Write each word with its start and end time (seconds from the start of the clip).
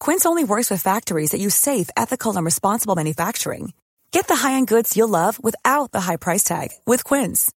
Quince 0.00 0.26
only 0.26 0.44
works 0.44 0.70
with 0.70 0.82
factories 0.82 1.30
that 1.30 1.40
use 1.40 1.54
safe, 1.54 1.90
ethical, 1.96 2.36
and 2.36 2.44
responsible 2.44 2.96
manufacturing. 2.96 3.74
Get 4.10 4.26
the 4.28 4.36
high-end 4.36 4.68
goods 4.68 4.96
you'll 4.96 5.08
love 5.08 5.38
without 5.42 5.92
the 5.92 6.00
high 6.00 6.16
price 6.16 6.42
tag 6.44 6.68
with 6.86 7.04
Quince. 7.04 7.52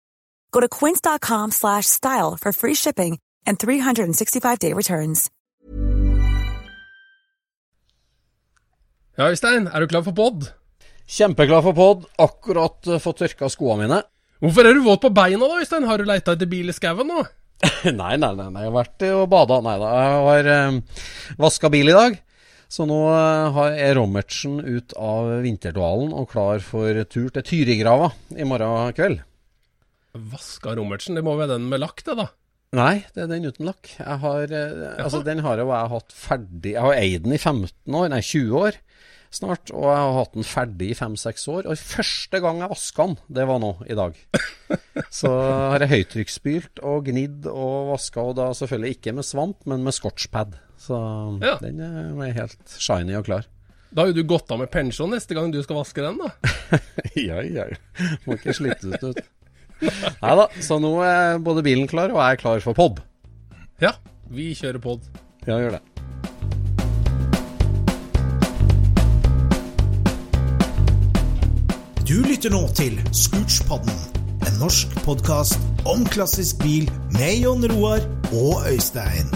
Go 0.52 0.60
to 0.60 0.68
quince.com/style 0.68 2.36
for 2.40 2.52
free 2.52 2.74
shipping 2.74 3.18
and 3.46 3.58
365-day 3.58 4.72
returns. 4.72 5.30
Ja, 9.16 9.30
Øystein, 9.30 9.66
er 9.66 9.80
du 9.80 9.86
klar 9.88 10.02
for 10.04 10.12
pod? 10.12 10.50
Kjempeklar 11.08 11.62
for 11.64 11.72
pod. 11.72 12.04
Akkurat 12.20 12.86
uh, 12.86 12.98
fått 13.00 13.22
tørka 13.22 13.48
skoene 13.48 13.86
mine. 13.86 14.02
Hvorfor 14.44 14.68
er 14.68 14.76
du 14.76 14.82
våt 14.84 15.00
på 15.00 15.10
beina 15.10 15.48
da, 15.48 15.60
Øystein? 15.62 15.86
Har 15.88 15.98
du 15.98 16.04
leita 16.04 16.34
etter 16.36 16.50
bil 16.50 16.68
i 16.68 16.76
skauen 16.76 17.08
nå? 17.08 17.24
nei, 17.84 18.16
nei, 18.20 18.34
nei, 18.36 18.50
nei, 18.52 18.66
jeg 18.66 18.68
har 18.68 18.74
vært 18.74 19.06
og 19.08 19.28
bada. 19.32 19.62
Nei 19.64 19.76
da, 19.80 19.92
jeg 19.96 20.26
har 20.26 20.50
um, 20.68 20.80
vaska 21.40 21.72
bil 21.72 21.88
i 21.88 21.96
dag. 21.96 22.18
Så 22.72 22.86
nå 22.88 22.98
uh, 23.06 23.58
er 23.70 23.94
Rommertsen 23.98 24.58
ut 24.64 24.94
av 24.98 25.30
vinterdualen 25.44 26.14
og 26.16 26.30
klar 26.32 26.62
for 26.64 26.98
tur 27.06 27.28
til 27.34 27.46
Tyrigrava 27.46 28.10
i 28.34 28.46
morgen 28.48 28.94
kveld. 28.96 29.22
Vaska 30.16 30.74
Rommertsen? 30.74 31.18
Det 31.18 31.24
må 31.24 31.36
være 31.38 31.56
den 31.56 31.68
med 31.70 31.82
lakk, 31.84 32.02
det, 32.06 32.16
da? 32.18 32.26
Nei, 32.76 33.04
det 33.14 33.22
er 33.22 33.30
den 33.30 33.46
uten 33.46 33.68
lakk. 33.68 33.92
Jeg 34.00 34.20
har, 34.24 34.50
uh, 34.50 34.96
altså, 35.04 35.22
den 35.26 35.44
har 35.46 35.62
jo 35.62 35.70
jeg 35.70 35.92
hatt 35.94 36.16
ferdig 36.16 36.74
Jeg 36.74 36.82
har 36.82 36.98
eid 36.98 37.24
den 37.28 37.36
i 37.36 37.40
15 37.40 38.00
år, 38.00 38.10
nei 38.12 38.22
20 38.24 38.58
år 38.64 38.80
snart, 39.36 39.70
og 39.74 39.84
jeg 39.88 40.00
har 40.02 40.14
hatt 40.16 40.36
den 40.36 40.46
ferdig 40.48 40.88
i 40.92 40.96
5-6 40.98 41.44
år. 41.52 41.68
Og 41.72 41.78
første 41.80 42.40
gang 42.44 42.62
jeg 42.64 42.72
vaska 42.72 43.06
den, 43.10 43.16
det 43.38 43.46
var 43.50 43.60
nå 43.62 43.70
i 43.86 43.96
dag. 43.98 44.16
Så 45.20 45.30
har 45.30 45.84
jeg 45.84 45.92
høytrykksspylt 45.92 46.80
og 46.86 47.06
gnidd 47.10 47.48
og 47.52 47.92
vaska, 47.92 48.24
og 48.30 48.36
da 48.40 48.48
selvfølgelig 48.56 48.96
ikke 48.98 49.14
med 49.18 49.28
svamp, 49.28 49.60
men 49.68 49.84
med 49.86 49.94
scotchpad. 49.96 50.56
Så 50.80 50.96
Ja. 51.44 51.56
den 51.62 51.80
er 51.80 52.32
helt 52.36 52.76
shiny 52.80 53.14
og 53.20 53.24
klar. 53.28 53.46
Da 53.94 54.02
har 54.02 54.10
jo 54.10 54.16
du 54.18 54.26
gått 54.28 54.50
av 54.52 54.58
med 54.60 54.68
pensjon 54.72 55.08
neste 55.14 55.32
gang 55.36 55.52
du 55.54 55.60
skal 55.64 55.78
vaske 55.78 56.02
den, 56.04 56.18
da. 56.20 56.32
ja, 57.28 57.40
ja. 57.46 57.68
Må 58.26 58.34
ikke 58.36 58.52
slites 58.56 59.00
ut. 59.04 59.20
Nei 59.80 60.34
da, 60.40 60.48
så 60.64 60.80
nå 60.82 60.90
er 61.06 61.38
både 61.44 61.62
bilen 61.64 61.86
klar, 61.88 62.10
og 62.12 62.18
jeg 62.20 62.36
er 62.36 62.40
klar 62.42 62.60
for 62.64 62.76
pod. 62.76 63.00
Ja, 63.80 63.94
vi 64.32 64.50
kjører 64.58 64.82
pod. 64.82 65.06
Ja, 65.46 65.60
gjør 65.62 65.76
det. 65.78 65.82
Du 72.06 72.20
lytter 72.22 72.52
nå 72.54 72.60
til 72.70 73.00
Scootspodden, 73.10 73.96
en 74.46 74.58
norsk 74.60 74.92
podkast 75.02 75.58
om 75.90 76.04
klassisk 76.06 76.60
bil 76.62 76.84
med 77.16 77.40
Jon 77.42 77.66
Roar 77.72 78.04
og 78.30 78.62
Øystein. 78.70 79.26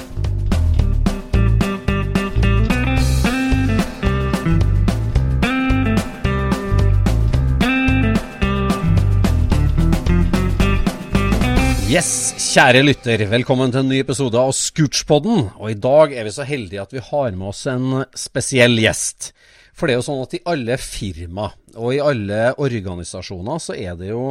Yes, 11.90 12.12
kjære 12.38 12.86
lytter, 12.86 13.26
velkommen 13.34 13.74
til 13.74 13.82
en 13.82 13.90
ny 13.90 13.98
episode 14.04 14.38
av 14.38 14.54
Scootspodden. 14.54 15.48
Og 15.58 15.74
i 15.74 15.80
dag 15.90 16.14
er 16.14 16.30
vi 16.30 16.38
så 16.38 16.46
heldige 16.46 16.86
at 16.86 16.94
vi 16.94 17.02
har 17.02 17.34
med 17.34 17.50
oss 17.50 17.66
en 17.66 18.04
spesiell 18.14 18.78
gjest. 18.78 19.32
For 19.80 19.88
det 19.88 19.94
er 19.96 20.00
jo 20.02 20.04
sånn 20.04 20.22
at 20.26 20.34
i 20.36 20.42
alle 20.52 20.76
firma 20.76 21.46
og 21.80 21.94
i 21.96 22.00
alle 22.04 22.50
organisasjoner 22.60 23.62
så 23.64 23.72
er 23.80 23.94
det 23.96 24.10
jo 24.12 24.24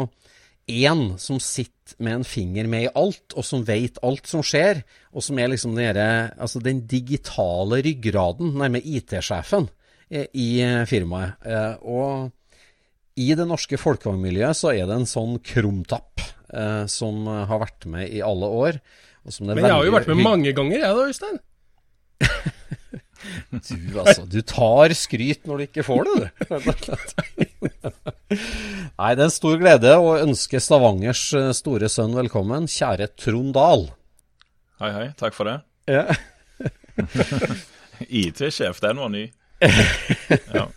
én 0.69 1.15
som 1.17 1.39
sitter 1.41 1.95
med 2.05 2.19
en 2.19 2.25
finger 2.27 2.67
med 2.69 2.83
i 2.85 2.91
alt, 3.01 3.33
og 3.33 3.41
som 3.47 3.63
vet 3.65 3.97
alt 4.05 4.27
som 4.29 4.43
skjer, 4.45 4.83
og 5.09 5.23
som 5.25 5.39
er 5.41 5.49
liksom 5.49 5.73
den, 5.73 5.87
derre- 5.89 6.35
altså 6.37 6.61
den 6.61 6.83
digitale 6.85 7.79
ryggraden, 7.81 8.51
nærmere 8.61 8.85
IT-sjefen, 8.85 9.65
eh, 10.13 10.27
i 10.37 10.61
eh, 10.61 10.83
firmaet. 10.85 11.41
Eh, 11.41 11.73
Og 11.81 12.29
i 13.17 13.31
det 13.33 13.47
norske 13.49 13.79
folkevognmiljøet 13.81 14.55
så 14.61 14.69
er 14.75 14.85
det 14.85 14.99
en 14.99 15.09
sånn 15.09 15.39
krumtapp 15.41 16.21
eh, 16.53 16.85
som 16.85 17.25
eh, 17.25 17.41
har 17.49 17.63
vært 17.65 17.89
med 17.89 18.13
i 18.13 18.21
alle 18.21 18.45
år. 18.45 18.77
Og 19.25 19.33
som 19.33 19.49
det 19.49 19.57
Men 19.57 19.65
jeg 19.65 19.73
har 19.79 19.89
jo 19.89 19.97
vært 19.97 20.13
med 20.13 20.21
mange 20.21 20.53
ganger, 20.53 20.85
jeg 20.85 20.93
da, 21.01 21.09
Øystein. 21.09 21.41
Du, 23.51 23.99
altså, 23.99 24.23
du 24.29 24.39
tar 24.47 24.93
skryt 24.95 25.47
når 25.47 25.57
du 25.57 25.63
ikke 25.65 25.83
får 25.83 26.07
det, 26.07 26.13
du. 26.15 26.23
Nei, 28.99 29.09
det 29.15 29.23
er 29.23 29.25
en 29.25 29.33
stor 29.33 29.57
glede 29.59 29.95
å 29.99 30.13
ønske 30.21 30.61
Stavangers 30.63 31.23
eh, 31.37 31.49
store 31.57 31.89
sønn 31.91 32.15
velkommen, 32.15 32.69
kjære 32.71 33.09
Trond 33.19 33.53
Dahl. 33.57 33.89
Hei, 34.79 34.91
hei. 34.95 35.07
Takk 35.19 35.35
for 35.35 35.49
det. 35.49 35.57
Ja. 35.89 36.05
IT-sjef, 38.23 38.79
den 38.83 39.03
var 39.03 39.11
ny. 39.13 39.27
Ja. 40.55 40.69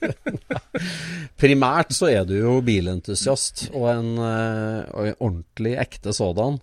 Primært 1.39 1.93
så 1.95 2.09
er 2.11 2.25
du 2.27 2.35
jo 2.35 2.57
bilentusiast, 2.65 3.69
og 3.71 3.87
en, 3.93 4.09
eh, 4.19 4.81
og 4.91 5.11
en 5.11 5.19
ordentlig 5.19 5.77
ekte 5.83 6.15
sådan. 6.17 6.59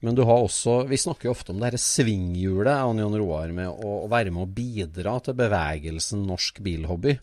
Men 0.00 0.16
du 0.16 0.24
har 0.26 0.42
også 0.42 0.82
Vi 0.90 0.98
snakker 1.00 1.28
jo 1.28 1.34
ofte 1.36 1.52
om 1.52 1.60
det 1.60 1.70
dette 1.72 1.84
svinghjulet, 1.84 2.82
og 2.84 2.98
Jon 3.00 3.18
Roar, 3.20 3.52
med 3.56 3.70
å, 3.70 4.00
å 4.04 4.10
være 4.10 4.32
med 4.34 4.46
å 4.46 4.50
bidra 4.50 5.18
til 5.24 5.38
bevegelsen 5.38 6.26
norsk 6.28 6.60
bilhobby. 6.64 7.16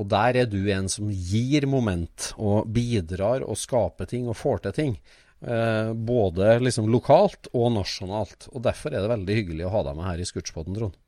Og 0.00 0.06
der 0.08 0.42
er 0.42 0.46
du 0.48 0.60
en 0.72 0.88
som 0.88 1.10
gir 1.10 1.66
moment, 1.68 2.30
og 2.40 2.68
bidrar 2.72 3.44
og 3.44 3.58
skaper 3.58 4.08
ting 4.10 4.28
og 4.30 4.38
får 4.38 4.64
til 4.66 4.76
ting. 4.76 4.94
Eh, 5.40 5.92
både 5.96 6.58
liksom 6.60 6.90
lokalt 6.92 7.48
og 7.56 7.70
nasjonalt. 7.74 8.48
Og 8.52 8.62
derfor 8.64 8.92
er 8.92 9.04
det 9.04 9.12
veldig 9.12 9.38
hyggelig 9.40 9.68
å 9.68 9.72
ha 9.76 9.84
deg 9.88 9.96
med 9.98 10.08
her 10.10 10.20
i 10.20 10.26
Scootspoden, 10.28 10.76
Trond. 10.76 10.98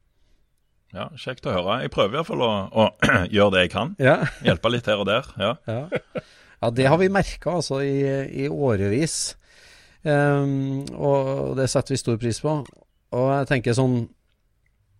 ja, 0.92 1.10
Kjekt 1.16 1.46
å 1.48 1.52
høre. 1.54 1.82
Jeg 1.84 1.92
prøver 1.92 2.20
iallfall 2.20 2.44
å, 2.46 2.52
å 2.72 2.88
gjøre 3.36 3.52
det 3.56 3.66
jeg 3.66 3.74
kan. 3.76 3.94
Ja. 4.02 4.18
Hjelpe 4.44 4.72
litt 4.72 4.88
her 4.88 5.04
og 5.04 5.08
der. 5.08 5.28
ja. 5.40 5.54
Ja. 5.68 5.84
ja, 6.62 6.70
det 6.70 6.88
har 6.88 7.00
vi 7.00 7.12
merka 7.12 7.58
altså 7.60 7.82
i, 7.84 7.96
i 8.44 8.48
årevis. 8.48 9.36
Ehm, 10.08 10.82
og 10.96 11.56
det 11.58 11.68
setter 11.70 11.94
vi 11.94 12.00
stor 12.00 12.16
pris 12.20 12.40
på. 12.42 12.52
Og 13.12 13.26
jeg 13.36 13.48
tenker 13.50 13.76
sånn 13.76 14.08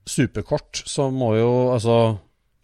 superkort, 0.09 0.83
så 0.87 1.11
må 1.15 1.35
jo 1.39 1.53
altså 1.75 1.97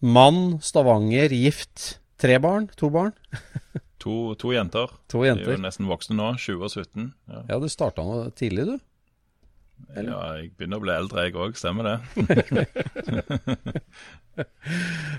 Mann, 0.05 0.59
Stavanger, 0.63 1.33
gift, 1.35 1.99
tre 2.21 2.39
barn, 2.43 2.69
to 2.79 2.91
barn. 2.95 3.15
To, 3.99 4.37
to 4.39 4.53
jenter. 4.55 4.87
To 5.11 5.25
De 5.25 5.33
er 5.33 5.41
jo 5.43 5.57
nesten 5.59 5.89
voksne 5.91 6.15
nå. 6.15 6.29
20 6.39 6.63
og 6.63 6.71
17. 6.71 7.09
Ja. 7.27 7.41
Ja, 7.51 7.57
du 7.59 7.67
starta 7.67 8.05
nå 8.07 8.31
tidlig, 8.39 8.63
du. 8.69 8.77
Eller? 9.91 10.13
Ja, 10.13 10.21
jeg 10.39 10.53
begynner 10.55 10.79
å 10.79 10.85
bli 10.85 10.93
eldre, 10.95 11.25
jeg 11.27 11.35
òg. 11.35 11.59
Stemmer 11.59 11.83
det? 11.89 11.97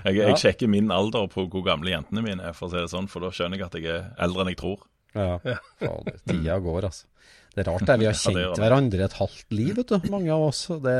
jeg, 0.06 0.16
jeg 0.16 0.38
sjekker 0.40 0.70
min 0.72 0.88
alder 0.96 1.28
på 1.32 1.44
hvor 1.52 1.64
gamle 1.66 1.92
jentene 1.92 2.24
mine 2.24 2.46
er, 2.50 2.56
for 2.56 2.68
å 2.68 2.72
si 2.72 2.80
det 2.80 2.92
sånn, 2.92 3.08
for 3.10 3.24
da 3.24 3.32
skjønner 3.36 3.60
jeg 3.60 3.68
at 3.68 3.76
jeg 3.78 3.92
er 3.92 4.08
eldre 4.24 4.46
enn 4.46 4.52
jeg 4.54 4.60
tror. 4.62 4.80
Ja. 5.14 5.38
Fader, 5.80 6.18
tida 6.28 6.58
går, 6.62 6.84
altså. 6.90 7.06
Det 7.54 7.64
er 7.66 7.70
rart 7.72 7.82
det. 7.86 7.96
Vi 7.98 8.06
har 8.06 8.12
Ja, 8.14 8.18
det 8.18 8.22
kjent 8.22 8.54
det. 8.54 8.62
hverandre 8.62 9.04
et 9.08 9.16
halvt 9.18 9.50
liv, 9.58 9.72
vet 9.80 9.88
du. 9.90 10.10
Mange 10.12 10.30
av 10.30 10.42
oss. 10.48 10.66
Det 10.70 10.98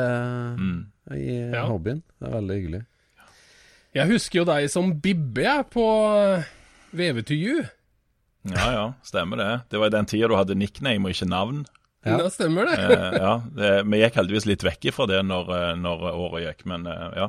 Mm. 0.59 0.87
i 1.15 1.53
Ja. 1.55 1.67
hobbyen. 1.71 2.03
Det 2.19 2.27
er 2.29 2.35
veldig 2.41 2.57
hyggelig. 2.59 2.81
Jeg 3.95 4.07
husker 4.11 4.39
jo 4.41 4.45
deg 4.45 4.69
som 4.71 4.93
Bibbe, 5.01 5.43
jeg, 5.43 5.65
på 5.71 5.85
VVTU. 6.95 7.63
Ja 8.51 8.69
ja, 8.73 8.85
stemmer 9.05 9.37
det. 9.37 9.51
Det 9.71 9.79
var 9.81 9.91
i 9.91 9.95
den 9.95 10.07
tida 10.09 10.29
du 10.31 10.35
hadde 10.39 10.57
nickname 10.57 11.05
og 11.07 11.13
ikke 11.15 11.29
navn. 11.29 11.65
Ja. 12.07 12.17
Ja, 12.17 12.31
stemmer 12.33 12.65
det. 12.65 12.79
Eh, 12.81 13.19
ja, 13.21 13.33
det, 13.53 13.71
Vi 13.91 13.99
gikk 14.01 14.15
heldigvis 14.17 14.47
litt 14.49 14.63
vekk 14.65 14.87
ifra 14.89 15.07
det 15.11 15.19
når, 15.29 15.51
eh, 15.53 15.75
når 15.77 16.07
året 16.15 16.47
gikk, 16.47 16.65
men 16.71 16.87
eh, 16.89 17.11
ja. 17.21 17.29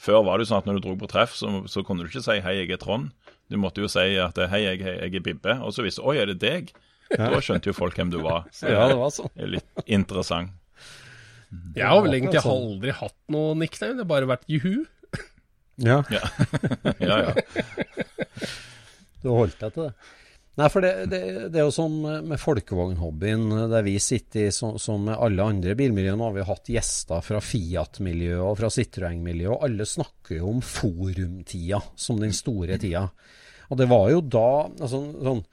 Før 0.00 0.24
var 0.24 0.38
det 0.38 0.46
jo 0.46 0.54
sånn 0.54 0.62
at 0.64 0.66
når 0.68 0.78
du 0.80 0.86
dro 0.88 0.94
på 1.00 1.08
treff, 1.08 1.34
så, 1.36 1.50
så 1.68 1.84
kunne 1.84 2.04
du 2.04 2.08
ikke 2.08 2.24
si 2.24 2.40
'hei, 2.40 2.54
jeg 2.64 2.70
er 2.70 2.80
Trond'. 2.80 3.10
Du 3.50 3.56
måtte 3.62 3.82
jo 3.84 3.88
si 3.90 4.16
at 4.18 4.34
'hei, 4.50 4.62
jeg, 4.64 4.80
jeg 4.82 5.14
er 5.14 5.22
Bibbe', 5.22 5.60
og 5.62 5.72
så 5.72 5.84
visste 5.86 6.02
'oi, 6.02 6.16
er 6.18 6.26
det 6.32 6.40
deg'? 6.42 6.72
Da 7.16 7.38
skjønte 7.38 7.70
jo 7.70 7.72
folk 7.76 7.94
hvem 7.94 8.10
du 8.10 8.18
var. 8.24 8.48
Så 8.50 8.66
Ja, 8.72 8.88
det 8.90 8.96
var 8.98 9.12
sånn. 9.14 9.30
er 9.38 9.46
litt 9.56 9.84
interessant. 9.86 10.50
Jeg 11.76 11.86
har 11.86 12.00
vel 12.02 12.16
egentlig 12.18 12.42
aldri 12.42 12.90
hatt 12.90 13.14
noe 13.30 13.54
nickname, 13.54 13.94
det 13.94 14.02
har 14.02 14.10
bare 14.10 14.26
vært 14.26 14.48
Juhu. 14.50 14.84
Ja, 15.78 16.00
Ja, 16.10 16.24
ja. 17.00 17.34
du 19.22 19.28
holdt 19.30 19.58
deg 19.60 19.72
til 19.76 19.86
det. 19.86 19.92
Nei, 20.56 20.68
for 20.72 20.80
det, 20.80 20.92
det, 21.12 21.18
det 21.52 21.60
er 21.60 21.66
jo 21.66 21.72
sånn 21.74 21.98
med- 22.24 22.40
folkevognhobbyen, 22.40 23.42
der 23.68 23.82
vi 23.84 23.98
sitter 24.00 24.46
i 24.46 24.54
som, 24.54 24.78
som 24.80 25.02
med 25.04 25.18
alle 25.20 25.44
andre 25.44 25.74
bilmiljøer. 25.76 26.16
Nå 26.16 26.30
har 26.30 26.36
vi 26.38 26.46
hatt 26.48 26.70
gjester 26.72 27.20
fra 27.24 27.42
Fiat-miljøet 27.44 28.40
og 28.40 28.56
fra 28.62 28.70
Citroën-miljøet, 28.72 29.52
og 29.52 29.66
alle 29.68 29.84
snakker 29.88 30.38
jo 30.38 30.54
om 30.54 30.62
forumtida 30.64 31.82
som 32.00 32.22
den 32.22 32.32
store 32.36 32.80
tida. 32.80 33.04
Og 33.68 33.80
det 33.82 33.90
var 33.90 34.08
jo 34.14 34.24
da 34.24 34.48
altså, 34.70 35.02
sånn 35.28 35.44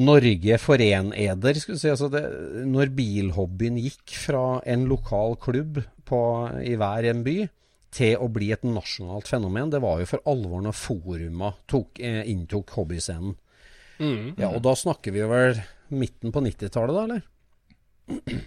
Norge 0.00 0.58
foreneder, 0.62 1.56
skulle 1.58 1.78
vi 1.80 1.82
si. 1.82 1.90
Altså 1.90 2.10
det, 2.12 2.22
når 2.68 2.92
bilhobbyen 2.94 3.80
gikk 3.80 4.12
fra 4.28 4.44
en 4.68 4.84
lokal 4.90 5.34
klubb 5.42 5.80
på, 6.06 6.20
i 6.62 6.76
hver 6.78 7.08
en 7.10 7.24
by 7.26 7.38
til 7.96 8.20
å 8.22 8.28
bli 8.30 8.52
et 8.54 8.62
nasjonalt 8.62 9.26
fenomen, 9.26 9.72
det 9.72 9.80
var 9.82 9.98
jo 9.98 10.06
for 10.12 10.30
alvor 10.30 10.62
når 10.62 10.76
foruma 10.78 11.54
eh, 11.98 12.22
inntok 12.30 12.76
hobbyscenen. 12.76 13.34
Mm. 14.00 14.34
Ja, 14.40 14.48
og 14.48 14.62
da 14.64 14.72
snakker 14.78 15.14
vi 15.14 15.24
vel 15.28 15.60
midten 15.92 16.32
på 16.32 16.42
90-tallet, 16.44 16.96
da, 16.96 17.04
eller? 17.04 18.46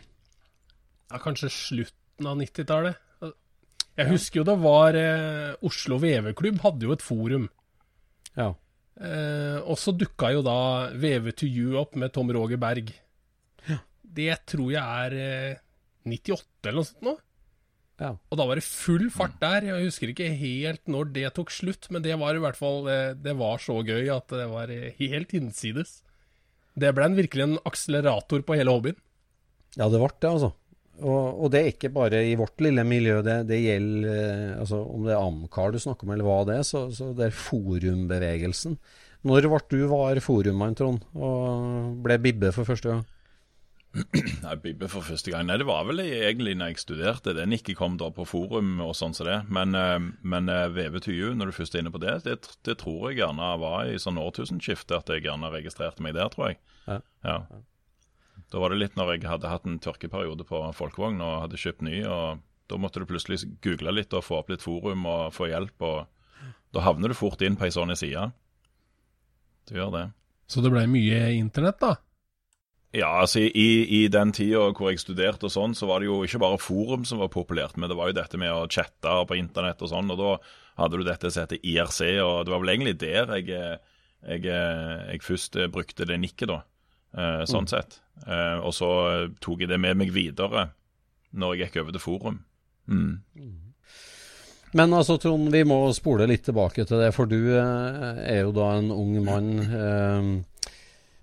Ja, 1.13 1.19
kanskje 1.21 1.51
slutten 1.53 2.29
av 2.29 2.39
90-tallet. 2.41 3.00
Jeg 3.94 4.09
husker 4.09 4.41
jo 4.41 4.47
det 4.47 4.55
var 4.63 4.97
eh, 4.97 5.53
Oslo 5.67 6.00
VV-klubb 6.01 6.63
hadde 6.63 6.88
jo 6.88 6.95
et 6.95 7.05
forum. 7.05 7.45
Ja. 8.33 8.50
Eh, 8.97 9.59
og 9.61 9.77
så 9.77 9.94
dukka 9.94 10.31
jo 10.33 10.41
da 10.45 10.57
Veve 10.97 11.33
to 11.38 11.45
you 11.50 11.77
opp 11.81 11.94
med 12.00 12.13
Tom 12.15 12.31
Roger 12.33 12.57
Berg. 12.61 12.89
Det 14.13 14.33
tror 14.50 14.73
jeg 14.73 14.81
er 14.81 15.15
eh, 15.17 15.61
98 16.05 16.69
eller 16.69 16.79
noe 16.79 16.89
sånt 16.89 17.05
nå. 17.05 17.13
Ja. 18.01 18.16
Og 18.18 18.40
da 18.40 18.45
var 18.50 18.57
det 18.57 18.66
full 18.66 19.06
fart 19.13 19.36
der. 19.42 19.68
Jeg 19.69 19.86
husker 19.86 20.10
ikke 20.12 20.31
helt 20.34 20.90
når 20.90 21.12
det 21.13 21.28
tok 21.38 21.54
slutt, 21.54 21.90
men 21.94 22.01
det 22.06 22.16
var 22.19 22.36
i 22.36 22.42
hvert 22.42 22.57
fall 22.57 22.90
eh, 22.90 23.13
Det 23.13 23.36
var 23.38 23.62
så 23.62 23.78
gøy 23.86 24.10
at 24.13 24.34
det 24.34 24.48
var 24.50 24.74
eh, 24.74 24.95
helt 24.98 25.36
hinsides. 25.36 26.01
Det 26.74 26.90
ble 26.98 27.06
en, 27.06 27.18
virkelig 27.19 27.45
en 27.45 27.60
akselerator 27.69 28.42
på 28.45 28.57
hele 28.57 28.74
hobbyen. 28.74 28.98
Ja, 29.78 29.90
det 29.90 30.01
ble 30.01 30.10
det, 30.10 30.31
altså. 30.31 30.54
Og, 31.04 31.40
og 31.42 31.50
det 31.54 31.60
er 31.60 31.72
ikke 31.72 31.90
bare 31.94 32.19
i 32.30 32.36
vårt 32.38 32.62
lille 32.62 32.84
miljø, 32.86 33.22
det, 33.25 33.40
det 33.50 33.62
gjelder 33.62 34.10
eh, 34.13 34.60
altså, 34.62 34.81
om 34.94 35.07
det 35.07 35.13
er 35.16 35.22
Amcar 35.22 35.74
du 35.74 35.80
snakker 35.81 36.06
om, 36.06 36.13
eller 36.13 36.28
hva 36.28 36.42
det 36.50 36.60
er, 36.60 36.68
så, 36.68 36.86
så 36.94 37.10
det 37.18 37.30
er 37.30 37.39
forumbevegelsen. 37.44 38.78
Når 39.24 39.48
ble 39.48 39.62
du 39.72 39.88
var 39.89 40.19
forummann, 40.22 40.75
Trond, 40.78 41.06
og 41.16 41.98
ble 42.04 42.19
Bibbe 42.22 42.51
for 42.56 42.68
første 42.68 42.92
gang? 42.92 43.06
Nei, 43.94 44.56
Bibbe 44.57 44.88
for 44.90 45.06
første 45.06 45.30
gang. 45.30 45.45
Nei, 45.45 45.60
det 45.62 45.68
var 45.69 45.84
vel 45.86 46.01
egentlig 46.01 46.56
når 46.57 46.72
jeg 46.72 46.81
studerte. 46.81 47.36
Den 47.38 47.54
ikke 47.54 47.75
kom 47.78 48.00
da 48.01 48.10
på 48.13 48.25
forum 48.25 48.80
og 48.81 48.95
sånn 48.98 49.13
som 49.13 49.28
det. 49.30 49.40
Men, 49.54 49.75
eh, 49.78 50.00
men 50.25 50.50
eh, 50.50 50.69
VV2U, 50.74 51.34
når 51.38 51.51
du 51.51 51.57
først 51.60 51.75
er 51.75 51.84
inne 51.84 51.94
på 51.94 52.01
det, 52.01 52.16
det, 52.25 52.40
det 52.66 52.78
tror 52.81 53.12
jeg 53.12 53.22
gjerne 53.22 53.51
var 53.62 53.92
i 53.92 54.00
sånn 54.01 54.18
årtusenskifte 54.22 54.98
at 54.98 55.12
jeg 55.13 55.28
gjerne 55.28 55.51
registrerte 55.54 56.06
meg 56.06 56.18
der, 56.18 56.31
tror 56.34 56.51
jeg. 56.51 56.60
Ja. 56.90 57.38
Da 58.54 58.62
var 58.62 58.74
det 58.74 58.80
litt 58.81 58.98
når 58.98 59.16
jeg 59.16 59.28
hadde 59.30 59.50
hatt 59.50 59.68
en 59.69 59.80
tørkeperiode 59.81 60.46
på 60.50 60.62
folkevogn 60.78 61.22
og 61.25 61.44
hadde 61.46 61.62
kjøpt 61.62 61.86
ny. 61.86 62.01
og 62.06 62.42
Da 62.69 62.80
måtte 62.81 63.01
du 63.01 63.07
plutselig 63.10 63.44
google 63.66 63.94
litt 63.94 64.13
og 64.13 64.25
få 64.25 64.42
opp 64.42 64.50
litt 64.54 64.66
forum 64.66 65.06
og 65.10 65.34
få 65.38 65.51
hjelp. 65.51 65.86
og 65.86 66.50
Da 66.74 66.86
havner 66.86 67.13
du 67.13 67.18
fort 67.18 67.42
inn 67.46 67.57
på 67.57 67.69
ei 67.69 67.74
sånn 67.74 67.94
side. 67.98 68.31
Du 69.69 69.78
gjør 69.78 69.94
det. 69.94 70.07
Så 70.50 70.62
det 70.66 70.74
ble 70.74 70.84
mye 70.92 71.22
internett, 71.38 71.80
da. 71.81 71.96
Ja, 72.94 73.10
altså 73.24 73.42
i, 73.42 73.69
i 73.90 74.01
den 74.13 74.31
tida 74.36 74.68
hvor 74.69 74.92
jeg 74.92 75.01
studerte 75.01 75.48
og 75.50 75.54
sånn, 75.54 75.72
så 75.74 75.88
var 75.90 76.01
det 76.01 76.12
jo 76.12 76.19
ikke 76.25 76.44
bare 76.44 76.60
forum 76.62 77.07
som 77.10 77.24
var 77.24 77.31
populært, 77.34 77.80
men 77.81 77.90
det 77.90 77.98
var 77.98 78.12
jo 78.12 78.19
dette 78.19 78.38
med 78.38 78.54
å 78.54 78.68
chatte 78.69 79.16
på 79.30 79.38
internett 79.40 79.81
og 79.81 79.90
sånn, 79.90 80.12
og 80.13 80.19
da 80.19 80.36
hadde 80.84 81.00
du 81.00 81.07
dette 81.07 81.31
som 81.34 81.48
heter 81.48 81.62
IRC, 81.62 82.04
og 82.22 82.45
det 82.45 82.54
var 82.54 82.62
vel 82.62 82.74
egentlig 82.75 82.95
der 83.01 83.34
jeg, 83.40 83.50
jeg, 84.30 84.45
jeg 84.45 85.25
først 85.25 85.57
brukte 85.74 86.07
det 86.10 86.22
nikket, 86.22 86.54
da, 86.54 86.62
Sånn 87.13 87.45
sånn 87.50 87.68
sett. 87.69 88.00
Eh, 88.25 88.57
og 88.66 88.74
så 88.74 88.90
tok 89.42 89.62
jeg 89.62 89.69
det 89.69 89.78
med 89.81 90.00
meg 90.00 90.13
videre 90.13 90.72
når 91.38 91.54
jeg 91.54 91.68
gikk 91.68 91.84
over 91.84 91.94
til 91.94 92.01
forum. 92.01 92.39
Mm. 92.89 93.13
Men 94.74 94.96
altså, 94.98 95.19
Trond, 95.22 95.51
vi 95.54 95.62
må 95.68 95.78
spole 95.94 96.25
litt 96.30 96.46
tilbake 96.48 96.86
til 96.89 97.01
det, 97.04 97.12
for 97.13 97.30
du 97.30 97.54
eh, 97.54 98.24
er 98.25 98.42
jo 98.48 98.54
da 98.56 98.72
en 98.80 98.89
ung 98.94 99.13
mann 99.25 99.51
eh, 99.86 100.31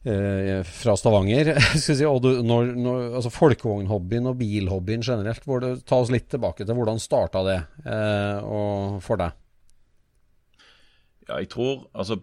eh, 0.05 0.61
fra 0.67 0.97
Stavanger. 0.99 1.53
si, 1.81 1.97
og 2.07 2.23
du, 2.25 2.31
når, 2.47 2.73
når, 2.77 3.05
altså 3.21 3.33
Folkevognhobbyen 3.35 4.31
og 4.31 4.39
bilhobbyen 4.41 5.05
generelt, 5.07 5.45
du, 5.45 5.71
ta 5.85 6.01
oss 6.01 6.13
litt 6.13 6.31
tilbake 6.33 6.67
til 6.67 6.79
hvordan 6.79 7.03
starta 7.03 7.45
det 7.47 7.61
eh, 7.85 8.51
for 9.05 9.21
deg? 9.21 9.37
Ja, 11.29 11.39
jeg 11.39 11.51
tror 11.53 11.85
Altså, 11.95 12.17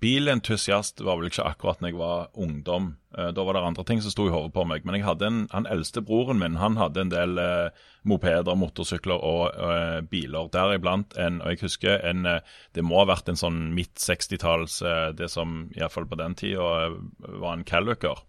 bilentusiast 0.00 1.00
var 1.04 1.18
vel 1.20 1.28
ikke 1.30 1.44
akkurat 1.44 1.82
når 1.82 1.90
jeg 1.92 1.98
var 2.00 2.28
ungdom. 2.34 2.86
Eh, 3.16 3.30
Da 3.36 3.44
var 3.44 3.54
det 3.56 3.62
andre 3.66 3.84
ting 3.84 4.00
som 4.02 4.10
sto 4.14 4.26
i 4.28 4.32
hodet 4.32 4.52
på 4.54 4.64
meg. 4.66 4.84
Men 4.84 4.96
jeg 4.98 5.04
hadde 5.06 5.26
en, 5.26 5.40
han 5.52 5.66
eldste 5.70 6.00
broren 6.06 6.40
min 6.40 6.56
han 6.60 6.78
hadde 6.80 7.00
en 7.04 7.12
del 7.12 7.38
eh, 7.38 7.70
mopeder, 8.08 8.56
motorsykler 8.56 9.20
og 9.20 9.52
eh, 9.54 10.00
biler. 10.00 10.48
Deriblant 10.52 11.16
en 11.18 11.40
Og 11.42 11.52
jeg 11.52 11.62
husker 11.66 12.00
en 12.08 12.24
eh, 12.26 12.40
Det 12.72 12.84
må 12.84 13.02
ha 13.02 13.08
vært 13.12 13.28
en 13.28 13.36
sånn 13.40 13.60
midt 13.76 13.96
60-talls 14.00 14.80
eh, 14.82 15.12
Det 15.18 15.28
som 15.30 15.68
iallfall 15.76 16.08
på 16.08 16.18
den 16.20 16.34
tida 16.34 16.70
eh, 16.86 16.98
var 17.42 17.52
en 17.58 17.64
Callucker. 17.64 18.24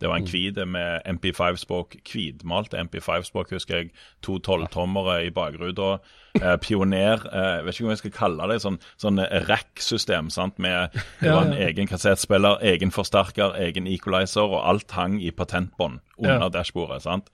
Det 0.00 0.08
var 0.08 0.16
en 0.18 0.26
hvit 0.26 0.56
med 0.68 1.02
MP5-språk, 1.06 1.94
hvitmalt 2.12 2.74
MP5-språk, 2.74 3.50
husker 3.54 3.76
jeg. 3.76 3.90
To 4.26 4.38
tolvtommere 4.38 5.20
i 5.26 5.30
bakruta. 5.30 5.98
Eh, 6.34 6.56
pioner, 6.60 7.22
eh, 7.32 7.62
vet 7.64 7.74
ikke 7.78 7.84
om 7.86 7.90
jeg 7.94 7.98
skal 8.02 8.10
kalle 8.16 8.48
det, 8.50 8.60
sånn, 8.64 8.78
sånn 9.00 9.20
rack-system. 9.48 10.30
sant, 10.30 10.58
med 10.58 10.90
Det 11.20 11.30
var 11.30 11.44
en 11.46 11.52
egen 11.52 11.86
kassettspiller, 11.86 12.58
egen 12.62 12.90
forsterker, 12.90 13.54
egen 13.62 13.86
equalizer, 13.86 14.42
og 14.42 14.64
alt 14.68 14.90
hang 14.90 15.20
i 15.22 15.30
patentbånd 15.30 16.00
under 16.18 16.40
Ja. 16.40 16.48
dashbordet. 16.48 17.02
sant? 17.02 17.30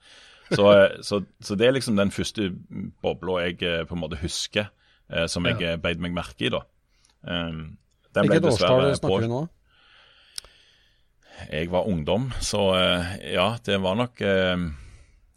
Så, 0.51 0.69
eh, 0.71 0.97
så, 1.01 1.23
så 1.41 1.55
det 1.57 1.67
er 1.67 1.71
liksom 1.71 1.95
den 1.97 2.11
første 2.11 2.51
bobla 3.01 3.39
jeg 3.47 3.63
eh, 3.63 3.83
på 3.85 3.95
en 3.95 4.01
måte 4.01 4.17
husker, 4.21 4.69
eh, 5.09 5.25
som 5.27 5.45
jeg 5.45 5.59
Ja. 5.61 5.71
eh, 5.73 5.77
beit 5.77 5.99
meg 5.99 6.13
merke 6.13 6.45
i, 6.45 6.49
da. 6.49 6.61
Um, 7.23 7.77
Hvilket 8.13 8.43
årstall 8.43 8.95
snakker 8.97 9.21
vi 9.21 9.27
nå? 9.27 9.49
Jeg 11.51 11.69
var 11.71 11.87
ungdom, 11.89 12.29
så 12.39 12.61
eh, 12.77 13.33
ja, 13.33 13.47
det 13.65 13.77
var 13.81 13.95
nok 13.99 14.21
eh, 14.21 14.57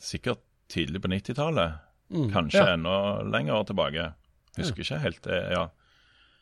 sikkert 0.00 0.42
tidlig 0.68 1.02
på 1.04 1.08
90-tallet. 1.12 1.80
Mm. 2.14 2.28
Kanskje 2.32 2.60
Ja. 2.60 2.72
enda 2.74 2.96
lenger 3.22 3.64
tilbake. 3.64 4.12
Husker 4.58 4.82
ikke 4.84 4.98
helt. 5.02 5.22
det, 5.24 5.38
ja. 5.52 5.68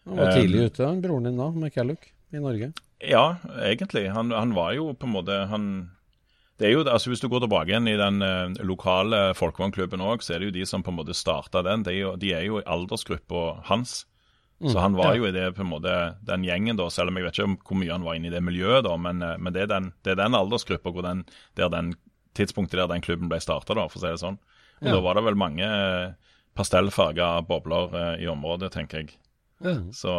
Han 0.07 0.17
var 0.19 0.27
Eh, 0.33 0.35
tidlig 0.43 0.65
ute, 0.71 0.85
han 0.87 1.01
broren 1.03 1.25
din 1.29 1.37
da, 1.39 1.51
med 1.51 1.73
Calluc 1.73 1.99
i 2.33 2.41
Norge. 2.43 2.73
ja, 3.01 3.37
egentlig. 3.63 4.09
Han, 4.13 4.31
han 4.31 4.55
var 4.55 4.73
jo 4.75 4.93
på 4.95 5.07
en 5.07 5.13
måte 5.13 5.47
han 5.49 5.91
det 6.59 6.69
er 6.69 6.73
jo, 6.77 6.83
altså 6.85 7.11
Hvis 7.11 7.21
du 7.21 7.29
går 7.29 7.41
tilbake 7.41 7.71
igjen 7.73 7.89
i 7.89 7.97
den 7.97 8.23
eh, 8.23 8.53
lokale 8.63 9.33
folkevognklubben 9.35 10.01
òg, 10.05 10.23
så 10.23 10.35
er 10.35 10.39
det 10.39 10.51
jo 10.51 10.59
de 10.61 10.67
som 10.69 10.83
på 10.85 10.93
en 10.93 10.99
måte 11.01 11.15
starta 11.17 11.63
den. 11.65 11.83
De 11.83 12.31
er 12.33 12.45
jo 12.45 12.59
i 12.61 12.67
aldersgruppa 12.67 13.63
hans. 13.67 14.05
Så 14.71 14.79
han 14.79 14.95
var 14.95 15.17
jo 15.19 15.27
i 15.27 15.35
det 15.35 15.49
på 15.57 15.65
en 15.65 15.73
måte 15.73 15.93
den 16.27 16.45
gjengen, 16.47 16.79
da, 16.79 16.87
selv 16.93 17.11
om 17.11 17.19
jeg 17.19 17.27
vet 17.27 17.39
ikke 17.39 17.67
hvor 17.67 17.79
mye 17.81 17.91
han 17.91 18.05
var 18.07 18.19
inne 18.19 18.31
i 18.31 18.35
det 18.35 18.43
miljøet, 18.45 18.85
da, 18.87 18.95
men, 19.01 19.23
eh, 19.25 19.39
men 19.43 19.55
det, 19.55 19.65
er 19.65 19.71
den, 19.73 19.89
det 20.07 20.15
er 20.15 20.21
den 20.21 20.39
aldersgruppa 20.39 20.93
hvor 20.95 21.07
den, 21.07 21.25
der 21.59 21.73
den 21.73 21.95
tidspunktet 22.39 22.79
der 22.79 22.91
den 22.91 23.03
klubben 23.05 23.31
ble 23.33 23.41
starta, 23.43 23.75
for 23.75 23.99
å 23.99 24.03
si 24.03 24.07
det 24.07 24.23
sånn. 24.23 24.39
Og 24.83 24.87
Ja. 24.87 24.95
Da 24.97 25.01
var 25.03 25.15
det 25.19 25.25
vel 25.27 25.39
mange 25.39 25.67
eh, 25.67 26.15
pastellfarga 26.59 27.41
bobler 27.49 27.99
eh, 27.99 28.23
i 28.25 28.31
området, 28.31 28.73
tenker 28.75 29.03
jeg. 29.03 29.17
Ja. 29.63 29.77
Så, 29.95 30.15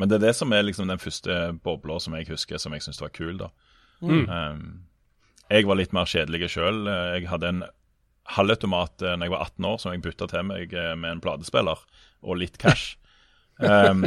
men 0.00 0.08
det 0.08 0.16
er 0.16 0.28
det 0.28 0.36
som 0.36 0.52
er 0.52 0.64
liksom 0.64 0.88
den 0.88 1.00
første 1.00 1.34
bobla 1.64 1.98
som 2.00 2.14
jeg 2.16 2.28
husker 2.30 2.60
som 2.60 2.72
jeg 2.72 2.84
syntes 2.86 3.02
var 3.02 3.12
kul. 3.12 3.36
da. 3.36 3.50
Mm. 4.00 4.24
Um, 4.28 4.62
jeg 5.50 5.66
var 5.68 5.76
litt 5.76 5.92
mer 5.92 6.08
kjedelig 6.08 6.54
sjøl. 6.54 6.88
Jeg 6.88 7.28
hadde 7.28 7.50
en 7.52 7.60
halvautomat 8.32 8.96
da 9.02 9.12
jeg 9.16 9.32
var 9.34 9.44
18 9.44 9.68
år, 9.68 9.76
som 9.82 9.92
jeg 9.92 10.04
bytta 10.06 10.30
til 10.32 10.48
meg 10.48 10.72
med 10.72 11.10
en 11.10 11.20
platespiller 11.20 11.84
og 12.24 12.40
litt 12.40 12.56
cash. 12.56 12.96
um, 13.58 14.04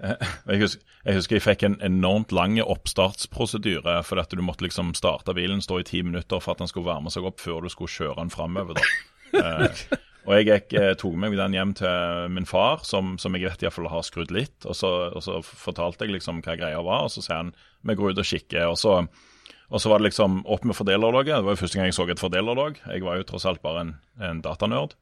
jeg, 0.00 0.60
husker, 0.60 0.80
jeg, 1.04 1.16
husker, 1.18 1.36
jeg 1.36 1.44
fikk 1.44 1.66
en 1.66 1.78
enormt 1.84 2.34
lang 2.34 2.58
oppstartsprosedyre. 2.62 3.98
For 4.06 4.22
at 4.22 4.34
du 4.34 4.42
måtte 4.44 4.66
liksom 4.66 4.94
starte 4.98 5.36
bilen, 5.36 5.62
stå 5.64 5.82
i 5.82 5.88
ti 5.88 6.02
minutter 6.06 6.42
for 6.42 6.54
at 6.54 6.64
den 6.64 6.70
skulle 6.70 6.90
varme 6.90 7.12
seg 7.12 7.26
opp 7.28 7.42
før 7.42 7.64
du 7.64 7.72
skulle 7.72 7.92
kjøre 7.92 8.20
den 8.22 8.34
framover. 8.34 8.80
uh, 9.36 9.84
og 10.24 10.38
jeg 10.38 10.48
gikk, 10.48 10.78
tok 11.00 11.18
meg 11.20 11.36
den 11.36 11.56
hjem 11.56 11.76
til 11.76 12.32
min 12.32 12.48
far, 12.48 12.80
som, 12.88 13.18
som 13.20 13.36
jeg 13.36 13.44
vet 13.44 13.66
iallfall 13.66 13.90
har 13.92 14.06
skrudd 14.06 14.32
litt. 14.32 14.56
Og 14.64 14.76
så, 14.78 14.90
og 15.12 15.20
så, 15.24 15.42
fortalte 15.44 16.06
jeg 16.06 16.16
liksom 16.16 16.40
hva 16.46 16.56
greia 16.56 16.80
var, 16.80 17.06
og 17.06 17.12
så 17.12 17.24
sier 17.24 17.42
han 17.42 17.54
vi 17.84 17.96
går 17.98 18.14
ut 18.14 18.22
og 18.22 18.28
kikker. 18.32 18.66
og 18.72 18.80
så 18.80 19.02
og 19.74 19.80
så 19.80 19.90
var 19.90 19.98
det 19.98 20.10
liksom 20.10 20.42
opp 20.46 20.64
med 20.68 20.76
fordelerlogget. 20.76 21.40
Det 21.40 21.46
var 21.46 21.56
jo 21.56 21.60
første 21.62 21.78
gang 21.78 21.88
jeg 21.88 21.96
så 21.96 22.04
et 22.12 22.20
fordelerlogg. 22.20 22.76
Jeg 22.84 23.02
var 23.02 23.16
jo 23.18 23.26
tross 23.26 23.46
alt 23.48 23.62
bare 23.64 23.80
en, 23.82 23.92
en 24.22 24.42
datanerd. 24.44 24.92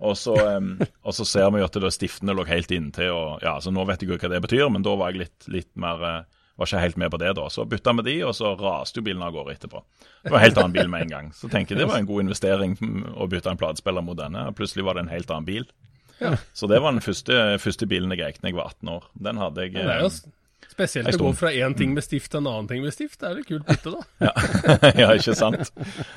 Og 0.00 0.16
så, 0.16 0.34
um, 0.56 0.74
og 1.06 1.14
så, 1.16 1.26
ser 1.28 1.50
vi 1.52 1.60
jo 1.60 1.68
at 1.68 1.78
det 1.82 1.92
stiftene 1.92 2.34
lå 2.36 2.46
helt 2.48 2.72
inntil. 2.72 3.12
og 3.12 3.44
ja, 3.44 3.58
så 3.60 3.72
Nå 3.74 3.84
vet 3.88 4.02
jeg 4.02 4.12
jo 4.12 4.20
hva 4.20 4.32
det 4.32 4.44
betyr, 4.46 4.68
men 4.72 4.84
da 4.86 4.94
var 4.96 5.12
jeg 5.12 5.26
litt, 5.26 5.48
litt 5.52 5.70
mer 5.80 6.00
uh, 6.00 6.40
var 6.60 6.68
ikke 6.68 6.80
helt 6.82 6.98
med 7.00 7.12
på 7.12 7.20
det 7.20 7.32
da. 7.38 7.46
Så 7.52 7.64
bytta 7.68 7.94
vi 7.98 8.06
de, 8.08 8.16
og 8.28 8.34
så 8.36 8.52
raste 8.60 9.00
jo 9.00 9.04
bilen 9.06 9.22
av 9.24 9.32
gårde 9.32 9.54
etterpå. 9.56 9.80
Det 10.24 10.32
var 10.32 10.40
en 10.40 10.44
helt 10.44 10.58
annen 10.60 10.74
bil 10.76 10.90
med 10.92 11.06
en 11.06 11.14
gang. 11.14 11.30
Så 11.36 11.48
tenker 11.48 11.74
jeg 11.74 11.82
det 11.82 11.88
var 11.88 12.00
en 12.02 12.08
god 12.08 12.26
investering 12.26 12.76
å 13.16 13.28
bytte 13.30 13.54
en 13.54 13.60
platespiller 13.60 14.04
mot 14.04 14.18
denne. 14.18 14.44
Plutselig 14.56 14.84
var 14.84 14.98
det 14.98 15.06
en 15.06 15.14
helt 15.14 15.32
annen 15.32 15.48
bil. 15.48 15.64
Ja. 16.20 16.34
Så 16.52 16.68
det 16.68 16.82
var 16.84 16.92
den 16.92 17.00
første, 17.00 17.56
første 17.62 17.88
bilen 17.88 18.12
jeg 18.12 18.20
eide 18.26 18.42
da 18.42 18.52
jeg 18.52 18.58
var 18.58 18.74
18 18.74 18.92
år. 18.92 19.08
Den 19.28 19.40
hadde 19.40 19.64
jeg 19.64 19.88
ja, 19.88 20.10
Spesielt 20.80 21.12
å 21.12 21.26
gå 21.26 21.32
fra 21.36 21.50
én 21.52 21.74
ting 21.76 21.92
med 21.92 22.04
stift 22.04 22.30
til 22.32 22.40
en 22.40 22.48
annen 22.48 22.68
ting 22.70 22.80
med 22.84 22.94
stift. 22.94 23.18
Det 23.20 23.28
er 23.28 23.36
litt 23.36 23.48
kult 23.50 23.66
bytte, 23.68 23.92
da. 23.92 24.00
ja. 24.28 24.32
ja, 25.02 25.10
ikke 25.12 25.34
sant. 25.36 25.72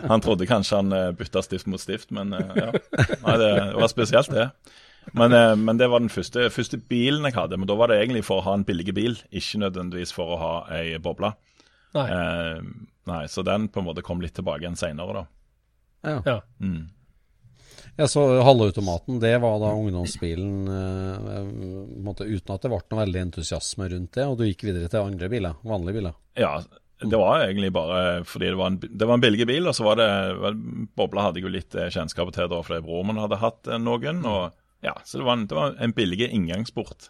Han 0.08 0.24
trodde 0.24 0.48
kanskje 0.48 0.79
han 0.79 0.96
uh, 0.96 1.10
bytta 1.17 1.43
stift 1.43 1.67
mot 1.72 1.82
stift, 1.82 2.13
men 2.15 2.32
uh, 2.32 2.55
ja. 2.55 2.70
Nei, 3.25 3.36
det 3.41 3.51
var 3.75 3.91
spesielt, 3.91 4.32
det. 4.32 4.48
Men, 5.12 5.36
uh, 5.36 5.51
men 5.60 5.82
det 5.82 5.89
var 5.91 6.00
den 6.00 6.13
første, 6.13 6.48
første, 6.53 6.79
bilen 6.79 7.27
jeg 7.27 7.36
hadde. 7.36 7.60
Men 7.60 7.67
da 7.67 7.75
var 7.79 7.91
det 7.91 8.00
egentlig 8.00 8.24
for 8.29 8.39
å 8.39 8.48
ha 8.48 8.55
en 8.55 8.63
billig 8.67 8.96
bil, 8.96 9.20
ikke 9.36 9.65
nødvendigvis 9.65 10.15
for 10.15 10.36
å 10.36 10.39
ha 10.39 10.55
ei 10.79 10.96
boble. 11.03 11.36
Nei. 11.93 12.08
nei, 13.05 13.24
så 13.29 13.43
den 13.46 13.67
på 13.70 13.77
en 13.77 13.86
måte 13.86 14.01
kom 14.01 14.24
litt 14.24 14.34
tilbake 14.34 14.63
igjen 14.63 14.79
seinere, 14.79 15.20
da. 15.20 16.15
Ja. 16.25 16.39
Mm. 16.58 16.88
Ja, 17.98 18.08
så 18.10 18.24
Halvautomaten, 18.42 19.20
det 19.22 19.36
var 19.44 19.60
da 19.62 19.74
ungdomsbilen 19.77 20.53
eh, 20.74 21.51
måte, 22.06 22.25
uten 22.25 22.56
at 22.56 22.63
det 22.63 22.72
ble 22.72 22.80
noe 22.82 23.01
veldig 23.03 23.25
entusiasme 23.27 23.89
rundt 23.92 24.18
det, 24.18 24.25
og 24.30 24.39
du 24.39 24.48
gikk 24.48 24.65
videre 24.70 24.89
til 24.89 25.06
andre 25.06 25.30
biler, 25.30 25.60
vanlige 25.68 26.00
biler? 26.00 26.18
Ja, 26.39 26.56
det 27.03 27.18
var 27.18 27.44
egentlig 27.44 27.72
bare 27.74 28.24
fordi 28.24 28.46
det 28.46 28.56
var 28.56 28.68
en, 28.68 28.80
det 28.80 29.06
var 29.06 29.13
en 29.13 29.22
billig 29.24 29.48
bil, 29.48 29.68
og 29.68 29.75
så 29.75 29.86
var 29.88 30.00
det 30.00 30.10
Bobla 30.96 31.27
hadde 31.27 31.42
jeg 31.42 31.48
jo 31.48 31.53
litt 31.53 31.75
eh, 31.75 31.92
kjennskap 31.94 32.32
til 32.36 32.50
da, 32.51 32.62
fordi 32.63 32.84
broren 32.86 33.12
min 33.12 33.22
hadde 33.24 33.42
hatt 33.42 33.70
eh, 33.70 33.82
noen. 33.82 34.24
og 34.25 34.53
ja, 34.86 34.96
Så 35.06 35.20
det 35.20 35.27
var 35.27 35.38
en, 35.38 35.48
det 35.50 35.58
var 35.58 35.75
en 35.80 35.96
billig 35.96 36.30
inngangsport. 36.30 37.10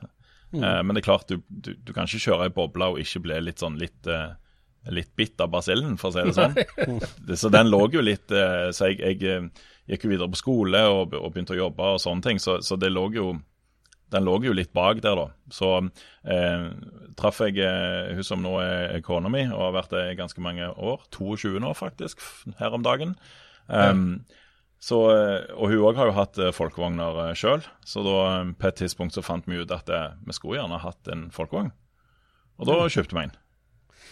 Mm. 0.53 0.63
Eh, 0.63 0.79
men 0.83 0.95
det 0.95 1.03
er 1.03 1.09
klart, 1.09 1.27
du, 1.29 1.43
du, 1.47 1.73
du, 1.75 1.93
kan 1.93 2.09
ikke 2.09 2.25
kjøre 2.25 2.47
ei 2.47 2.55
boble 2.55 2.93
og 2.93 3.03
ikke 3.03 3.23
bli 3.27 3.41
litt 3.43 3.61
sånn 3.63 3.77
litt 3.81 4.09
eh, 4.09 4.31
litt 4.91 5.13
bitt 5.15 5.39
av 5.39 5.47
basillen, 5.53 5.95
for 5.95 6.11
å 6.11 6.17
si 6.17 6.25
det 6.27 6.33
sånn. 6.35 7.37
så 7.39 7.51
den 7.53 7.69
lå 7.71 7.85
jo 7.93 8.01
litt 8.03 8.27
Så 8.27 8.89
jeg, 8.91 8.97
jeg 8.99 9.45
gikk 9.89 10.05
jo 10.05 10.13
videre 10.13 10.31
på 10.31 10.39
skole 10.39 10.83
og, 10.89 11.15
og, 11.17 11.31
begynte 11.33 11.55
å 11.55 11.63
jobbe 11.65 11.95
og 11.95 12.03
sånne 12.03 12.25
ting. 12.25 12.41
Så, 12.41 12.59
så 12.65 12.77
det 12.79 12.91
lå 12.93 13.07
jo, 13.15 13.31
den 14.13 14.27
lå 14.27 14.37
jo 14.45 14.55
litt 14.55 14.73
bak 14.75 15.01
der, 15.03 15.19
da. 15.19 15.27
Så 15.53 15.73
eh, 15.79 16.69
traff 17.19 17.41
jeg 17.43 17.59
eh, 17.63 18.13
hun 18.15 18.27
som 18.27 18.43
nå 18.43 18.55
er 18.63 19.03
kona 19.05 19.31
mi, 19.31 19.45
og 19.49 19.67
har 19.67 19.75
vært 19.81 19.95
det 19.95 20.05
i 20.11 20.19
ganske 20.19 20.43
mange 20.43 20.69
år. 20.71 21.03
22 21.15 21.59
nå, 21.63 21.73
faktisk, 21.77 22.23
her 22.61 22.75
om 22.77 22.85
dagen. 22.85 23.17
Um, 23.67 24.23
så, 24.83 24.99
eh, 25.13 25.45
og 25.55 25.71
hun 25.71 25.85
òg 25.89 25.99
har 25.99 26.09
jo 26.09 26.17
hatt 26.17 26.39
eh, 26.41 26.55
folkevogner 26.55 27.37
sjøl, 27.39 27.63
så 27.87 28.03
da 28.03 28.17
på 28.59 28.69
et 28.69 28.81
tidspunkt 28.81 29.15
så 29.15 29.23
fant 29.23 29.47
vi 29.47 29.61
ut 29.61 29.71
at 29.71 29.87
vi 30.23 30.35
skulle 30.35 30.59
gjerne 30.59 30.81
hatt 30.83 31.11
en 31.11 31.29
folkevogn. 31.33 31.71
Og 32.61 32.69
da 32.69 32.83
kjøpte 32.91 33.17
vi 33.17 33.25
en. 33.25 33.37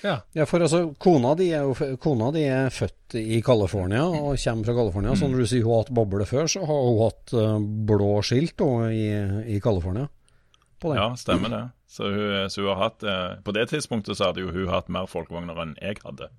Ja. 0.02 0.16
ja, 0.34 0.48
for 0.50 0.64
altså, 0.64 0.80
kona 1.02 1.36
di 1.38 1.52
er 1.54 1.68
jo 1.68 1.96
kona 2.02 2.32
di 2.34 2.48
er 2.50 2.72
født 2.74 3.20
i 3.20 3.38
California 3.46 4.08
og 4.08 4.40
kommer 4.42 4.66
fra 4.66 4.78
California. 4.80 5.14
Mm. 5.14 5.20
Så 5.20 5.30
når 5.30 5.44
du 5.44 5.52
sier 5.52 5.68
hun 5.68 5.76
har 5.76 5.84
hatt 5.84 5.94
boble 6.00 6.26
før, 6.30 6.50
så 6.50 6.64
har 6.66 6.82
hun 6.88 7.04
hatt 7.04 7.36
uh, 7.38 7.60
blå 7.92 8.16
skilt 8.26 8.66
i, 8.90 9.06
i 9.56 9.62
California. 9.62 10.08
Ja, 10.82 11.12
stemmer 11.18 11.54
det. 11.54 11.70
Så 11.92 12.10
hun, 12.10 12.50
så 12.50 12.62
hun 12.62 12.70
har 12.72 12.80
hatt 12.84 13.04
eh, 13.04 13.34
På 13.44 13.52
det 13.52 13.68
tidspunktet 13.70 14.18
så 14.18 14.30
hadde 14.30 14.42
jo 14.42 14.52
hun 14.56 14.70
hatt 14.72 14.90
mer 14.90 15.10
folkevogner 15.12 15.60
enn 15.62 15.76
jeg 15.82 16.00
hadde. 16.02 16.32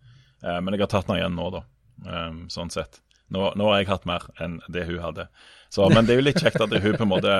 Eh, 0.42 0.58
men 0.58 0.74
jeg 0.74 0.82
har 0.82 0.90
tatt 0.90 1.10
henne 1.10 1.20
igjen 1.20 1.36
nå, 1.38 1.48
da. 1.54 1.60
Um, 2.02 2.38
sånn 2.50 2.72
sett. 2.72 3.02
Nå, 3.32 3.52
nå, 3.56 3.66
har 3.70 3.82
jeg 3.82 3.90
hatt 3.92 4.06
mer 4.08 4.24
enn 4.42 4.58
det 4.72 4.86
hun 4.88 5.02
hadde. 5.04 5.28
Så, 5.72 5.86
men 5.92 6.08
det 6.08 6.16
er 6.16 6.22
jo 6.22 6.24
litt 6.26 6.40
kjekt 6.42 6.60
at 6.60 6.72
hun 6.72 6.96
på 6.98 7.04
en 7.04 7.12
måte 7.12 7.36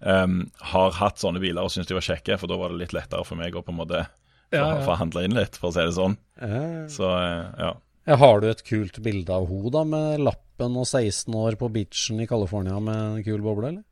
um, 0.00 0.36
har 0.72 0.94
hatt 1.00 1.18
sånne 1.20 1.42
biler 1.42 1.66
og 1.66 1.72
syns 1.74 1.90
de 1.90 1.96
var 1.96 2.06
kjekke, 2.06 2.38
for 2.40 2.48
da 2.48 2.56
var 2.60 2.72
det 2.72 2.84
litt 2.84 2.94
lettere 2.96 3.26
for 3.26 3.40
meg 3.40 3.56
å 3.56 3.64
på 3.64 3.74
en 3.74 3.80
måte 3.80 4.04
ja, 4.54 4.68
ja. 4.76 4.84
forhandle 4.86 5.24
inn 5.26 5.36
litt, 5.36 5.58
for 5.60 5.70
å 5.70 5.76
si 5.76 5.84
det 5.84 5.96
sånn. 5.96 6.18
Så, 6.92 7.10
eh, 7.18 7.64
ja. 7.64 7.72
Har 8.20 8.40
du 8.42 8.50
et 8.50 8.62
kult 8.66 9.00
bilde 9.04 9.32
av 9.32 9.48
henne 9.48 9.72
da, 9.72 9.82
med 9.88 10.22
lappen 10.24 10.76
og 10.80 10.86
16 10.86 11.34
år 11.40 11.58
på 11.60 11.70
beachen 11.72 12.20
i 12.20 12.28
California 12.28 12.78
med 12.82 13.00
en 13.00 13.26
kul 13.26 13.44
boble, 13.44 13.72
eller? 13.72 13.84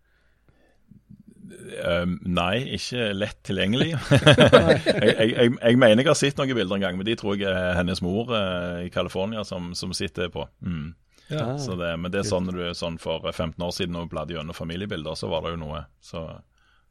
Um, 1.83 2.17
nei, 2.25 2.65
ikke 2.77 3.11
lett 3.17 3.39
tilgjengelig. 3.47 3.93
jeg, 3.93 5.15
jeg, 5.17 5.53
jeg, 5.57 5.79
mener 5.81 6.03
jeg 6.03 6.11
har 6.11 6.19
sett 6.19 6.41
noen 6.41 6.57
bilder 6.57 6.79
en 6.79 6.85
gang, 6.85 6.99
men 6.99 7.09
de 7.09 7.17
tror 7.19 7.39
jeg 7.41 7.49
er 7.49 7.77
hennes 7.79 8.03
mor 8.05 8.33
uh, 8.33 8.83
i 8.85 8.91
California 8.93 9.45
som, 9.49 9.73
som 9.79 9.95
sitter 9.97 10.33
på. 10.33 10.47
Mm. 10.65 10.93
Ja. 11.33 11.55
Det, 11.57 11.93
men 11.97 12.13
det 12.13 12.23
er 12.23 12.29
sånn, 12.29 12.51
du, 12.53 12.61
sånn 12.77 12.99
for 13.01 13.25
15 13.31 13.57
år 13.65 13.73
siden 13.73 13.97
da 13.97 14.05
vi 14.05 14.13
bladde 14.13 14.37
gjennom 14.37 14.57
familiebilder, 14.57 15.17
så 15.17 15.31
var 15.33 15.47
det 15.47 15.55
jo 15.55 15.63
noe. 15.63 15.85
Så, 16.05 16.27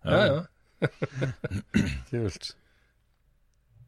ja, 0.07 0.23
ja. 0.31 0.41
Kult. 2.09 2.55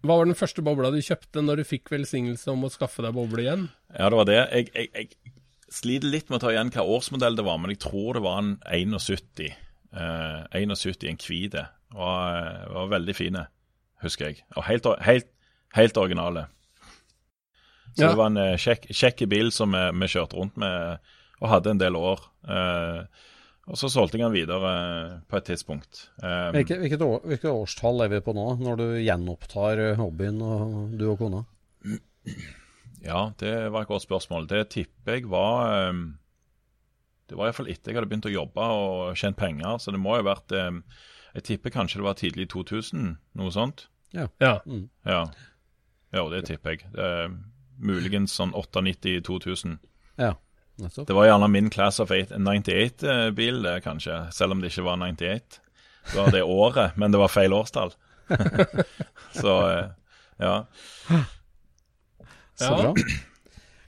Hva 0.04 0.18
var 0.20 0.28
den 0.28 0.36
første 0.36 0.64
bobla 0.66 0.90
du 0.92 1.00
kjøpte 1.00 1.42
når 1.44 1.62
du 1.62 1.68
fikk 1.68 1.92
velsignelse 1.94 2.52
om 2.52 2.66
å 2.68 2.72
skaffe 2.72 3.04
deg 3.06 3.16
boble 3.16 3.46
igjen? 3.46 3.70
Ja, 3.96 4.10
det 4.12 4.20
var 4.20 4.28
det. 4.28 4.40
Jeg, 4.52 4.72
jeg, 4.76 4.90
jeg, 4.92 5.34
sliter 5.72 6.12
litt 6.12 6.28
med 6.28 6.42
å 6.42 6.44
ta 6.44 6.52
igjen 6.52 6.74
hva 6.76 6.84
årsmodell 6.98 7.40
det 7.40 7.46
var, 7.48 7.62
men 7.62 7.72
jeg 7.72 7.80
tror 7.86 8.18
det 8.18 8.24
var 8.26 8.42
en 8.42 8.58
71. 8.68 9.48
Uh, 9.96 10.44
71 10.52 11.08
en 11.08 11.22
hvite. 11.24 11.64
Var, 11.94 12.38
eh, 12.38 12.74
var 12.74 12.88
veldig 12.90 13.14
fine, 13.14 13.46
husker 14.02 14.32
jeg. 14.32 14.44
Og 14.58 14.66
helt, 14.66 14.88
helt, 15.06 15.28
helt 15.78 15.98
originale. 16.02 16.48
Så 17.94 18.08
ja. 18.08 18.10
det 18.10 18.18
var 18.18 18.32
en 18.32 18.42
eh, 18.42 18.58
kjekk 18.58 19.22
bil 19.30 19.52
som 19.54 19.76
vi, 19.78 19.84
vi, 20.02 20.10
kjørte 20.10 20.40
rundt 20.40 20.58
med 20.58 20.98
og 21.44 21.52
hadde 21.52 21.76
en 21.76 21.82
del 21.82 22.00
år. 22.00 22.24
Eh, 22.50 23.28
og 23.64 23.80
så 23.80 23.88
solgte 23.88 24.18
jeg 24.20 24.26
den 24.26 24.36
videre 24.36 24.72
på 25.32 25.38
et 25.40 25.46
tidspunkt. 25.48 26.08
Um, 26.20 26.52
hvilket, 26.58 26.82
hvilket, 26.82 27.06
år, 27.06 27.22
hvilket, 27.32 27.52
årstall 27.52 28.04
er 28.04 28.12
vi 28.12 28.20
på 28.26 28.36
nå, 28.36 28.48
når 28.60 28.82
du 28.82 28.86
gjenopptar 29.00 29.84
hobbyen, 30.00 30.42
og 30.44 30.98
du 31.00 31.06
og 31.14 31.22
kona? 31.22 31.46
Ja, 33.04 33.32
det 33.40 33.54
var 33.72 33.84
et 33.84 33.92
godt 33.92 34.04
spørsmål. 34.04 34.50
Det 34.52 34.68
tipper 34.76 35.18
jeg 35.18 35.30
var 35.32 35.90
um, 35.90 36.04
Det 37.30 37.40
var 37.40 37.50
iallfall 37.50 37.72
etter 37.72 37.92
jeg 37.92 38.00
hadde 38.00 38.12
begynt 38.12 38.28
å 38.30 38.36
jobbe 38.36 38.68
og 38.76 39.18
tjent 39.20 39.40
penger, 39.40 39.80
så 39.80 39.96
det 39.96 40.00
må 40.04 40.18
jo 40.18 40.24
ha 40.24 40.30
vært 40.34 40.56
um, 40.60 40.84
Jeg 41.36 41.48
tipper 41.50 41.76
kanskje 41.76 42.00
det 42.00 42.08
var 42.08 42.20
tidlig 42.20 42.50
2000, 42.52 43.16
noe 43.40 43.56
sånt. 43.56 43.88
Ja. 44.14 44.28
Ja, 44.44 44.60
mm. 44.68 44.86
ja. 45.08 45.24
ja 46.14 46.24
det 46.36 46.46
tipper 46.52 46.76
jeg. 46.76 46.88
Det 46.94 47.10
er, 47.10 47.36
muligens 47.84 48.36
sånn 48.38 48.54
98-2000. 48.54 49.80
Ja. 50.22 50.36
Det 50.78 51.14
var 51.14 51.28
gjerne 51.28 51.50
min 51.54 51.70
Class 51.70 52.00
of 52.02 52.12
98-bil, 52.12 53.62
det 53.64 53.76
kanskje, 53.86 54.16
selv 54.34 54.56
om 54.56 54.62
det 54.64 54.72
ikke 54.72 54.86
var 54.88 54.98
98. 54.98 55.60
Det 56.12 56.18
var 56.18 56.32
det 56.34 56.44
året, 56.64 56.98
men 56.98 57.14
det 57.14 57.22
var 57.22 57.32
feil 57.32 57.54
årstall. 57.54 57.94
så 59.42 59.54
eh, 59.70 59.86
ja. 60.42 60.56
Så 62.58 62.72
bra. 62.80 62.94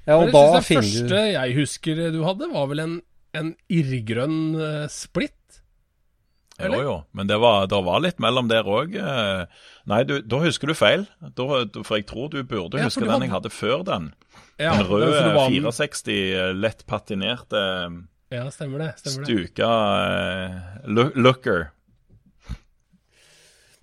Ja, 0.06 0.20
og 0.20 0.30
da 0.30 0.62
finner 0.62 0.86
du 0.86 0.92
Det 0.92 1.10
første 1.10 1.22
jeg 1.34 1.58
husker 1.58 2.04
du 2.14 2.22
hadde, 2.28 2.52
var 2.54 2.70
vel 2.70 2.84
en, 2.84 2.96
en 3.34 3.56
irrgrønn 3.74 4.38
split. 4.92 4.94
splitt? 4.94 5.35
Eller? 6.56 6.78
Jo, 6.78 6.84
jo, 6.88 6.96
men 7.12 7.28
det 7.28 7.36
var, 7.44 7.66
det 7.68 7.80
var 7.84 8.00
litt 8.00 8.22
mellom 8.24 8.48
der 8.48 8.68
òg. 8.72 8.94
Eh, 8.96 9.64
nei, 9.92 10.02
du, 10.08 10.18
da 10.24 10.40
husker 10.40 10.72
du 10.72 10.76
feil. 10.78 11.04
Da, 11.20 11.66
for 11.82 11.98
jeg 11.98 12.08
tror 12.08 12.30
du 12.32 12.40
burde 12.48 12.80
ja, 12.80 12.88
huske 12.88 13.04
den 13.04 13.12
var... 13.12 13.24
jeg 13.26 13.34
hadde 13.34 13.52
før 13.52 13.84
den. 13.88 14.10
Ja, 14.56 14.78
den 14.78 14.88
røde 14.88 15.34
var... 15.36 15.52
64, 15.52 16.16
eh, 16.16 16.52
lett 16.56 16.86
patinerte 16.88 17.64
Ja, 18.32 18.46
stemmer 18.56 18.86
det. 18.86 18.92
Stemmer 19.02 19.28
stuka 19.28 19.72
uh, 20.88 21.10
looker. 21.20 21.68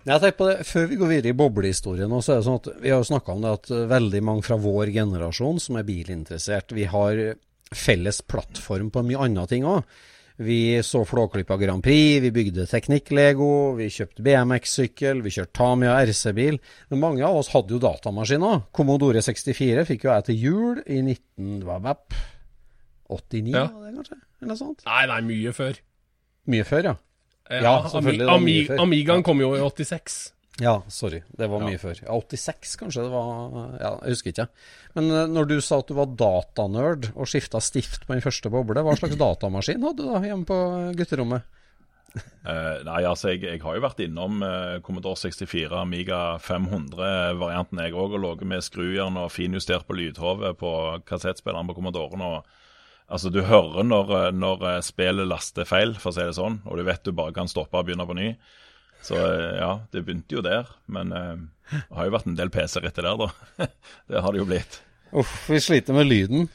Jeg 0.03 0.19
tenker 0.19 0.39
på 0.39 0.47
det, 0.49 0.55
Før 0.67 0.89
vi 0.89 0.97
går 0.99 1.11
videre 1.13 1.31
i 1.31 1.37
boblehistorien, 1.37 2.15
så 2.25 2.33
er 2.33 2.41
det 2.41 2.47
sånn 2.47 2.57
at 2.59 2.71
vi 2.81 2.89
har 2.91 3.03
jo 3.03 3.11
snakka 3.13 3.37
om 3.37 3.45
det 3.45 3.53
at 3.59 3.69
veldig 3.93 4.23
mange 4.25 4.43
fra 4.49 4.57
vår 4.59 4.91
generasjon 4.97 5.61
som 5.63 5.77
er 5.79 5.85
bilinteressert, 5.87 6.73
vi 6.75 6.89
har 6.89 7.21
felles 7.73 8.19
plattform 8.25 8.89
på 8.93 9.05
mye 9.05 9.29
andre 9.29 9.45
ting 9.53 9.69
òg. 9.69 9.85
Vi 10.41 10.79
så 10.81 11.03
Flåklypa 11.05 11.59
Grand 11.61 11.83
Prix, 11.85 12.17
vi 12.23 12.31
bygde 12.33 12.63
teknikk-Lego, 12.65 13.75
vi 13.77 13.85
kjøpte 13.93 14.23
BMX-sykkel, 14.25 15.19
vi 15.21 15.29
kjørte 15.29 15.53
Tamia 15.59 15.91
RC-bil. 16.01 16.57
Men 16.89 16.99
mange 17.03 17.21
av 17.27 17.37
oss 17.37 17.51
hadde 17.53 17.75
jo 17.75 17.79
datamaskiner. 17.83 18.63
Commodore 18.73 19.21
64 19.21 19.85
fikk 19.85 20.07
jo 20.07 20.09
jeg 20.15 20.25
til 20.31 20.39
jul 20.41 20.81
i 20.89 21.03
1989, 21.05 23.53
Ja. 23.53 23.67
var 23.67 23.85
det 23.85 23.93
kanskje? 23.99 24.17
Eller 24.41 24.49
noe 24.49 24.57
sånt? 24.57 24.81
Nei, 24.85 25.05
nei, 25.07 25.21
mye 25.21 25.53
før. 25.53 25.73
Mye 26.47 26.63
før, 26.67 26.83
ja. 26.83 26.95
Ja, 27.51 27.61
Ja, 27.61 27.83
selvfølgelig, 27.89 28.27
Ami- 28.29 28.69
Amigaen 28.79 29.23
kom 29.23 29.39
jo 29.39 29.53
i 29.55 29.59
86. 29.59 30.32
Ja, 30.61 30.83
sorry. 30.93 31.23
Det 31.33 31.47
var 31.49 31.63
mye 31.65 31.79
før. 31.81 31.97
Ja, 32.03 32.13
86 32.13 32.75
kanskje 32.77 33.07
det 33.07 33.13
var 33.13 33.31
Ja, 33.81 33.95
jeg 34.03 34.13
husker 34.13 34.33
ikke. 34.33 34.45
Men 34.93 35.09
eh, 35.09 35.31
når 35.31 35.49
du 35.49 35.55
sa 35.65 35.79
at 35.81 35.89
du 35.89 35.95
var 35.97 36.13
datanerd 36.19 37.09
og 37.15 37.29
skifta 37.29 37.61
stift 37.63 38.05
på 38.05 38.13
den 38.13 38.21
første 38.25 38.51
boble, 38.53 38.85
hva 38.85 38.93
slags 38.99 39.17
datamaskin 39.17 39.81
hadde 39.81 40.05
du 40.05 40.11
da 40.11 40.21
hjemme 40.21 40.45
på 40.49 40.59
gutterommet? 40.99 41.49
Uh, 42.45 42.83
nei, 42.85 42.99
altså 43.09 43.31
jeg, 43.31 43.41
jeg 43.47 43.61
har 43.63 43.73
jo 43.73 43.81
vært 43.81 44.01
innom 44.05 44.43
uh, 44.45 44.77
Commodore 44.85 45.17
64, 45.17 45.71
Amiga 45.79 46.19
500-varianten 46.45 47.81
jeg 47.81 47.95
òg, 47.97 48.13
og 48.13 48.21
ligget 48.21 48.51
med 48.51 48.61
skrujern 48.61 49.17
og 49.17 49.31
finjustert 49.33 49.87
på 49.89 49.97
lydhovet 49.97 50.59
på 50.59 50.73
kassettspilleren 51.09 51.71
på 51.71 51.79
Commodoren. 51.79 52.21
og 52.21 52.51
Altså, 53.13 53.29
Du 53.29 53.41
hører 53.43 53.83
når, 53.83 54.11
eh, 54.17 54.31
når 54.31 54.63
eh, 54.69 54.81
spillet 54.81 55.27
laster 55.27 55.67
feil, 55.67 55.93
for 55.99 56.11
å 56.11 56.15
si 56.15 56.23
det 56.23 56.37
sånn, 56.37 56.61
og 56.65 56.79
du 56.79 56.85
vet 56.87 57.03
du 57.03 57.11
bare 57.11 57.35
kan 57.35 57.49
stoppe 57.51 57.77
og 57.77 57.85
begynne 57.85 58.07
på 58.07 58.15
ny. 58.17 58.29
Så 59.03 59.17
eh, 59.19 59.59
ja, 59.59 59.71
det 59.91 60.05
begynte 60.07 60.37
jo 60.37 60.43
der. 60.45 60.69
Men 60.87 61.11
eh, 61.11 61.35
det 61.73 61.97
har 61.97 62.07
jo 62.09 62.15
vært 62.15 62.27
en 62.31 62.37
del 62.39 62.51
PC-er 62.53 62.87
etter 62.89 63.07
der, 63.07 63.19
da. 63.19 63.67
det 64.11 64.21
har 64.23 64.31
det 64.35 64.41
jo 64.43 64.47
blitt. 64.49 64.79
Uff, 65.13 65.33
vi 65.51 65.59
sliter 65.61 65.93
med 65.97 66.07
lyden. 66.09 66.47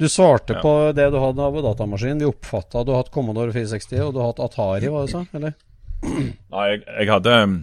Du 0.00 0.08
svarte 0.10 0.56
Ja. 0.56 0.60
på 0.64 0.72
det 0.96 1.06
du 1.14 1.18
hadde 1.22 1.44
av 1.46 1.54
datamaskin. 1.62 2.18
Vi 2.18 2.26
oppfatta 2.26 2.82
du 2.84 2.90
har 2.92 3.04
hatt 3.04 3.12
Commodore 3.14 3.52
460 3.54 4.00
og 4.08 4.14
du 4.16 4.20
har 4.20 4.32
hatt 4.32 4.42
Atari, 4.48 4.88
var 4.90 5.06
det 5.06 5.12
så? 5.14 5.22
Eller? 5.36 5.54
Nei, 6.52 6.64
jeg, 6.72 6.82
jeg 6.88 7.08
hadde 7.12 7.36
mm, 7.46 7.56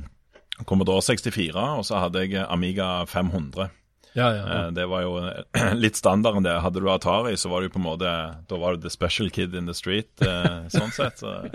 Commodore 0.70 1.04
64, 1.04 1.66
og 1.82 1.84
så 1.86 2.00
hadde 2.06 2.24
jeg 2.24 2.46
Amiga 2.48 3.04
500. 3.12 3.68
Ja, 4.14 4.36
ja. 4.36 4.44
ja. 4.48 4.72
Det 4.72 4.86
var 4.86 5.02
jo 5.02 5.18
eh, 5.26 5.74
litt 5.84 5.98
standarden 5.98 6.46
det. 6.46 6.54
Hadde 6.62 6.84
du 6.84 6.90
Atari, 6.92 7.34
så 7.38 7.50
var 7.50 7.62
det 7.62 7.72
jo 7.72 7.76
på 7.78 7.82
en 7.82 7.88
måte 7.88 8.12
Da 8.50 8.60
var 8.62 8.76
du 8.76 8.86
the 8.86 8.92
special 8.94 9.32
kid 9.34 9.56
in 9.56 9.70
the 9.70 9.76
street, 9.78 10.12
eh, 10.22 10.68
sånn 10.74 10.94
sett. 10.94 11.24
Så. 11.24 11.34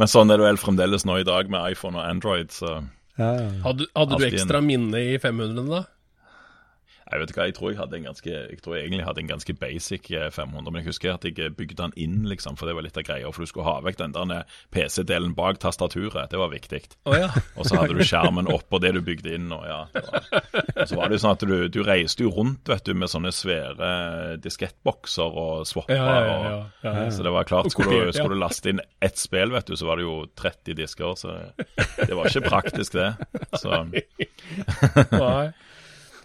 Men 0.00 0.10
sånn 0.10 0.32
er 0.32 0.40
det 0.40 0.48
vel 0.48 0.60
fremdeles 0.60 1.04
nå 1.08 1.20
i 1.20 1.28
dag 1.28 1.52
med 1.52 1.76
iPhone 1.76 2.00
og 2.00 2.06
Android, 2.06 2.54
så 2.54 2.78
Ja, 3.16 3.30
ja. 3.32 3.50
Hadde, 3.64 3.88
hadde 3.96 4.20
du 4.20 4.26
ekstra 4.28 4.60
minne 4.64 5.00
i 5.12 5.20
500 5.20 5.68
da? 5.72 5.84
Jeg 7.06 7.22
vet 7.22 7.30
ikke 7.30 7.44
jeg 7.46 7.54
tror 7.54 7.70
jeg 7.70 7.78
hadde 7.78 7.98
en 8.00 8.06
ganske 8.08 8.30
Jeg 8.30 8.58
tror 8.64 8.74
jeg 8.74 8.86
egentlig 8.88 9.04
hadde 9.06 9.22
en 9.22 9.28
ganske 9.30 9.54
basic 9.54 10.08
eh, 10.10 10.26
500, 10.34 10.72
men 10.72 10.80
jeg 10.80 10.88
husker 10.90 11.12
at 11.14 11.26
jeg 11.28 11.52
bygde 11.54 11.78
den 11.78 11.94
inn, 11.96 12.24
liksom, 12.26 12.56
for 12.58 12.66
det 12.66 12.74
var 12.74 12.86
litt 12.86 12.98
av 12.98 13.06
greia. 13.06 13.30
For 13.30 13.46
du 13.46 13.50
skulle 13.50 13.68
ha 13.68 13.76
vekk 13.84 14.00
den 14.00 14.16
der 14.16 14.56
PC-delen 14.74 15.36
bak 15.38 15.60
tastaturet. 15.62 16.32
Det 16.32 16.40
var 16.40 16.50
viktig. 16.50 16.82
Oh, 17.06 17.14
ja. 17.14 17.28
Og 17.54 17.68
så 17.68 17.78
hadde 17.78 17.94
du 17.94 18.02
skjermen 18.06 18.50
oppå 18.50 18.80
det 18.82 18.92
du 18.96 19.00
bygde 19.06 19.36
inn. 19.38 19.46
Og 19.54 19.62
ja. 19.68 19.84
Og 19.94 20.82
så 20.90 20.98
var 20.98 21.08
det 21.08 21.18
jo 21.18 21.22
sånn 21.22 21.36
at 21.36 21.46
du, 21.46 21.54
du 21.72 21.80
reiste 21.86 22.26
jo 22.26 22.32
rundt 22.34 22.66
vet 22.68 22.88
du, 22.88 22.94
med 22.98 23.12
sånne 23.12 23.30
svære 23.34 23.92
diskettbokser 24.42 25.38
og 25.44 25.66
swapper. 25.68 25.94
Ja, 25.94 26.66
og-. 26.82 27.14
Så 27.14 27.22
det 27.22 27.32
var 27.32 27.46
klart, 27.46 27.70
skulle 27.70 28.02
du, 28.08 28.12
skulle 28.16 28.34
du 28.34 28.42
laste 28.42 28.72
inn 28.72 28.82
ett 29.04 29.20
spill, 29.20 29.54
vet 29.54 29.70
du, 29.70 29.76
så 29.78 29.86
var 29.88 30.00
det 30.00 30.08
jo 30.08 30.18
30 30.38 30.74
disker. 30.82 31.14
Så 31.18 31.38
det 32.02 32.10
var 32.16 32.30
ikke 32.30 32.48
praktisk, 32.50 32.98
det. 32.98 33.12
Så 33.60 33.84
Nei. 35.12 35.46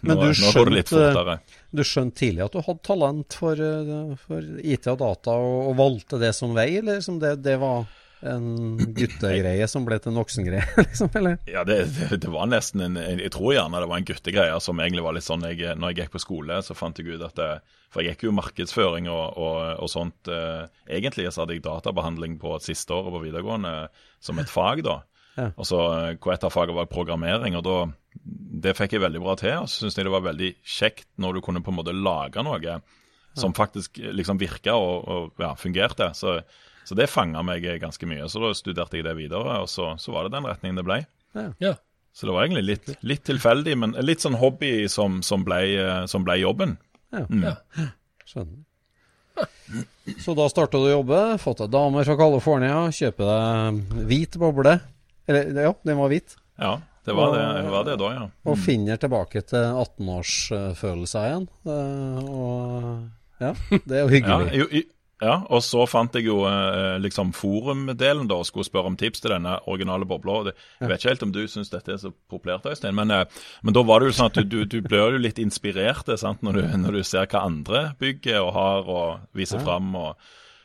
Men 0.02 0.18
nå, 0.18 0.28
du 0.28 0.34
skjønte- 0.34 1.38
Du 1.72 1.82
skjønte 1.86 2.18
tidlig 2.18 2.44
at 2.44 2.52
du 2.52 2.60
hadde 2.66 2.82
talent 2.82 3.34
for, 3.38 3.54
eh, 3.54 4.14
for 4.26 4.52
IT 4.62 4.88
og 4.90 4.98
data, 5.02 5.34
og, 5.38 5.70
og 5.70 5.76
valgte 5.78 6.18
det 6.20 6.34
som 6.36 6.54
vei, 6.56 6.68
eller 6.82 7.00
som 7.04 7.20
det, 7.22 7.36
det 7.44 7.58
var 7.62 7.86
en 8.22 8.78
guttegreie 8.94 9.66
som 9.66 9.82
ble 9.86 9.96
til 9.98 10.12
en 10.12 10.18
voksengreie, 10.20 10.66
liksom? 10.84 11.10
Eller? 11.18 11.38
Ja, 11.50 11.64
det, 11.66 11.80
det, 12.12 12.28
var 12.30 12.46
nesten 12.46 12.84
en 12.86 12.98
Jeg 13.18 13.32
tror 13.34 13.54
gjerne 13.56 13.80
det 13.82 13.88
var 13.90 13.98
en 13.98 14.06
guttegreie 14.06 14.60
som 14.62 14.78
egentlig 14.78 15.02
var 15.02 15.16
litt 15.16 15.26
sånn 15.26 15.42
jeg, 15.48 15.72
Når 15.74 15.90
jeg 15.90 15.98
gikk 16.04 16.12
på 16.14 16.22
skole, 16.22 16.60
så 16.62 16.76
fant 16.78 16.98
jeg 17.02 17.16
ut 17.16 17.24
at 17.26 17.34
det, 17.40 17.48
For 17.90 18.02
jeg 18.02 18.14
gikk 18.14 18.28
jo 18.28 18.34
markedsføring 18.38 19.08
og, 19.10 19.38
og, 19.42 19.56
og 19.82 19.90
sånt. 19.90 20.30
Eh, 20.30 20.66
egentlig 20.98 21.26
så 21.34 21.42
hadde 21.42 21.56
jeg 21.58 21.64
databehandling 21.66 22.38
på 22.42 22.54
siste 22.62 22.94
året 22.94 23.10
på 23.16 23.24
videregående 23.26 23.74
som 24.22 24.38
et 24.38 24.50
fag, 24.50 24.84
da. 24.86 25.00
Ja. 25.36 25.50
Og 25.56 25.64
så 25.68 25.78
eh, 25.96 26.16
hvor 26.20 26.34
et 26.34 26.44
av 26.44 26.52
fagene 26.52 26.76
var 26.76 26.90
programmering, 26.92 27.56
og 27.56 27.64
da 27.66 27.76
Det 28.62 28.74
fikk 28.76 28.92
jeg 28.92 29.02
veldig 29.02 29.20
bra 29.22 29.34
til. 29.40 29.54
Og 29.64 29.70
så 29.70 29.82
syns 29.82 29.96
jeg 29.96 30.06
det 30.06 30.12
var 30.12 30.26
veldig 30.26 30.50
kjekt 30.62 31.08
når 31.22 31.38
du 31.38 31.44
kunne 31.44 31.62
på 31.64 31.72
en 31.72 31.78
måte 31.80 31.94
lage 31.96 32.44
noe 32.44 32.82
som 33.34 33.54
faktisk 33.56 33.96
liksom 34.12 34.36
virka 34.36 34.74
og, 34.76 35.08
og 35.08 35.40
ja, 35.40 35.54
fungerte. 35.56 36.10
Så, 36.14 36.36
så 36.84 36.98
det 36.98 37.08
fanga 37.08 37.40
meg 37.46 37.64
ganske 37.80 38.06
mye. 38.06 38.28
Så 38.28 38.42
da 38.42 38.52
studerte 38.54 39.00
jeg 39.00 39.06
det 39.06 39.16
videre, 39.16 39.62
og 39.64 39.70
så, 39.72 39.94
så 39.98 40.12
var 40.12 40.28
det 40.28 40.34
den 40.36 40.48
retningen 40.50 40.82
det 40.82 40.84
ble. 40.86 40.98
Ja. 41.64 41.72
Så 42.12 42.28
det 42.28 42.34
var 42.36 42.44
egentlig 42.44 42.66
litt, 42.68 42.92
litt 43.08 43.24
tilfeldig, 43.24 43.78
men 43.80 43.96
litt 44.04 44.20
sånn 44.20 44.36
hobby 44.36 44.84
som, 44.92 45.22
som, 45.24 45.46
ble, 45.48 45.62
eh, 45.80 46.02
som 46.12 46.26
ble 46.26 46.36
jobben. 46.42 46.76
Ja. 47.12 47.24
Mm. 47.24 47.46
Ja. 47.48 47.88
Skjønner. 48.28 48.60
Så 50.20 50.34
da 50.36 50.44
starta 50.52 50.76
du 50.76 50.90
å 50.90 50.96
jobbe, 50.98 51.18
fått 51.40 51.62
deg 51.62 51.72
dame 51.72 52.02
fra 52.04 52.16
California, 52.20 52.82
kjøpe 52.92 53.24
deg 53.24 54.02
hvit 54.10 54.36
boble. 54.40 54.76
Eller, 55.28 55.52
ja, 55.68 55.74
den 55.86 55.98
var 56.00 56.08
hvit. 56.12 56.36
Ja, 56.58 56.80
det 57.06 57.14
var 57.18 57.32
det, 57.34 57.42
det, 57.62 57.70
var 57.70 57.84
det 57.86 57.98
da, 57.98 58.08
ja. 58.14 58.24
Og 58.46 58.58
finner 58.62 58.96
tilbake 59.02 59.42
til 59.46 59.64
18-årsfølelsen 59.82 61.28
igjen. 61.28 61.46
Eh, 61.66 62.24
Og 62.32 63.42
ja, 63.42 63.52
det 63.86 63.96
er 63.96 64.02
jo 64.04 64.08
Ja, 64.08 64.12
hyggelig. 64.16 64.52
jo, 64.60 64.66
i- 64.70 64.88
ja, 65.22 65.36
og 65.54 65.62
så 65.62 65.84
fant 65.86 66.14
jeg 66.18 66.24
jo 66.26 66.40
eh, 66.46 66.98
liksom 66.98 67.32
forumdelen 67.32 68.26
da, 68.26 68.34
og 68.42 68.46
skulle 68.46 68.66
spørre 68.66 68.90
om 68.90 68.96
tips 68.98 69.20
til 69.22 69.30
denne 69.30 69.56
originale 69.70 70.04
bobla. 70.06 70.32
og 70.32 70.46
Jeg 70.80 70.88
vet 70.90 70.98
ikke 70.98 71.08
helt 71.12 71.22
om 71.22 71.32
du 71.32 71.40
syns 71.46 71.70
dette 71.70 71.92
er 71.94 71.96
så 72.02 72.10
populært, 72.30 72.66
Øystein, 72.66 72.94
men, 72.94 73.10
eh, 73.10 73.24
men 73.62 73.74
da 73.74 73.82
var 73.86 74.00
det 74.00 74.10
jo 74.10 74.16
sånn 74.18 74.30
at 74.32 74.34
du, 74.34 74.42
du, 74.44 74.64
du 74.66 74.80
blir 74.82 75.12
jo 75.14 75.18
litt 75.22 75.38
inspirert 75.38 76.10
sant, 76.18 76.42
når, 76.42 76.52
du, 76.58 76.62
når 76.86 76.92
du 76.98 77.02
ser 77.06 77.26
hva 77.30 77.44
andre 77.46 77.94
bygger 78.02 78.40
og 78.42 78.52
har 78.54 78.82
og 78.90 79.20
viser 79.34 79.62
fram. 79.62 79.94
Og, 79.94 80.16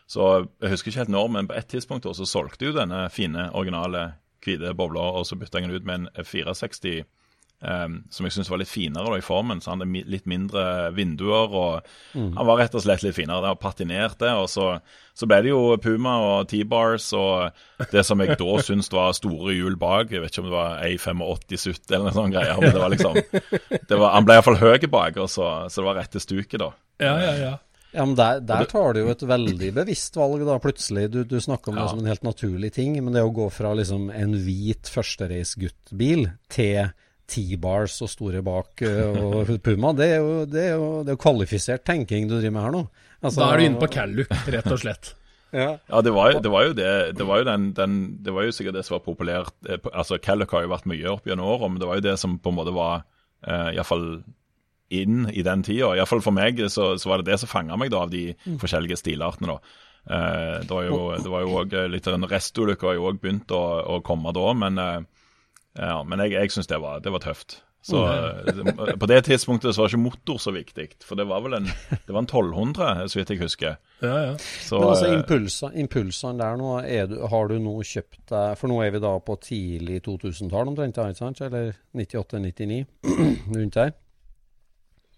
så 0.09 0.47
jeg 0.61 0.71
husker 0.73 0.89
ikke 0.91 1.03
helt 1.05 1.13
når, 1.13 1.29
men 1.29 1.47
på 1.47 1.57
et 1.57 1.67
tidspunkt 1.69 2.05
da, 2.09 2.13
så 2.17 2.25
solgte 2.25 2.65
jo 2.71 2.73
denne 2.73 3.09
fine, 3.13 3.49
originale 3.53 4.13
hvite 4.47 4.73
bobla, 4.79 5.11
og 5.19 5.27
så 5.27 5.37
bytta 5.39 5.59
jeg 5.61 5.67
den 5.69 5.77
ut 5.77 5.85
med 5.91 6.07
en 6.07 6.25
460 6.25 7.03
Um, 7.57 8.03
som 8.13 8.21
jeg 8.27 8.35
syns 8.35 8.51
var 8.51 8.59
litt 8.61 8.69
finere 8.69 9.09
da, 9.09 9.15
i 9.17 9.23
formen. 9.25 9.57
Så 9.65 9.71
han 9.71 9.79
hadde 9.81 9.89
mi- 9.89 10.03
litt 10.05 10.27
mindre 10.29 10.91
vinduer. 10.93 11.49
og 11.57 11.87
Han 12.13 12.45
var 12.45 12.59
rett 12.59 12.75
og 12.77 12.83
slett 12.83 13.01
litt 13.01 13.15
finere. 13.17 13.41
Det 13.41 13.49
var 13.49 13.55
patinert, 13.63 14.19
det. 14.21 14.29
Og 14.29 14.45
så, 14.45 14.67
så 15.17 15.25
ble 15.25 15.39
det 15.41 15.49
jo 15.49 15.63
Puma 15.81 16.19
og 16.21 16.51
T-bars 16.51 17.07
og 17.17 17.49
det 17.89 18.03
som 18.05 18.21
jeg 18.21 18.37
da 18.37 18.59
syntes 18.61 18.91
var 18.93 19.09
store 19.17 19.55
hjul 19.57 19.73
bak. 19.81 20.13
Jeg 20.13 20.21
vet 20.21 20.29
ikke 20.35 20.43
om 20.45 20.51
det 20.51 20.53
var 20.53 20.85
A8570 20.85 21.95
eller 21.97 22.05
noe 22.11 22.13
sånt 22.19 22.35
greier. 22.37 22.61
Men 22.61 22.75
det 22.77 22.83
var 22.83 22.93
liksom 22.93 23.17
det 23.89 23.97
var, 24.03 24.11
Han 24.13 24.29
ble 24.29 24.37
iallfall 24.37 24.61
høy 24.61 24.85
bak, 24.93 25.17
og 25.17 25.25
så, 25.33 25.49
så 25.65 25.81
det 25.81 25.87
var 25.89 25.97
rette 26.03 26.21
stuket, 26.21 26.59
da. 26.61 26.69
Ja, 27.01 27.15
ja, 27.25 27.33
ja. 27.41 27.55
Ja, 27.95 28.03
men 28.05 28.15
der, 28.19 28.41
der 28.43 28.65
tar 28.69 28.93
du 28.93 28.99
jo 29.05 29.09
et 29.13 29.21
veldig 29.23 29.69
bevisst 29.73 30.17
valg, 30.19 30.41
da, 30.45 30.57
plutselig. 30.59 31.05
Du, 31.13 31.21
du 31.23 31.37
snakker 31.41 31.71
om 31.71 31.77
det 31.79 31.85
som 31.89 31.99
en 32.03 32.09
helt 32.11 32.23
naturlig 32.27 32.73
ting, 32.75 32.97
men 33.03 33.13
det 33.15 33.23
å 33.23 33.31
gå 33.33 33.47
fra 33.53 33.71
liksom 33.79 34.09
en 34.11 34.33
hvit 34.43 34.89
førstereisguttbil 34.91 36.27
til 36.51 36.89
T-bars 37.27 37.97
og 38.05 38.09
store 38.11 38.41
bak 38.45 38.83
og 38.87 39.49
Puma, 39.65 39.93
det 39.97 40.09
er, 40.13 40.19
jo, 40.23 40.45
det, 40.47 40.61
er 40.63 40.75
jo, 40.77 40.89
det 41.03 41.11
er 41.11 41.17
jo 41.17 41.21
kvalifisert 41.23 41.83
tenking 41.87 42.27
du 42.29 42.37
driver 42.37 42.55
med 42.55 42.63
her 42.67 42.75
nå. 42.77 42.83
Altså- 43.21 43.41
Da 43.41 43.47
er 43.53 43.57
du 43.57 43.65
inne 43.67 43.81
på 43.81 43.89
Callup, 43.91 44.35
rett 44.47 44.71
og 44.75 44.83
slett. 44.83 45.13
Ja. 45.55 45.77
Ja, 45.87 46.01
det 46.03 46.11
var, 46.11 46.33
jo- 46.33 46.39
det 46.43 46.49
var 46.51 46.65
jo 46.67 46.73
det. 46.75 46.87
Det 47.15 47.23
var 47.25 47.37
jo, 47.39 47.45
den, 47.47 47.69
den, 47.73 47.93
det 48.21 48.33
var 48.35 48.43
jo 48.43 48.51
sikkert 48.51 48.75
det 48.75 48.81
som 48.83 48.97
var 48.97 49.03
populært. 49.05 49.53
eh, 49.71 49.77
Altså, 49.95 50.17
Calluck 50.19 50.51
har 50.51 50.65
jo 50.65 50.73
vært 50.73 50.89
mye 50.91 51.05
opp 51.07 51.23
gjennom 51.25 51.47
året, 51.53 51.71
men 51.71 51.79
det 51.79 51.87
var 51.87 51.95
jo 52.01 52.03
det 52.03 52.15
som 52.19 52.33
på 52.43 52.51
en 52.51 52.57
måte 52.57 52.73
var 52.75 53.05
eh, 53.47 53.69
iallfall 53.77 54.03
inn 54.89 55.25
i 55.33 55.43
den 55.43 55.63
tida. 55.67 55.91
Iallfall 55.97 56.21
for 56.23 56.31
meg 56.35 56.59
så, 56.71 56.93
så 56.99 57.09
var 57.11 57.21
det 57.23 57.31
det 57.33 57.39
som 57.41 57.49
fanga 57.51 57.75
meg 57.79 57.91
da 57.91 58.05
av 58.05 58.11
de 58.13 58.29
forskjellige 58.61 58.97
stilartene. 59.01 59.57
da. 59.57 59.59
Eh, 60.07 60.57
det 60.63 60.71
var 60.71 60.83
jo 60.87 60.99
det 61.19 61.29
var 61.33 61.41
jo 61.43 61.55
også 61.65 61.85
litt 61.91 62.05
den 62.07 62.23
Restolykka 62.31 62.87
har 62.87 62.95
jo 62.99 63.09
òg 63.11 63.17
begynt 63.21 63.51
å, 63.51 63.63
å 63.97 64.01
komme 64.07 64.31
da, 64.35 64.45
men, 64.55 64.77
eh, 64.79 64.99
ja, 65.81 66.01
men 66.07 66.23
jeg, 66.23 66.37
jeg 66.37 66.53
syns 66.55 66.67
det, 66.71 66.79
var- 66.81 67.01
det 67.03 67.11
var 67.11 67.19
tøft. 67.25 67.61
Så 67.87 67.99
eh, 68.03 68.95
På 68.99 69.07
det 69.07 69.19
tidspunktet 69.27 69.71
så 69.75 69.83
var 69.83 69.91
ikke 69.91 70.01
motor 70.01 70.39
så 70.41 70.51
viktig, 70.51 70.87
for 71.07 71.15
det 71.19 71.27
var 71.29 71.43
vel 71.45 71.53
en, 71.59 71.67
det 71.91 72.09
var 72.11 72.23
en 72.23 72.27
1200, 72.27 73.05
så 73.07 73.19
vidt 73.19 73.29
jeg 73.31 73.39
husker. 73.43 73.77
Ja, 74.01 74.15
ja. 74.25 74.33
Så, 74.39 74.79
Men 74.81 74.89
altså 74.89 75.11
impulsene, 75.13 75.69
impulsa, 75.75 76.33
impulsene 76.33 76.41
der 76.41 76.57
nå, 76.59 76.71
er 76.83 77.07
du, 77.11 77.15
har 77.31 77.47
du 77.51 77.55
nå 77.63 77.75
kjøpt 77.87 78.19
deg 78.33 78.57
For 78.59 78.71
nå 78.71 78.81
er 78.83 78.91
vi 78.95 78.99
da 79.05 79.13
på 79.23 79.37
tidlig 79.45 80.01
2000-tall 80.07 80.73
omtrent. 80.73 80.99
Eller 80.99 81.77
98-99, 81.95 82.83
rundt 83.55 83.77
der. 83.79 83.93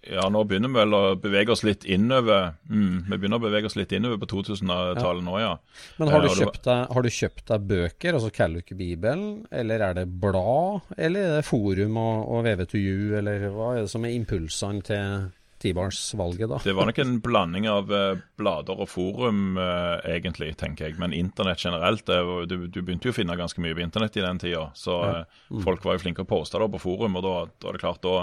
Ja, 0.07 0.29
nå 0.31 0.45
begynner 0.47 0.71
vi 0.71 0.79
vel 0.79 0.95
å 0.95 1.01
bevege 1.19 1.51
oss 1.51 1.63
litt 1.67 1.83
innover 1.83 2.53
mm, 2.69 3.09
Vi 3.09 3.17
begynner 3.17 3.41
å 3.41 3.43
bevege 3.43 3.67
oss 3.67 3.75
litt 3.75 3.91
innover 3.97 4.21
på 4.21 4.29
2000-tallet 4.31 5.25
nå, 5.25 5.33
ja. 5.41 5.57
Men 5.99 6.13
har 6.13 6.23
du, 6.23 6.29
Ja, 6.29 6.29
det 6.29 6.37
var- 6.37 6.45
kjøpt 6.45 6.69
deg, 6.69 6.93
har 6.95 7.03
du 7.03 7.09
kjøpt 7.09 7.45
deg 7.51 7.65
bøker, 7.73 8.13
altså 8.13 8.29
Calluck-bibelen, 8.37 9.25
eller 9.51 9.83
er 9.89 9.97
det 9.99 10.05
blad, 10.21 10.87
eller 10.97 11.19
er 11.19 11.35
det 11.41 11.49
forum 11.49 11.99
og, 11.99 12.31
og 12.31 12.47
VV2U, 12.47 13.17
eller 13.19 13.49
hva 13.51 13.73
er 13.75 13.83
det 13.83 13.91
som 13.91 14.07
er 14.07 14.15
impulsene 14.15 14.87
til 14.87 15.29
T-Bars-valget, 15.59 16.47
da? 16.49 16.57
Det 16.63 16.73
var 16.73 16.87
nok 16.87 16.99
en 17.03 17.17
blanding 17.19 17.67
av 17.67 17.91
eh, 17.91 18.21
blader 18.39 18.79
og 18.79 18.87
forum, 18.89 19.57
eh, 19.59 20.15
egentlig, 20.15 20.53
tenker 20.59 20.87
jeg. 20.87 20.95
Men 21.01 21.13
internett 21.15 21.59
generelt 21.65 22.05
det, 22.07 22.19
du, 22.47 22.55
du 22.71 22.79
begynte 22.79 23.09
jo 23.09 23.13
å 23.13 23.17
finne 23.17 23.35
ganske 23.39 23.59
mye 23.63 23.75
på 23.75 23.83
internett 23.83 24.15
i 24.15 24.23
den 24.23 24.39
tida. 24.39 24.69
Så 24.79 24.95
ja. 25.03 25.23
Mm. 25.51 25.63
folk 25.65 25.83
var 25.83 25.97
jo 25.97 26.05
flinke 26.05 26.23
å 26.23 26.29
poste 26.29 26.61
da 26.61 26.69
på 26.71 26.79
forum, 26.79 27.19
og 27.19 27.25
da, 27.27 27.33
da 27.59 27.71
er 27.71 27.75
det 27.75 27.83
klart 27.83 28.03
da, 28.05 28.15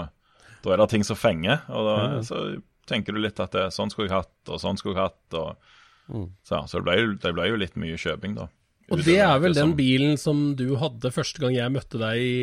da 0.67 0.75
er 0.75 0.83
det 0.83 0.91
ting 0.93 1.05
som 1.07 1.19
fenger. 1.19 1.63
Og 1.71 1.87
da, 1.87 1.97
så 2.27 2.43
tenker 2.87 3.15
du 3.15 3.21
litt 3.23 3.39
at 3.43 3.55
det, 3.55 3.67
sånn 3.75 3.91
skulle 3.93 4.09
jeg 4.09 4.17
hatt, 4.17 4.37
og 4.51 4.61
sånn 4.63 4.79
skulle 4.79 4.97
jeg 4.97 5.09
hatt. 5.11 5.37
og 5.39 6.29
Så, 6.47 6.61
så 6.67 6.79
det, 6.79 6.85
ble 6.87 6.97
jo, 6.99 7.11
det 7.23 7.33
ble 7.35 7.49
jo 7.51 7.59
litt 7.59 7.77
mye 7.79 7.99
kjøping, 7.99 8.37
da. 8.39 8.47
Og 8.87 9.03
det 9.03 9.17
er 9.19 9.39
vel 9.43 9.55
den 9.55 9.73
bilen 9.75 10.15
som 10.19 10.53
du 10.55 10.77
hadde 10.79 11.11
første 11.11 11.41
gang 11.43 11.57
jeg 11.57 11.73
møtte 11.75 11.99
deg 11.99 12.21
i 12.23 12.37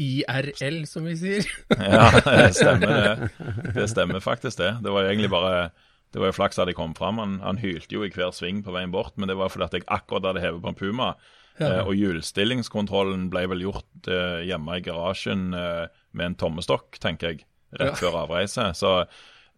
IRL, 0.00 0.82
som 0.88 1.04
vi 1.04 1.16
sier. 1.20 1.48
Ja, 1.76 2.08
det 2.24 2.54
stemmer 2.56 2.92
det. 2.96 3.30
Det 3.76 3.88
stemmer 3.92 4.24
faktisk 4.24 4.62
det. 4.62 4.72
Det 4.84 4.94
var 4.94 5.10
egentlig 5.10 5.28
bare 5.32 5.70
Det 6.12 6.20
var 6.20 6.32
jo 6.32 6.36
flaks 6.36 6.58
at 6.60 6.68
jeg 6.68 6.76
kom 6.78 6.96
fram. 6.96 7.20
Han, 7.20 7.38
han 7.44 7.60
hylte 7.60 7.92
jo 7.94 8.06
i 8.06 8.10
hver 8.12 8.32
sving 8.36 8.64
på 8.64 8.72
veien 8.72 8.92
bort, 8.92 9.14
men 9.16 9.28
det 9.28 9.36
var 9.36 9.52
fordi 9.52 9.68
at 9.68 9.76
jeg 9.76 9.88
akkurat 9.88 10.30
hadde 10.30 10.44
hevet 10.44 10.64
på 10.64 10.72
en 10.72 10.80
Puma. 10.80 11.12
Eh, 11.60 11.80
og 11.84 11.92
hjulstillingskontrollen 11.96 13.28
ble 13.32 13.44
vel 13.52 13.64
gjort 13.66 14.08
eh, 14.08 14.42
hjemme 14.48 14.78
i 14.78 14.84
garasjen 14.84 15.50
eh, 15.56 15.86
med 16.16 16.30
en 16.30 16.36
tommestokk, 16.40 16.96
tenker 17.02 17.32
jeg, 17.32 17.46
rett 17.80 18.00
før 18.00 18.22
avreise. 18.24 18.70
Så 18.76 19.02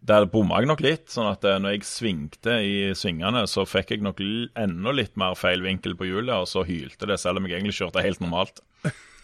der 0.05 0.27
bomma 0.29 0.59
jeg 0.61 0.69
nok 0.69 0.83
litt. 0.85 1.07
sånn 1.11 1.31
at 1.31 1.45
eh, 1.47 1.57
når 1.61 1.77
jeg 1.77 1.87
svingte 1.89 2.59
i 2.61 2.75
svingene, 2.97 3.45
så 3.49 3.65
fikk 3.67 3.95
jeg 3.95 4.05
nok 4.05 4.21
enda 4.21 4.93
litt 4.93 5.15
mer 5.19 5.37
feil 5.39 5.65
vinkel 5.65 5.97
på 5.97 6.09
hjulet, 6.09 6.35
og 6.35 6.49
så 6.51 6.65
hylte 6.67 7.09
det, 7.09 7.19
selv 7.21 7.41
om 7.41 7.47
jeg 7.49 7.57
egentlig 7.57 7.79
kjørte 7.79 8.05
helt 8.05 8.21
normalt. 8.23 8.61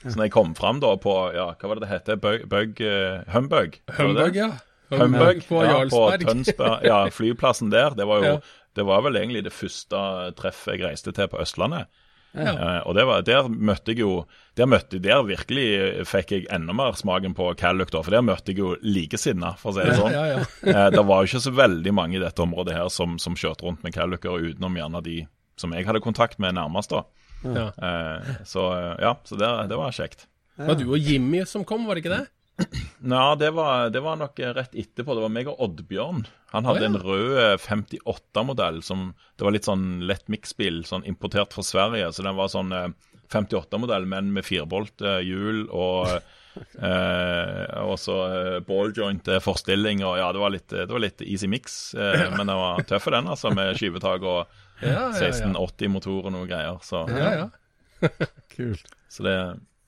Så 0.01 0.15
når 0.15 0.25
jeg 0.25 0.33
kom 0.33 0.55
fram 0.57 0.79
da 0.81 0.95
på 0.97 1.13
ja, 1.35 1.51
hva 1.53 1.69
var 1.69 1.77
det 1.77 1.85
det 1.85 1.91
heter? 1.91 2.17
Bug, 2.21 2.47
bug 2.49 2.79
eh, 2.81 3.21
Humbug? 3.29 3.77
Humbug, 3.99 4.39
ja. 4.39 4.49
Humbug 4.89 5.43
på 5.45 5.61
ja, 5.61 5.75
Jarlsberg. 5.75 6.23
På 6.25 6.31
Tønsberg, 6.31 6.87
ja, 6.89 6.97
flyplassen 7.13 7.69
der. 7.73 7.93
Det 7.97 8.07
var 8.09 8.25
jo 8.25 8.31
Ja. 8.31 8.39
det 8.79 8.87
var 8.87 9.03
vel 9.05 9.19
egentlig 9.19 9.43
det 9.45 9.53
første 9.53 9.99
treffet 10.39 10.79
jeg 10.79 10.85
reiste 10.87 11.13
til 11.13 11.29
på 11.29 11.39
Østlandet. 11.43 11.91
Ja. 12.31 12.51
Eh, 12.53 12.79
og 12.87 12.95
det 12.95 13.03
var, 13.09 13.23
der 13.27 13.49
møtte 13.51 13.91
jeg 13.91 14.05
jo 14.05 14.11
Der 14.55 14.69
møtte 14.69 15.01
Der 15.03 15.19
virkelig 15.27 16.05
fikk 16.07 16.29
jeg 16.31 16.45
enda 16.53 16.71
mer 16.75 16.95
smaken 16.95 17.33
på 17.35 17.49
Calluck. 17.59 17.91
For 17.91 18.13
der 18.13 18.23
møtte 18.23 18.53
jeg 18.53 18.61
jo 18.61 18.75
likesinna, 18.83 19.53
for 19.59 19.73
å 19.73 19.75
si 19.75 19.87
det 19.87 19.97
sånn. 19.99 20.15
Ja, 20.15 20.23
ja. 20.29 20.41
Eh, 20.71 20.87
det 20.95 21.03
var 21.07 21.21
jo 21.21 21.31
ikke 21.31 21.43
så 21.43 21.53
veldig 21.55 21.93
mange 21.97 22.19
i 22.19 22.23
dette 22.23 22.43
området 22.43 22.77
her 22.77 22.91
som, 22.93 23.17
som 23.19 23.35
kjørte 23.35 23.67
rundt 23.67 23.83
med 23.83 23.95
Callucker, 23.95 24.39
utenom 24.39 24.79
gjerne 24.79 25.03
de 25.05 25.17
som 25.59 25.73
jeg 25.75 25.85
hadde 25.85 26.01
kontakt 26.03 26.39
med 26.41 26.55
nærmest, 26.57 26.93
da. 26.93 27.03
ja. 27.45 27.67
Eh, 27.75 28.35
så 28.47 28.67
ja, 29.01 29.15
så 29.27 29.37
det, 29.39 29.49
det 29.71 29.79
var 29.79 29.95
kjekt. 29.95 30.27
Det 30.57 30.67
var 30.67 30.77
du 30.79 30.87
og 30.91 30.99
Jimmy 30.99 31.43
som 31.49 31.65
kom, 31.67 31.85
var 31.87 31.97
det 31.97 32.05
ikke 32.05 32.15
det? 32.15 32.25
Ja, 33.01 33.35
det 33.35 33.51
var, 33.57 33.89
det 33.89 34.01
var 34.05 34.19
nok 34.19 34.39
eh, 34.39 34.53
rett 34.53 34.75
etterpå. 34.77 35.15
Det 35.17 35.23
var 35.23 35.33
meg 35.33 35.49
og 35.49 35.61
Oddbjørn. 35.65 36.25
Han 36.51 36.67
hadde 36.67 36.81
oh, 36.81 36.83
ja. 36.83 36.89
en 36.89 36.99
rød 37.01 37.39
eh, 37.41 37.55
58-modell 37.63 38.81
som 38.85 39.13
Det 39.39 39.47
var 39.47 39.55
litt 39.55 39.69
sånn 39.69 40.03
lett 40.05 40.27
miksbil, 40.31 40.83
sånn 40.85 41.07
importert 41.09 41.55
fra 41.55 41.65
Sverige. 41.65 42.11
Så 42.13 42.25
den 42.27 42.37
var 42.37 42.51
sånn 42.53 42.75
eh, 42.75 42.91
58-modell, 43.31 44.05
men 44.05 44.33
med 44.35 44.45
firebolt 44.45 45.01
eh, 45.01 45.21
hjul 45.25 45.63
og 45.69 46.11
eh, 46.11 47.81
også 47.85 48.17
eh, 48.27 48.57
balljoint 48.67 49.31
eh, 49.31 49.41
forstilling. 49.43 50.03
Og 50.07 50.19
ja, 50.19 50.29
det 50.35 50.43
var 50.43 50.53
litt, 50.53 50.69
det 50.69 50.89
var 50.91 51.03
litt 51.03 51.23
easy 51.25 51.49
mix, 51.51 51.93
eh, 51.95 52.27
men 52.35 52.45
den 52.45 52.57
var 52.59 52.83
tøff, 52.89 53.09
den, 53.15 53.31
altså, 53.31 53.53
med 53.55 53.79
skyvetak 53.79 54.27
og 54.27 54.59
Ja, 54.81 54.89
ja, 54.89 55.01
ja. 55.13 55.27
1680-motor 55.29 56.25
og 56.25 56.33
noe 56.33 56.47
greier. 56.49 56.79
Så, 56.85 57.05
Ja, 57.13 57.33
ja. 57.43 57.49
Kult. 58.55 58.87
så 59.13 59.23
det, 59.23 59.35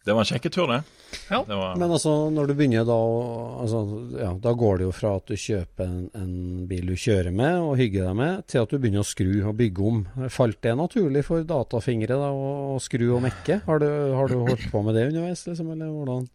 det 0.03 0.11
var 0.15 0.25
en 0.25 0.27
kjekk 0.27 0.49
tur, 0.51 0.67
det. 0.67 0.81
Ja. 1.29 1.43
det 1.47 1.55
var, 1.55 1.75
Men 1.77 1.91
altså, 1.93 2.11
når 2.33 2.47
du 2.49 2.53
begynner 2.57 2.85
da 2.89 2.95
å- 2.97 3.61
altså, 3.61 3.81
ja, 4.19 4.31
Da 4.41 4.53
går 4.57 4.77
det 4.81 4.87
jo 4.87 4.91
fra 4.97 5.11
at 5.19 5.27
du 5.29 5.35
kjøper 5.37 5.85
en, 5.85 6.09
en 6.17 6.67
bil 6.67 6.87
du 6.89 6.95
kjører 6.97 7.31
med 7.31 7.59
og 7.61 7.77
hygger 7.77 8.07
deg 8.09 8.15
med, 8.17 8.47
til 8.47 8.63
at 8.65 8.69
du 8.73 8.79
begynner 8.79 9.03
å 9.05 9.07
skru 9.07 9.31
og 9.47 9.55
bygge 9.61 9.85
om. 9.87 10.01
Falt 10.33 10.59
det 10.65 10.75
naturlig 10.79 11.23
for 11.27 11.43
datafingre 11.47 12.17
da, 12.19 12.31
å, 12.33 12.75
å 12.75 12.79
skru 12.83 13.05
og 13.15 13.21
mekke? 13.27 13.61
Har 13.67 13.79
du, 13.83 13.89
har 14.17 14.27
du 14.33 14.39
holdt 14.41 14.67
på 14.73 14.81
med 14.83 14.95
det 14.97 15.07
underveis, 15.13 15.45
liksom, 15.47 15.69
eller 15.77 15.93
hvordan? 15.93 16.27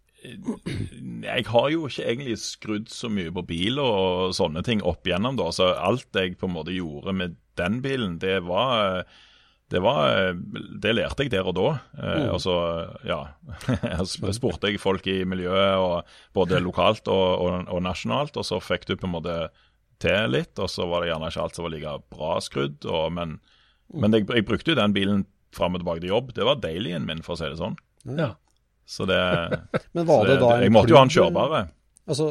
Jeg 1.23 1.45
har 1.47 1.69
jo 1.71 1.85
ikke 1.87 2.07
egentlig 2.09 2.39
skrudd 2.43 2.89
så 2.91 3.11
mye 3.13 3.31
på 3.35 3.45
bil 3.47 3.79
og 3.83 4.33
sånne 4.35 4.65
ting 4.67 4.81
opp 4.87 5.07
igjennom, 5.07 5.37
da. 5.39 5.51
Så 5.55 5.69
alt 5.77 6.09
jeg 6.19 6.39
på 6.41 6.49
en 6.49 6.57
måte 6.57 6.75
gjorde 6.75 7.15
med 7.15 7.37
den 7.59 7.81
bilen, 7.85 8.17
det 8.23 8.41
var 8.47 9.05
det, 9.69 9.83
var, 9.85 10.33
det 10.83 10.95
lærte 10.97 11.27
jeg 11.27 11.33
der 11.35 11.49
og 11.51 11.57
da. 11.59 11.69
Eh, 12.01 12.27
og 12.33 12.41
så, 12.41 12.57
ja 13.05 13.21
Så 14.09 14.33
spurte 14.37 14.71
jeg 14.71 14.81
folk 14.81 15.07
i 15.11 15.21
miljøet, 15.29 16.09
både 16.37 16.63
lokalt 16.65 17.11
og, 17.13 17.27
og, 17.45 17.69
og 17.69 17.85
nasjonalt, 17.85 18.37
og 18.41 18.47
så 18.49 18.61
fikk 18.65 18.89
du 18.89 18.97
på 18.97 19.09
en 19.09 19.17
måte 19.19 19.39
til 20.01 20.33
litt. 20.33 20.55
Og 20.59 20.71
så 20.73 20.89
var 20.89 21.05
det 21.05 21.13
gjerne 21.13 21.31
ikke 21.31 21.45
alt 21.45 21.59
som 21.59 21.69
var 21.69 21.75
like 21.77 21.95
bra 22.15 22.35
skrudd. 22.45 22.89
Og, 22.89 23.09
men 23.15 23.39
men 23.97 24.13
jeg, 24.13 24.27
jeg 24.29 24.45
brukte 24.49 24.75
jo 24.75 24.79
den 24.79 24.95
bilen 24.97 25.25
fram 25.57 25.77
og 25.77 25.83
tilbake 25.83 26.03
til 26.05 26.13
jobb. 26.13 26.35
Det 26.37 26.45
var 26.47 26.61
dailyen 26.61 27.07
min, 27.09 27.23
for 27.25 27.35
å 27.35 27.41
si 27.41 27.49
det 27.49 27.61
sånn. 27.61 27.79
ja. 28.19 28.35
Så 28.89 29.05
det, 29.05 29.19
Men 29.93 30.07
var 30.09 30.23
så 30.23 30.29
det 30.31 30.35
da 30.41 30.47
Jeg 30.63 30.73
måtte 30.73 30.89
jo 30.95 30.97
ha 30.97 31.03
den 31.05 31.11
kjørbare. 31.13 31.59
Altså, 32.09 32.29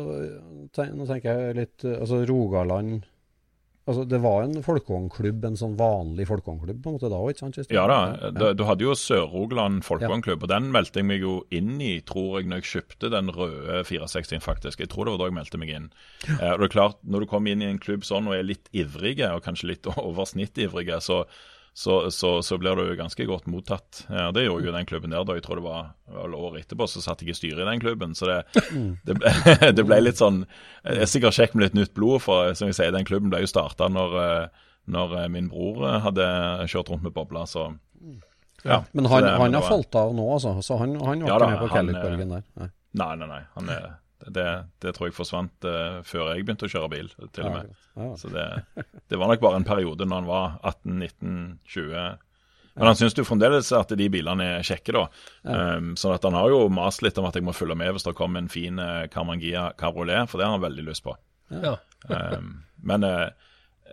ten, 0.74 0.96
nå 0.98 1.06
tenker 1.06 1.38
jeg 1.38 1.58
litt 1.60 1.84
eh, 1.86 2.00
Altså, 2.00 2.24
Rogaland 2.26 3.04
Altså, 3.88 4.04
det 4.04 4.18
var 4.20 4.42
en 4.44 4.58
folkevognklubb, 4.66 5.46
en 5.48 5.58
sånn 5.60 5.78
vanlig 5.80 6.26
folkevognklubb 6.28 6.82
på 6.84 6.92
en 6.92 6.98
måte 6.98 7.12
da 7.12 7.20
òg? 7.24 7.72
Ja 7.72 7.86
da. 7.88 8.00
Du, 8.36 8.44
du 8.60 8.64
hadde 8.68 8.84
jo 8.84 8.96
Sør-Rogaland 9.00 9.86
folkevognklubb, 9.88 10.44
og 10.44 10.52
den 10.52 10.68
meldte 10.74 11.00
jeg 11.00 11.08
meg 11.08 11.24
jo 11.24 11.38
inn 11.56 11.78
i, 11.80 11.94
tror 12.04 12.42
jeg, 12.42 12.50
når 12.52 12.60
jeg 12.60 12.72
kjøpte 12.74 13.12
den 13.14 13.32
røde 13.32 13.80
460 13.88 14.44
faktisk. 14.44 14.84
Jeg 14.84 14.92
tror 14.92 15.08
det 15.08 15.16
var 15.16 15.22
da 15.24 15.30
jeg 15.32 15.38
meldte 15.40 15.62
meg 15.62 15.72
inn. 15.72 15.88
Eh, 16.28 16.52
og 16.52 16.66
det 16.66 16.68
er 16.68 16.74
klart, 16.76 17.00
Når 17.08 17.24
du 17.24 17.30
kommer 17.32 17.56
inn 17.56 17.64
i 17.64 17.70
en 17.72 17.80
klubb 17.80 18.04
sånn 18.04 18.28
og 18.28 18.36
er 18.36 18.44
litt 18.44 18.68
ivrige, 18.76 19.32
og 19.32 19.46
kanskje 19.48 19.72
litt 19.72 19.88
over 19.96 20.28
snitt 20.28 20.60
ivrige, 20.60 21.00
så, 21.04 21.24
så, 21.78 21.96
så, 22.10 22.30
så 22.42 22.58
blir 22.58 22.74
du 22.80 22.96
ganske 22.98 23.26
godt 23.30 23.46
mottatt. 23.54 24.00
Ja, 24.10 24.32
det 24.34 24.48
gjorde 24.48 24.66
jo 24.66 24.72
den 24.74 24.88
klubben 24.90 25.12
der 25.14 25.22
da. 25.30 25.36
Jeg 25.38 25.44
tror 25.46 25.60
det 25.60 25.66
var, 25.68 25.92
vel 26.10 26.34
året 26.34 26.64
etterpå 26.64 26.88
så 26.90 27.04
satt 27.06 27.22
jeg 27.22 27.36
i 27.36 27.38
styret 27.38 27.62
i 27.62 27.68
den 27.70 27.84
klubben. 27.84 28.16
Så 28.18 28.26
det, 28.32 28.40
det, 29.06 29.14
ble, 29.20 29.34
det 29.78 29.86
ble 29.86 30.00
litt 30.02 30.18
sånn 30.18 30.40
jeg 30.82 31.04
er 31.06 31.12
sikkert 31.12 31.38
kjekt 31.38 31.54
med 31.54 31.68
litt 31.68 31.78
nytt 31.78 31.94
blod, 31.94 32.24
for 32.26 32.50
som 32.58 32.72
jeg 32.72 32.80
sier, 32.80 32.96
den 32.96 33.06
klubben 33.06 33.30
ble 33.30 33.44
jo 33.46 33.52
starta 33.52 33.92
når, 33.94 34.18
eh, 34.24 34.66
når 34.98 35.14
eh, 35.22 35.28
min 35.38 35.52
bror 35.54 35.86
eh, 35.92 36.00
hadde 36.08 36.28
kjørt 36.74 36.90
rundt 36.96 37.06
med 37.06 37.14
bobla, 37.14 37.46
så 37.46 37.68
ja. 38.66 38.82
Men 38.98 39.06
han, 39.14 39.24
det- 39.24 39.38
han 39.38 39.54
har 39.54 39.68
falt 39.70 39.96
av 40.02 40.16
nå, 40.18 40.26
altså. 40.34 40.56
Så 40.66 40.80
han, 40.82 40.96
han 40.98 41.22
var 41.22 41.30
Ja 41.30 41.36
ikke 41.38 41.46
da, 41.46 41.50
med 41.54 41.60
på 41.62 41.68
han, 41.70 41.78
Kellyborgen 41.78 42.34
der. 42.34 42.44
Nei. 42.58 42.70
Nei, 42.98 43.12
nei, 43.22 43.28
nei. 43.36 43.42
Han 43.54 43.70
er, 43.70 43.86
det, 44.34 44.48
det 44.84 44.94
tror 44.96 45.10
jeg 45.10 45.16
forsvant 45.18 45.68
uh, 45.68 46.00
før 46.08 46.34
jeg 46.34 46.46
begynte 46.46 46.68
å 46.68 46.72
kjøre 46.72 46.92
bil, 46.92 47.10
til 47.36 47.48
og 47.48 47.56
med. 47.56 47.74
Ja, 47.98 48.08
Så 48.20 48.32
det, 48.34 48.46
det 49.10 49.20
var 49.20 49.32
nok 49.32 49.44
bare 49.44 49.60
en 49.62 49.68
periode 49.68 50.08
når 50.08 50.24
han 50.24 50.30
var 50.30 50.58
18-19-20. 50.74 52.24
Men 52.78 52.92
han 52.92 52.98
syns 53.00 53.16
jo 53.18 53.26
fremdeles 53.26 53.72
at 53.74 53.90
de 53.98 54.08
bilene 54.14 54.46
er 54.60 54.68
kjekke, 54.68 54.94
da. 54.94 55.08
Um, 55.50 55.96
sånn 55.98 56.14
at 56.14 56.26
han 56.28 56.38
har 56.38 56.52
jo 56.54 56.68
mast 56.70 57.02
litt 57.02 57.18
om 57.18 57.26
at 57.26 57.38
jeg 57.38 57.46
må 57.48 57.56
følge 57.58 57.78
med 57.80 57.96
hvis 57.96 58.06
det 58.06 58.14
kommer 58.18 58.44
en 58.44 58.52
fin 58.54 58.78
uh, 58.78 59.08
Carmangia 59.14 59.72
Cabriolet, 59.80 60.30
for 60.30 60.38
det 60.38 60.46
har 60.46 60.58
han 60.60 60.66
veldig 60.66 60.86
lyst 60.92 61.06
på. 61.08 61.18
ja. 61.54 61.78
Um, 62.08 62.60
men 62.86 63.02
uh, 63.04 63.32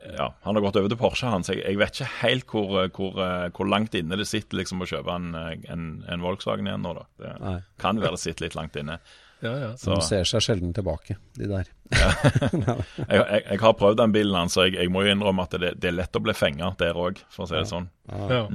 ja, 0.04 0.26
han 0.44 0.58
har 0.58 0.60
gått 0.60 0.76
over 0.76 0.90
til 0.92 0.98
Porsche, 1.00 1.30
han, 1.32 1.46
så 1.46 1.54
jeg, 1.54 1.64
jeg 1.64 1.80
vet 1.80 1.96
ikke 1.96 2.10
helt 2.20 2.50
hvor, 2.52 2.74
hvor, 2.92 3.20
hvor 3.56 3.68
langt 3.70 3.94
inne 3.96 4.18
det 4.20 4.26
sitter 4.28 4.60
liksom 4.60 4.84
å 4.84 4.88
kjøpe 4.90 5.14
en, 5.16 5.30
en, 5.32 5.86
en 6.04 6.24
Volkswagen 6.26 6.68
igjen 6.68 6.84
nå, 6.84 6.92
da. 6.98 7.06
Det 7.22 7.30
Nei. 7.40 7.54
kan 7.80 8.02
være 8.02 8.18
det 8.18 8.24
sitter 8.26 8.44
litt 8.44 8.58
langt 8.58 8.76
inne. 8.76 8.98
Ja, 9.44 9.52
ja. 9.60 9.70
Så 9.80 9.94
De 9.94 10.02
ser 10.06 10.24
seg 10.28 10.42
sjelden 10.44 10.72
tilbake, 10.76 11.16
de 11.38 11.46
der. 11.50 11.68
jeg, 11.94 13.20
jeg, 13.20 13.42
jeg 13.50 13.60
har 13.62 13.74
prøvd 13.78 13.98
den 14.00 14.14
bilen 14.14 14.34
hans, 14.38 14.56
så 14.56 14.66
jeg, 14.66 14.78
jeg 14.80 14.92
må 14.92 15.04
jo 15.04 15.12
innrømme 15.14 15.44
at 15.46 15.56
det, 15.60 15.74
det 15.82 15.90
er 15.92 15.98
lett 16.00 16.16
å 16.18 16.22
bli 16.24 16.34
fenga 16.36 16.72
der 16.80 16.96
òg, 16.98 17.20
for 17.30 17.44
å 17.44 17.50
si 17.50 17.58
det 17.60 17.66
sånn. 17.70 17.90
ja. 18.10 18.46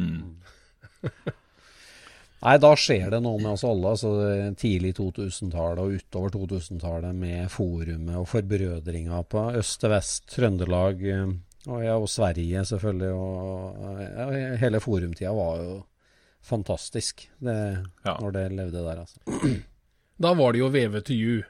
Nei, 2.39 2.53
da 2.63 2.69
skjer 2.79 3.09
det 3.11 3.17
noe 3.19 3.35
med 3.41 3.51
oss 3.51 3.65
alle. 3.67 3.89
altså 3.91 4.09
Tidlig 4.59 4.93
2000-tallet 4.95 5.81
og 5.83 5.97
utover 5.99 6.31
2000-tallet 6.37 7.15
med 7.19 7.49
forumet 7.51 8.15
og 8.15 8.29
forbrødringa 8.31 9.19
på 9.27 9.41
øst 9.59 9.81
til 9.83 9.91
vest, 9.91 10.23
Trøndelag 10.31 11.03
eh, 11.03 11.25
og, 11.67 11.81
ja, 11.83 11.97
og 11.99 12.07
Sverige 12.07 12.63
selvfølgelig. 12.69 13.11
og 13.11 13.99
ja, 14.05 14.29
Hele 14.61 14.79
forumtida 14.83 15.33
var 15.35 15.59
jo 15.65 15.73
fantastisk 16.47 17.25
det, 17.43 17.57
Ja. 18.07 18.15
når 18.23 18.31
det 18.37 18.45
levde 18.55 18.85
der. 18.87 19.03
altså. 19.03 19.19
Da 20.19 20.33
var 20.35 20.53
det 20.53 20.59
jo 20.63 20.69
VVTU, 20.73 21.15
you. 21.15 21.43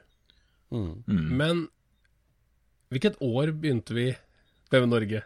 Mm. 0.70 1.02
Men 1.40 1.64
hvilket 2.90 3.16
år 3.22 3.50
begynte 3.58 3.94
vi 3.96 4.08
VV 4.70 4.86
Norge? 4.86 5.24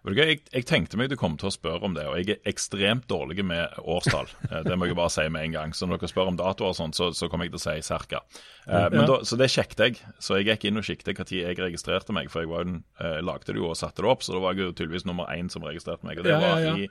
Jeg, 0.00 0.38
jeg 0.48 0.64
tenkte 0.64 0.96
meg 0.96 1.10
du 1.12 1.16
kom 1.20 1.34
til 1.38 1.50
å 1.50 1.52
spørre 1.52 1.84
om 1.84 1.92
det, 1.94 2.06
og 2.08 2.16
jeg 2.18 2.32
er 2.38 2.48
ekstremt 2.48 3.04
dårlig 3.10 3.44
med 3.44 3.74
årstall. 3.84 4.30
Eh, 4.50 4.62
Det 4.66 4.78
må 4.80 4.88
jeg 4.88 4.96
bare 4.98 5.12
si 5.12 5.26
med 5.30 5.44
en 5.44 5.52
gang. 5.58 5.74
Så 5.76 5.86
når 5.86 6.00
dere 6.00 6.10
spør 6.10 6.30
om 6.32 6.38
datoer 6.40 6.72
og 6.72 6.78
sånn, 6.78 6.94
så, 6.96 7.10
så 7.14 7.28
kommer 7.30 7.46
jeg 7.46 7.52
til 7.54 7.60
å 7.60 7.64
si 7.84 8.06
ca. 8.08 8.22
Eh, 8.66 8.88
Ja. 8.96 9.18
så 9.28 9.36
det 9.38 9.50
sjekket 9.52 9.84
jeg. 9.84 10.00
Så 10.18 10.40
jeg 10.40 10.48
gikk 10.48 10.64
inn 10.70 10.80
og 10.80 10.86
sjekket 10.88 11.12
når 11.20 11.34
jeg 11.36 11.60
registrerte 11.60 12.16
meg, 12.16 12.30
for 12.32 12.42
jeg 12.42 12.50
var 12.50 12.64
den- 12.66 12.82
eh, 12.98 13.20
lagde 13.22 13.52
det 13.52 13.60
jo 13.60 13.68
og 13.70 13.76
satte 13.78 14.00
det 14.02 14.10
opp, 14.10 14.24
så 14.26 14.32
da 14.34 14.40
var 14.42 14.54
jeg 14.56 14.64
jo 14.64 14.72
tydeligvis 14.72 15.06
nummer 15.06 15.28
én 15.36 15.50
som 15.52 15.62
registrerte 15.62 16.02
meg. 16.08 16.18
Og 16.18 16.24
det 16.26 16.34
var 16.40 16.64
i 16.80 16.88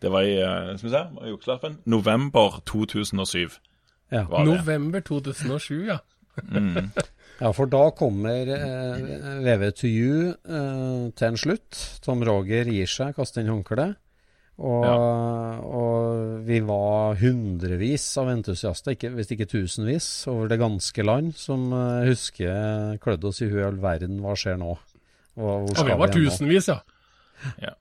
det 0.00 0.10
var 0.12 0.22
i 0.28 0.36
eh, 0.38 0.76
skal 0.76 0.88
vi 0.88 0.94
se, 0.94 1.04
jukselappen, 1.34 1.78
november 1.84 2.60
2007. 2.64 3.58
Ja. 4.14 4.26
November 4.46 5.02
2007, 5.04 5.86
ja. 5.88 6.00
Ja, 7.36 7.50
for 7.52 7.68
da 7.68 7.90
kommer 7.92 8.48
eh, 8.48 9.00
VV 9.44 9.66
to 9.76 9.88
you 9.90 10.30
eh, 10.32 11.08
til 11.12 11.26
en 11.28 11.36
slutt. 11.36 11.76
Tom 12.04 12.24
Roger 12.24 12.68
gir 12.72 12.88
seg, 12.88 13.12
kaster 13.18 13.44
inn 13.44 13.52
håndkleet. 13.52 13.98
Og, 14.56 14.86
og 15.68 16.46
vi 16.48 16.62
var 16.64 17.18
hundrevis 17.20 18.06
av 18.22 18.30
entusiaster, 18.32 18.96
ikke, 18.96 19.10
hvis 19.18 19.34
ikke 19.34 19.48
tusenvis, 19.52 20.06
over 20.32 20.48
det 20.48 20.56
ganske 20.62 21.04
land, 21.04 21.34
som 21.36 21.68
eh, 21.76 22.06
husker 22.08 22.96
klødde 23.04 23.28
oss 23.28 23.42
i 23.44 23.50
huet 23.52 23.66
all 23.68 23.82
verden, 23.84 24.16
hva 24.24 24.32
skjer 24.32 24.56
nå? 24.62 24.72
Og, 25.36 25.66
hvor 25.68 25.82
Og 25.82 25.90
vi 25.90 25.98
var 26.00 26.14
tusenvis, 26.14 26.70
ja. 26.72 26.78
Ja, 27.60 27.74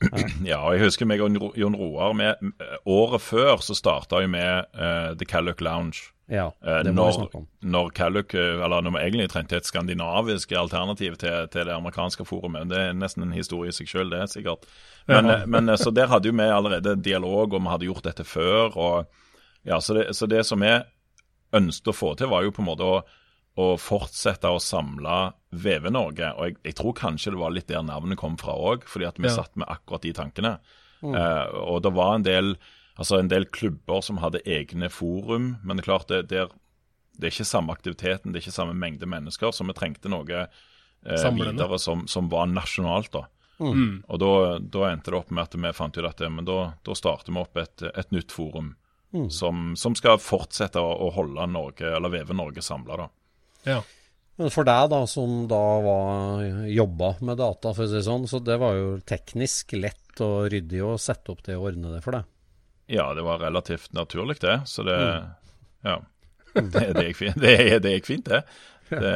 og 0.64 0.72
jeg 0.74 0.80
husker 0.84 1.06
meg 1.06 1.20
og 1.20 1.56
Jon 1.60 1.76
Roar 1.76 2.14
med, 2.16 2.40
Året 2.88 3.20
før 3.20 3.60
så 3.64 3.74
starta 3.76 4.20
vi 4.22 4.30
med 4.32 4.70
uh, 4.74 5.12
The 5.18 5.26
Calluck 5.28 5.60
Lounge. 5.60 6.08
Ja, 6.30 6.52
Eh, 6.62 6.84
det 6.86 6.92
må 6.94 7.08
vi 7.08 7.12
snakke 7.16 7.38
om. 7.40 7.46
når 7.66 7.88
Calluck, 7.90 8.34
eh, 8.38 8.60
eller 8.62 8.84
når 8.86 8.92
vi 8.94 9.00
egentlig 9.02 9.24
trengte 9.32 9.56
et 9.58 9.66
skandinavisk 9.66 10.52
alternativ 10.52 11.16
til, 11.18 11.48
til 11.50 11.66
det 11.66 11.74
amerikanske 11.74 12.22
forumet. 12.24 12.68
Det 12.70 12.78
er 12.78 12.92
nesten 12.94 13.24
en 13.26 13.32
historie 13.34 13.72
i 13.72 13.74
seg 13.74 13.88
sjøl, 13.90 14.12
det 14.12 14.20
er 14.22 14.30
sikkert. 14.30 14.68
Men, 15.10 15.26
Ja. 15.26 15.40
eh, 15.40 15.46
men 15.50 15.68
eh, 15.68 15.76
så 15.76 15.90
der 15.90 16.06
hadde 16.06 16.30
jo 16.30 16.36
vi 16.38 16.46
allerede 16.46 16.94
dialog, 17.02 17.52
og 17.52 17.60
vi 17.64 17.72
hadde 17.72 17.88
gjort 17.90 18.04
dette 18.06 18.24
før. 18.24 18.76
og 18.76 19.06
ja, 19.66 19.80
Så 19.80 19.94
det, 19.98 20.06
så 20.16 20.28
det 20.30 20.44
som 20.46 20.60
vi 20.62 20.70
ønsket 21.52 21.90
å 21.90 21.96
få 21.98 22.14
til, 22.16 22.30
var 22.30 22.46
jo 22.46 22.52
på 22.54 22.62
en 22.62 22.70
måte 22.70 22.86
å, 22.86 23.02
å 23.58 23.76
fortsette 23.76 24.46
å 24.54 24.62
samle 24.62 25.32
VV-Norge. 25.52 26.32
Og 26.38 26.44
jeg, 26.48 26.56
jeg 26.64 26.76
tror 26.78 26.94
kanskje 26.98 27.32
det 27.34 27.40
var 27.40 27.54
litt 27.54 27.68
der 27.70 27.82
navnet 27.86 28.18
kom 28.20 28.36
fra 28.40 28.54
òg, 28.54 28.84
fordi 28.88 29.08
at 29.08 29.18
vi 29.18 29.28
Ja. 29.28 29.34
satt 29.40 29.56
med 29.56 29.68
akkurat 29.68 30.02
de 30.02 30.12
tankene. 30.12 30.58
Eh, 31.02 31.46
og 31.56 31.82
det 31.82 31.92
var 31.96 32.14
en 32.14 32.22
del, 32.26 32.56
altså 32.98 33.18
en 33.18 33.28
del 33.28 33.46
klubber 33.46 34.02
som 34.04 34.18
hadde 34.18 34.42
egne 34.44 34.90
forum, 34.92 35.56
men 35.64 35.76
det 35.76 35.84
er 35.86 35.88
klart 35.92 36.08
det, 36.08 36.28
det, 36.28 36.38
er, 36.44 36.50
det 37.18 37.26
er 37.30 37.32
ikke 37.34 37.48
samme 37.48 37.72
aktiviteten, 37.72 38.32
det 38.32 38.40
er 38.40 38.44
ikke 38.46 38.58
samme 38.58 38.74
mengde 38.76 39.08
mennesker, 39.08 39.50
så 39.56 39.64
vi 39.64 39.72
trengte 39.78 40.08
noe 40.12 40.44
eh, 40.44 41.30
videre 41.34 41.78
som, 41.80 42.06
som 42.06 42.28
var 42.28 42.46
nasjonalt. 42.52 43.10
da. 43.16 43.24
Mm. 43.60 44.04
Og 44.08 44.18
da, 44.20 44.28
da 44.60 44.86
endte 44.90 45.10
det 45.12 45.18
opp 45.18 45.30
med 45.30 45.42
at 45.48 45.54
vi 45.56 45.72
fant 45.76 45.96
ut 45.98 46.04
at 46.08 46.16
det, 46.20 46.30
men 46.32 46.44
da, 46.48 46.72
da 46.84 46.94
starter 46.96 47.32
vi 47.32 47.40
opp 47.40 47.56
et, 47.60 47.82
et 47.94 48.10
nytt 48.12 48.32
forum 48.32 48.74
som, 49.28 49.72
som 49.76 49.96
skal 49.98 50.20
fortsette 50.22 50.78
å, 50.80 50.92
å 51.02 51.08
holde 51.16 51.44
Norge, 51.50 51.82
eller 51.96 52.12
veve 52.12 52.36
Norge 52.36 52.62
samla. 52.62 53.08
ja. 53.66 53.80
Men 54.40 54.48
for 54.54 54.64
deg, 54.64 54.86
da, 54.92 55.02
som 55.10 55.42
da 55.50 55.60
var 55.84 56.44
jobba 56.72 57.10
med 57.28 57.36
data, 57.42 57.74
for 57.76 57.84
å 57.84 57.90
si 57.90 57.98
det 57.98 58.06
sånn, 58.06 58.24
så 58.30 58.40
det 58.40 58.56
var 58.62 58.78
jo 58.78 58.86
teknisk 59.04 59.74
lett 59.76 60.22
og 60.24 60.46
ryddig 60.52 60.80
å 60.86 60.94
sette 61.00 61.34
opp 61.34 61.42
det 61.44 61.58
og 61.58 61.68
ordne 61.74 61.92
det 61.92 62.00
for 62.04 62.16
deg. 62.16 62.24
Ja, 62.90 63.10
det 63.14 63.22
var 63.22 63.38
relativt 63.44 63.92
naturlig, 63.94 64.38
det. 64.42 64.62
Så 64.66 64.82
det 64.88 64.96
Mm. 64.96 65.28
Ja. 65.84 65.98
Det, 66.54 66.86
det, 66.96 67.04
gikk 67.10 67.16
fint, 67.20 67.36
det, 67.40 67.52
det 67.84 67.92
gikk 67.98 68.08
fint, 68.08 68.24
det. 68.32 68.40
det. 68.90 69.12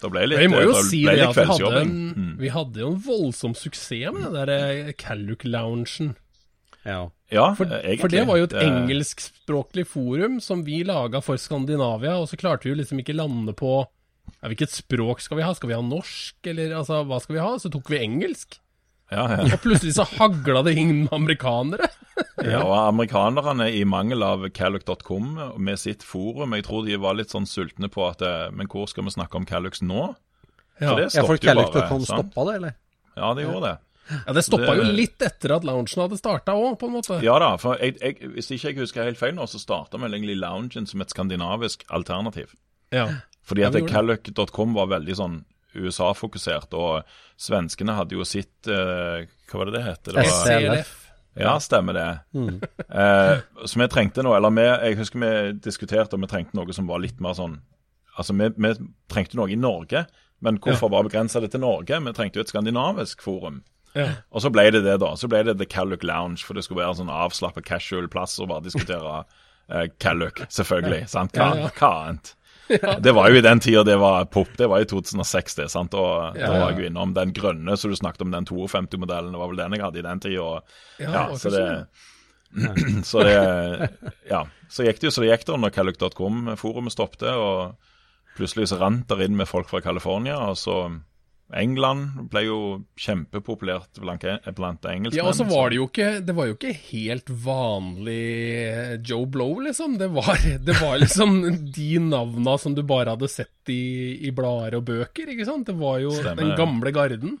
Da 0.00 0.08
ble 0.12 0.22
litt, 0.28 0.38
Vi 0.44 0.46
må 0.52 0.60
jo 0.62 0.76
det 0.76 0.84
si 0.86 1.00
det 1.08 1.16
at 1.24 1.34
vi 1.40 1.48
hadde, 1.50 1.80
en, 1.80 1.96
Mm. 2.14 2.36
vi 2.38 2.52
hadde 2.54 2.80
jo 2.84 2.92
en 2.92 3.00
voldsom 3.02 3.56
suksess 3.58 4.12
med 4.14 4.22
den 4.28 4.36
der 4.38 4.52
eh, 4.54 4.92
Calluck-loungen. 4.92 6.12
Ja. 6.86 7.00
Ja, 7.34 7.48
For, 7.58 7.66
egentlig. 7.66 8.00
for 8.04 8.12
det 8.14 8.22
var 8.28 8.38
jo 8.38 8.46
et 8.46 8.54
engelskspråklig 8.62 9.86
forum 9.90 10.38
som 10.40 10.62
vi 10.64 10.84
laga 10.86 11.18
for 11.24 11.36
Skandinavia, 11.40 12.14
og 12.20 12.28
så 12.30 12.38
klarte 12.38 12.68
vi 12.68 12.70
jo 12.76 12.78
liksom 12.78 13.00
ikke 13.02 13.16
lande 13.18 13.52
på 13.58 13.80
ja, 14.40 14.48
Hvilket 14.50 14.74
språk 14.74 15.20
skal 15.24 15.40
vi 15.40 15.44
ha? 15.46 15.54
Skal 15.56 15.70
vi 15.72 15.76
ha 15.78 15.82
norsk, 15.84 16.36
eller 16.52 16.74
altså, 16.78 17.02
hva 17.08 17.18
skal 17.22 17.38
vi 17.38 17.42
ha? 17.44 17.52
Så 17.62 17.70
tok 17.72 17.90
vi 17.92 18.00
engelsk. 18.02 18.58
Ja, 19.10 19.22
ja. 19.30 19.42
Og 19.54 19.60
plutselig 19.62 19.92
så 19.94 20.02
hagla 20.16 20.64
det 20.66 20.72
inn 20.82 21.04
amerikanere. 21.14 21.86
ja, 22.42 22.58
og 22.64 22.74
amerikanerne 22.88 23.68
i 23.70 23.84
mangel 23.86 24.24
av 24.26 24.48
Calluck.com 24.56 25.28
med 25.62 25.78
sitt 25.78 26.02
forum, 26.02 26.56
jeg 26.58 26.66
tror 26.66 26.86
de 26.88 26.96
var 26.98 27.14
litt 27.18 27.30
sånn 27.30 27.46
sultne 27.46 27.86
på 27.92 28.02
at 28.08 28.24
eh, 28.26 28.48
Men 28.56 28.66
hvor 28.72 28.88
skal 28.90 29.06
vi 29.06 29.14
snakke 29.14 29.38
om 29.38 29.46
Callux 29.46 29.82
nå? 29.86 30.08
Ja, 30.80 30.90
For 30.90 30.98
det 30.98 31.06
ja, 31.14 31.22
jo 31.22 31.28
bare. 31.28 31.42
Calluc.com 31.44 32.02
stoppa 32.08 32.46
det, 32.50 32.56
eller? 32.60 32.74
Ja, 33.16 33.30
det 33.38 33.46
gjorde 33.46 33.62
det. 33.68 33.76
ja 34.26 34.34
det 34.36 34.42
stoppa 34.44 34.74
Det- 34.74 34.82
jo 34.82 34.90
litt 34.98 35.22
etter 35.28 35.54
at 35.56 35.64
loungen 35.64 36.02
hadde 36.02 36.18
starta 36.18 36.56
òg, 36.58 36.74
på 36.80 36.90
en 36.90 36.96
måte. 36.98 37.20
Ja 37.24 37.38
da, 37.40 37.52
for 37.62 37.78
jeg, 37.80 37.94
jeg, 38.02 38.18
hvis 38.34 38.50
ikke 38.58 38.72
jeg 38.72 38.80
husker 38.82 39.06
helt 39.06 39.22
feil 39.22 39.36
nå, 39.38 39.46
så 39.48 39.62
starta 39.62 40.02
vel 40.02 40.18
egentlig 40.18 40.36
loungen 40.42 40.90
som 40.90 41.00
et 41.06 41.14
skandinavisk 41.14 41.86
alternativ. 41.94 42.52
Ja. 42.94 43.06
Fordi 43.46 43.62
at 43.66 43.76
Calluck.com 43.88 44.74
var 44.74 44.88
veldig 44.90 45.14
sånn 45.18 45.36
USA-fokusert, 45.76 46.72
og 46.74 47.04
svenskene 47.40 47.94
hadde 47.98 48.16
jo 48.16 48.24
sitt 48.26 48.66
eh, 48.70 49.26
Hva 49.50 49.60
var 49.60 49.68
det 49.70 49.74
det 49.76 49.82
het? 49.86 50.02
Det 50.08 50.14
var- 50.16 50.30
SCLF. 50.32 50.94
Ja, 51.36 51.58
stemmer 51.60 51.92
det. 51.92 52.06
Mm. 52.34 52.60
Eh, 52.96 53.38
så 53.68 53.76
vi 53.82 53.86
trengte 53.92 54.22
noe, 54.24 54.38
eller 54.38 54.52
vi, 54.56 54.62
jeg 54.64 54.96
husker 54.96 55.20
vi 55.20 55.30
diskuterte 55.60 56.16
om 56.16 56.22
vi 56.24 56.30
trengte 56.30 56.56
noe 56.56 56.72
som 56.72 56.86
var 56.88 57.02
litt 57.02 57.18
mer 57.20 57.34
sånn 57.36 57.58
Altså, 58.16 58.32
vi, 58.32 58.46
vi 58.56 58.70
trengte 59.12 59.36
noe 59.36 59.50
i 59.52 59.58
Norge, 59.60 60.06
men 60.40 60.56
hvorfor 60.64 60.88
bare 60.88 61.04
begrense 61.10 61.36
det 61.44 61.50
til 61.52 61.60
Norge? 61.60 61.98
Vi 62.00 62.12
trengte 62.16 62.38
jo 62.40 62.44
et 62.46 62.48
skandinavisk 62.48 63.20
forum. 63.20 63.58
Ja. 63.92 64.06
Og 64.32 64.40
så 64.40 64.48
ble 64.54 64.64
det 64.72 64.80
det, 64.86 64.94
da. 65.02 65.10
Så 65.20 65.28
ble 65.28 65.42
det 65.44 65.58
The 65.60 65.66
Calluck 65.68 66.00
Lounge, 66.08 66.40
for 66.46 66.56
det 66.56 66.64
skulle 66.64 66.80
være 66.80 66.94
en 66.94 67.00
sånn 67.02 67.12
avslappet 67.12 67.66
casual 67.68 68.08
plass 68.08 68.38
å 68.40 68.48
bare 68.48 68.64
diskutere 68.64 69.18
eh, 69.68 69.90
Calluck, 70.00 70.40
selvfølgelig. 70.48 71.02
sant? 71.12 71.36
Hva, 71.36 71.50
Ja, 71.52 71.66
ja. 71.66 71.74
hva 71.76 71.90
annet? 72.06 72.32
Det 73.04 73.12
var 73.14 73.30
jo 73.30 73.38
i 73.38 73.44
den 73.44 73.60
tida 73.62 73.84
det 73.86 73.96
var 74.00 74.24
pop. 74.32 74.48
Det 74.58 74.66
var 74.66 74.82
i 74.82 74.88
2006, 74.88 75.54
det. 75.60 75.68
sant? 75.70 75.94
Og 75.94 76.36
Ja, 76.38 76.50
da 76.50 76.58
var 76.58 76.72
jeg 76.72 76.80
jo 76.82 76.90
innom 76.90 77.14
den 77.14 77.32
grønne, 77.36 77.76
så 77.78 77.88
du 77.88 77.96
snakket 77.96 78.26
om 78.26 78.34
den 78.34 78.46
52-modellen. 78.48 79.32
Det 79.32 79.40
var 79.42 79.52
vel 79.52 79.62
den 79.62 79.76
jeg 79.76 79.84
hadde 79.86 80.02
i 80.02 80.06
den 80.06 80.22
tida. 80.24 80.50
Ja, 80.98 81.12
Ja, 81.12 81.24
så 81.38 81.52
det 81.54 81.66
Så 83.04 83.22
det 83.26 83.90
Ja. 84.30 84.46
Så 84.68 84.86
gikk 84.86 85.00
det 85.00 85.10
jo 85.10 85.14
så 85.14 85.22
det 85.22 85.30
gikk 85.30 85.44
da 85.46 85.56
når 85.60 85.74
Calluck.com-forumet 85.76 86.94
stoppet, 86.94 87.28
og 87.30 87.76
plutselig 88.36 88.68
så 88.70 88.80
rant 88.80 89.06
det 89.08 89.28
inn 89.28 89.36
med 89.38 89.48
folk 89.48 89.68
fra 89.70 89.80
California, 89.80 90.38
og 90.50 90.56
så 90.58 90.78
England 91.54 92.26
ble 92.32 92.40
jo 92.42 92.58
kjempepopulært 92.98 94.00
blant, 94.02 94.24
blant 94.56 94.88
engelskmenn. 94.90 95.20
Ja, 95.20 95.28
og 95.30 95.36
så 95.38 95.46
var 95.46 95.70
det 95.70 95.78
jo 95.78 95.84
ikke 95.86 96.08
Det 96.26 96.34
var 96.34 96.48
jo 96.48 96.56
ikke 96.56 96.72
helt 96.88 97.30
vanlig 97.30 98.16
Joe 99.06 99.28
Blow, 99.30 99.60
liksom. 99.62 99.94
Det 100.00 100.08
var, 100.16 100.42
det 100.66 100.78
var 100.80 100.98
liksom 101.02 101.38
de 101.76 101.90
navna 102.02 102.56
som 102.58 102.74
du 102.74 102.82
bare 102.86 103.14
hadde 103.14 103.30
sett 103.30 103.70
i, 103.70 104.26
i 104.26 104.34
blader 104.34 104.80
og 104.80 104.88
bøker, 104.90 105.30
ikke 105.30 105.46
sant? 105.46 105.70
Det 105.70 105.78
var 105.78 106.02
jo 106.02 106.10
Stemmer 106.18 106.42
den 106.42 106.58
gamle 106.58 106.94
garden. 106.94 107.38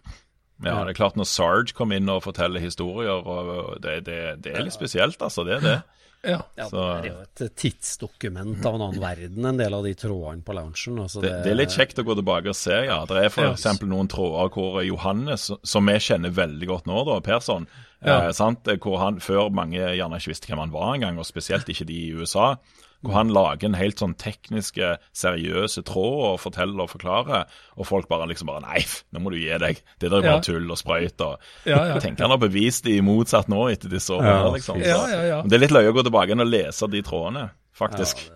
Ja, 0.62 0.78
det 0.86 0.94
er 0.94 1.00
klart 1.02 1.18
når 1.18 1.28
Sarge 1.28 1.74
kom 1.76 1.90
inn 1.92 2.08
og 2.08 2.22
forteller 2.24 2.62
historier, 2.62 3.18
og 3.20 3.76
det, 3.84 3.98
det, 4.06 4.20
det 4.46 4.54
er 4.54 4.64
litt 4.64 4.76
spesielt, 4.76 5.20
altså. 5.20 5.44
Det 5.44 5.58
er 5.58 5.66
det. 5.66 5.76
Ja. 6.24 6.42
Ja, 6.56 6.64
Så- 6.68 7.02
det 7.02 7.10
er 7.10 7.14
jo 7.14 7.20
et 7.46 7.56
tidsdokument 7.56 8.64
av 8.66 8.74
en 8.74 8.80
annen 8.82 9.00
verden, 9.00 9.44
en 9.46 9.56
del 9.56 9.74
av 9.74 9.84
de 9.84 9.94
trådene 9.94 10.42
på 10.42 10.54
loungen. 10.54 10.98
Altså 11.02 11.20
Det, 11.22 11.30
det 11.44 11.52
er 11.52 11.54
litt 11.54 11.68
kjekt 11.74 11.98
å 11.98 12.04
gå 12.04 12.16
tilbake 12.18 12.48
og 12.48 12.56
se, 12.56 12.84
ja. 12.86 13.04
Det 13.06 13.16
er 13.16 13.22
Ja. 13.22 13.52
f.eks. 13.52 13.80
noen 13.82 14.08
tråder 14.08 14.50
hvor 14.50 14.84
Johannes, 14.84 15.50
som 15.62 15.86
vi 15.86 15.92
kjenner 15.94 16.30
veldig 16.32 16.66
godt 16.66 16.84
nå, 16.86 17.04
da, 17.06 17.20
Persson, 17.20 17.66
Ja. 18.04 18.26
eh, 18.28 18.32
sant? 18.32 18.64
hvor 18.64 18.98
han 18.98 19.18
før 19.20 19.50
mange 19.52 19.78
gjerne 19.78 20.16
ikke 20.18 20.32
visste 20.34 20.46
hvem 20.48 20.58
han 20.58 20.70
var 20.70 20.94
engang, 20.94 21.18
og 21.18 21.24
spesielt 21.26 21.66
ikke 21.68 21.86
de 21.86 21.94
i 22.08 22.12
USA, 22.12 22.56
hvor 23.04 23.12
han 23.14 23.28
lager 23.28 23.68
en 23.68 23.74
helt 23.78 23.98
sånn 24.00 24.14
tekniske, 24.18 24.96
seriøse 25.14 25.82
tråd 25.86 26.22
og 26.32 26.40
forteller 26.40 26.82
og 26.86 26.90
forklarer, 26.90 27.44
og 27.76 27.86
folk 27.86 28.08
bare 28.08 28.26
liksom 28.30 28.46
bare 28.50 28.62
Nei, 28.64 28.80
nå 29.12 29.20
må 29.22 29.30
du 29.30 29.36
gi 29.38 29.52
deg. 29.58 29.82
Det 29.98 30.10
der 30.10 30.18
er 30.18 30.22
bare 30.22 30.40
Ja. 30.40 30.40
tull 30.40 30.70
og 30.70 30.78
sprøyt. 30.80 31.20
Og 31.20 31.38
Ja, 31.66 31.76
ja. 31.86 31.94
Jeg 31.94 32.02
tenker 32.06 32.24
han 32.26 32.30
har 32.30 32.38
bevist 32.48 32.84
det 32.84 32.96
i 32.96 33.00
motsatt 33.04 33.48
nå 33.48 33.68
etter 33.70 33.88
disse 33.92 34.10
årene. 34.10 34.32
Ja, 34.32 34.50
liksom. 34.52 34.80
Så- 34.80 34.86
ja, 35.12 35.22
ja. 35.22 35.42
Det 35.42 35.52
er 35.52 35.58
litt 35.66 35.70
løye 35.76 35.92
å 35.92 35.94
gå 35.94 36.02
tilbake 36.02 36.32
igjen 36.32 36.40
og 36.46 36.50
lese 36.50 36.90
de 36.90 37.02
trådene, 37.02 37.50
faktisk. 37.76 38.30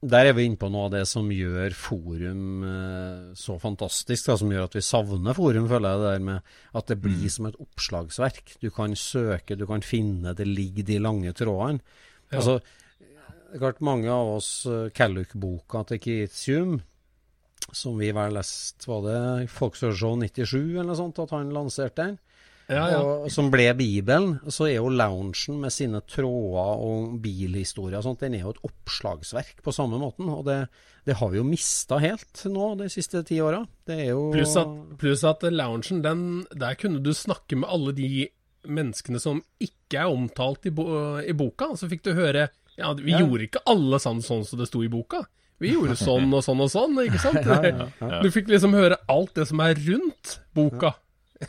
Der 0.00 0.28
er 0.30 0.32
vi 0.36 0.44
inne 0.46 0.56
på 0.60 0.68
noe 0.70 0.84
av 0.86 0.92
det 0.94 1.00
som 1.10 1.26
gjør 1.34 1.74
forum 1.74 2.62
eh, 2.62 3.32
så 3.34 3.56
fantastisk, 3.58 4.28
da, 4.30 4.36
som 4.38 4.52
gjør 4.54 4.68
at 4.68 4.76
vi 4.78 4.82
savner 4.86 5.34
forum, 5.34 5.66
føler 5.68 5.90
jeg. 5.90 5.98
Det 5.98 6.12
der 6.12 6.22
med 6.28 6.52
at 6.78 6.86
det 6.92 6.98
blir 7.02 7.32
som 7.34 7.48
et 7.50 7.58
oppslagsverk. 7.58 8.54
Du 8.62 8.70
kan 8.70 8.94
søke, 8.94 9.56
du 9.58 9.66
kan 9.66 9.82
finne, 9.82 10.36
det 10.38 10.46
ligger 10.46 10.86
de 10.86 11.00
lange 11.02 11.32
trådene. 11.34 11.82
Altså, 12.34 12.58
det 13.48 13.56
er 13.56 13.62
klart 13.62 13.82
mange 13.84 14.12
av 14.12 14.34
oss 14.36 14.50
uh, 14.68 14.90
Calluck-boka 14.94 15.84
til 15.88 16.00
Keith 16.04 16.38
Hume, 16.50 16.82
som 17.72 17.98
vi 18.00 18.10
vel 18.16 18.36
leste, 18.36 18.88
var 18.88 19.04
det 19.06 19.48
Folkshow 19.52 19.92
97 19.92 20.56
eller 20.58 20.90
noe 20.90 20.98
sånt, 20.98 21.20
at 21.24 21.32
han 21.36 21.52
lanserte 21.54 22.04
den? 22.04 22.18
Ja, 22.68 22.82
ja. 22.92 22.98
Og, 23.00 23.30
som 23.32 23.48
ble 23.48 23.64
Bibelen, 23.76 24.34
så 24.52 24.66
er 24.68 24.76
jo 24.76 24.90
loungen 24.92 25.62
med 25.62 25.72
sine 25.72 26.02
tråder 26.04 26.82
og 26.84 27.14
bilhistorier 27.24 27.96
og 27.96 28.04
sånt, 28.04 28.20
den 28.20 28.36
er 28.36 28.44
jo 28.44 28.52
et 28.52 28.60
oppslagsverk 28.68 29.62
på 29.64 29.72
samme 29.72 30.00
måten. 30.00 30.28
Og 30.28 30.44
det, 30.44 30.58
det 31.08 31.16
har 31.16 31.32
vi 31.32 31.40
jo 31.40 31.46
mista 31.48 31.96
helt 32.02 32.44
nå 32.52 32.74
de 32.82 32.90
siste 32.92 33.24
ti 33.28 33.40
åra. 33.40 33.62
Pluss 33.88 34.56
at, 34.60 34.74
plus 35.00 35.24
at 35.28 35.48
loungen, 35.48 36.04
den, 36.04 36.26
der 36.52 36.76
kunne 36.80 37.00
du 37.00 37.14
snakke 37.16 37.56
med 37.56 37.72
alle 37.72 37.96
de 37.96 38.28
menneskene 38.68 39.20
som 39.22 39.40
ikke 39.64 40.02
er 40.04 40.12
omtalt 40.12 40.66
i, 40.68 40.72
bo, 40.74 40.84
i 41.20 41.32
boka. 41.36 41.72
Så 41.76 41.88
fikk 41.90 42.04
du 42.06 42.12
høre 42.14 42.48
Ja, 42.78 42.92
vi 42.94 43.10
Ja. 43.10 43.18
gjorde 43.24 43.48
ikke 43.48 43.64
alle 43.66 43.98
sammen 43.98 44.22
sånn 44.22 44.44
som 44.46 44.58
det 44.60 44.68
sto 44.70 44.84
i 44.84 44.88
boka. 44.92 45.24
Vi 45.58 45.72
gjorde 45.74 45.96
sånn 45.98 46.30
og 46.32 46.44
sånn 46.46 46.60
og 46.62 46.70
sånn, 46.70 46.94
ikke 47.02 47.18
sant? 47.18 47.42
Ja, 47.42 47.58
ja, 47.66 47.88
ja. 48.00 48.20
Du 48.22 48.30
fikk 48.30 48.46
liksom 48.52 48.76
høre 48.78 49.00
alt 49.10 49.34
det 49.34 49.48
som 49.50 49.58
er 49.64 49.74
rundt 49.74 50.36
boka. 50.54 50.94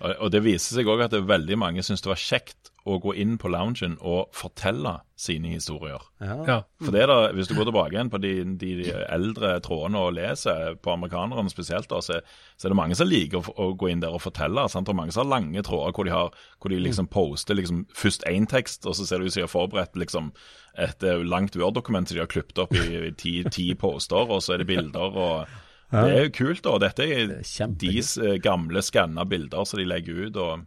Og, 0.00 0.10
og 0.20 0.30
det 0.32 0.42
viser 0.44 0.76
seg 0.78 0.88
òg 0.88 1.02
at 1.06 1.12
det 1.14 1.22
er 1.22 1.28
veldig 1.28 1.56
mange 1.60 1.82
syns 1.84 2.02
det 2.04 2.10
var 2.10 2.20
kjekt 2.20 2.70
å 2.86 3.00
gå 3.02 3.12
inn 3.18 3.34
på 3.42 3.50
loungen 3.50 3.96
og 3.98 4.28
fortelle 4.36 4.92
sine 5.18 5.48
historier. 5.50 6.02
Ja. 6.22 6.60
For 6.78 6.94
det 6.94 7.06
da, 7.10 7.16
Hvis 7.34 7.48
du 7.50 7.54
går 7.56 7.66
tilbake 7.70 7.96
igjen 7.96 8.10
på 8.12 8.20
de, 8.22 8.30
de 8.60 8.70
eldre 9.10 9.56
trådene 9.64 9.98
og 10.06 10.12
leser, 10.14 10.76
på 10.84 10.92
amerikanerne 10.92 11.50
spesielt, 11.50 11.88
da, 11.90 11.98
så, 12.04 12.20
så 12.56 12.68
er 12.68 12.74
det 12.74 12.78
mange 12.78 12.94
som 12.98 13.08
liker 13.10 13.40
å, 13.42 13.54
å 13.58 13.66
gå 13.74 13.90
inn 13.90 14.04
der 14.04 14.14
og 14.14 14.22
fortelle. 14.22 14.68
Sant? 14.70 14.88
Og 14.92 14.98
mange 15.00 15.10
som 15.16 15.24
har 15.24 15.32
lange 15.40 15.64
tråder 15.66 15.96
hvor 15.96 16.06
de, 16.06 16.14
har, 16.14 16.30
hvor 16.62 16.70
de 16.70 16.78
liksom 16.84 17.08
poster 17.10 17.58
liksom 17.58 17.82
først 17.96 18.22
én 18.30 18.46
tekst, 18.46 18.86
og 18.86 18.94
så 18.94 19.08
ser 19.08 19.18
det 19.18 19.26
ut 19.26 19.34
som 19.34 19.40
de 19.42 19.46
har 19.48 19.54
forberedt 19.56 19.98
liksom 19.98 20.30
et 20.78 21.02
eh, 21.08 21.22
langt 21.24 21.56
Word-dokument 21.56 22.06
som 22.06 22.18
de 22.18 22.22
har 22.22 22.30
klippet 22.30 22.58
opp 22.66 22.74
i, 22.76 22.86
i 23.08 23.12
ti, 23.16 23.38
ti 23.50 23.70
poster, 23.74 24.28
og 24.30 24.42
så 24.44 24.54
er 24.54 24.62
det 24.62 24.68
bilder. 24.70 25.16
og 25.16 25.58
Det 25.90 26.06
er 26.12 26.24
jo 26.28 26.32
kult, 26.36 26.62
da. 26.66 26.78
Dette 26.86 27.02
er, 27.08 27.26
Det 27.32 27.40
er 27.40 27.50
kjempegøy. 27.50 27.82
deres 27.88 28.14
eh, 28.20 28.38
gamle 28.44 28.82
skanna 28.84 29.24
bilder 29.26 29.64
som 29.66 29.80
de 29.80 29.88
legger 29.88 30.26
ut. 30.28 30.36
og 30.36 30.66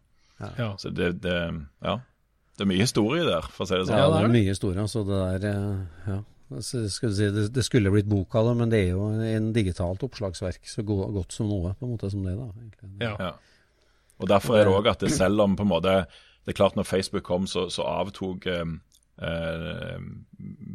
Ja. 0.57 0.73
så 0.79 0.89
det, 0.95 1.21
det, 1.21 1.35
ja. 1.83 1.97
Det 2.59 2.65
er 2.65 2.67
mye 2.73 2.83
historie 2.83 3.23
der, 3.23 3.45
for 3.55 3.63
å 3.63 3.69
si 3.69 3.77
det 3.79 3.85
sånn. 3.87 3.95
Ja, 3.95 4.07
det 4.11 4.25
er 4.25 4.31
mye 4.33 4.51
historie. 4.51 4.83
Altså 4.83 5.05
det 5.07 5.19
der, 5.19 5.45
eh, 5.47 6.09
ja. 6.11 6.17
Altså, 6.49 6.81
skulle 6.91 7.15
si, 7.15 7.29
det, 7.31 7.43
det 7.55 7.63
skulle 7.63 7.93
blitt 7.93 8.09
bok 8.09 8.35
av 8.35 8.49
det, 8.49 8.55
men 8.59 8.73
det 8.73 8.81
er 8.83 8.89
jo 8.97 9.05
en 9.13 9.51
digitalt 9.55 10.03
oppslagsverk 10.03 10.67
så 10.67 10.83
go 10.83 10.97
godt 11.13 11.37
som 11.37 11.47
noe, 11.47 11.71
på 11.77 11.87
en 11.87 11.93
måte 11.93 12.09
som 12.11 12.25
det. 12.25 12.35
da. 12.35 12.49
egentlig. 12.59 12.91
Ja. 13.05 13.13
Ja. 13.15 13.31
Og 14.19 14.27
Derfor 14.27 14.59
er 14.59 14.67
det 14.67 14.75
òg 14.75 14.89
at 14.91 15.05
det 15.05 15.13
selv 15.15 15.39
om 15.45 15.55
på 15.55 15.63
en 15.63 15.71
måte 15.71 15.93
Det 16.43 16.51
er 16.51 16.57
klart 16.57 16.75
når 16.75 16.89
Facebook 16.89 17.23
kom, 17.23 17.47
så, 17.47 17.69
så 17.71 17.85
avtok 17.87 18.49
eh, 18.49 18.73
eh, 19.23 19.99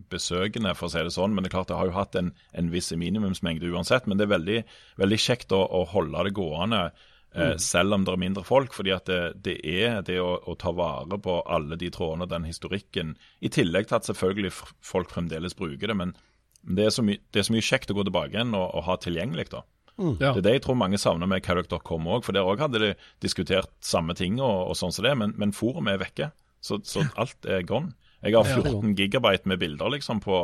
besøkende, 0.09 0.73
for 0.79 0.89
å 0.89 0.95
si 0.95 1.05
det 1.05 1.13
sånn. 1.13 1.35
Men 1.35 1.45
det 1.45 1.51
er 1.51 1.57
klart 1.59 1.69
det 1.69 1.77
har 1.83 1.91
jo 1.91 1.99
hatt 1.99 2.17
en, 2.17 2.31
en 2.55 2.71
viss 2.73 2.93
minimumsmengde 2.97 3.69
uansett. 3.75 4.07
Men 4.09 4.17
det 4.17 4.29
er 4.29 4.37
veldig, 4.39 4.61
veldig 5.03 5.21
kjekt 5.21 5.53
å, 5.53 5.61
å 5.67 5.85
holde 5.93 6.25
det 6.29 6.37
gående. 6.39 6.87
Eh, 7.35 7.57
selv 7.59 7.97
om 7.97 8.05
det 8.07 8.13
er 8.15 8.21
mindre 8.23 8.45
folk, 8.47 8.75
fordi 8.77 8.93
at 8.95 9.09
det, 9.11 9.21
det 9.43 9.57
er 9.67 10.03
det 10.07 10.21
å, 10.23 10.37
å 10.39 10.55
ta 10.59 10.71
vare 10.75 11.19
på 11.19 11.41
alle 11.51 11.79
de 11.81 11.91
trådene 11.91 12.29
og 12.29 12.31
den 12.31 12.47
historikken, 12.47 13.17
i 13.43 13.51
tillegg 13.51 13.89
til 13.91 13.99
at 13.99 14.07
selvfølgelig 14.07 14.53
folk 14.55 15.11
fremdeles 15.11 15.57
bruker 15.59 15.91
det. 15.91 15.97
Men 15.99 16.15
det 16.63 16.87
er 16.87 16.95
så, 16.95 17.03
my 17.05 17.19
det 17.35 17.43
er 17.43 17.49
så 17.49 17.57
mye 17.57 17.67
kjekt 17.67 17.91
å 17.91 17.97
gå 17.99 18.07
tilbake 18.07 18.37
igjen 18.37 18.55
og, 18.55 18.69
og 18.71 18.87
ha 18.87 18.99
tilgjengelig. 19.03 19.49
da. 19.51 19.65
Ja. 19.99 20.31
Det 20.33 20.41
er 20.41 20.47
det 20.47 20.55
jeg 20.57 20.65
tror 20.67 20.79
mange 20.79 20.99
savner 20.99 21.31
med 21.31 21.45
Character.com 21.47 22.09
òg, 22.11 22.25
for 22.27 22.35
der 22.35 22.47
òg 22.47 22.63
hadde 22.63 22.83
de 22.83 22.95
diskutert 23.23 23.71
samme 23.85 24.17
ting 24.19 24.41
og, 24.43 24.71
og 24.71 24.79
sånn 24.79 24.95
som 24.95 25.07
det, 25.07 25.15
men, 25.19 25.35
men 25.41 25.55
forumet 25.55 25.97
er 25.97 26.03
vekke. 26.07 26.31
Så, 26.65 26.81
så 26.89 27.05
alt 27.21 27.51
er 27.51 27.67
gone. 27.67 27.93
Jeg 28.25 28.35
har 28.39 28.49
14 28.49 28.95
gigabyte 28.99 29.51
med 29.53 29.61
bilder 29.61 29.93
liksom 29.95 30.21
på, 30.25 30.41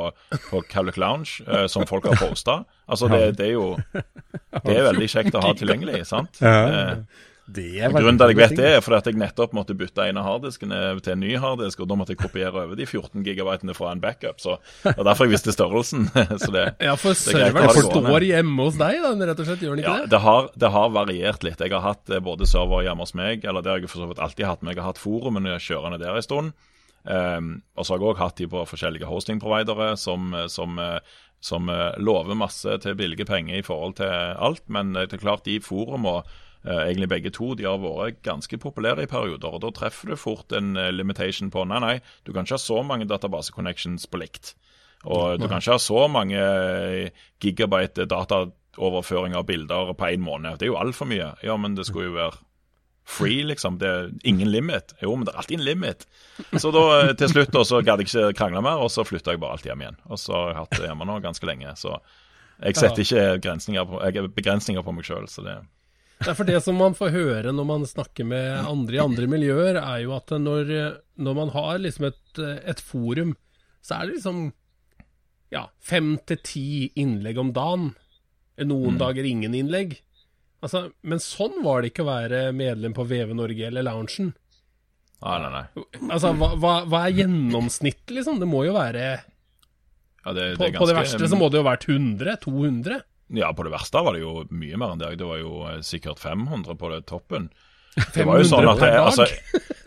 på 0.50 0.62
Calic 0.68 1.00
Lounge 1.00 1.40
eh, 1.46 1.66
som 1.72 1.86
folk 1.88 2.04
har 2.10 2.20
posta. 2.20 2.60
Altså, 2.86 3.08
det, 3.08 3.36
det 3.40 3.48
er 3.50 3.56
jo 3.56 3.72
Det 4.60 4.76
er 4.76 4.86
veldig 4.92 5.08
kjekt 5.10 5.34
å 5.38 5.42
ha 5.44 5.56
tilgjengelig, 5.56 6.04
sant? 6.10 6.40
Eh, 6.44 6.94
Det 7.50 7.64
er 7.82 7.90
Grunnen 7.90 8.14
til 8.20 8.28
at 8.28 8.30
jeg 8.30 8.38
vet 8.38 8.52
det, 8.60 8.66
er 8.76 8.82
fordi 8.84 8.98
at 9.00 9.08
jeg 9.10 9.16
nettopp 9.18 9.54
måtte 9.56 9.74
bytte 9.74 10.04
en 10.06 10.20
av 10.20 10.26
harddiskene 10.28 10.76
til 11.02 11.14
en 11.16 11.22
ny 11.24 11.32
harddisk, 11.42 11.80
og 11.82 11.88
da 11.90 11.96
måtte 11.98 12.14
jeg 12.14 12.20
kopiere 12.20 12.62
over 12.62 12.78
de 12.78 12.86
14 12.86 13.24
gigabytene 13.26 13.74
fra 13.74 13.90
en 13.90 14.02
backup. 14.04 14.38
Så 14.38 14.54
det 14.84 14.92
er 14.92 15.08
derfor 15.08 15.26
jeg 15.26 15.34
visste 15.34 15.54
størrelsen. 15.56 16.06
så 16.44 16.52
det, 16.54 16.64
Ja, 16.78 16.94
for 17.00 17.10
er 17.16 17.18
serveren 17.18 17.74
står 17.88 18.28
hjemme 18.28 18.68
hos 18.68 18.78
deg, 18.78 19.00
da, 19.02 19.10
rett 19.32 19.42
og 19.42 19.50
slett, 19.50 19.64
gjør 19.66 19.74
den 19.74 19.82
ikke 19.82 19.96
Ja, 19.96 20.04
det? 20.04 20.12
det 20.14 20.22
har, 20.28 20.50
det 20.62 20.70
har 20.76 20.94
variert 20.94 21.46
litt. 21.48 21.64
Jeg 21.66 21.74
har 21.74 21.82
hatt 21.88 22.12
eh, 22.14 22.22
både 22.22 22.46
server 22.46 22.86
hjemme 22.86 23.02
hos 23.08 23.16
meg, 23.18 23.42
eller 23.42 23.66
det 23.66 23.72
har 23.74 23.82
jeg 23.82 23.90
for 23.90 24.04
så 24.04 24.10
vidt 24.12 24.22
alltid 24.22 24.46
hatt, 24.46 24.62
men 24.62 24.76
jeg 24.76 24.84
har 24.84 24.92
hatt 24.92 25.02
forumene 25.02 25.58
kjørende 25.58 25.98
der 26.04 26.20
en 26.20 26.28
stund. 26.28 26.54
Um, 27.04 27.62
og 27.76 27.86
så 27.86 27.94
har 27.94 28.02
jeg 28.02 28.10
òg 28.10 28.20
hatt 28.20 28.40
de 28.40 28.46
på 28.52 28.66
forskjellige 28.68 29.08
hosting-providere 29.08 29.94
som, 29.96 30.34
som, 30.52 30.76
som 31.40 31.68
eh, 31.68 31.96
lover 31.96 32.36
masse 32.36 32.76
til 32.84 32.96
billige 32.96 33.24
penger 33.24 33.58
i 33.58 33.64
forhold 33.64 33.96
til 34.00 34.12
alt. 34.12 34.62
Men 34.68 34.94
eh, 34.96 35.08
det 35.08 35.18
er 35.18 35.24
klart, 35.24 35.46
de 35.48 35.60
forumene, 35.64 36.22
uh, 36.66 36.82
egentlig 36.84 37.08
begge 37.08 37.32
to, 37.32 37.54
de 37.56 37.64
har 37.64 37.80
vært 37.80 38.20
ganske 38.26 38.58
populære 38.60 39.06
i 39.06 39.10
perioder. 39.10 39.56
Og 39.56 39.64
da 39.64 39.72
treffer 39.74 40.12
du 40.12 40.20
fort 40.20 40.52
en 40.56 40.76
eh, 40.76 40.92
limitation 40.92 41.50
på 41.52 41.64
nei, 41.68 41.80
nei, 41.80 41.94
du 42.24 42.34
kan 42.34 42.44
ikke 42.44 42.58
ha 42.58 42.64
så 42.66 42.82
mange 42.84 43.08
database-connections 43.08 44.06
på 44.10 44.20
likt. 44.20 44.54
Og 45.08 45.40
du 45.40 45.46
kan 45.48 45.62
ikke 45.62 45.78
ha 45.78 45.80
så 45.80 46.04
mange 46.12 46.40
gigabyte 47.40 48.04
dataoverføring 48.04 49.32
av 49.38 49.46
bilder 49.48 49.94
på 49.96 50.10
én 50.12 50.20
måned. 50.20 50.58
Det 50.60 50.68
er 50.68 50.74
jo 50.74 50.80
altfor 50.82 51.08
mye. 51.08 51.30
Ja, 51.40 51.56
men 51.56 51.72
det 51.78 51.86
skulle 51.88 52.10
jo 52.10 52.18
være 52.18 52.36
free, 53.10 53.42
liksom. 53.46 53.78
Det 53.80 53.88
er 53.88 54.08
ingen 54.28 54.50
limit. 54.52 54.94
Jo, 55.02 55.14
men 55.16 55.26
det 55.26 55.34
er 55.34 55.42
alltid 55.42 55.58
en 55.58 55.66
limit. 55.66 56.06
Så 56.52 56.72
da 56.74 56.84
eh, 57.00 57.12
til 57.18 57.32
slutt 57.32 57.52
da, 57.54 57.64
så 57.66 57.82
gadd 57.86 58.02
jeg 58.04 58.10
ikke 58.10 58.38
krangle 58.38 58.62
mer, 58.64 58.82
og 58.84 58.92
så 58.94 59.04
flytta 59.06 59.34
jeg 59.34 59.42
bare 59.42 59.58
alt 59.58 59.66
hjem 59.68 59.84
igjen. 59.84 60.00
Og 60.08 60.22
så 60.22 60.36
har 60.36 60.52
jeg 60.52 60.60
hatt 60.62 60.78
det 60.78 60.88
hjemme 60.88 61.08
nå 61.10 61.18
ganske 61.24 61.50
lenge. 61.50 61.74
Så 61.80 61.96
jeg 62.60 62.78
setter 62.78 63.04
ikke 63.04 63.84
på, 63.90 64.00
jeg, 64.06 64.32
begrensninger 64.36 64.86
på 64.86 64.96
meg 64.96 65.08
sjøl, 65.08 65.28
så 65.30 65.46
det 65.46 65.58
er 65.58 65.68
for 66.36 66.44
det 66.44 66.58
som 66.60 66.76
man 66.76 66.92
får 66.92 67.14
høre 67.14 67.52
når 67.56 67.64
man 67.64 67.86
snakker 67.88 68.26
med 68.28 68.66
andre 68.68 68.98
i 68.98 69.00
andre 69.00 69.24
miljøer, 69.32 69.78
er 69.80 70.02
jo 70.02 70.12
at 70.12 70.28
når, 70.36 70.72
når 71.16 71.38
man 71.38 71.52
har 71.54 71.78
liksom 71.80 72.10
et, 72.10 72.40
et 72.68 72.82
forum, 72.84 73.32
så 73.80 73.96
er 73.96 74.10
det 74.10 74.18
liksom 74.18 74.42
ja, 75.54 75.64
fem 75.80 76.14
til 76.28 76.42
ti 76.44 76.66
innlegg 77.00 77.40
om 77.40 77.54
dagen. 77.56 77.90
Noen 78.60 78.98
dager 79.00 79.24
ingen 79.24 79.56
innlegg. 79.56 79.96
Altså, 80.60 80.90
men 81.00 81.22
sånn 81.24 81.62
var 81.64 81.80
det 81.80 81.92
ikke 81.92 82.04
å 82.04 82.10
være 82.10 82.40
medlem 82.56 82.94
på 82.96 83.06
VV 83.08 83.32
Norge 83.36 83.68
eller 83.70 83.86
Loungen. 83.86 84.32
Nei, 85.20 85.36
nei, 85.42 85.50
nei. 85.52 85.84
Altså, 86.08 86.32
hva, 86.36 86.50
hva, 86.56 86.74
hva 86.88 87.04
er 87.06 87.18
gjennomsnittet, 87.18 88.12
liksom? 88.16 88.40
Det 88.40 88.48
må 88.48 88.64
jo 88.64 88.74
være 88.76 89.04
Ja, 89.20 90.32
det, 90.36 90.54
På, 90.56 90.64
det 90.64 90.70
er 90.70 90.78
på 90.80 90.88
det 90.88 90.96
verste 90.96 91.28
så 91.28 91.38
må 91.40 91.50
det 91.52 91.60
jo 91.60 91.64
ha 91.64 91.72
vært 91.74 91.88
100? 91.88 92.38
200? 92.44 93.00
Ja, 93.36 93.50
på 93.56 93.66
det 93.66 93.72
verste 93.74 94.02
var 94.04 94.16
det 94.16 94.24
jo 94.24 94.44
mye 94.50 94.80
mer 94.80 94.94
enn 94.94 95.02
det. 95.02 95.12
Det 95.20 95.28
var 95.28 95.40
jo 95.42 95.60
eh, 95.68 95.82
sikkert 95.86 96.22
500 96.22 96.76
på 96.80 96.92
det 96.92 97.02
toppen. 97.08 97.50
Det 98.14 98.24
var 98.26 98.38
jo 98.38 98.46
sånn 98.46 98.68
at 98.70 98.82
jeg, 98.84 98.98
altså, 99.02 99.26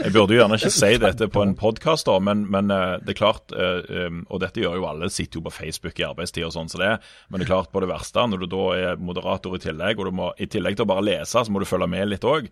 jeg 0.03 0.11
burde 0.11 0.35
jo 0.35 0.39
gjerne 0.41 0.57
ikke 0.59 0.71
si 0.75 0.89
dette 0.99 1.27
på 1.31 1.43
en 1.43 1.53
podkast, 1.55 2.09
men, 2.25 2.43
men 2.51 2.71
eh, 2.73 2.97
det 3.03 3.13
er 3.13 3.17
klart 3.17 3.53
eh, 3.55 4.07
um, 4.09 4.23
Og 4.27 4.41
dette 4.43 4.59
gjør 4.59 4.75
jo 4.81 4.87
alle, 4.89 5.09
sitter 5.13 5.39
jo 5.39 5.45
på 5.45 5.53
Facebook 5.55 6.01
i 6.01 6.05
arbeidstid 6.07 6.43
og 6.47 6.51
sånn 6.55 6.71
som 6.71 6.79
så 6.79 6.83
det. 6.83 6.91
Men 7.29 7.39
det 7.39 7.47
er 7.47 7.51
klart, 7.53 7.71
på 7.71 7.83
det 7.83 7.89
verste, 7.91 8.25
når 8.27 8.43
du 8.43 8.47
da 8.51 8.63
er 8.75 8.99
moderator 8.99 9.55
i 9.55 9.61
tillegg, 9.63 9.99
og 9.99 10.09
du 10.09 10.17
må 10.19 10.31
i 10.41 10.47
tillegg 10.51 10.75
til 10.77 10.87
å 10.87 10.89
bare 10.91 11.05
lese, 11.05 11.43
så 11.45 11.53
må 11.53 11.61
du 11.61 11.67
følge 11.69 11.87
med 11.91 12.09
litt 12.11 12.27
òg. 12.27 12.49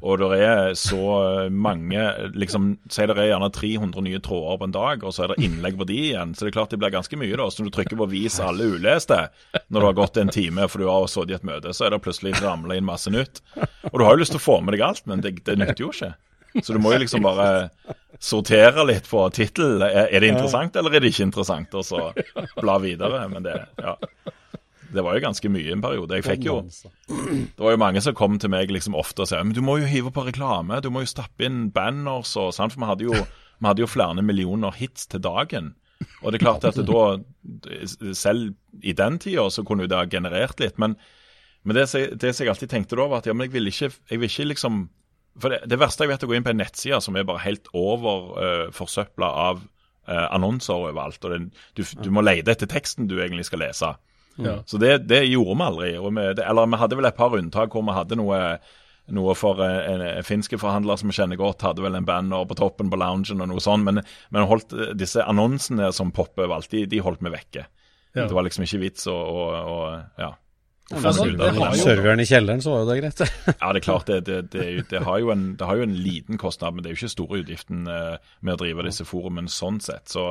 Og 0.00 0.20
det 0.20 0.40
er 0.44 0.74
så 0.78 1.02
eh, 1.20 1.52
mange 1.52 2.02
liksom, 2.34 2.72
Si 2.90 3.06
det 3.06 3.16
er 3.16 3.30
gjerne 3.30 3.50
300 3.54 4.04
nye 4.06 4.22
tråder 4.24 4.58
på 4.60 4.68
en 4.68 4.74
dag, 4.74 5.06
og 5.06 5.14
så 5.14 5.24
er 5.24 5.34
det 5.34 5.46
innlegg 5.46 5.78
på 5.78 5.86
de 5.88 5.98
igjen. 6.10 6.34
Så 6.34 6.46
det 6.46 6.52
er 6.52 6.58
klart 6.58 6.74
det 6.74 6.80
blir 6.82 6.94
ganske 6.94 7.20
mye, 7.20 7.36
da. 7.38 7.46
Så 7.50 7.62
når 7.62 7.70
du 7.70 7.76
trykker 7.78 8.00
på 8.00 8.10
'vis 8.10 8.40
alle 8.42 8.66
uleste', 8.74 9.22
når 9.68 9.80
du 9.80 9.86
har 9.86 9.98
gått 10.00 10.20
en 10.20 10.32
time 10.34 10.66
for 10.68 10.82
du 10.82 10.88
har 10.90 11.06
sittet 11.06 11.36
i 11.36 11.38
et 11.38 11.46
møte, 11.46 11.74
så 11.76 11.86
er 11.86 11.94
det 11.94 12.02
plutselig 12.04 12.34
ramla 12.42 12.76
inn 12.76 12.88
masse 12.88 13.10
nytt. 13.12 13.42
Og 13.92 13.98
du 14.00 14.04
har 14.04 14.16
jo 14.16 14.22
lyst 14.22 14.34
til 14.34 14.40
å 14.40 14.46
få 14.48 14.60
med 14.60 14.74
deg 14.74 14.79
alt, 14.86 15.06
men 15.10 15.22
det, 15.24 15.36
det 15.46 15.56
nytter 15.60 15.84
jo 15.84 15.92
ikke. 15.94 16.12
Så 16.62 16.74
du 16.74 16.80
må 16.82 16.92
jo 16.94 17.00
liksom 17.04 17.22
bare 17.22 17.70
sortere 18.20 18.84
litt 18.88 19.06
på 19.08 19.22
tittel. 19.34 19.82
Er, 19.86 20.10
det 20.20 20.32
interessant, 20.32 20.76
eller 20.76 20.96
er 20.96 21.04
det 21.04 21.12
ikke 21.12 21.28
interessant? 21.28 21.74
Og 21.78 21.86
så 21.86 22.10
bla 22.58 22.76
videre. 22.82 23.22
Men 23.30 23.46
det, 23.46 23.56
ja. 23.78 23.94
Det 24.90 25.04
var 25.06 25.14
jo 25.14 25.22
ganske 25.22 25.52
mye 25.52 25.76
en 25.76 25.84
periode. 25.84 26.18
Jeg 26.18 26.26
fikk 26.26 26.48
jo 26.48 26.56
Det 26.66 27.62
var 27.62 27.76
jo 27.76 27.80
mange 27.80 28.02
som 28.02 28.16
kom 28.18 28.40
til 28.42 28.50
meg 28.50 28.72
liksom 28.74 28.96
ofte 28.98 29.22
og 29.22 29.30
sa 29.30 29.42
men 29.44 29.54
du 29.54 29.62
må 29.62 29.78
jo 29.78 29.86
hive 29.86 30.10
på 30.14 30.24
reklame, 30.26 30.80
du 30.82 30.90
må 30.90 31.04
jo 31.04 31.12
stappe 31.12 31.46
inn 31.46 31.68
banners 31.74 32.34
og 32.40 32.50
sånn. 32.56 32.72
For 32.72 32.82
vi 32.82 32.90
hadde 32.90 33.06
jo, 33.06 33.14
vi 33.60 33.70
hadde 33.70 33.84
jo 33.84 33.90
flere 33.90 34.26
millioner 34.26 34.74
hits 34.74 35.06
til 35.10 35.22
dagen. 35.22 35.74
Og 36.24 36.32
det 36.32 36.40
er 36.40 36.46
klart 36.46 36.64
at 36.64 36.78
da, 36.88 37.04
selv 38.16 38.54
i 38.82 38.94
den 38.96 39.18
tida, 39.20 39.46
så 39.52 39.64
kunne 39.68 39.88
det 39.88 39.98
ha 39.98 40.08
generert 40.10 40.60
litt. 40.62 40.78
Men, 40.80 40.96
men 41.62 41.76
det, 41.76 41.84
det 42.16 42.32
som 42.32 42.44
jeg 42.44 42.54
alltid 42.54 42.70
tenkte 42.72 42.96
da, 42.96 43.06
var 43.10 43.20
at 43.20 43.28
ja, 43.28 43.34
men 43.36 43.48
jeg 43.48 43.54
vil 43.58 43.68
ikke, 43.68 43.90
jeg 44.10 44.20
vil 44.20 44.30
ikke 44.30 44.48
liksom 44.54 44.78
For 45.40 45.52
det, 45.52 45.60
det 45.70 45.78
verste 45.78 46.04
jeg 46.06 46.10
vet, 46.10 46.22
er 46.24 46.26
å 46.26 46.30
gå 46.30 46.36
inn 46.38 46.46
på 46.46 46.52
en 46.54 46.58
nettside 46.58 47.00
som 47.04 47.16
er 47.16 47.26
bare 47.28 47.44
helt 47.44 47.68
over 47.76 48.30
uh, 48.34 48.64
forsøpla 48.74 49.28
av 49.44 49.60
uh, 49.62 50.26
annonser 50.34 50.74
overalt. 50.74 51.22
og 51.24 51.34
den, 51.34 51.50
du, 51.78 51.84
du 52.02 52.10
må 52.10 52.24
lete 52.24 52.50
etter 52.50 52.68
teksten 52.68 53.06
du 53.08 53.18
egentlig 53.20 53.46
skal 53.46 53.62
lese. 53.62 53.92
Ja. 54.40 54.62
Så 54.66 54.76
det, 54.76 54.98
det 54.98 55.24
gjorde 55.24 55.56
vi 55.56 55.66
aldri. 55.66 55.90
Og 55.98 56.12
vi, 56.16 56.26
det, 56.36 56.44
eller 56.46 56.68
vi 56.70 56.80
hadde 56.80 56.98
vel 56.98 57.08
et 57.10 57.18
par 57.18 57.36
unntak 57.36 57.74
hvor 57.74 57.84
vi 57.86 57.96
hadde 57.96 58.18
noe, 58.18 58.40
noe 59.16 59.34
for 59.38 59.62
eh, 59.64 59.78
en, 59.92 60.04
en 60.06 60.26
finske 60.26 60.58
forhandler 60.60 61.00
som 61.00 61.10
vi 61.10 61.16
kjenner 61.18 61.40
godt, 61.40 61.64
hadde 61.66 61.84
vel 61.84 61.98
en 61.98 62.08
banner 62.08 62.46
på 62.48 62.58
toppen 62.58 62.92
på 62.92 63.00
loungen 63.00 63.44
og 63.44 63.50
noe 63.52 63.64
sånt. 63.64 63.86
Men, 63.86 64.02
men 64.34 64.48
holdt 64.50 64.74
eh, 64.76 64.94
disse 64.98 65.24
annonsene 65.24 65.90
som 65.96 66.14
popper 66.16 66.46
overalt, 66.46 66.70
de, 66.72 66.86
de 66.90 67.02
holdt 67.04 67.24
vi 67.26 67.34
vekke. 67.34 67.66
Ja. 68.14 68.24
Det 68.26 68.34
var 68.34 68.46
liksom 68.46 68.66
ikke 68.66 68.82
vits 68.82 69.06
å, 69.10 69.14
å, 69.14 69.50
å 69.70 69.80
ja. 70.18 70.34
Altså, 70.90 71.26
jo- 71.30 71.68
Serveren 71.78 72.20
i 72.22 72.26
kjelleren, 72.26 72.62
så 72.64 72.72
var 72.72 72.80
jo 72.82 72.88
det 72.90 72.96
greit. 73.00 73.20
Ja, 73.60 73.68
det 73.72 73.78
er 73.80 73.84
klart 73.84 74.08
det. 74.10 74.20
Det, 74.26 74.38
det, 74.50 74.64
jo- 74.74 74.86
det, 74.90 75.02
har 75.06 75.20
jo 75.22 75.30
en, 75.34 75.44
det 75.60 75.68
har 75.68 75.78
jo 75.78 75.86
en 75.86 75.94
liten 76.02 76.40
kostnad, 76.40 76.74
men 76.74 76.82
det 76.82 76.90
er 76.90 76.96
jo 76.96 77.00
ikke 77.04 77.12
store 77.14 77.42
utgiften 77.44 77.84
eh, 77.86 78.16
med 78.42 78.56
å 78.56 78.60
drive 78.64 78.86
disse 78.88 79.06
forumene 79.06 79.52
sånn 79.52 79.78
sett. 79.84 80.10
Så 80.10 80.24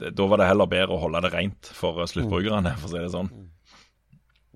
det, 0.00 0.14
da 0.16 0.30
var 0.30 0.40
det 0.40 0.48
heller 0.48 0.70
bedre 0.70 0.96
å 0.96 1.02
holde 1.04 1.20
det 1.26 1.34
rent 1.34 1.68
for 1.76 2.00
eh, 2.00 2.08
sluttbrukerne, 2.08 2.72
for 2.80 2.88
å 2.88 2.94
si 2.94 3.02
det 3.04 3.12
sånn. 3.12 3.30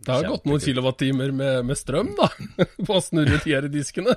Det 0.01 0.15
har 0.17 0.25
gått 0.25 0.47
noen 0.49 0.63
kilowattimer 0.65 1.33
med, 1.37 1.59
med 1.69 1.77
strøm, 1.77 2.15
da, 2.17 2.31
på 2.89 2.95
å 2.97 3.03
snurre 3.05 3.37
de 3.45 3.53
her 3.53 3.67
diskene. 3.69 4.15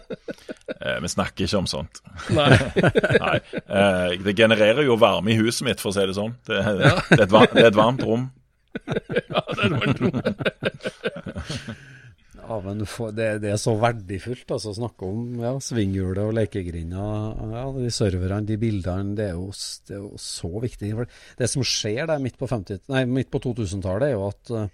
Eh, 0.79 1.01
vi 1.03 1.09
snakker 1.11 1.43
ikke 1.43 1.59
om 1.59 1.67
sånt. 1.67 1.99
Nei. 2.31 2.53
Nei. 3.25 3.33
Eh, 3.59 4.13
det 4.23 4.35
genererer 4.39 4.87
jo 4.87 4.95
varme 5.01 5.33
i 5.33 5.37
huset 5.41 5.67
mitt, 5.67 5.83
for 5.83 5.91
å 5.91 5.97
si 5.97 6.05
det 6.07 6.15
sånn. 6.15 6.37
Det, 6.47 6.61
det, 6.79 6.87
er, 6.87 7.25
et, 7.27 7.27
det 7.27 7.65
er 7.65 7.69
et 7.73 7.75
varmt 7.81 8.05
rom. 8.07 8.29
Ja, 9.33 9.41
det 9.57 9.67
det. 9.99 10.35
Ja, 12.43 12.57
men 12.59 12.81
det, 12.83 13.27
det, 13.43 13.51
er 13.53 13.59
så 13.61 13.73
verdifullt. 13.79 14.49
altså 14.51 14.73
Snakke 14.75 15.07
om 15.07 15.39
ja, 15.39 15.53
svinghjulet 15.63 16.25
og 16.25 16.35
lekegrinda. 16.35 17.05
Ja, 17.53 17.63
de 17.77 17.91
serverne, 17.93 18.43
de 18.47 18.57
bildene. 18.59 19.15
Det 19.17 19.29
er, 19.29 19.37
jo, 19.37 19.47
det 19.87 19.95
er 19.95 20.01
jo, 20.01 20.11
så 20.19 20.51
viktig. 20.63 20.91
Det 21.39 21.49
som 21.49 21.65
skjer 21.65 22.09
der 22.11 22.23
midt 22.23 22.37
på, 22.39 22.49
på 22.49 23.43
2000-tallet, 23.47 24.09
er 24.09 24.15
jo 24.17 24.27
at 24.27 24.53
uh, 24.53 24.65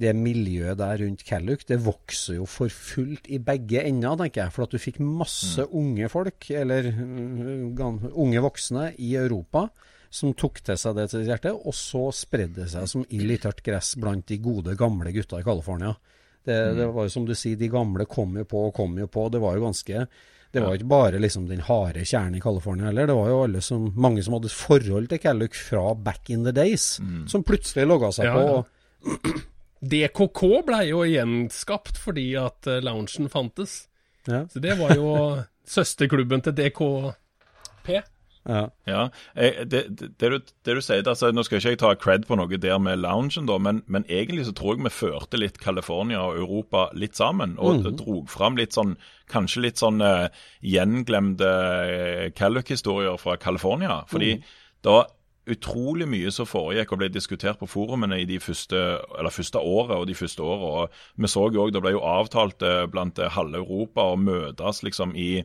det 0.00 0.14
miljøet 0.16 0.80
der 0.80 1.04
rundt 1.04 1.22
Calluck, 1.28 1.66
det 1.68 1.78
vokser 1.84 2.40
jo 2.40 2.48
for 2.50 2.72
fullt 2.72 3.28
i 3.30 3.38
begge 3.38 3.84
ender, 3.84 4.16
tenker 4.18 4.46
jeg. 4.46 4.54
For 4.56 4.66
at 4.66 4.72
du 4.72 4.80
fikk 4.80 5.02
masse 5.04 5.62
mm. 5.62 5.76
unge 5.76 6.12
folk, 6.12 6.50
eller 6.50 6.88
um, 6.94 8.00
unge 8.10 8.46
voksne, 8.48 8.94
i 8.96 9.14
Europa 9.20 9.68
som 10.14 10.34
tok 10.38 10.60
til 10.62 10.78
seg 10.78 10.94
det 10.94 11.08
til 11.10 11.24
hjertet, 11.26 11.56
og 11.56 11.74
så 11.74 12.06
spredde 12.14 12.62
det 12.62 12.68
seg 12.70 12.86
som 12.90 13.06
ild 13.10 13.34
i 13.34 13.38
tørt 13.42 13.64
gress 13.66 13.96
blant 13.98 14.28
de 14.30 14.38
gode, 14.42 14.76
gamle 14.78 15.10
gutta 15.14 15.40
i 15.40 15.46
California. 15.46 15.90
Det, 16.44 16.54
mm. 16.54 16.76
det, 16.78 16.86
var 16.94 17.08
jo 17.08 17.12
som 17.16 17.26
du 17.26 17.34
sier, 17.34 17.58
de 17.58 17.70
gamle 17.72 18.06
kom 18.06 18.36
jo 18.38 18.44
på 18.46 18.68
og 18.68 18.76
kom 18.76 18.94
jo 19.00 19.08
på. 19.10 19.26
Det 19.32 19.40
var 19.42 19.56
jo 19.56 19.64
ganske 19.64 20.04
Det 20.54 20.62
var 20.62 20.70
jo 20.70 20.78
ikke 20.78 20.90
bare 20.92 21.18
liksom 21.18 21.48
den 21.48 21.64
harde 21.66 22.04
kjernen 22.06 22.36
i 22.38 22.42
California 22.44 22.86
heller. 22.86 23.08
Det 23.10 23.16
var 23.18 23.32
jo 23.32 23.40
alle 23.48 23.64
som, 23.64 23.88
mange 23.98 24.22
som 24.22 24.36
hadde 24.36 24.52
forhold 24.54 25.10
til 25.10 25.22
Calluck 25.24 25.58
fra 25.58 25.82
back 25.98 26.30
in 26.30 26.46
the 26.46 26.54
days, 26.54 27.00
mm. 27.02 27.26
som 27.32 27.42
plutselig 27.42 27.88
logga 27.90 28.12
seg 28.14 28.30
ja, 28.30 28.36
på. 28.38 28.62
Ja. 28.62 29.34
DKK 29.94 30.44
ble 30.68 30.80
jo 30.92 31.02
gjenskapt 31.10 31.98
fordi 32.00 32.30
at 32.38 32.70
uh, 32.70 32.78
loungen 32.86 33.32
fantes. 33.32 33.88
Ja. 34.30 34.44
Så 34.46 34.62
det 34.62 34.78
var 34.78 34.94
jo 34.94 35.10
søsterklubben 35.66 36.44
til 36.46 36.54
DKP. 36.54 37.96
Ja. 38.44 38.68
ja 38.84 39.02
jeg, 39.34 39.64
det, 39.72 39.80
det, 39.88 40.08
det, 40.20 40.28
du, 40.30 40.38
det, 40.38 40.74
du, 40.76 40.80
sier 40.84 41.06
altså, 41.08 41.30
Nå 41.32 41.44
skal 41.46 41.60
ikke 41.60 41.72
jeg 41.72 41.80
ta 41.80 41.94
cred 41.96 42.26
på 42.28 42.36
noe 42.36 42.58
der 42.60 42.76
med 42.82 43.00
loungen, 43.00 43.48
da, 43.48 43.56
men, 43.58 43.80
men, 43.86 44.04
egentlig 44.12 44.44
så 44.48 44.52
tror 44.56 44.76
jeg 44.76 44.84
vi 44.84 44.92
førte 44.92 45.40
litt 45.40 45.58
California 45.62 46.20
og 46.20 46.38
Europa 46.42 46.88
litt 46.92 47.16
sammen. 47.16 47.56
Og 47.58 47.80
mm. 47.80 47.90
drog 48.02 48.30
fram 48.32 48.60
litt 48.60 48.76
sånn 48.76 48.96
kanskje 49.32 49.64
litt 49.64 49.80
sånn 49.80 50.04
uh, 50.04 50.28
gjenglemte 50.60 51.48
uh, 51.48 52.30
Calluck-historier 52.36 53.16
fra 53.20 53.38
California. 53.40 54.02
Fordi 54.10 54.36
mm. 54.36 54.48
det 54.84 54.96
var 54.98 55.12
utrolig 55.54 56.06
mye 56.08 56.30
som 56.32 56.48
foregikk 56.48 56.94
og 56.94 57.02
ble 57.02 57.10
diskutert 57.12 57.58
på 57.60 57.68
forumene 57.68 58.22
i 58.22 58.28
de 58.28 58.38
første, 58.40 58.78
eller 59.18 59.32
første 59.32 59.60
året 59.60 59.96
og 59.96 60.08
de 60.08 60.16
første 60.16 60.44
åra. 60.44 60.86
Vi 61.16 61.28
så 61.32 61.48
jo 61.52 61.66
òg 61.66 61.74
det 61.74 61.84
ble 61.84 61.96
jo 61.96 62.04
avtalt 62.04 62.64
uh, 62.64 62.84
blant 62.92 63.20
halve 63.36 63.64
Europa 63.64 64.10
å 64.12 64.20
møtes 64.20 64.84
liksom 64.84 65.16
i 65.16 65.44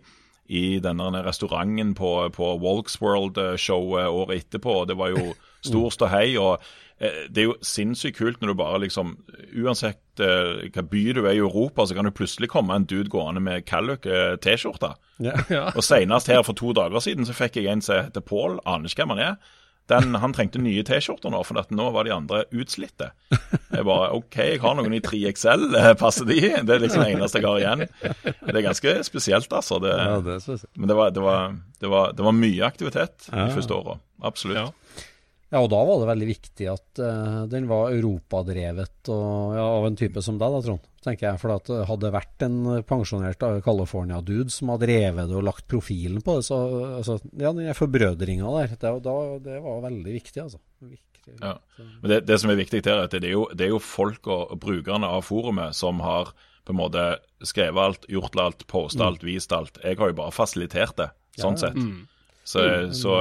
i 0.50 0.80
denne 0.82 1.24
restauranten 1.26 1.94
på, 1.98 2.12
på 2.34 2.52
Walksworld-showet 2.64 4.10
året 4.10 4.46
etterpå. 4.46 4.82
Det 4.90 4.98
var 4.98 5.14
jo 5.14 5.34
stor 5.70 5.94
ståhei. 5.94 6.38
og 6.42 6.58
eh, 6.98 7.28
det 7.30 7.44
er 7.44 7.48
jo 7.52 7.58
sinnssykt 7.62 8.18
kult 8.18 8.42
når 8.42 8.52
du 8.52 8.58
bare 8.58 8.82
liksom 8.86 9.14
Uansett 9.62 10.24
eh, 10.24 10.66
hva 10.74 10.86
by 10.90 11.04
du 11.14 11.22
er 11.26 11.36
i 11.36 11.44
Europa, 11.44 11.86
så 11.86 11.98
kan 11.98 12.10
du 12.10 12.16
plutselig 12.16 12.50
komme 12.50 12.76
en 12.76 12.88
dude 12.90 13.12
gående 13.14 13.44
med 13.46 13.68
Calluck 13.70 14.10
eh, 14.10 14.36
T-skjorte. 14.42 14.96
Ja. 15.22 15.38
Og 15.76 15.84
senest 15.86 16.32
her 16.32 16.42
for 16.48 16.58
to 16.58 16.74
dager 16.74 17.04
siden 17.04 17.30
så 17.30 17.38
fikk 17.38 17.60
jeg 17.60 17.70
en 17.70 17.86
som 17.86 18.08
heter 18.08 18.26
Paul, 18.26 18.58
aner 18.66 18.90
ikke 18.90 19.06
hvem 19.06 19.18
han 19.18 19.26
er. 19.28 19.56
Den, 19.90 20.14
han 20.22 20.34
trengte 20.36 20.62
nye 20.62 20.84
T-skjorter 20.86 21.34
nå, 21.34 21.42
for 21.48 21.74
nå 21.74 21.88
var 21.96 22.06
de 22.06 22.14
andre 22.14 22.44
utslitte. 22.54 23.10
Jeg 23.32 23.86
bare 23.88 24.12
OK, 24.18 24.38
jeg 24.38 24.62
har 24.64 24.76
noen 24.78 24.96
i 24.98 25.02
3XL, 25.04 25.66
eh, 25.80 25.92
passer 26.00 26.28
de? 26.30 26.40
Det 26.66 26.76
er 26.76 26.84
liksom 26.84 27.04
det 27.04 27.14
eneste 27.16 27.42
jeg 27.42 27.48
har 27.50 27.64
igjen. 27.64 27.86
Det 28.24 28.56
er 28.56 28.66
ganske 28.66 28.96
spesielt, 29.08 29.54
altså. 29.54 29.80
Det, 29.84 29.96
ja, 29.96 30.20
det 30.26 30.40
men 30.76 30.92
det 30.92 30.98
var, 30.98 31.14
det, 31.16 31.24
var, 31.26 31.56
det, 31.82 31.92
var, 31.92 32.14
det 32.18 32.26
var, 32.26 32.38
mye 32.38 32.68
aktivitet 32.68 33.30
de 33.32 33.50
første 33.56 33.78
åra. 33.78 33.98
Absolutt. 34.30 34.60
Ja. 34.62 35.06
Ja, 35.50 35.64
og 35.64 35.72
da 35.74 35.80
var 35.82 35.98
det 35.98 36.10
veldig 36.12 36.28
viktig 36.30 36.66
at 36.70 37.00
uh, 37.02 37.44
den 37.50 37.66
var 37.70 37.90
europadrevet 37.96 39.10
og, 39.10 39.56
ja, 39.58 39.64
av 39.66 39.88
en 39.88 39.98
type 39.98 40.22
som 40.22 40.38
deg, 40.38 40.54
da, 40.54 40.60
Trond. 40.62 40.84
tenker 41.02 41.26
jeg. 41.26 41.42
For 41.42 41.56
at 41.56 41.72
det 42.04 42.12
vært 42.14 42.46
en 42.46 42.60
pensjonert 42.86 43.42
uh, 43.42 43.58
California-dude 43.66 44.54
som 44.54 44.70
hadde 44.74 44.86
drevet 44.86 45.32
det 45.32 45.40
og 45.40 45.48
lagt 45.48 45.66
profilen 45.72 46.22
på 46.26 46.38
det, 46.38 46.46
så 46.52 46.60
altså, 47.00 47.18
ja, 47.34 47.50
den 47.58 47.74
forbrødringa 47.78 48.52
der, 48.60 48.76
det, 48.76 48.94
da, 49.08 49.16
det, 49.48 49.58
var 49.66 49.82
veldig 49.88 50.14
viktig, 50.20 50.44
altså. 50.44 50.62
Viktig, 50.86 51.34
ja. 51.42 51.56
Men 51.80 52.14
det, 52.14 52.22
det, 52.30 52.38
som 52.44 52.54
er 52.54 52.62
viktig 52.62 52.84
her, 52.86 53.02
er 53.02 53.10
at 53.10 53.18
det 53.18 53.32
er 53.32 53.34
jo, 53.34 53.48
det 53.50 53.66
er 53.66 53.74
jo 53.74 53.82
folk 53.82 54.30
og, 54.30 54.54
brukerne 54.62 55.10
av 55.10 55.26
forumet 55.26 55.78
som 55.78 56.06
har 56.06 56.30
på 56.70 56.76
en 56.76 56.82
måte 56.84 57.10
skrevet 57.42 57.82
alt, 57.82 58.06
gjort 58.06 58.38
alt, 58.38 58.68
posta 58.70 59.08
alt, 59.08 59.26
mm. 59.26 59.32
vist 59.32 59.54
alt. 59.56 59.82
Jeg 59.82 59.98
har 59.98 60.14
jo 60.14 60.22
bare 60.22 60.36
fasilitert 60.36 60.94
det, 61.02 61.10
sånn 61.42 61.58
sett. 61.58 61.74
Mm. 61.74 62.06
Så, 62.50 62.64
mm, 62.66 62.94
så, 62.98 63.16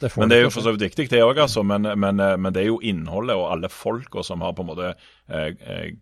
det 0.00 0.10
men 0.20 0.28
det 0.28 0.36
er 0.36 0.42
jo 0.44 0.50
for 0.52 0.64
så 0.66 0.74
vidt 0.74 0.82
viktig, 0.84 1.06
det 1.08 1.22
òg, 1.24 1.38
altså. 1.46 1.62
Men, 1.64 1.88
men, 1.96 2.18
eh, 2.20 2.34
men, 2.36 2.52
det 2.52 2.66
er 2.66 2.68
jo 2.68 2.82
innholdet 2.84 3.38
og 3.40 3.46
alle 3.48 3.70
folka 3.72 4.20
som 4.26 4.44
har 4.44 4.52
på 4.56 4.64
en 4.64 4.72
måte 4.74 4.90
eh, 4.92 5.54
eh 5.54 5.94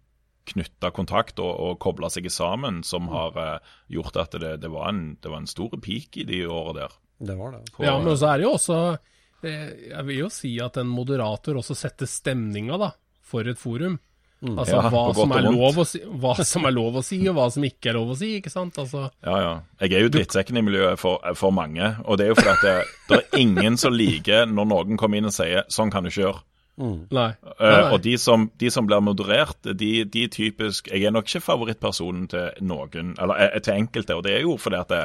knytta 0.43 0.89
kontakt 0.91 1.39
og, 1.39 1.53
og 1.63 1.77
kobla 1.79 2.09
seg 2.11 2.27
sammen, 2.35 2.81
som 2.83 3.07
har 3.13 3.37
eh, 3.39 3.75
gjort 3.95 4.17
at 4.19 4.33
det, 4.43 4.57
det, 4.65 4.71
var 4.73 4.89
en, 4.91 5.03
det, 5.23 5.31
var 5.31 5.39
en, 5.39 5.47
stor 5.47 5.77
peak 5.79 6.19
i 6.19 6.25
de 6.27 6.41
åra 6.51 6.73
der. 6.81 6.97
Det 7.23 7.37
var 7.39 7.55
det. 7.55 7.61
På, 7.71 7.85
ja, 7.87 7.95
men 8.03 8.19
så 8.19 8.33
er 8.33 8.41
det 8.41 8.49
jo 8.49 8.57
også 8.57 8.79
eh, 9.47 9.69
Jeg 9.93 10.07
vil 10.09 10.19
jo 10.25 10.31
si 10.35 10.57
at 10.65 10.81
en 10.83 10.91
moderator 10.91 11.61
også 11.61 11.77
setter 11.79 12.11
stemninga 12.11 12.81
da, 12.83 12.91
for 13.23 13.47
et 13.47 13.63
forum. 13.63 14.01
Mm. 14.43 14.57
Altså 14.59 14.75
ja, 14.75 14.89
hva, 14.91 15.03
som 15.15 15.33
si, 15.87 16.01
hva, 16.19 16.33
som 16.43 16.65
er 16.67 16.75
lov 16.75 16.97
å 16.99 17.03
si, 17.07 17.19
og 17.31 17.37
hva 17.37 17.45
som 17.55 17.67
ikke 17.67 17.93
er 17.93 17.95
lov 17.95 18.09
å 18.11 18.17
si. 18.19 18.33
ikke 18.41 18.51
sant? 18.51 18.79
Altså, 18.83 19.05
ja, 19.23 19.37
ja. 19.39 19.53
Jeg 19.85 19.95
er 19.95 20.07
jo 20.07 20.13
drittsekken 20.17 20.59
i 20.59 20.65
miljøet 20.67 20.99
for, 20.99 21.23
for, 21.39 21.55
mange. 21.55 21.93
Og 22.03 22.19
det 22.19 22.27
er 22.27 22.33
jo 22.33 22.39
fordi 22.41 22.55
at 22.57 22.65
det, 22.67 22.73
det, 23.11 23.21
er 23.21 23.45
ingen 23.45 23.79
som 23.79 23.95
liker 23.95 24.51
når 24.51 24.71
noen 24.73 24.99
kommer 24.99 25.23
inn 25.23 25.31
og 25.31 25.37
sier 25.37 25.63
'sånn 25.71 25.95
kan 25.95 26.03
du 26.03 26.11
ikke 26.11 26.25
gjøre'. 26.25 26.43
Mm. 26.83 26.99
Nei. 27.13 27.29
Nei, 27.29 27.55
nei, 27.61 27.71
Uh, 27.73 27.93
Og 27.93 28.01
de 28.03 28.17
som, 28.19 28.51
de 28.59 28.71
som, 28.73 28.87
blir 28.89 29.03
moderert, 29.05 29.59
de, 29.63 30.05
de, 30.05 30.23
typisk 30.33 30.89
Jeg 30.89 31.05
er 31.05 31.13
nok 31.13 31.29
ikke 31.29 31.45
favorittpersonen 31.45 32.27
til 32.33 32.65
noen, 32.65 33.13
eller 33.21 33.45
eh, 33.47 33.61
til 33.61 33.77
enkelte. 33.77 34.17
Og 34.17 34.25
det 34.25 34.35
er 34.39 34.47
jo 34.49 34.57
fordi 34.59 34.81
at 34.81 34.89
det, 34.91 35.03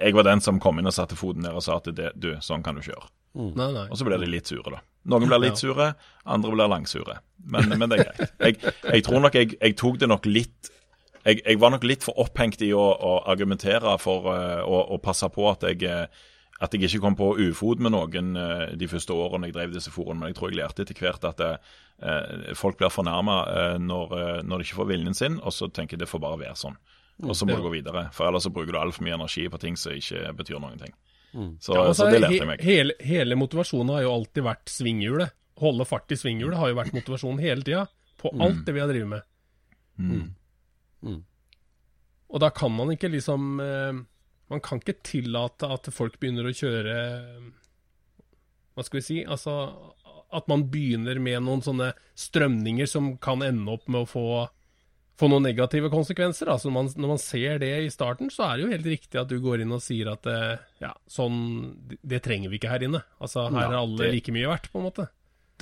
jeg 0.00 0.14
var 0.14 0.26
den 0.26 0.40
som 0.40 0.58
kom 0.58 0.80
inn 0.80 0.90
og 0.90 0.96
satte 0.96 1.14
foten 1.14 1.44
ned 1.46 1.54
og 1.54 1.62
sa 1.62 1.78
at 1.78 1.92
det, 1.94 2.16
du, 2.18 2.34
sånn 2.42 2.64
kan 2.64 2.74
du 2.74 2.82
ikke 2.82 2.96
gjøre. 2.96 3.10
Mm. 3.34 3.50
Nei, 3.58 3.70
nei. 3.74 3.86
Og 3.90 3.98
så 3.98 4.06
blir 4.06 4.20
de 4.22 4.30
litt 4.30 4.50
sure, 4.50 4.70
da. 4.70 4.80
Noen 5.10 5.26
blir 5.28 5.42
litt 5.42 5.60
sure, 5.60 5.90
andre 6.24 6.52
blir 6.54 6.70
langsure. 6.70 7.18
Men, 7.44 7.74
men 7.74 7.90
det 7.90 7.98
er 7.98 8.06
greit. 8.08 8.36
Jeg, 8.40 8.74
jeg 8.86 9.04
tror 9.06 9.24
nok 9.24 9.34
jeg, 9.36 9.56
jeg, 9.58 9.76
tok 9.76 9.98
det 10.00 10.08
nok 10.08 10.28
litt 10.30 10.70
Jeg, 11.24 11.42
jeg 11.42 11.58
var 11.60 11.74
nok 11.74 11.84
litt 11.88 12.04
for 12.04 12.16
opphengt 12.20 12.62
i 12.64 12.70
å, 12.76 12.84
å 12.84 13.12
argumentere 13.32 13.96
for 14.00 14.30
uh, 14.30 14.62
å, 14.64 14.96
passe 15.02 15.28
på 15.32 15.46
at 15.48 15.64
jeg, 15.64 15.80
eh, 15.88 16.24
at 16.60 16.74
jeg 16.76 16.84
ikke 16.84 17.00
kom 17.00 17.16
på 17.16 17.30
ufot 17.40 17.80
med 17.80 17.94
noen 17.94 18.34
uh, 18.36 18.66
de 18.76 18.88
første 18.88 19.16
årene 19.16 19.48
jeg 19.48 19.56
drev 19.56 19.72
disse 19.76 19.92
forumene. 19.92 20.26
Men 20.26 20.34
jeg 20.34 20.38
tror 20.40 20.52
jeg 20.52 20.60
lærte 20.60 20.84
etter 20.84 21.00
hvert 21.00 21.28
at 21.30 21.40
det, 21.40 21.54
folk 22.58 22.76
blir 22.80 22.90
fornærma 22.90 23.36
når, 23.78 24.12
når, 24.42 24.58
de 24.58 24.66
ikke 24.66 24.80
får 24.80 24.88
viljen 24.88 25.14
sin, 25.14 25.36
og 25.38 25.54
så 25.54 25.68
tenker 25.70 25.94
jeg 25.94 26.02
det 26.02 26.08
får 26.10 26.20
bare 26.24 26.40
være 26.40 26.58
sånn. 26.58 26.74
Og 27.22 27.36
så 27.38 27.46
må 27.46 27.54
du 27.54 27.62
gå 27.62 27.70
videre. 27.76 28.08
For 28.12 28.26
ellers 28.26 28.44
så 28.48 28.52
bruker 28.52 28.74
du 28.74 28.80
altfor 28.80 29.06
mye 29.06 29.14
energi 29.14 29.46
på 29.48 29.60
ting 29.62 29.78
som 29.78 29.94
ikke 29.94 30.32
betyr 30.36 30.58
noen 30.58 30.80
ting. 30.80 30.96
Mm. 31.34 31.50
Så, 31.60 31.74
ja, 31.74 31.94
så, 31.94 32.06
det 32.10 32.22
lærte 32.22 32.38
jeg 32.38 32.48
meg. 32.48 32.62
Hele, 32.64 32.94
hele, 33.02 33.38
motivasjonen 33.38 33.92
har 33.96 34.04
jo 34.06 34.14
alltid 34.14 34.46
vært 34.46 34.70
svinghjulet. 34.70 35.34
Holde 35.62 35.86
fart 35.86 36.14
i 36.14 36.18
svinghjulet 36.18 36.58
har 36.58 36.70
jo 36.70 36.78
vært 36.78 36.96
motivasjonen 36.96 37.42
hele 37.42 37.66
tida. 37.66 37.84
På 38.20 38.32
mm. 38.32 38.44
alt 38.46 38.62
det 38.66 38.74
vi 38.74 38.82
har 38.82 38.90
drevet 38.90 39.10
med. 39.10 39.30
Mm. 39.98 40.26
mm. 41.04 41.22
Og 42.34 42.42
da 42.42 42.50
kan 42.50 42.72
man 42.74 42.90
ikke 42.90 43.12
liksom 43.12 43.60
eh, 43.62 43.98
Man 44.50 44.62
kan 44.64 44.80
ikke 44.80 44.96
tillate 45.06 45.68
at 45.70 45.86
folk 45.94 46.16
begynner 46.18 46.48
å 46.48 46.54
kjøre 46.56 46.94
Hva 48.74 48.82
skal 48.82 48.98
vi 48.98 49.04
si? 49.06 49.18
Altså 49.22 49.52
at 50.34 50.48
man 50.50 50.64
begynner 50.66 51.20
med 51.22 51.44
noen 51.46 51.62
sånne 51.62 51.92
strømninger 52.18 52.88
som 52.90 53.12
kan 53.22 53.44
ende 53.46 53.70
opp 53.70 53.84
med 53.86 54.02
å 54.02 54.08
få 54.10 54.26
få 55.18 55.30
noen 55.30 55.46
negative 55.46 55.90
konsekvenser. 55.92 56.50
Altså 56.52 56.70
når 56.70 56.76
man, 56.76 56.92
når 56.96 57.12
man, 57.14 57.22
ser 57.22 57.58
det 57.62 57.72
i 57.84 57.90
starten, 57.92 58.30
så 58.34 58.48
er 58.48 58.56
det 58.56 58.64
jo 58.64 58.72
helt 58.74 58.92
riktig 58.94 59.20
at 59.20 59.30
du 59.30 59.36
går 59.42 59.64
inn 59.64 59.74
og 59.74 59.82
sier 59.84 60.10
at 60.14 60.26
eh, 60.30 60.62
ja, 60.82 60.94
sånn 61.10 61.36
Det 62.02 62.22
trenger 62.24 62.50
vi 62.50 62.60
ikke 62.60 62.72
her 62.72 62.86
inne. 62.86 63.04
Altså 63.22 63.48
her 63.50 63.68
er 63.68 63.82
alle 63.82 64.14
like 64.14 64.34
mye 64.34 64.50
verdt, 64.50 64.72
på 64.72 64.82
en 64.82 64.90
måte. 64.90 65.10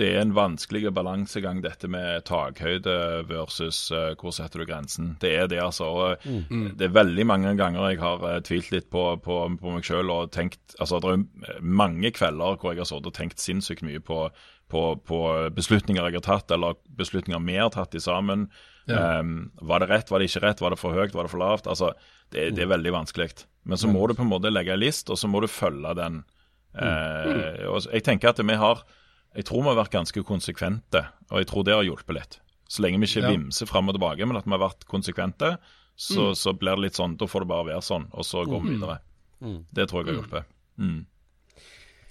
Det 0.01 0.07
er 0.09 0.23
en 0.23 0.33
vanskelig 0.33 0.89
balansegang, 0.97 1.59
dette 1.61 1.89
med 1.91 2.25
takhøyde 2.25 2.95
versus 3.29 3.91
uh, 3.93 4.15
hvor 4.17 4.33
setter 4.33 4.63
du 4.63 4.67
grensen. 4.71 5.11
Det 5.21 5.35
er 5.37 5.51
det, 5.53 5.59
altså. 5.61 5.91
Og, 5.93 6.25
mm. 6.25 6.79
Det 6.81 6.87
er 6.87 6.95
veldig 6.97 7.27
mange 7.29 7.53
ganger 7.61 7.91
jeg 7.91 8.01
har 8.01 8.25
uh, 8.25 8.39
tvilt 8.41 8.73
litt 8.73 8.89
på, 8.93 9.05
på, 9.21 9.37
på 9.61 9.75
meg 9.75 9.85
sjøl 9.85 10.15
og 10.15 10.33
tenkt 10.33 10.79
Altså, 10.81 10.97
det 11.05 11.13
er 11.13 11.61
mange 11.61 12.09
kvelder 12.17 12.57
hvor 12.57 12.73
jeg 12.73 12.81
har 12.81 12.89
sittet 12.89 13.13
og 13.13 13.19
tenkt 13.19 13.45
sinnssykt 13.45 13.85
mye 13.85 14.01
på, 14.01 14.25
på, 14.73 15.23
beslutninger 15.61 16.09
jeg 16.09 16.23
har 16.23 16.25
tatt, 16.25 16.57
eller 16.57 16.81
beslutninger 16.97 17.45
vi 17.45 17.61
har 17.61 17.75
tatt 17.77 17.93
i 17.93 18.01
sammen. 18.01 18.49
Ja. 18.91 19.21
Um, 19.21 19.51
var 19.63 19.83
det 19.83 19.91
rett, 19.93 20.11
var 20.11 20.23
det 20.23 20.31
ikke 20.31 20.43
rett, 20.47 20.63
var 20.63 20.75
det 20.75 20.81
for 20.81 20.97
høyt, 20.97 21.15
var 21.15 21.27
det 21.27 21.33
for 21.33 21.43
lavt? 21.43 21.69
Altså, 21.71 21.93
det, 22.33 22.53
det 22.57 22.65
er 22.65 22.71
mm. 22.71 22.75
veldig 22.77 22.95
vanskelig. 22.97 23.29
Men 23.69 23.79
så 23.79 23.91
må 23.91 24.07
du 24.09 24.17
på 24.19 24.25
en 24.25 24.33
måte 24.33 24.51
legge 24.51 24.75
en 24.75 24.83
list, 24.83 25.11
og 25.13 25.21
så 25.21 25.31
må 25.31 25.43
du 25.43 25.49
følge 25.51 25.95
den. 25.99 26.23
Uh, 26.73 27.69
og 27.69 27.85
jeg 27.93 28.03
tenker 28.07 28.31
at 28.31 28.39
vi 28.41 28.55
har 28.57 28.79
Jeg 29.37 29.45
tror 29.45 29.61
vi 29.61 29.69
har 29.69 29.77
vært 29.77 29.93
ganske 29.93 30.23
konsekvente, 30.25 31.03
og 31.31 31.41
jeg 31.41 31.49
tror 31.49 31.65
det 31.65 31.77
har 31.77 31.87
hjulpet 31.87 32.17
litt. 32.17 32.35
Så 32.69 32.83
lenge 32.85 33.01
vi 33.01 33.09
ikke 33.09 33.23
ja. 33.25 33.31
vimser 33.33 33.69
fram 33.69 33.89
og 33.89 33.97
tilbake, 33.97 34.27
men 34.29 34.37
at 34.37 34.49
vi 34.49 34.53
har 34.53 34.61
vært 34.61 34.85
konsekvente, 34.89 35.55
så, 35.97 36.33
mm. 36.33 36.37
så, 36.41 36.53
blir 36.57 36.77
det 36.77 36.87
litt 36.87 36.99
sånn 36.99 37.19
Da 37.21 37.29
får 37.29 37.45
det 37.45 37.49
bare 37.51 37.67
være 37.69 37.85
sånn, 37.85 38.07
og 38.13 38.25
så 38.25 38.45
går 38.49 38.61
vi 38.65 38.69
mm. 38.69 38.77
videre. 38.77 38.99
Mm. 39.43 39.59
Det 39.73 39.87
tror 39.89 40.03
jeg 40.03 40.09
har 40.09 40.19
hjulpet. 40.21 40.53
Mm. 40.81 41.01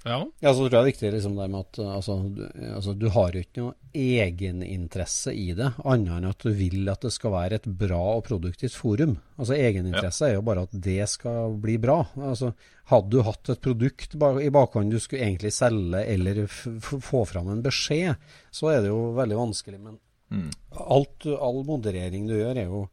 Ja. 0.04 0.18
Ja, 0.42 0.50
så 0.54 0.64
tror 0.64 0.66
jeg 0.66 0.72
det 0.72 0.80
er 0.80 0.88
viktig 0.88 1.10
liksom 1.14 1.36
det 1.38 1.46
med 1.54 1.62
at 1.62 1.80
altså, 1.84 2.16
du, 2.34 2.42
altså, 2.72 2.94
du 2.98 3.06
har 3.14 3.36
jo 3.36 3.42
ikke 3.44 3.66
noe 3.66 3.76
egeninteresse 3.94 5.34
i 5.38 5.52
det, 5.58 5.68
annet 5.86 6.16
enn 6.16 6.30
at 6.32 6.46
du 6.46 6.50
vil 6.58 6.90
at 6.90 7.04
det 7.06 7.12
skal 7.14 7.36
være 7.36 7.60
et 7.60 7.68
bra 7.82 8.00
og 8.16 8.24
produktivt 8.26 8.74
forum. 8.78 9.14
Altså 9.38 9.58
Egeninteresse 9.60 10.30
er 10.30 10.38
jo 10.40 10.46
bare 10.48 10.66
at 10.66 10.74
det 10.74 11.06
skal 11.12 11.54
bli 11.62 11.76
bra. 11.82 12.00
Altså, 12.18 12.54
hadde 12.90 13.14
du 13.14 13.22
hatt 13.28 13.52
et 13.54 13.62
produkt 13.62 14.16
i 14.18 14.54
bakhånd 14.54 14.94
du 14.94 14.98
skulle 15.02 15.28
egentlig 15.28 15.54
selge 15.54 16.02
eller 16.16 16.48
få 16.50 17.22
fram 17.30 17.52
en 17.54 17.62
beskjed, 17.66 18.18
så 18.50 18.72
er 18.74 18.82
det 18.82 18.90
jo 18.90 19.12
veldig 19.20 19.38
vanskelig. 19.38 19.82
Men 19.84 20.00
mm. 20.34 20.50
alt, 20.82 21.30
all 21.38 21.62
moderering 21.68 22.26
du 22.26 22.40
gjør, 22.40 22.58
er 22.58 22.74
jo 22.74 22.88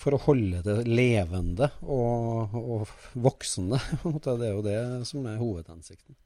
for 0.00 0.16
å 0.16 0.22
holde 0.24 0.62
det 0.64 0.78
levende 0.88 1.68
og, 1.84 2.56
og 2.56 2.90
voksende. 3.20 3.78
Det 4.24 4.34
er 4.34 4.54
jo 4.54 4.64
det 4.64 4.80
som 5.06 5.26
er 5.28 5.38
hovedhensikten. 5.38 6.16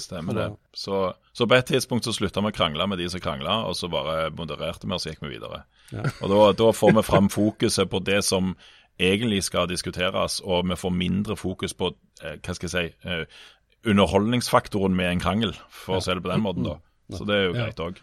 Stemmer 0.00 0.34
det. 0.34 0.46
Så, 0.72 1.14
så, 1.32 1.46
på 1.46 1.56
et 1.56 1.66
tidspunkt 1.68 2.06
så 2.06 2.14
slutta 2.16 2.42
vi 2.44 2.52
å 2.52 2.56
krangle 2.56 2.86
med 2.88 3.00
de 3.00 3.08
som 3.12 3.22
krangla, 3.22 3.62
og 3.68 3.76
så 3.76 3.90
bare 3.92 4.30
modererte 4.36 4.88
vi 4.88 4.96
og 4.96 5.02
så 5.02 5.12
gikk 5.12 5.24
vi 5.26 5.34
videre. 5.34 5.64
Ja. 5.92 6.06
Og 6.22 6.32
da, 6.32 6.38
da, 6.56 6.70
får 6.76 6.94
vi 6.96 7.04
fram 7.06 7.28
fokuset 7.32 7.90
på 7.92 8.00
det 8.04 8.22
som 8.26 8.54
egentlig 9.00 9.42
skal 9.44 9.68
diskuteres, 9.70 10.40
og 10.44 10.68
vi 10.70 10.78
får 10.78 10.94
mindre 10.96 11.36
fokus 11.36 11.74
på 11.76 11.92
eh, 12.22 12.38
hva 12.38 12.56
skal 12.56 12.68
jeg 12.68 12.74
si, 12.74 13.08
eh, 13.08 13.44
underholdningsfaktoren 13.92 14.94
med 14.96 15.10
en 15.10 15.22
krangel, 15.22 15.56
for 15.68 15.98
ja. 15.98 16.00
å 16.00 16.04
si 16.04 16.16
det 16.16 16.24
på 16.24 16.32
den 16.32 16.44
måten. 16.44 16.68
da. 16.68 16.78
Så 17.12 17.26
det 17.28 17.38
er 17.38 17.48
jo 17.48 17.56
greit 17.56 17.82
òg. 17.82 18.02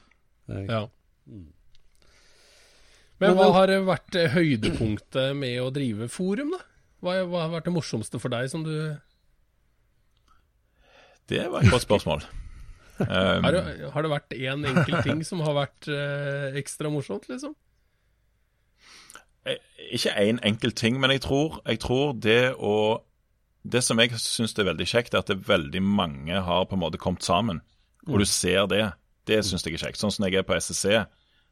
Ja. 0.69 0.83
Men 3.19 3.35
hva 3.35 3.51
har 3.57 3.71
vært 3.87 4.15
høydepunktet 4.35 5.35
med 5.37 5.59
å 5.63 5.69
drive 5.75 6.07
forum, 6.11 6.53
da? 6.55 6.65
Hva 7.03 7.21
har 7.23 7.53
vært 7.53 7.69
det 7.69 7.73
morsomste 7.73 8.19
for 8.19 8.31
deg 8.33 8.49
som 8.51 8.65
du 8.65 8.73
det 11.29 11.45
var 11.51 11.63
et 11.63 11.71
godt 11.71 11.87
spørsmål. 11.87 12.27
Um, 12.99 13.45
har, 13.45 13.51
det, 13.55 13.91
har, 13.93 14.03
det, 14.03 14.09
vært 14.11 14.33
én 14.35 14.57
en 14.57 14.65
enkel 14.75 14.97
ting 15.05 15.21
som 15.23 15.39
har 15.45 15.53
vært 15.55 15.87
uh, 15.87 16.49
ekstra 16.59 16.89
morsomt, 16.91 17.29
liksom? 17.31 17.53
Eh, 19.47 19.55
ikke 19.95 20.11
én 20.19 20.33
en 20.33 20.41
enkelt 20.43 20.75
ting, 20.75 20.99
men 20.99 21.13
jeg 21.15 21.23
tror, 21.23 21.61
jeg 21.63 21.79
tror, 21.79 22.11
det 22.13 22.55
å 22.59 23.05
Det 23.63 23.81
som 23.83 23.99
jeg 23.99 24.15
syns 24.19 24.55
er 24.59 24.67
veldig 24.67 24.85
kjekt, 24.87 25.13
er 25.13 25.19
at 25.19 25.27
det 25.27 25.47
veldig 25.47 25.81
mange 25.83 26.41
har 26.43 26.65
på 26.65 26.75
en 26.75 26.79
måte 26.79 26.97
kommet 26.97 27.23
sammen. 27.23 27.59
Og 28.07 28.21
du 28.21 28.23
mm. 28.23 28.31
ser 28.31 28.67
det. 28.71 28.85
Det 29.27 29.41
syns 29.45 29.65
jeg 29.65 29.75
er 29.75 29.83
kjekt. 29.83 29.99
Sånn 29.99 30.13
som 30.15 30.25
jeg 30.25 30.39
er 30.39 30.45
på 30.47 30.55
SSC, 30.55 31.03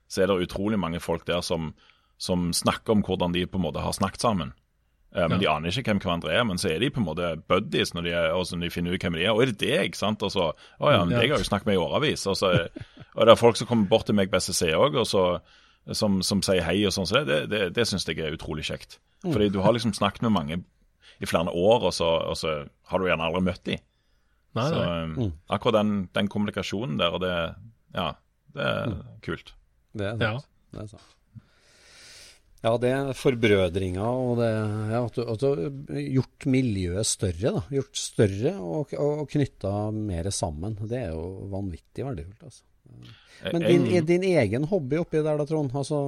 så 0.08 0.22
er 0.24 0.32
det 0.32 0.48
utrolig 0.48 0.80
mange 0.80 1.02
folk 1.04 1.26
der 1.28 1.44
som, 1.44 1.74
som 2.18 2.54
snakker 2.56 2.96
om 2.96 3.04
hvordan 3.04 3.36
de 3.36 3.44
på 3.46 3.60
en 3.60 3.66
måte 3.68 3.84
har 3.84 3.94
snakket 3.94 4.24
sammen. 4.24 4.54
Uh, 5.18 5.24
men 5.26 5.38
ja. 5.38 5.42
de 5.42 5.50
aner 5.50 5.74
ikke 5.74 5.92
hvem 5.92 6.02
hverandre 6.04 6.34
er. 6.34 6.46
Men 6.46 6.62
så 6.62 6.70
er 6.70 6.84
de 6.84 6.92
på 6.94 7.02
en 7.02 7.08
måte 7.08 7.34
buddies 7.50 7.94
når 7.96 8.06
de, 8.06 8.14
er, 8.14 8.30
og 8.38 8.46
når 8.54 8.68
de 8.68 8.74
finner 8.74 8.94
ut 8.94 9.04
hvem 9.08 9.18
de 9.18 9.26
er. 9.26 9.34
Og 9.34 9.44
er 9.44 9.52
det 9.52 9.60
deg? 9.64 9.98
sant? 9.98 10.24
Og 10.26 10.34
så, 10.34 10.52
å 10.54 10.94
ja, 10.94 11.04
men 11.04 11.18
deg 11.18 11.34
har 11.34 11.42
jo 11.42 11.50
snakket 11.50 11.72
med 11.72 11.80
i 11.80 11.82
årevis. 11.82 12.28
Og, 12.30 12.38
så, 12.40 12.54
og 13.16 13.22
det 13.26 13.34
er 13.34 13.42
folk 13.42 13.60
som 13.60 13.70
kommer 13.70 13.90
bort 13.90 14.08
til 14.10 14.18
meg 14.18 14.32
på 14.32 14.42
SSC 14.42 14.72
òg, 14.78 15.02
som, 15.08 16.22
som, 16.22 16.46
sier 16.46 16.66
hei 16.68 16.80
og 16.86 16.94
sånn. 16.96 17.10
Så 17.10 17.22
det, 17.22 17.28
det, 17.32 17.44
det, 17.54 17.62
det 17.78 17.88
syns 17.90 18.08
jeg 18.08 18.22
er 18.22 18.38
utrolig 18.38 18.68
kjekt. 18.70 19.00
Mm. 19.26 19.32
Fordi 19.34 19.52
du 19.56 19.62
har 19.66 19.74
liksom 19.74 19.96
snakket 19.98 20.28
med 20.28 20.36
mange 20.38 20.62
i 21.18 21.26
flere 21.26 21.50
år, 21.50 21.90
og 21.90 21.94
så, 21.96 22.10
og 22.30 22.38
så 22.38 22.60
har 22.92 23.02
du 23.02 23.08
gjerne 23.10 23.26
aldri 23.26 23.44
møtt 23.48 23.64
dem. 23.66 23.84
Nei, 24.58 24.70
så 24.70 24.82
nei. 24.82 25.02
Um, 25.26 25.34
akkurat 25.54 25.82
den, 25.82 25.94
den, 26.16 26.30
kommunikasjonen 26.32 26.98
der, 27.02 27.14
og 27.14 27.22
det, 27.26 27.34
ja, 27.98 28.12
det 28.56 28.66
er 28.66 28.94
mm. 28.94 29.04
kult. 29.26 29.54
Det 29.98 30.12
er 30.12 30.18
sant. 30.18 30.26
Ja. 30.26 30.76
Det 30.78 30.84
er 30.84 30.92
sant. 30.94 31.17
Ja, 32.66 32.74
det 32.82 32.90
er 32.90 33.12
forbrødringa 33.14 34.06
og 34.08 34.40
det 34.40 34.48
ja, 34.50 35.04
at, 35.06 35.44
du, 35.44 35.50
har 35.52 36.00
gjort 36.18 36.48
miljøet 36.50 37.08
større. 37.08 37.54
da, 37.60 37.62
Gjort 37.78 38.02
større 38.02 38.56
og, 38.58 38.96
og 38.98 39.28
knytta 39.30 39.74
mer 39.94 40.32
sammen. 40.34 40.78
Det 40.82 41.04
er 41.04 41.12
jo 41.14 41.50
vanvittig 41.54 42.08
verdifullt. 42.08 42.48
altså. 42.50 42.66
Men 43.54 43.62
din, 43.62 44.06
din, 44.08 44.26
egen 44.26 44.66
hobby 44.72 44.98
oppi 45.04 45.22
der 45.22 45.38
da, 45.38 45.46
Trond? 45.46 45.76
Altså 45.78 46.02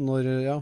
når 0.00 0.28
ja, 0.44 0.56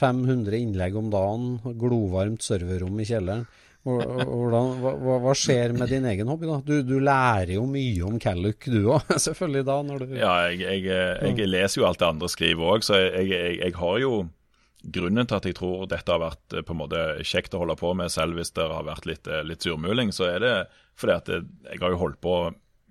500 0.00 0.56
innlegg 0.58 0.96
om 0.98 1.12
dagen, 1.12 1.52
glovarmt 1.78 2.42
serverrom 2.42 2.98
i 2.98 3.06
kjelleren. 3.06 3.46
Hvordan, 3.86 4.80
hva, 4.82 5.16
hva, 5.22 5.32
skjer 5.38 5.70
med 5.76 5.92
din 5.92 6.08
egen 6.10 6.26
hobby? 6.26 6.48
da? 6.50 6.56
Du, 6.66 6.80
du 6.82 6.96
lærer 6.98 7.52
jo 7.54 7.68
mye 7.70 8.02
om 8.08 8.16
Calluc 8.18 8.66
du 8.66 8.88
òg, 8.96 9.12
selvfølgelig 9.28 9.66
da. 9.68 9.76
når 9.86 10.02
du... 10.02 10.16
Ja, 10.18 10.32
jeg, 10.50 10.64
jeg, 10.88 11.36
jeg, 11.36 11.46
leser 11.52 11.82
jo 11.82 11.86
alt 11.86 12.02
det 12.02 12.08
andre 12.08 12.30
skriver 12.32 12.72
òg, 12.72 12.86
så 12.86 12.98
jeg, 12.98 13.30
jeg, 13.60 13.76
har 13.78 14.00
jo 14.02 14.10
grunnen 14.92 15.26
til 15.26 15.38
at 15.38 15.48
jeg 15.48 15.56
tror 15.58 15.86
dette 15.90 16.12
har 16.12 16.22
vært 16.22 16.56
eh, 16.56 16.64
på 16.66 16.74
en 16.74 16.82
måte 16.82 17.02
kjekt 17.26 17.56
å 17.56 17.62
holde 17.64 17.78
på 17.80 17.92
med, 17.98 18.12
selv 18.12 18.38
hvis 18.38 18.54
det 18.56 18.68
har 18.70 18.86
vært 18.86 19.08
litt, 19.08 19.26
eh, 19.26 19.44
litt 19.46 19.66
surmuling, 19.66 20.12
så 20.14 20.30
er 20.30 20.40
det 20.44 20.54
fordi 20.96 21.16
at 21.16 21.32
jeg 21.34 21.82
har 21.82 21.92
jo 21.92 22.00
holdt 22.00 22.22
på 22.24 22.36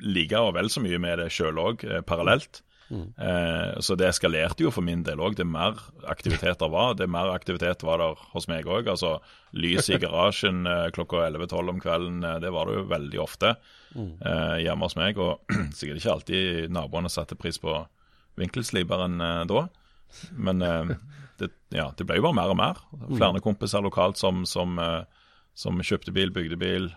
like 0.06 0.40
og 0.40 0.56
vel 0.58 0.70
så 0.70 0.84
mye 0.84 1.00
med 1.02 1.22
det 1.22 1.32
sjøl 1.34 1.60
òg, 1.62 1.86
eh, 1.88 2.04
parallelt. 2.06 2.62
Mm. 2.90 3.14
Eh, 3.18 3.80
så 3.80 3.96
det 3.98 4.08
eskalerte 4.12 4.64
jo 4.66 4.72
for 4.74 4.86
min 4.86 5.04
del 5.06 5.22
òg. 5.24 5.38
Det 5.38 5.46
mer 5.48 5.80
aktiviteter 6.12 6.70
var, 6.72 6.94
det 7.00 7.08
mer 7.10 7.32
aktivitet 7.34 7.84
var 7.86 8.02
der 8.02 8.22
hos 8.34 8.48
meg 8.52 8.70
òg. 8.70 8.90
Altså 8.92 9.18
lys 9.58 9.90
i 9.90 10.00
garasjen 10.02 10.66
eh, 10.70 10.90
klokka 10.96 11.26
11-12 11.26 11.74
om 11.74 11.82
kvelden, 11.82 12.22
eh, 12.24 12.38
det 12.44 12.54
var 12.54 12.70
det 12.70 12.78
jo 12.78 12.86
veldig 12.92 13.22
ofte 13.24 13.56
mm. 13.96 14.12
hjemme 14.62 14.88
hos 14.88 14.98
meg. 15.00 15.20
Og 15.22 15.56
sikkert 15.78 16.02
ikke 16.02 16.16
alltid 16.18 16.74
naboene 16.76 17.12
satte 17.12 17.38
pris 17.40 17.60
på 17.62 17.80
vinkelsliperen 18.40 19.22
da. 19.50 19.68
Men 20.38 20.62
det, 21.42 21.50
ja, 21.76 21.90
det 21.98 22.08
ble 22.08 22.20
jo 22.20 22.26
bare 22.28 22.38
mer 22.38 22.54
og 22.54 22.60
mer. 22.60 22.80
Flere 23.10 23.42
kompiser 23.44 23.84
lokalt 23.84 24.20
som, 24.20 24.46
som, 24.50 24.78
eh, 24.82 25.04
som 25.58 25.82
kjøpte 25.82 26.14
bil, 26.16 26.32
bygde 26.36 26.60
bil. 26.62 26.88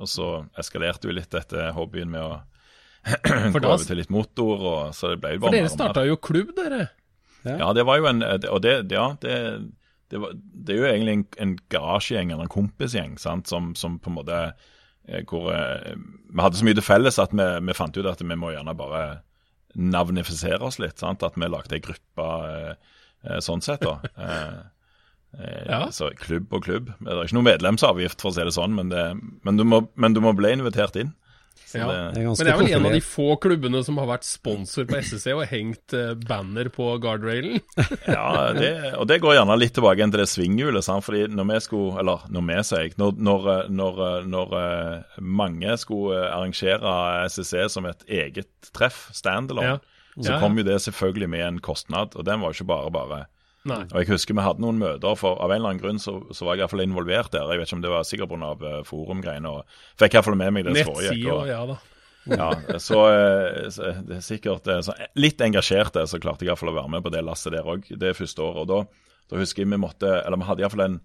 Og 0.00 0.08
så 0.08 0.28
eskalerte 0.58 1.10
jo 1.10 1.16
litt 1.16 1.32
dette 1.34 1.70
hobbyen 1.76 2.12
med 2.12 2.24
å 2.24 2.32
gå 3.52 3.60
over 3.66 3.84
til 3.84 4.00
litt 4.00 4.12
motor. 4.12 4.62
Og, 4.62 4.96
så 4.96 5.12
det 5.12 5.22
ble 5.22 5.36
jo 5.36 5.44
bare 5.44 5.54
mer 5.54 5.64
og 5.64 5.68
mer. 5.68 5.70
For 5.70 5.76
dere 5.76 5.76
starta 5.76 6.06
jo 6.08 6.18
klubb, 6.22 6.54
dere? 6.58 6.82
Ja. 7.42 7.56
ja. 7.58 7.70
det 7.76 7.84
var 7.88 7.98
jo 7.98 8.06
en 8.06 8.22
Og 8.22 8.60
det, 8.62 8.76
ja, 8.94 9.06
det, 9.20 9.36
det, 10.12 10.20
var, 10.22 10.36
det 10.36 10.74
er 10.74 10.78
jo 10.78 10.90
egentlig 10.92 11.16
en, 11.16 11.26
en 11.44 11.56
garasjegjeng 11.74 12.30
eller 12.30 12.46
en 12.46 12.52
kompisgjeng 12.52 13.16
sant, 13.18 13.50
som, 13.50 13.72
som 13.78 13.98
på 13.98 14.12
en 14.12 14.18
måte 14.20 14.38
eh, 14.46 15.24
hvor 15.26 15.50
eh, 15.50 15.96
Vi 16.30 16.44
hadde 16.44 16.60
så 16.60 16.68
mye 16.68 16.78
til 16.78 16.86
felles 16.86 17.18
at 17.22 17.34
vi, 17.34 17.48
vi, 17.66 17.76
fant 17.76 17.98
ut 17.98 18.08
at 18.08 18.22
vi 18.22 18.38
må 18.38 18.54
gjerne 18.54 18.76
bare 18.78 19.02
navnifisere 19.72 20.60
oss 20.64 20.78
litt. 20.82 21.00
Sant? 21.00 21.24
At 21.24 21.38
vi 21.40 21.48
lagde 21.48 21.78
ei 21.78 21.84
gruppe 21.84 22.28
sånn 23.44 23.64
sett, 23.64 23.84
da. 23.86 23.98
Eh, 25.32 25.46
eh, 25.46 25.64
ja. 25.64 25.86
Så 25.96 26.10
klubb 26.20 26.52
og 26.52 26.66
klubb. 26.66 26.92
Det 27.00 27.08
er 27.08 27.24
ikke 27.24 27.38
noe 27.38 27.46
medlemsavgift, 27.48 28.20
for 28.20 28.28
å 28.28 28.36
si 28.36 28.44
det 28.44 28.52
sånn, 28.52 28.74
men, 28.76 28.92
det, 28.92 29.06
men, 29.46 29.56
du, 29.56 29.64
må, 29.64 29.86
men 29.96 30.12
du 30.12 30.20
må 30.20 30.34
bli 30.36 30.50
invitert 30.52 30.98
inn. 31.00 31.14
Ja. 31.72 31.86
Det, 31.88 32.20
men 32.20 32.36
det 32.36 32.50
er 32.52 32.58
vel 32.60 32.68
en 32.76 32.86
av 32.90 32.92
de 32.92 33.00
få 33.00 33.38
klubbene 33.40 33.80
som 33.80 33.96
har 33.96 34.10
vært 34.10 34.26
sponsor 34.28 34.84
på 34.90 34.98
SSC 35.00 35.32
og 35.32 35.46
hengt 35.48 35.94
banner 36.28 36.68
på 36.72 36.90
guardrailen? 37.00 37.62
ja, 38.04 38.52
det, 38.52 38.74
og 39.00 39.06
det 39.08 39.22
går 39.24 39.38
gjerne 39.38 39.56
litt 39.56 39.72
tilbake 39.78 40.04
til 40.04 40.20
det 40.20 40.28
svinghjulet. 40.28 40.90
fordi 41.06 41.22
når 41.32 41.48
vi 41.48 41.62
skulle, 41.64 41.94
eller 42.04 42.28
når 42.28 42.46
vi 42.50 42.58
sier 42.68 42.92
når, 43.00 43.16
når, 43.30 43.48
når, 43.72 44.04
når, 44.34 44.54
mange 45.40 45.78
skulle 45.80 46.20
arrangere 46.28 46.92
SSC 47.32 47.56
som 47.72 47.88
et 47.88 48.04
eget 48.20 48.72
treff, 48.76 49.06
standalone, 49.16 49.78
ja. 49.78 50.01
Så 50.20 50.36
kom 50.42 50.58
jo 50.58 50.64
det 50.66 50.80
selvfølgelig 50.84 51.28
med 51.32 51.46
en 51.46 51.60
kostnad, 51.64 52.16
og 52.18 52.26
den 52.28 52.42
var 52.42 52.52
jo 52.52 52.60
ikke 52.60 52.68
bare 52.72 52.90
bare. 52.92 53.20
Nei. 53.68 53.84
Og 53.92 54.02
Jeg 54.02 54.10
husker 54.10 54.34
vi 54.34 54.42
hadde 54.42 54.62
noen 54.64 54.80
møter, 54.80 55.14
for 55.18 55.38
av 55.38 55.52
en 55.52 55.60
eller 55.60 55.74
annen 55.74 55.82
grunn 55.82 56.02
så, 56.02 56.16
så 56.34 56.46
var 56.46 56.56
jeg 56.56 56.62
i 56.62 56.64
hvert 56.64 56.74
fall 56.74 56.84
involvert 56.84 57.30
der. 57.34 57.46
Jeg 57.52 57.60
vet 57.60 57.70
ikke 57.70 57.78
om 57.78 57.84
det 57.84 57.92
var 57.92 58.08
sikkert 58.08 58.32
pga. 58.32 58.50
Uh, 58.58 58.68
eh, 58.72 58.82
forumgreiene. 58.88 59.54
Fikk 60.02 60.18
iallfall 60.18 60.38
med 60.40 60.54
meg 60.56 60.66
det 60.66 60.76
som 60.80 60.90
foregikk. 60.90 61.24
Og, 61.30 61.44
ja 61.50 61.60
da. 61.70 61.78
ja, 62.32 62.48
så, 62.82 63.00
uh, 63.06 63.70
så, 63.74 63.94
det 64.08 64.18
er 64.18 64.26
sikkert 64.26 64.68
så, 64.86 64.96
Litt 65.18 65.42
engasjert, 65.46 65.96
så 66.10 66.22
klarte 66.22 66.44
jeg 66.44 66.52
iallfall 66.52 66.72
å 66.74 66.76
være 66.80 66.94
med 66.96 67.06
på 67.06 67.14
det 67.14 67.22
lasset 67.26 67.54
der 67.54 67.70
òg 67.70 67.86
det 68.02 68.14
første 68.18 68.42
året. 68.44 68.64
og 68.64 68.70
da, 68.72 69.08
da, 69.30 69.40
husker 69.40 69.62
jeg 69.62 69.70
vi 69.70 69.82
måtte, 69.84 70.10
eller 70.10 70.42
vi 70.42 70.50
hadde 70.50 70.66
iallfall 70.66 70.86
en, 70.88 71.00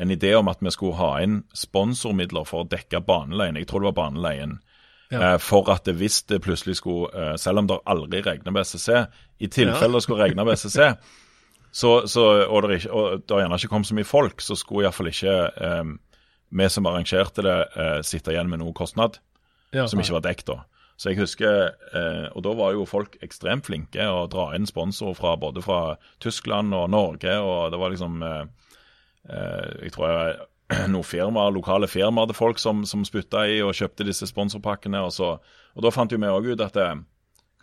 en 0.00 0.14
idé 0.14 0.32
om 0.38 0.50
at 0.52 0.62
vi 0.62 0.74
skulle 0.74 0.98
ha 1.00 1.12
inn 1.26 1.40
sponsormidler 1.58 2.46
for 2.46 2.62
å 2.62 2.70
dekke 2.70 3.02
baneleien. 3.02 3.58
Jeg 3.58 3.70
tror 3.70 3.82
det 3.82 3.90
var 3.90 4.02
baneleien 4.04 4.60
ja. 5.10 5.32
Eh, 5.32 5.38
for 5.42 5.70
at 5.72 5.84
det, 5.84 5.96
hvis 5.98 6.22
det 6.30 6.42
plutselig 6.44 6.76
skulle, 6.78 7.10
eh, 7.14 7.36
selv 7.36 7.58
om 7.58 7.66
det 7.66 7.80
aldri 7.86 8.22
regner 8.22 8.54
med 8.54 8.66
SSC, 8.66 9.06
i 9.40 9.48
tilfelle 9.50 9.98
det 9.98 10.04
skulle 10.06 10.22
regne 10.24 10.44
med 10.44 10.58
SSC, 10.58 10.92
så, 11.80 12.06
så, 12.06 12.26
og, 12.46 12.62
det 12.68 12.80
ikke, 12.80 12.92
og 12.92 13.24
det 13.26 13.40
gjerne 13.42 13.58
ikke 13.58 13.72
kom 13.72 13.86
så 13.86 13.98
mye 13.98 14.08
folk, 14.08 14.40
så 14.40 14.56
skulle 14.58 14.86
iallfall 14.86 15.10
ikke 15.10 15.36
um, 15.80 15.96
vi 16.50 16.68
som 16.70 16.86
arrangerte 16.86 17.46
det, 17.46 17.58
uh, 17.76 18.00
sitte 18.06 18.34
igjen 18.34 18.50
med 18.50 18.62
noe 18.62 18.74
kostnad 18.74 19.20
ja. 19.74 19.86
som 19.86 20.02
ikke 20.02 20.18
var 20.18 20.26
dekket. 20.26 20.50
da. 20.50 20.86
Så 21.00 21.12
jeg 21.12 21.20
husker, 21.22 21.70
uh, 21.94 22.26
Og 22.36 22.42
da 22.44 22.54
var 22.58 22.74
jo 22.74 22.86
folk 22.86 23.16
ekstremt 23.22 23.66
flinke 23.66 24.02
å 24.02 24.26
dra 24.30 24.50
inn 24.56 24.66
sponsorer 24.66 25.14
fra 25.16 25.36
både 25.40 25.62
fra 25.62 25.96
Tyskland 26.20 26.74
og 26.74 26.90
Norge. 26.90 27.38
og 27.38 27.70
det 27.70 27.78
var 27.78 27.94
liksom 27.94 28.22
uh, 28.22 28.44
Jeg 29.82 29.94
tror 29.94 30.10
jeg 30.10 30.49
noen 30.92 31.06
firmaer, 31.06 31.54
lokale 31.54 31.88
firmaer 31.90 32.30
til 32.30 32.38
folk 32.38 32.60
som, 32.62 32.84
som 32.88 33.04
spytta 33.06 33.46
i 33.50 33.60
og 33.64 33.74
kjøpte 33.76 34.06
disse 34.06 34.28
sponsorpakkene. 34.30 35.02
Og, 35.06 35.14
så, 35.14 35.32
og 35.74 35.86
da 35.86 35.94
fant 35.94 36.12
jo 36.12 36.20
vi 36.20 36.30
òg 36.30 36.52
ut 36.52 36.62
at 36.66 36.76
det, 36.76 36.86
eh, 36.86 37.00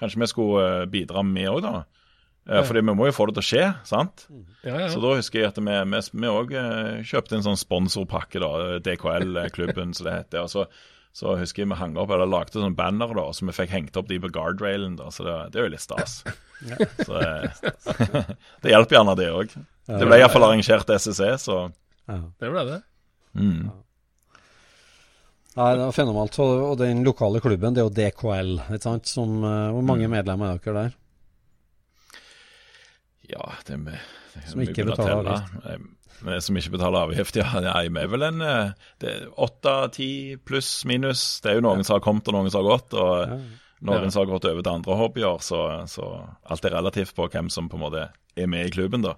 kanskje 0.01 0.23
vi 0.23 0.31
skulle 0.31 0.65
eh, 0.81 0.89
bidra, 0.91 1.23
vi 1.23 1.47
òg, 1.49 1.61
da. 1.65 1.85
Eh, 2.47 2.59
ja. 2.59 2.65
Fordi 2.67 2.83
vi 2.83 2.97
må 2.97 3.07
jo 3.09 3.15
få 3.15 3.29
det 3.29 3.37
til 3.37 3.45
å 3.45 3.47
skje, 3.51 3.63
sant? 3.87 4.27
Ja, 4.65 4.75
ja. 4.83 4.91
Så 4.91 5.01
da 5.03 5.15
husker 5.17 5.41
jeg 5.41 5.53
at 5.53 5.61
vi 5.63 6.33
òg 6.33 6.53
kjøpte 7.07 7.39
en 7.39 7.47
sånn 7.47 7.59
sponsorpakke, 7.59 8.43
da. 8.43 8.77
DKL-klubben, 8.83 9.95
som 9.97 10.09
det 10.09 10.19
heter. 10.21 10.45
Og 10.45 10.53
så, 10.53 10.67
Så 11.17 11.31
husker 11.33 11.63
jeg 11.63 11.71
vi 11.71 11.79
hang 11.79 11.95
opp, 11.97 12.11
eller 12.13 12.29
lagde 12.29 12.59
sånn 12.59 12.75
banner, 12.77 13.09
da, 13.17 13.23
så 13.33 13.47
vi 13.47 13.55
fikk 13.55 13.71
hengt 13.73 13.95
opp 13.97 14.05
de 14.11 14.19
på 14.21 14.29
guardrailen. 14.29 14.99
da, 14.99 15.07
Så 15.09 15.25
det, 15.25 15.37
det 15.53 15.61
er 15.61 15.65
jo 15.65 15.73
litt 15.73 15.81
stas. 15.81 16.19
Så 17.07 17.17
det, 17.17 17.71
det 18.63 18.71
hjelper 18.71 18.97
gjerne, 18.99 19.15
det 19.17 19.31
òg. 19.33 19.55
Det 19.87 20.05
ble 20.05 20.19
iallfall 20.19 20.45
arrangert 20.49 20.89
SSE, 20.89 21.31
så 21.41 21.57
Det 22.07 22.49
ble 22.51 22.63
det. 22.67 22.77
Mm. 23.33 23.67
Nei, 25.57 25.71
det 25.73 25.81
var 25.87 25.95
fenomenalt. 25.95 26.35
Og, 26.43 26.75
den 26.77 26.99
lokale 27.01 27.39
klubben, 27.41 27.73
det 27.73 27.81
er 27.81 27.87
jo 27.87 27.93
DKL, 27.97 28.51
ikke 28.75 28.83
sant? 28.83 29.09
Som, 29.09 29.39
eh, 29.41 29.71
hvor 29.73 29.81
mange 29.81 30.05
medlemmer 30.11 30.53
er 30.53 30.59
dere 30.61 30.83
der? 30.83 30.97
Ja, 33.27 33.47
det 33.65 33.73
er 33.73 33.81
med, 33.81 33.97
det 34.35 34.43
er 34.43 34.51
Som 34.51 34.61
ikke 34.63 34.85
betaler 34.87 35.31
avgift? 35.33 35.55
Eh, 35.65 36.37
Som 36.45 36.57
ikke 36.61 36.75
betaler 36.77 37.07
avgift, 37.07 37.39
ja. 37.41 37.47
Nei, 37.65 37.87
vi 37.89 38.03
er 38.03 38.11
vel 38.13 38.27
en 38.29 38.45
eh, 38.45 38.69
det 39.01 39.09
er 39.15 39.25
åtte, 39.33 39.73
ti 39.97 40.09
pluss 40.37 40.85
minus. 40.89 41.25
Det 41.41 41.51
er 41.51 41.59
jo 41.59 41.65
noen 41.65 41.83
som 41.85 41.97
har 41.97 42.05
kommet 42.05 42.29
og 42.29 42.37
noen 42.37 42.53
som 42.53 42.61
har 42.61 42.77
gått. 42.77 42.93
Og 42.93 43.33
noen 43.81 44.07
Ja. 44.07 44.13
som 44.13 44.23
har 44.23 44.31
gått 44.31 44.47
over 44.49 44.61
til 44.61 44.73
andre 44.77 44.95
hobbyer. 45.01 45.41
Så, 45.45 45.59
så 45.89 46.07
alt 46.45 46.65
er 46.65 46.77
relativt 46.77 47.13
på 47.17 47.27
hvem 47.33 47.49
som 47.53 47.69
på 47.69 47.77
en 47.77 47.85
måte 47.87 48.07
er 48.37 48.49
med 48.51 48.67
i 48.67 48.73
klubben, 48.73 49.03
da. 49.05 49.15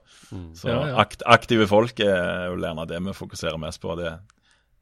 Så 0.57 0.69
Ja, 0.71 0.79
ja. 0.91 0.99
Akt, 1.03 1.23
aktive 1.25 1.67
folk 1.69 1.99
er 2.03 2.49
jo 2.49 2.59
gjerne 2.59 2.87
det 2.89 3.01
vi 3.05 3.15
fokuserer 3.17 3.59
mest 3.61 3.81
på. 3.83 3.95
Det, 3.99 4.13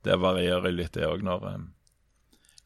det 0.08 0.20
varierer 0.22 0.72
litt, 0.72 0.94
det 0.98 1.08
òg, 1.08 1.24
når 1.26 1.48
um, 1.56 1.70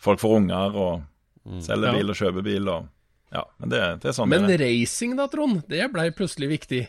folk 0.01 0.22
får 0.22 0.38
unger 0.41 0.76
og 0.76 1.61
selger 1.63 1.91
Ja. 1.91 1.97
bil 1.97 2.13
og 2.13 2.19
kjøper 2.19 2.45
bil. 2.45 2.69
Og, 2.69 2.88
ja, 3.32 3.45
men 3.59 3.69
det, 3.74 3.84
det 4.03 4.11
er 4.11 4.17
sånn 4.17 4.30
Men 4.30 4.47
det 4.49 4.59
racing 4.61 5.15
da, 5.19 5.28
Trond, 5.32 5.63
det 5.72 5.91
blei 5.93 6.09
plutselig 6.15 6.49
viktig. 6.57 6.88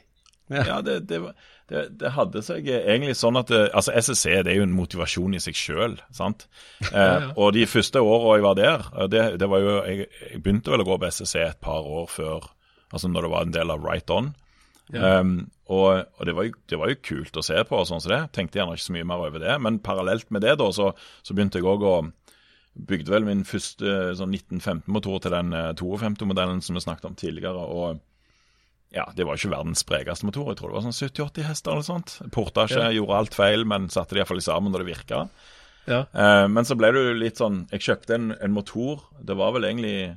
Ja, 0.52 0.80
det, 0.84 1.00
det, 1.08 1.20
det, 1.70 2.10
hadde 2.12 2.42
seg 2.44 2.66
egentlig 2.68 3.14
sånn 3.16 3.38
at 3.40 3.48
det, 3.52 3.62
Altså, 3.72 3.94
SSC 3.96 4.42
det 4.44 4.52
er 4.52 4.58
jo 4.58 4.66
en 4.66 4.74
motivasjon 4.76 5.36
i 5.36 5.40
seg 5.40 5.56
sjøl, 5.56 5.96
sant. 6.14 6.48
Eh, 6.92 7.30
og 7.38 7.54
de 7.56 7.62
første 7.70 8.02
åra 8.04 8.36
jeg 8.36 8.44
var 8.44 8.56
der, 8.58 8.86
eh, 8.98 9.08
det, 9.08 9.22
det 9.40 9.48
var 9.48 9.62
jo 9.62 9.76
jeg, 9.86 10.08
jeg 10.28 10.42
begynte 10.42 10.74
vel 10.74 10.82
å 10.84 10.88
gå 10.90 10.98
på 11.00 11.08
SSC 11.08 11.38
et 11.40 11.60
par 11.62 11.86
år 11.86 12.10
før, 12.10 12.50
altså 12.90 13.08
når 13.08 13.24
det 13.24 13.32
var 13.32 13.46
en 13.46 13.54
del 13.54 13.72
av 13.72 13.86
Right 13.86 14.10
On. 14.12 14.32
Um, 14.92 15.34
og 15.72 16.04
og 16.18 16.26
det, 16.28 16.34
var 16.36 16.44
jo, 16.44 16.52
det 16.68 16.78
var 16.78 16.90
jo 16.92 16.98
kult 17.00 17.36
å 17.40 17.44
se 17.46 17.56
på, 17.64 17.78
og 17.78 17.86
sånn 17.88 18.02
som 18.04 18.12
det. 18.12 18.20
Tenkte 18.36 18.60
gjerne 18.60 18.74
ikke 18.76 18.84
så 18.90 18.96
mye 18.98 19.08
mer 19.08 19.22
over 19.24 19.40
det. 19.40 19.54
Men 19.64 19.78
parallelt 19.80 20.28
med 20.34 20.44
det 20.44 20.58
da, 20.60 20.68
så, 20.74 20.90
så 21.24 21.36
begynte 21.36 21.62
jeg 21.62 21.68
òg 21.68 21.86
å 21.88 21.94
Bygde 22.72 23.12
vel 23.12 23.26
min 23.28 23.42
første 23.44 24.14
sånn 24.16 24.30
1915-motor 24.32 25.18
til 25.20 25.34
den 25.34 25.50
eh, 25.52 25.74
52-modellen 25.76 26.62
som 26.64 26.78
vi 26.78 26.80
snakket 26.80 27.10
om 27.10 27.16
tidligere. 27.20 27.60
og 27.68 27.98
ja, 28.92 29.04
det 29.16 29.24
var 29.24 29.36
ikke 29.36 29.50
verdens 29.52 29.82
sprekeste 29.84 30.24
motor. 30.28 30.50
Jeg 30.50 30.58
tror 30.60 30.72
det 30.72 30.78
var 30.78 30.84
sånn 30.86 30.96
70-80 30.96 31.46
hester 31.48 31.72
eller 31.72 31.84
sånt. 31.86 32.14
Porta 32.32 32.64
ikke, 32.68 32.80
Ja. 32.80 32.94
gjorde 32.96 33.18
alt 33.18 33.36
feil, 33.36 33.64
men 33.68 33.88
satte 33.92 34.16
de 34.16 34.20
iallfall 34.20 34.40
sammen 34.44 34.72
når 34.72 34.84
det 34.84 34.88
virka. 34.88 35.20
Ja. 35.88 36.02
Uh, 36.16 36.48
men 36.48 36.64
så 36.64 36.76
ble 36.78 36.92
det 36.94 37.00
jo 37.02 37.14
litt 37.18 37.40
sånn 37.40 37.64
Jeg 37.72 37.82
kjøpte 37.82 38.14
en, 38.14 38.28
en 38.40 38.52
motor. 38.54 39.00
Det 39.20 39.34
var 39.36 39.52
vel 39.56 39.64
egentlig 39.66 39.94
eh, 40.04 40.16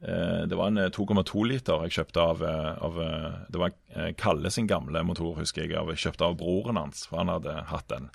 Det 0.00 0.56
var 0.58 0.68
en 0.68 0.82
eh, 0.82 0.90
2,2 0.92 1.46
liter 1.48 1.86
jeg 1.86 1.94
kjøpte 1.96 2.20
av, 2.20 2.42
eh, 2.44 2.72
av 2.84 2.98
eh, 3.00 3.36
Det 3.48 3.60
var 3.62 3.72
eh, 3.94 4.10
Kalle 4.18 4.52
sin 4.52 4.68
gamle 4.68 5.00
motor, 5.08 5.34
husker 5.40 5.64
jeg. 5.64 5.76
Av, 5.78 5.88
jeg 5.94 6.02
kjøpte 6.04 6.28
av 6.28 6.36
broren 6.40 6.80
hans, 6.80 7.06
for 7.08 7.22
han 7.22 7.32
hadde 7.32 7.54
hatt 7.70 7.88
den. 7.92 8.10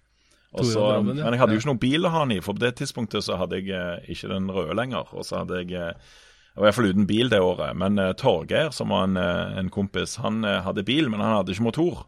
Også, 0.52 0.82
Drammen, 0.84 1.16
ja. 1.18 1.24
men 1.24 1.34
jeg 1.34 1.42
hadde 1.42 1.56
jo 1.56 1.62
ikke 1.62 1.72
noen 1.72 1.86
bil 1.86 2.06
å 2.06 2.12
ha 2.12 2.26
den 2.26 2.36
i, 2.36 2.42
for 2.44 2.58
på 2.58 2.64
det 2.66 2.74
tidspunktet 2.82 3.24
så 3.26 3.40
hadde 3.40 3.62
jeg 3.62 3.72
eh, 3.74 4.12
ikke 4.14 4.30
den 4.34 4.52
røde 4.52 4.76
lenger. 4.78 5.10
Og 5.16 5.26
så 5.26 5.42
hadde 5.42 5.64
jeg 5.64 5.74
eh, 5.80 6.14
jeg 6.52 6.60
var 6.60 6.68
iallfall 6.68 6.90
uten 6.92 7.08
bil 7.08 7.30
det 7.32 7.40
året. 7.40 7.78
Men 7.80 8.00
uh, 8.00 8.12
Torgeir, 8.20 8.74
som 8.76 8.92
var 8.92 9.06
en, 9.08 9.18
eh, 9.18 9.60
en 9.62 9.70
kompis, 9.72 10.18
han 10.20 10.44
eh, 10.44 10.60
hadde 10.66 10.84
bil, 10.84 11.08
men 11.10 11.24
han 11.24 11.38
hadde 11.38 11.56
ikke 11.56 11.70
motor. 11.70 12.02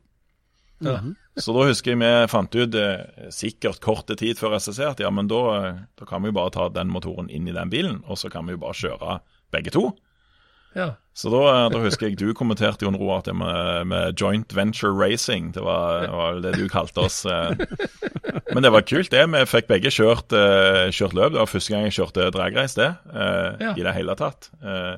Ja. 0.83 0.97
Så 1.39 1.53
da 1.55 1.63
husker 1.69 1.93
jeg 1.93 2.01
vi 2.01 2.09
fant 2.27 2.55
ut 2.55 2.75
eh, 2.75 3.29
sikkert 3.31 3.79
korte 3.81 4.17
tid 4.19 4.35
før 4.37 4.57
SSC 4.59 4.81
at 4.83 4.99
ja, 4.99 5.09
men 5.13 5.29
da, 5.31 5.39
eh, 5.55 5.77
da 5.95 6.07
kan 6.09 6.21
vi 6.25 6.33
jo 6.33 6.35
bare 6.35 6.51
ta 6.53 6.67
den 6.73 6.91
motoren 6.91 7.31
inn 7.31 7.47
i 7.47 7.55
den 7.55 7.71
bilen, 7.71 8.01
og 8.03 8.19
så 8.19 8.29
kan 8.33 8.45
vi 8.49 8.57
jo 8.57 8.61
bare 8.65 8.77
kjøre 8.77 9.15
begge 9.53 9.71
to. 9.75 9.91
ja. 10.75 10.93
Så 11.13 11.29
da, 11.29 11.39
eh, 11.53 11.69
da 11.69 11.77
husker 11.83 12.07
jeg 12.09 12.17
du 12.17 12.31
kommenterte, 12.33 12.81
Jon 12.87 12.95
Roar, 12.97 13.19
det 13.21 13.35
med, 13.37 13.85
med 13.85 14.15
joint 14.17 14.49
venture 14.57 14.89
racing. 14.97 15.51
Det 15.53 15.61
var, 15.61 16.01
det 16.07 16.09
var 16.09 16.39
det 16.41 16.53
du 16.57 16.63
kalte 16.73 17.03
oss. 17.05 17.19
eh. 17.29 17.53
Men 18.53 18.63
det 18.65 18.71
var 18.73 18.81
kult, 18.81 19.11
det. 19.13 19.27
Vi 19.29 19.43
fikk 19.45 19.67
begge 19.69 19.91
kjørt, 19.93 20.33
eh, 20.33 20.89
kjørt 20.89 21.13
løp. 21.13 21.35
Det 21.35 21.41
var 21.43 21.51
første 21.51 21.69
gang 21.75 21.85
jeg 21.85 21.93
kjørte 21.99 22.25
dragreis, 22.33 22.73
det. 22.79 22.89
eh, 23.13 23.61
Ja. 23.61 23.75
I 23.77 23.85
det 23.85 23.93
hele 23.93 24.15
tatt. 24.17 24.49
Eh, 24.63 24.97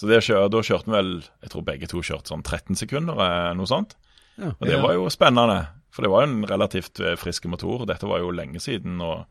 Så 0.00 0.08
det 0.08 0.22
da 0.24 0.62
kjørte 0.64 0.86
vi 0.88 0.92
vel 0.96 1.10
Jeg 1.42 1.50
tror 1.52 1.62
begge 1.66 1.86
to 1.92 2.00
kjørte 2.00 2.32
sånn 2.32 2.42
13 2.42 2.74
sekunder, 2.80 3.52
noe 3.54 3.68
sånt. 3.68 3.92
Ja. 4.40 4.54
Og 4.56 4.64
det 4.66 4.80
var 4.80 4.94
jo 4.96 5.10
spennende. 5.12 5.66
For 5.92 6.00
det 6.02 6.10
var 6.10 6.24
jo 6.24 6.30
en 6.32 6.46
relativt 6.48 6.96
frisk 7.20 7.44
motor. 7.52 7.84
Dette 7.84 8.08
var 8.08 8.18
jo 8.24 8.30
lenge 8.32 8.56
siden. 8.64 8.96
Og, 9.04 9.26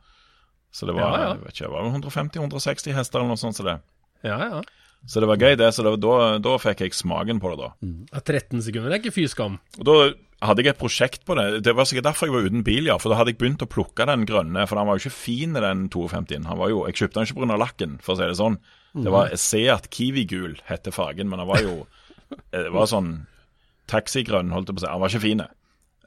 så 0.71 0.85
det 0.85 0.93
var, 0.93 1.17
Ja, 1.17 1.23
ja. 1.23 1.33
Jeg 1.33 1.41
vet 1.41 1.53
ikke, 1.57 1.65
det 1.65 1.73
var 1.73 1.89
150-160 1.89 2.93
hester 2.93 3.17
eller 3.23 3.33
noe 3.33 3.41
sånt. 3.41 3.57
Så 3.57 3.65
det, 3.65 3.79
ja, 4.23 4.37
ja. 4.49 4.61
så 5.07 5.19
det 5.23 5.27
var 5.29 5.37
gøy, 5.37 5.55
det. 5.57 5.69
Så 5.73 5.83
det, 5.85 5.93
var- 5.95 6.03
da, 6.03 6.39
da 6.43 6.57
fikk 6.57 6.81
jeg 6.85 6.93
smaken 6.97 7.39
på 7.39 7.51
det, 7.53 7.59
da. 7.65 7.69
Ja, 8.13 8.19
13 8.19 8.61
sekunder 8.65 8.91
er 8.91 8.99
ikke 8.99 9.13
fy 9.15 9.27
skam. 9.31 9.59
Og 9.79 9.85
Da 9.85 9.95
hadde 10.47 10.63
jeg 10.63 10.71
et 10.71 10.79
prosjekt 10.79 11.25
på 11.27 11.35
det. 11.35 11.63
Det 11.63 11.73
var 11.75 11.83
sikkert 11.83 12.05
derfor 12.07 12.27
jeg 12.29 12.33
var 12.35 12.45
uten 12.47 12.63
bil, 12.63 12.85
ja. 12.87 12.97
For 12.97 13.09
da 13.11 13.17
hadde 13.19 13.33
jeg 13.33 13.39
begynt 13.41 13.63
å 13.65 13.67
plukke 13.67 14.05
den 14.07 14.25
grønne, 14.25 14.65
for 14.67 14.75
den 14.79 14.87
var 14.87 14.95
jo 14.99 15.03
ikke 15.03 15.15
fin, 15.17 15.53
den 15.53 15.89
52-en. 15.89 16.45
Han 16.47 16.57
var 16.57 16.69
jo, 16.69 16.85
Jeg 16.87 16.95
kjøpte 16.95 17.19
den 17.19 17.27
ikke 17.27 17.41
pga. 17.47 17.57
lakken, 17.59 17.97
for 18.01 18.13
å 18.13 18.17
si 18.21 18.23
det 18.29 18.37
sånn. 18.39 18.59
Det 18.95 19.11
var 19.11 19.35
Seat 19.35 19.89
Kiwi-gul, 19.93 20.59
hette 20.65 20.91
fargen, 20.95 21.27
men 21.29 21.39
han 21.39 21.47
var 21.47 21.61
jo 21.61 21.85
Det 22.51 22.69
var 22.71 22.85
sånn 22.87 23.25
taxigrønn, 23.89 24.51
holdt 24.53 24.69
jeg 24.69 24.77
på 24.77 24.81
å 24.81 24.85
si. 24.85 24.91
Han 24.91 25.01
var 25.01 25.09
ikke 25.13 25.23
fin. 25.25 25.41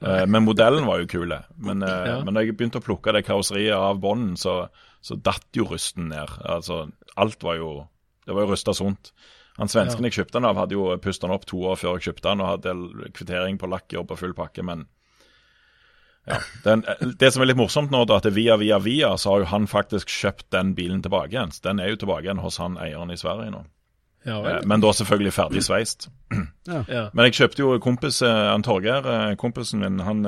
Eh, 0.03 0.25
Men 0.27 0.43
modellen 0.45 0.85
var 0.87 0.99
jo 1.01 1.07
kul. 1.07 1.33
Men, 1.57 1.83
eh, 1.83 2.05
Ja. 2.07 2.23
men 2.23 2.33
da 2.33 2.41
jeg 2.41 2.57
begynte 2.57 2.79
å 2.81 2.85
plukke 2.85 3.13
det 3.13 3.25
karosseriet 3.25 3.75
av 3.75 3.99
bånden, 3.99 4.35
så, 4.37 4.69
så 5.01 5.15
datt 5.21 5.45
jo 5.53 5.65
rusten 5.65 6.09
ned. 6.09 6.29
Altså, 6.43 6.91
alt 7.17 7.41
var 7.43 7.55
jo 7.59 7.87
Det 8.25 8.35
var 8.35 8.45
jo 8.45 8.53
rusta 8.53 8.73
sunt. 8.77 9.13
Han 9.59 9.69
svensken 9.69 10.07
jeg 10.07 10.15
kjøpte 10.15 10.39
den 10.39 10.49
av, 10.49 10.57
hadde 10.57 10.73
jo 10.73 10.87
pustet 11.01 11.27
den 11.27 11.35
opp 11.35 11.45
to 11.45 11.59
år 11.69 11.77
før 11.77 11.99
jeg 11.99 12.07
kjøpte 12.09 12.29
den, 12.31 12.41
og 12.41 12.51
hadde 12.55 13.09
kvittering 13.13 13.59
på 13.61 13.69
lakkjobb 13.69 14.15
og 14.15 14.19
full 14.19 14.33
pakke, 14.37 14.65
men 14.65 14.87
ja, 16.23 16.37
den, 16.63 16.85
Det 17.19 17.33
som 17.35 17.43
er 17.43 17.49
litt 17.49 17.59
morsomt 17.59 17.91
nå, 17.91 18.05
da, 18.07 18.21
at 18.21 18.29
via, 18.31 18.55
via, 18.57 18.79
via, 18.79 19.11
så 19.19 19.33
har 19.33 19.43
jo 19.43 19.49
han 19.51 19.67
faktisk 19.67 20.09
kjøpt 20.09 20.47
den 20.55 20.71
bilen 20.77 21.01
tilbake 21.03 21.35
igjen. 21.35 21.51
Den 21.65 21.83
er 21.83 21.91
jo 21.91 21.99
tilbake 21.99 22.23
igjen 22.29 22.39
hos 22.39 22.61
han 22.63 22.79
eieren 22.79 23.11
i 23.11 23.19
Sverige 23.19 23.51
nå. 23.51 23.65
Ja 24.23 24.37
Eh, 24.37 24.43
vel. 24.43 24.61
Men 24.67 24.79
da 24.79 24.93
selvfølgelig 24.93 25.33
ferdig 25.35 25.63
sveist. 25.63 26.09
Ja. 26.63 27.09
Men 27.11 27.25
jeg 27.27 27.35
kjøpte 27.35 27.59
jo 27.59 27.73
kompis, 27.83 28.21
eh, 28.23 28.31
han 28.31 28.63
Torgeir, 28.63 29.03
eh, 29.03 29.33
kompisen 29.35 29.81
min, 29.83 29.99
han, 29.99 30.23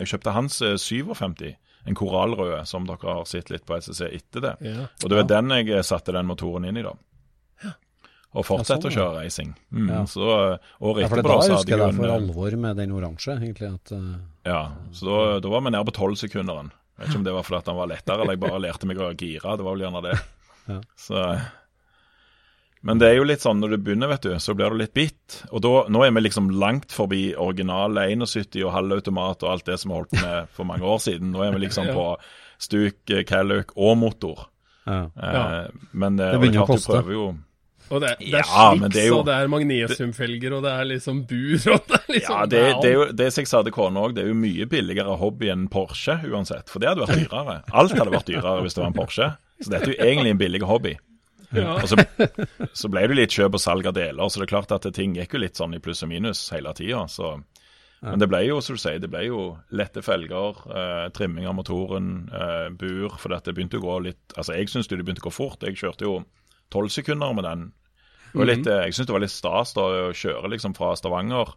jeg 0.00 0.08
kjøpte 0.10 0.32
hans 0.34 0.58
eh, 0.66 0.74
57. 0.82 1.54
En 1.86 1.94
korallrød, 1.94 2.66
som 2.66 2.88
dere 2.88 3.12
har 3.20 3.28
sett 3.30 3.52
litt 3.54 3.62
på 3.62 3.76
SSC 3.78 4.08
etter 4.08 4.42
det. 4.42 4.54
Ja. 4.66 4.88
Og 5.04 5.12
det 5.12 5.20
var 5.20 5.28
den 5.30 5.54
jeg 5.54 5.84
satte 5.86 6.10
den 6.10 6.26
motoren 6.26 6.66
inn 6.66 6.80
i, 6.80 6.82
da. 6.82 6.96
Og 8.36 8.44
fortsette 8.44 8.76
Ja, 8.76 8.80
sånn, 8.84 8.92
å 8.92 8.96
kjøre 8.98 9.22
racing. 9.24 9.52
Mm, 9.72 9.86
Ja. 9.90 10.00
Så 10.12 10.20
året 10.28 10.98
det 11.00 11.06
etterpå 11.08 11.28
da 11.30 11.36
så 11.40 11.54
hadde 11.56 11.72
jeg 11.72 11.78
jo 11.80 11.90
for 11.96 12.04
en, 12.04 12.10
eh, 12.10 12.16
alvor 12.20 12.56
med 12.66 12.76
den 12.76 12.90
oransje, 12.92 13.36
egentlig. 13.40 13.70
At, 13.74 13.92
eh, 13.96 14.16
Ja, 14.50 14.62
så 14.92 15.06
da, 15.08 15.40
da 15.40 15.48
var 15.54 15.62
vi 15.64 15.70
nede 15.72 15.86
på 15.88 15.94
tolvsekunderen. 15.96 16.70
Vet 16.98 17.08
ikke 17.08 17.16
om 17.20 17.24
det 17.24 17.32
var 17.36 17.42
fordi 17.44 17.66
han 17.72 17.76
var 17.76 17.88
lettere, 17.92 18.20
eller 18.22 18.36
jeg 18.36 18.40
bare 18.40 18.60
lærte 18.60 18.86
meg 18.88 18.96
å 19.00 19.08
gire. 19.16 19.56
Det 19.56 19.64
var 19.64 19.74
vel 19.76 19.84
gjerne 19.86 20.02
det. 20.04 20.18
Ja. 20.68 20.80
Så, 20.96 21.22
men 22.86 22.98
det 22.98 23.08
er 23.08 23.16
jo 23.18 23.24
litt 23.26 23.42
sånn 23.42 23.58
når 23.60 23.70
du 23.74 23.76
begynner, 23.82 24.08
vet 24.12 24.22
du, 24.22 24.30
så 24.42 24.54
blir 24.54 24.70
du 24.70 24.76
litt 24.78 24.92
bitt. 24.94 25.40
Og 25.50 25.60
da, 25.64 25.72
nå 25.90 26.04
er 26.06 26.12
vi 26.14 26.20
liksom 26.26 26.50
langt 26.60 26.92
forbi 26.94 27.34
originale 27.34 28.06
71 28.14 28.60
og 28.64 28.72
halvautomat 28.76 29.42
og 29.42 29.50
alt 29.50 29.64
det 29.66 29.78
som 29.82 29.90
vi 29.90 29.96
holdt 29.98 30.12
med 30.20 30.48
for 30.54 30.68
mange 30.68 30.86
år 30.86 31.00
siden. 31.02 31.32
Nå 31.34 31.42
er 31.42 31.52
vi 31.56 31.64
liksom 31.66 31.88
på 31.96 32.06
stuk, 32.62 32.98
eh, 33.10 33.24
Calluc 33.26 33.72
og 33.76 33.96
motor. 33.98 34.46
ja. 34.86 35.08
Eh. 35.16 35.68
Men 35.92 36.16
det, 36.16 36.30
Det 36.30 36.38
og 36.38 36.42
begynner 36.44 36.62
å 36.62 36.70
koste. 36.70 37.02
jo 37.10 37.26
Og 37.90 38.00
det, 38.02 38.16
det 38.18 38.34
er 38.40 38.46
Ja, 38.50 38.74
det 38.74 38.96
er 39.02 39.06
jo- 39.08 39.18
og 39.20 39.26
det 39.28 39.34
er 39.34 39.48
magnesiumfelger, 39.52 40.52
og 40.56 40.62
det 40.64 40.72
er 40.72 40.84
liksom 40.90 41.20
bur, 41.30 41.72
og 41.74 41.82
det 41.86 41.98
er 42.00 42.12
liksom 42.16 42.34
Ja, 42.36 42.46
det, 42.46 42.62
det 42.82 42.90
er 42.90 42.94
jo 42.98 43.04
det 43.12 43.32
som 43.32 43.42
jeg 43.44 43.48
sa 43.52 43.62
til 43.62 43.72
kona 43.76 44.00
òg, 44.08 44.14
det 44.16 44.24
er 44.24 44.28
jo 44.32 44.38
mye 44.40 44.66
billigere 44.66 45.16
hobby 45.20 45.50
enn 45.52 45.68
Porsche 45.70 46.18
uansett. 46.26 46.68
For 46.72 46.82
det 46.82 46.88
hadde 46.90 47.06
vært 47.06 47.20
dyrere. 47.26 47.58
Alt 47.72 47.92
hadde 47.98 48.10
vært 48.16 48.26
dyrere 48.32 48.62
hvis 48.64 48.74
det 48.74 48.82
var 48.82 48.90
en 48.90 48.98
Porsche. 49.00 49.28
Så 49.62 49.70
dette 49.72 49.90
er 49.90 49.94
jo 49.94 50.04
egentlig 50.10 50.30
en 50.34 50.38
billig 50.42 50.62
hobby. 50.66 50.96
Ja. 51.54 51.76
Og 51.78 51.86
så, 51.88 51.96
så 52.74 52.88
ble 52.90 53.06
det 53.06 53.16
litt 53.16 53.30
kjøp 53.36 53.54
og 53.54 53.62
salg 53.62 53.86
av 53.86 53.94
deler, 53.94 54.28
så 54.28 54.40
det 54.42 54.48
er 54.48 54.54
klart 54.56 54.72
at 54.74 54.88
ting 54.96 55.14
gikk 55.14 55.36
jo 55.38 55.44
litt 55.44 55.56
sånn 55.56 55.76
i 55.76 55.78
pluss 55.78 56.02
og 56.02 56.10
minus 56.10 56.42
hele 56.52 56.72
tida. 56.76 57.04
Så. 57.08 57.36
Men 58.02 58.18
det 58.20 58.26
ble 58.28 58.42
jo, 58.48 58.58
som 58.60 58.76
du 58.76 58.80
sier, 58.82 58.98
det 59.00 59.08
ble 59.10 59.22
jo 59.28 59.44
lette 59.70 60.02
felger, 60.04 60.58
eh, 60.74 61.06
trimming 61.16 61.46
av 61.48 61.54
motoren, 61.56 62.10
eh, 62.34 62.66
bur. 62.76 63.14
For 63.22 63.32
dette 63.32 63.54
begynte 63.56 63.78
å 63.78 63.84
gå 63.86 63.94
litt 64.10 64.34
Altså, 64.36 64.52
jeg 64.58 64.68
syns 64.68 64.90
det 64.90 64.98
begynte 65.00 65.22
å 65.24 65.30
gå 65.30 65.32
fort. 65.32 65.62
Jeg 65.62 65.78
kjørte 65.80 66.04
jo 66.04 66.24
tolv 66.70 66.90
sekunder 66.92 67.32
med 67.34 67.44
den. 67.46 67.64
Litt, 68.44 68.66
eh, 68.66 68.82
jeg 68.86 68.96
syns 68.96 69.08
det 69.08 69.16
var 69.16 69.24
litt 69.24 69.32
stas 69.34 69.72
da 69.76 69.86
å 69.86 70.12
kjøre 70.16 70.50
liksom 70.52 70.74
fra 70.76 70.92
Stavanger 70.98 71.54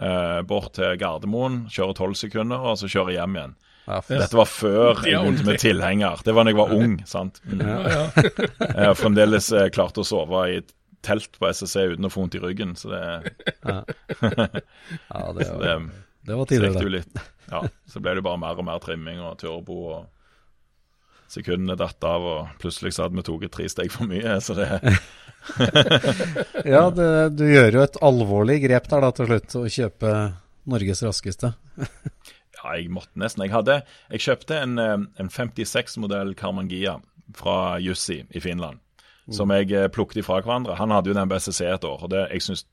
eh, 0.00 0.40
bort 0.48 0.72
til 0.78 0.96
Gardermoen, 1.00 1.66
kjøre 1.72 1.96
tolv 1.98 2.18
sekunder, 2.18 2.64
og 2.72 2.80
så 2.80 2.90
kjøre 2.90 3.14
hjem 3.16 3.38
igjen. 3.38 3.56
Ja, 3.86 4.00
Dette 4.08 4.34
var 4.34 4.48
før 4.50 5.04
jeg 5.06 5.20
begynte 5.22 5.46
med 5.46 5.60
tilhenger. 5.62 6.24
Det 6.26 6.34
var 6.34 6.48
da 6.48 6.50
jeg 6.50 6.58
var 6.58 6.72
ung. 6.74 6.96
sant? 7.06 7.38
Mm. 7.46 7.60
Jeg 7.62 8.88
har 8.88 8.96
fremdeles 8.98 9.52
eh, 9.54 9.68
klart 9.74 10.00
å 10.02 10.06
sove 10.06 10.42
i 10.56 10.58
telt 11.06 11.38
på 11.38 11.46
SSC 11.46 11.92
uten 11.92 12.08
å 12.08 12.10
få 12.10 12.24
vondt 12.24 12.34
i 12.34 12.42
ryggen, 12.42 12.74
så 12.74 12.90
det, 12.90 13.02
ja, 13.62 13.76
det, 14.18 15.12
var, 15.14 15.36
det 15.38 15.76
det 16.26 16.34
var 16.34 16.48
tidligere. 16.50 17.04
Ja, 17.50 17.62
Så 17.86 18.02
ble 18.02 18.16
det 18.18 18.24
bare 18.26 18.40
mer 18.42 18.58
og 18.58 18.66
mer 18.66 18.82
trimming 18.82 19.20
og 19.22 19.36
turbo 19.38 19.76
og 19.94 20.08
sekundene 21.30 21.76
datt 21.78 22.02
av, 22.06 22.26
og 22.26 22.58
plutselig 22.62 22.96
så 22.96 23.06
hadde 23.06 23.18
vi 23.18 23.26
tatt 23.26 23.54
tre 23.54 23.68
steg 23.70 23.92
for 23.94 24.10
mye. 24.10 24.36
Så 24.42 24.56
det 24.58 24.66
Ja, 26.74 26.86
det, 26.90 27.08
du 27.38 27.44
gjør 27.48 27.78
jo 27.78 27.84
et 27.84 27.98
alvorlig 28.04 28.60
grep 28.66 28.88
der 28.90 29.04
da 29.06 29.12
til 29.14 29.30
slutt, 29.30 29.56
å 29.60 29.64
kjøpe 29.70 30.14
Norges 30.72 31.04
raskeste. 31.06 31.54
Ja, 32.56 32.72
jeg 32.80 32.88
måtte 32.90 33.20
nesten. 33.20 33.44
Jeg, 33.44 33.52
hadde, 33.52 33.74
jeg 34.10 34.22
kjøpte 34.24 34.56
en, 34.58 34.78
eh, 34.80 34.94
en 35.20 35.28
56-modell 35.30 36.32
Carmangia 36.34 36.96
fra 37.36 37.76
Jussi 37.78 38.22
i 38.34 38.40
Finland, 38.42 38.80
som 39.30 39.52
jeg 39.54 39.68
eh, 39.76 39.90
plukket 39.92 40.22
ifra 40.22 40.40
hverandre. 40.40 40.74
Han 40.80 40.90
hadde 40.90 41.12
jo 41.12 41.18
den 41.18 41.30
BCC 41.30 41.60
et 41.68 41.84
år, 41.86 42.00
og 42.02 42.10
det, 42.10 42.24
jeg 42.32 42.46
syns 42.46 42.64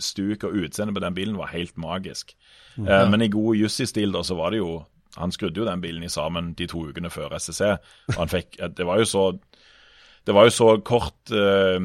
stuk 0.00 0.44
og 0.48 0.56
utseende 0.64 0.94
på 0.96 1.02
den 1.04 1.14
bilen 1.14 1.38
var 1.38 1.52
helt 1.52 1.76
magisk. 1.78 2.34
Eh, 2.78 3.04
men 3.10 3.22
i 3.22 3.28
god 3.28 3.58
Jussi-stil 3.60 4.12
da, 4.14 4.24
så 4.24 4.38
var 4.38 4.54
det 4.54 4.62
jo 4.62 4.80
Han 5.18 5.32
skrudde 5.34 5.58
jo 5.58 5.64
den 5.66 5.80
bilen 5.82 6.04
i 6.06 6.08
sammen 6.08 6.52
de 6.54 6.68
to 6.70 6.84
ukene 6.86 7.10
før 7.10 7.32
SSC. 7.34 7.60
og 8.12 8.14
han 8.14 8.28
fikk, 8.30 8.60
eh, 8.60 8.68
Det 8.68 8.86
var 8.86 8.98
jo 8.98 9.04
så 9.04 9.24
det 10.28 10.36
var 10.36 10.48
jo 10.48 10.54
så 10.54 10.70
kort 10.84 11.32
eh, 11.34 11.78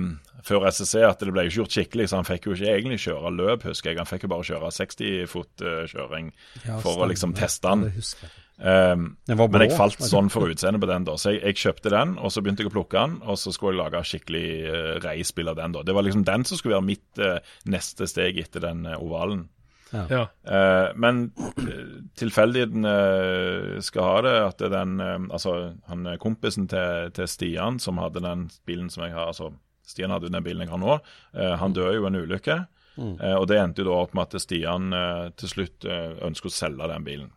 før 0.46 0.68
SSC 0.70 1.02
at 1.08 1.22
det 1.24 1.34
ble 1.34 1.48
ikke 1.48 1.62
gjort 1.64 1.76
skikkelig, 1.76 2.08
så 2.12 2.20
han 2.20 2.28
fikk 2.28 2.50
jo 2.50 2.56
ikke 2.56 2.74
egentlig 2.76 3.02
kjøre 3.08 3.34
løp, 3.34 3.68
husker 3.70 3.92
jeg. 3.92 4.00
Han 4.02 4.10
fikk 4.10 4.28
jo 4.28 4.32
bare 4.36 4.48
kjøre 4.52 4.72
60-fot-kjøring 4.78 6.34
Ja, 6.66 6.80
for 6.84 7.02
å 7.02 7.08
liksom 7.10 7.34
teste 7.38 7.72
den. 7.72 7.88
Jeg. 7.96 8.34
Um, 8.56 9.18
Den 9.28 9.36
var 9.36 9.50
men 9.52 9.66
jeg 9.66 9.76
falt 9.76 10.00
sånn 10.00 10.30
for 10.32 10.48
utseendet 10.48 10.80
på 10.80 10.88
den, 10.88 11.08
da. 11.08 11.18
Så 11.20 11.34
jeg, 11.34 11.42
jeg 11.50 11.60
kjøpte 11.66 11.92
den, 11.92 12.14
og 12.22 12.32
så 12.32 12.44
begynte 12.44 12.64
jeg 12.64 12.72
å 12.72 12.76
plukke 12.78 13.02
den, 13.02 13.18
og 13.26 13.40
så 13.42 13.52
skulle 13.52 13.76
jeg 13.76 13.82
lage 13.82 14.04
skikkelig 14.12 14.46
uh, 14.70 14.94
reispill 15.04 15.52
av 15.52 15.58
den, 15.60 15.76
da. 15.76 15.84
Det 15.88 15.98
var 15.98 16.08
liksom 16.08 16.24
den 16.28 16.48
som 16.48 16.62
skulle 16.62 16.78
være 16.78 16.90
mitt 16.94 17.24
uh, 17.24 17.58
neste 17.72 18.08
steg 18.12 18.40
etter 18.46 18.64
den 18.64 18.86
uh, 18.88 18.96
ovalen. 19.02 19.48
Ja. 19.94 20.24
Eh, 20.44 20.88
men 20.98 21.28
tilfeldighetene 22.18 22.94
eh, 22.96 23.82
skal 23.86 24.08
ha 24.08 24.16
det 24.26 24.34
at 24.42 24.58
det 24.60 24.70
er 24.70 24.74
den 24.74 24.96
eh, 25.04 25.28
Altså, 25.30 25.54
han 25.90 26.08
er 26.10 26.22
kompisen 26.22 26.66
til, 26.72 27.12
til 27.16 27.30
Stian 27.30 27.78
som 27.80 28.02
hadde 28.02 28.24
den 28.26 28.48
bilen 28.68 28.90
som 28.92 29.06
jeg 29.06 29.14
har 29.16 29.30
altså 29.30 29.52
Stian 29.86 30.10
hadde 30.10 30.32
den 30.34 30.44
bilen 30.44 30.66
jeg 30.66 30.72
har 30.74 30.82
nå. 30.82 30.98
Eh, 31.38 31.54
han 31.62 31.76
døde 31.78 32.00
jo 32.00 32.08
i 32.08 32.10
en 32.10 32.18
ulykke. 32.24 32.58
Eh, 32.98 33.36
og 33.36 33.46
det 33.52 33.60
endte 33.62 33.84
jo 33.84 33.90
da 33.92 34.00
opp 34.02 34.16
med 34.18 34.26
at 34.34 34.42
Stian 34.42 34.90
eh, 34.96 35.28
til 35.38 35.52
slutt 35.52 35.86
eh, 35.86 36.16
ønsker 36.26 36.50
å 36.50 36.56
selge 36.56 36.88
den 36.90 37.06
bilen. 37.06 37.34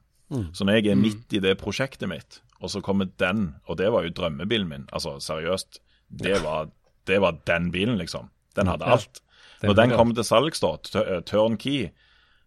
Så 0.52 0.64
når 0.64 0.78
jeg 0.78 0.90
er 0.92 0.98
midt 1.00 1.32
i 1.32 1.40
det 1.40 1.54
prosjektet 1.60 2.08
mitt, 2.08 2.42
og 2.60 2.68
så 2.68 2.82
kommer 2.84 3.08
den, 3.20 3.54
og 3.64 3.78
det 3.80 3.86
var 3.92 4.04
jo 4.04 4.10
drømmebilen 4.12 4.68
min, 4.68 4.82
altså 4.92 5.14
seriøst, 5.24 5.78
det 6.08 6.42
var, 6.44 6.68
det 7.08 7.20
var 7.24 7.38
den 7.48 7.70
bilen, 7.72 7.96
liksom. 8.00 8.28
Den 8.56 8.68
hadde 8.68 8.84
alt. 8.84 9.22
Når 9.62 9.74
den 9.78 9.94
kommer 9.96 10.14
til 10.18 10.26
salgs, 10.28 10.60
da, 10.60 10.74
eh, 11.00 11.20
turnkey, 11.24 11.88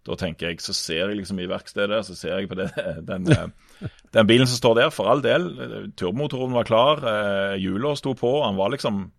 da 0.07 0.17
tenker 0.17 0.49
jeg, 0.49 0.61
så 0.65 0.73
ser 0.73 1.11
jeg 1.11 1.19
liksom 1.19 1.39
i 1.41 1.47
verkstedet, 1.49 2.01
så 2.07 2.15
ser 2.17 2.39
jeg 2.39 2.49
på 2.49 2.57
det, 2.57 2.69
den, 3.09 3.27
eh, 3.31 3.89
den 4.15 4.29
bilen 4.29 4.49
som 4.49 4.57
står 4.57 4.79
der, 4.79 4.93
for 4.93 5.11
all 5.11 5.23
del. 5.23 5.49
Turbomotoren 5.99 6.55
var 6.57 6.67
klar, 6.69 7.03
eh, 7.05 7.57
hjula 7.61 7.93
sto 7.99 8.15
på, 8.17 8.39
han 8.45 8.59
var 8.59 8.73
liksom 8.75 9.09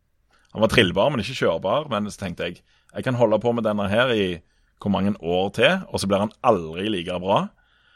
Han 0.52 0.60
var 0.60 0.68
trillbar, 0.68 1.08
men 1.08 1.22
ikke 1.22 1.46
kjørbar. 1.46 1.86
Men 1.88 2.10
så 2.12 2.18
tenkte 2.20 2.44
jeg, 2.44 2.58
jeg 2.92 3.04
kan 3.06 3.16
holde 3.16 3.38
på 3.40 3.54
med 3.56 3.64
denne 3.64 3.86
her 3.88 4.10
i 4.12 4.42
hvor 4.82 4.92
mange 4.92 5.14
år 5.16 5.48
til, 5.56 5.78
og 5.88 5.96
så 5.96 6.10
blir 6.10 6.20
han 6.20 6.34
aldri 6.44 6.90
like 6.92 7.16
bra. 7.22 7.38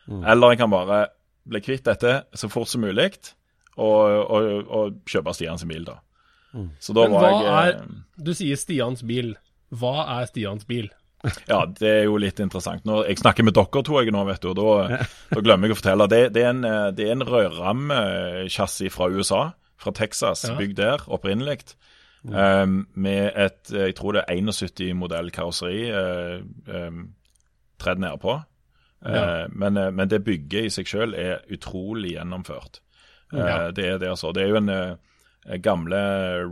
Eller 0.09 0.55
jeg 0.55 0.63
kan 0.63 0.73
bare 0.73 1.03
bli 1.45 1.61
kvitt 1.61 1.85
dette 1.85 2.15
så 2.33 2.49
fort 2.49 2.71
som 2.71 2.81
mulig, 2.81 3.11
og, 3.77 4.09
og, 4.09 4.73
og 4.73 4.97
kjøpe 5.05 5.35
Stians 5.37 5.67
bil, 5.69 5.85
da. 5.85 5.99
Så 6.81 6.95
da 6.97 7.05
Men 7.05 7.17
var 7.17 7.27
hva 7.27 7.33
jeg 7.37 7.75
eh, 7.75 7.81
er 7.83 8.25
Du 8.25 8.33
sier 8.33 8.57
Stians 8.57 9.03
bil. 9.05 9.35
Hva 9.75 10.07
er 10.17 10.31
Stians 10.31 10.65
bil? 10.65 10.89
Ja, 11.53 11.61
det 11.67 11.89
er 11.91 12.05
jo 12.07 12.17
litt 12.23 12.41
interessant. 12.43 12.85
Når 12.89 13.09
jeg 13.11 13.21
snakker 13.23 13.47
med 13.47 13.57
dere 13.57 13.83
to 13.85 13.99
jeg 14.01 14.15
nå, 14.15 14.25
vet 14.29 14.43
du, 14.43 14.51
og 14.53 14.57
da, 14.59 15.01
da 15.33 15.43
glemmer 15.45 15.69
jeg 15.71 15.77
å 15.77 15.81
fortelle. 15.81 16.09
Det, 16.13 16.21
det 16.37 16.45
er 16.45 16.51
en, 16.55 16.65
eh, 16.69 16.89
det 16.97 17.09
er 17.09 17.17
en 17.17 17.27
rødrammechassis 17.27 18.93
fra 18.95 19.09
USA, 19.13 19.43
fra 19.81 19.93
Texas, 19.97 20.47
bygd 20.59 20.79
der 20.81 21.05
opprinnelig. 21.13 21.63
Um, 22.27 22.89
med 22.99 23.37
et 23.39 23.71
jeg 23.71 23.95
tror 23.95 24.17
det 24.17 24.25
er 24.27 24.41
71 24.41 24.97
modell 24.99 25.29
karosseri 25.31 25.85
uh, 25.95 26.41
um, 26.67 27.05
tredd 27.79 28.01
nedpå. 28.03 28.41
Ja. 29.07 29.45
Uh, 29.45 29.53
men, 29.55 29.77
eh, 29.79 29.93
men 29.95 30.11
det 30.11 30.25
bygget 30.27 30.67
i 30.67 30.73
seg 30.75 30.89
selv 30.91 31.15
er 31.15 31.45
utrolig 31.55 32.17
gjennomført. 32.17 32.81
Eh, 33.33 33.39
Ja. 33.39 33.71
det, 33.71 33.85
er 33.85 33.99
det, 33.99 34.09
altså. 34.09 34.33
det 34.33 34.43
er 34.43 34.49
jo 34.49 34.57
en 34.57 34.69
eh, 34.73 35.59
gamle 35.63 35.97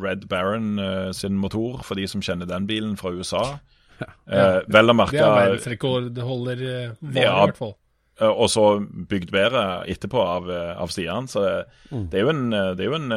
Red 0.02 0.28
Baron 0.28 0.78
eh, 0.78 1.12
sin 1.12 1.36
motor, 1.38 1.82
for 1.82 1.94
de 1.94 2.06
som 2.06 2.22
kjenner 2.22 2.46
den 2.46 2.66
bilen 2.66 2.96
fra 2.96 3.10
USA. 3.10 3.58
Eh, 4.00 4.60
vel 4.68 4.90
å 4.90 4.94
Det 5.10 5.20
er 5.20 5.34
verdensrekordholder, 5.38 6.62
eh, 6.70 6.92
var 7.00 7.22
Ja. 7.22 7.32
i 7.42 7.46
hvert 7.50 7.56
fall. 7.58 7.74
Eh, 8.20 8.28
Og 8.30 8.48
så 8.48 8.64
bygd 9.10 9.30
bedre 9.30 9.84
etterpå 9.90 10.20
av, 10.22 10.50
eh, 10.50 10.74
av 10.80 10.88
Stian. 10.88 11.26
Så 11.28 11.42
det, 11.42 12.10
det 12.10 12.20
er 12.20 12.24
jo 12.24 12.30
en, 12.30 12.50
det 12.50 12.80
er 12.80 12.90
jo 12.90 12.94
en 12.94 13.10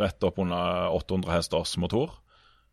rett 0.00 0.24
opp 0.24 0.38
under 0.38 0.90
800 0.92 1.32
hesters 1.32 1.76
motor. 1.78 2.10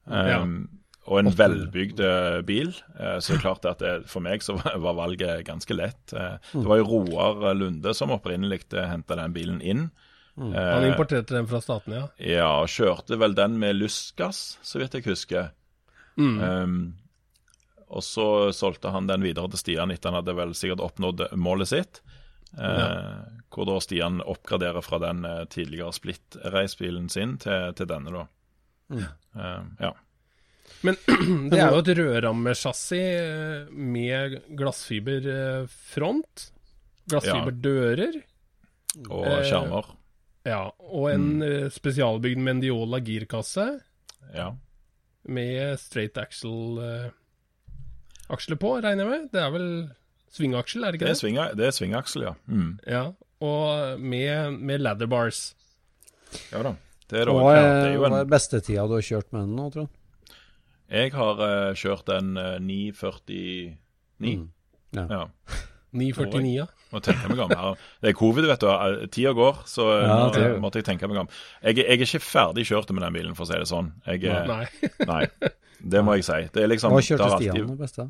Um, 0.07 0.69
Og 1.07 1.19
en 1.19 1.31
velbygd 1.35 1.99
bil. 2.45 2.71
Så 3.19 3.33
det 3.33 3.37
er 3.37 3.41
klart 3.47 3.65
at 3.65 3.79
det, 3.79 4.05
for 4.07 4.21
meg 4.23 4.39
så 4.41 4.55
var 4.57 4.93
valget 4.95 5.43
ganske 5.45 5.75
lett. 5.75 6.13
Eh, 6.13 6.37
Det 6.53 6.65
var 6.65 6.77
jo 6.77 6.85
Roar 6.87 7.53
Lunde 7.55 7.93
som 7.93 8.09
opprinnelig 8.15 8.63
henta 8.71 9.15
den 9.19 9.33
bilen 9.33 9.61
inn. 9.61 9.89
Han 10.37 10.55
Eh, 10.55 10.87
importerte 10.89 11.35
den 11.35 11.45
fra 11.45 11.59
statene, 11.61 11.93
ja. 11.93 12.07
ja, 12.17 12.65
kjørte 12.65 13.19
vel 13.19 13.35
den 13.37 13.59
med 13.59 13.75
lystgass, 13.77 14.57
så 14.65 14.79
vidt 14.81 14.95
jeg 14.97 15.03
husker. 15.05 15.51
Mm. 16.17 16.39
Um, 16.41 16.93
og 17.93 18.03
så 18.05 18.27
solgte 18.55 18.91
han 18.93 19.07
den 19.09 19.23
videre 19.25 19.51
til 19.53 19.61
Stian 19.61 19.93
etter 19.93 20.11
han 20.11 20.21
hadde 20.21 20.35
vel 20.37 20.53
sikkert 20.57 20.81
oppnådd 20.83 21.27
målet 21.37 21.69
sitt. 21.69 22.01
Eh, 22.57 23.19
Hvor 23.53 23.65
da 23.69 23.79
Stian 23.81 24.21
oppgraderer 24.21 24.81
fra 24.85 24.99
den 25.01 25.25
eh, 25.25 25.43
tidligere 25.49 25.93
Split-reisbilen 25.93 27.09
sin 27.13 27.37
til, 27.41 27.73
til 27.77 27.89
denne, 27.89 28.13
da. 28.13 28.25
Eh, 28.93 29.61
ja. 29.79 29.93
Men 30.85 30.97
det 31.49 31.59
er 31.59 31.71
jo 31.71 31.81
et 31.81 31.91
rødrammechassis 31.97 32.93
eh, 32.93 33.71
med 33.71 34.39
glassfiberfront. 34.57 36.47
Glassfiberdører. 37.09 38.21
Og 39.09 39.25
Eh. 39.25 39.93
Ja, 40.43 40.63
og 40.77 41.05
en 41.07 41.39
mm. 41.39 41.69
spesialbygd 41.71 42.41
Mendiola 42.43 42.99
girkasse 42.99 43.79
Ja. 44.33 44.49
med 45.23 45.79
straight 45.79 46.17
axle 46.19 46.83
eh, 46.83 47.11
aksler 48.33 48.59
på, 48.61 48.75
regner 48.83 49.03
jeg 49.05 49.11
med. 49.11 49.27
Det 49.33 49.41
er 49.43 49.51
vel 49.53 49.67
svingaksel, 50.33 50.83
er 50.87 50.93
det 50.95 50.99
Det 50.99 51.01
ikke 51.01 51.09
er, 51.09 51.13
det? 51.15 51.21
svinga, 51.21 51.47
det 51.59 51.67
er 51.67 51.75
svingaksel, 51.77 52.25
ja. 52.27 52.33
Mm. 52.49 52.71
Ja, 52.89 53.03
og 53.43 53.99
med, 54.01 54.59
med 54.59 54.81
ladder 54.85 55.09
bars. 55.11 55.43
Ja 56.53 56.63
da. 56.65 56.75
Det 57.11 57.19
er, 57.21 57.29
Hva 57.29 57.51
er, 57.53 57.61
det 57.61 57.89
er 57.91 57.93
jo 57.93 58.01
hva 58.01 58.09
er 58.09 58.23
en 58.23 58.31
bestetida 58.31 58.87
du 58.89 58.95
har 58.95 59.03
kjørt 59.05 59.27
med 59.35 59.43
den 59.45 59.57
nå, 59.59 59.67
Trond? 59.73 59.91
Jeg 60.93 61.11
har 61.13 61.41
uh, 61.41 61.73
kjørt 61.77 62.09
en 62.13 62.31
uh, 62.39 62.55
949. 62.63 63.75
Mm. 64.23 64.47
Ja. 64.97 65.05
Ja. 65.09 65.21
949, 65.93 66.49
ja. 66.55 66.65
Må 66.93 67.01
tenke 67.05 67.29
meg 67.29 67.41
om 67.43 67.53
her. 67.53 67.77
Det 68.01 68.11
er 68.11 68.15
covid, 68.17 68.47
vet 68.49 68.61
du. 68.61 68.67
Eh, 68.69 69.03
Tida 69.13 69.33
går, 69.37 69.61
så 69.69 69.85
eh, 69.95 70.03
Ja, 70.07 70.15
nå 70.21 70.31
det 70.33 70.47
måtte 70.61 70.81
jeg 70.81 70.87
tenke 70.89 71.09
meg 71.09 71.19
om. 71.23 71.29
Jeg, 71.61 71.79
jeg 71.81 71.85
er 71.97 72.05
ikke 72.05 72.21
ferdig 72.21 72.65
kjørt 72.69 72.89
med 72.93 73.05
den 73.05 73.15
bilen, 73.17 73.37
for 73.37 73.45
å 73.45 73.49
si 73.49 73.57
det 73.61 73.69
sånn. 73.69 73.91
Jeg, 74.09 74.25
Nei. 74.49 74.65
nei. 75.09 75.23
Det 75.93 76.01
må 76.05 76.17
jeg 76.17 76.25
si. 76.27 76.39
Det 76.53 76.63
er 76.65 76.69
liksom, 76.71 76.93
Hva 76.93 77.01
det 77.01 77.07
kjørte 77.09 77.29
har 77.29 77.41
Stian 77.41 77.71
det 77.73 77.79
beste? 77.81 78.07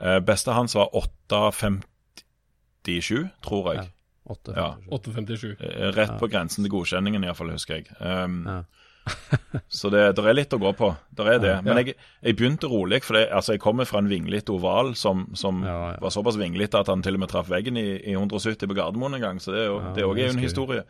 Eh, 0.00 0.20
beste 0.20 0.52
hans 0.56 0.74
var 0.74 0.88
857, 0.96 3.28
tror 3.44 3.74
jeg. 3.74 3.90
8, 4.26 4.52
Ja. 4.56 4.74
857. 4.90 5.56
Eh, 5.60 5.90
Rett 5.92 6.16
på 6.18 6.28
grensen 6.32 6.64
til 6.64 6.70
godkjenningen, 6.72 7.24
iallfall, 7.24 7.50
husker 7.52 7.74
jeg. 7.82 7.86
Um, 8.00 8.46
Ja. 8.46 8.62
så 9.68 9.90
det 9.92 10.14
der 10.16 10.26
er 10.30 10.32
litt 10.32 10.48
å 10.56 10.58
gå 10.58 10.70
på. 10.72 10.86
Der 11.12 11.26
er 11.34 11.38
det. 11.38 11.48
Ja. 11.50 11.60
Men 11.60 11.76
jeg, 11.76 11.92
jeg 12.24 12.36
begynte 12.38 12.70
rolig, 12.72 13.02
for 13.04 13.12
det, 13.18 13.26
altså, 13.36 13.52
jeg 13.52 13.60
kommer 13.60 13.84
fra 13.84 13.98
en 14.00 14.08
vinglete 14.08 14.48
oval 14.54 14.94
som, 14.96 15.26
som 15.36 15.60
Ja, 15.62 15.90
ja. 15.92 15.98
var 16.00 16.08
såpass 16.10 16.38
vinglete 16.40 16.78
at 16.80 16.86
han 16.88 17.02
til 17.04 17.14
og 17.14 17.20
med 17.20 17.28
traff 17.28 17.50
veggen 17.52 17.76
i, 17.76 17.98
i 18.00 18.14
170 18.16 18.64
på 18.66 18.74
Gardermoen 18.78 19.14
en 19.18 19.20
gang. 19.20 19.40
Så 19.44 19.52
det 19.52 19.60
er 19.60 19.66
jo, 19.68 19.76
Ja, 19.82 19.92
det 19.92 20.00
er 20.24 20.30
en 20.32 20.38
historie. 20.40 20.84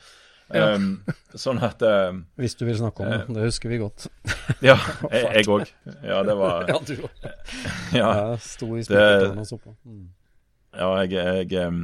Ja. 0.53 0.75
Um, 0.77 0.99
sånn 1.41 1.59
at 1.65 1.81
eh, 1.83 2.13
Hvis 2.37 2.55
du 2.61 2.67
vil 2.69 2.77
snakke 2.77 3.01
om 3.03 3.11
det. 3.11 3.21
Det 3.33 3.47
husker 3.47 3.71
vi 3.73 3.79
godt. 3.81 4.07
Ja, 4.69 4.75
jeg 5.11 5.47
òg. 5.49 5.65
Ja, 6.05 6.19
det 6.27 6.35
var 6.37 6.67
Ja, 6.71 6.77
du 6.85 6.93
Ja, 7.97 8.09
ja, 8.13 8.37
Sto 8.45 8.69
i 8.77 8.85
spikkertårnet 8.85 9.41
og 9.41 9.49
så 9.49 9.59
på. 9.63 9.73
Mm. 9.89 10.03
ja 10.77 10.91
jeg, 11.01 11.15
jeg, 11.17 11.65
em, 11.65 11.81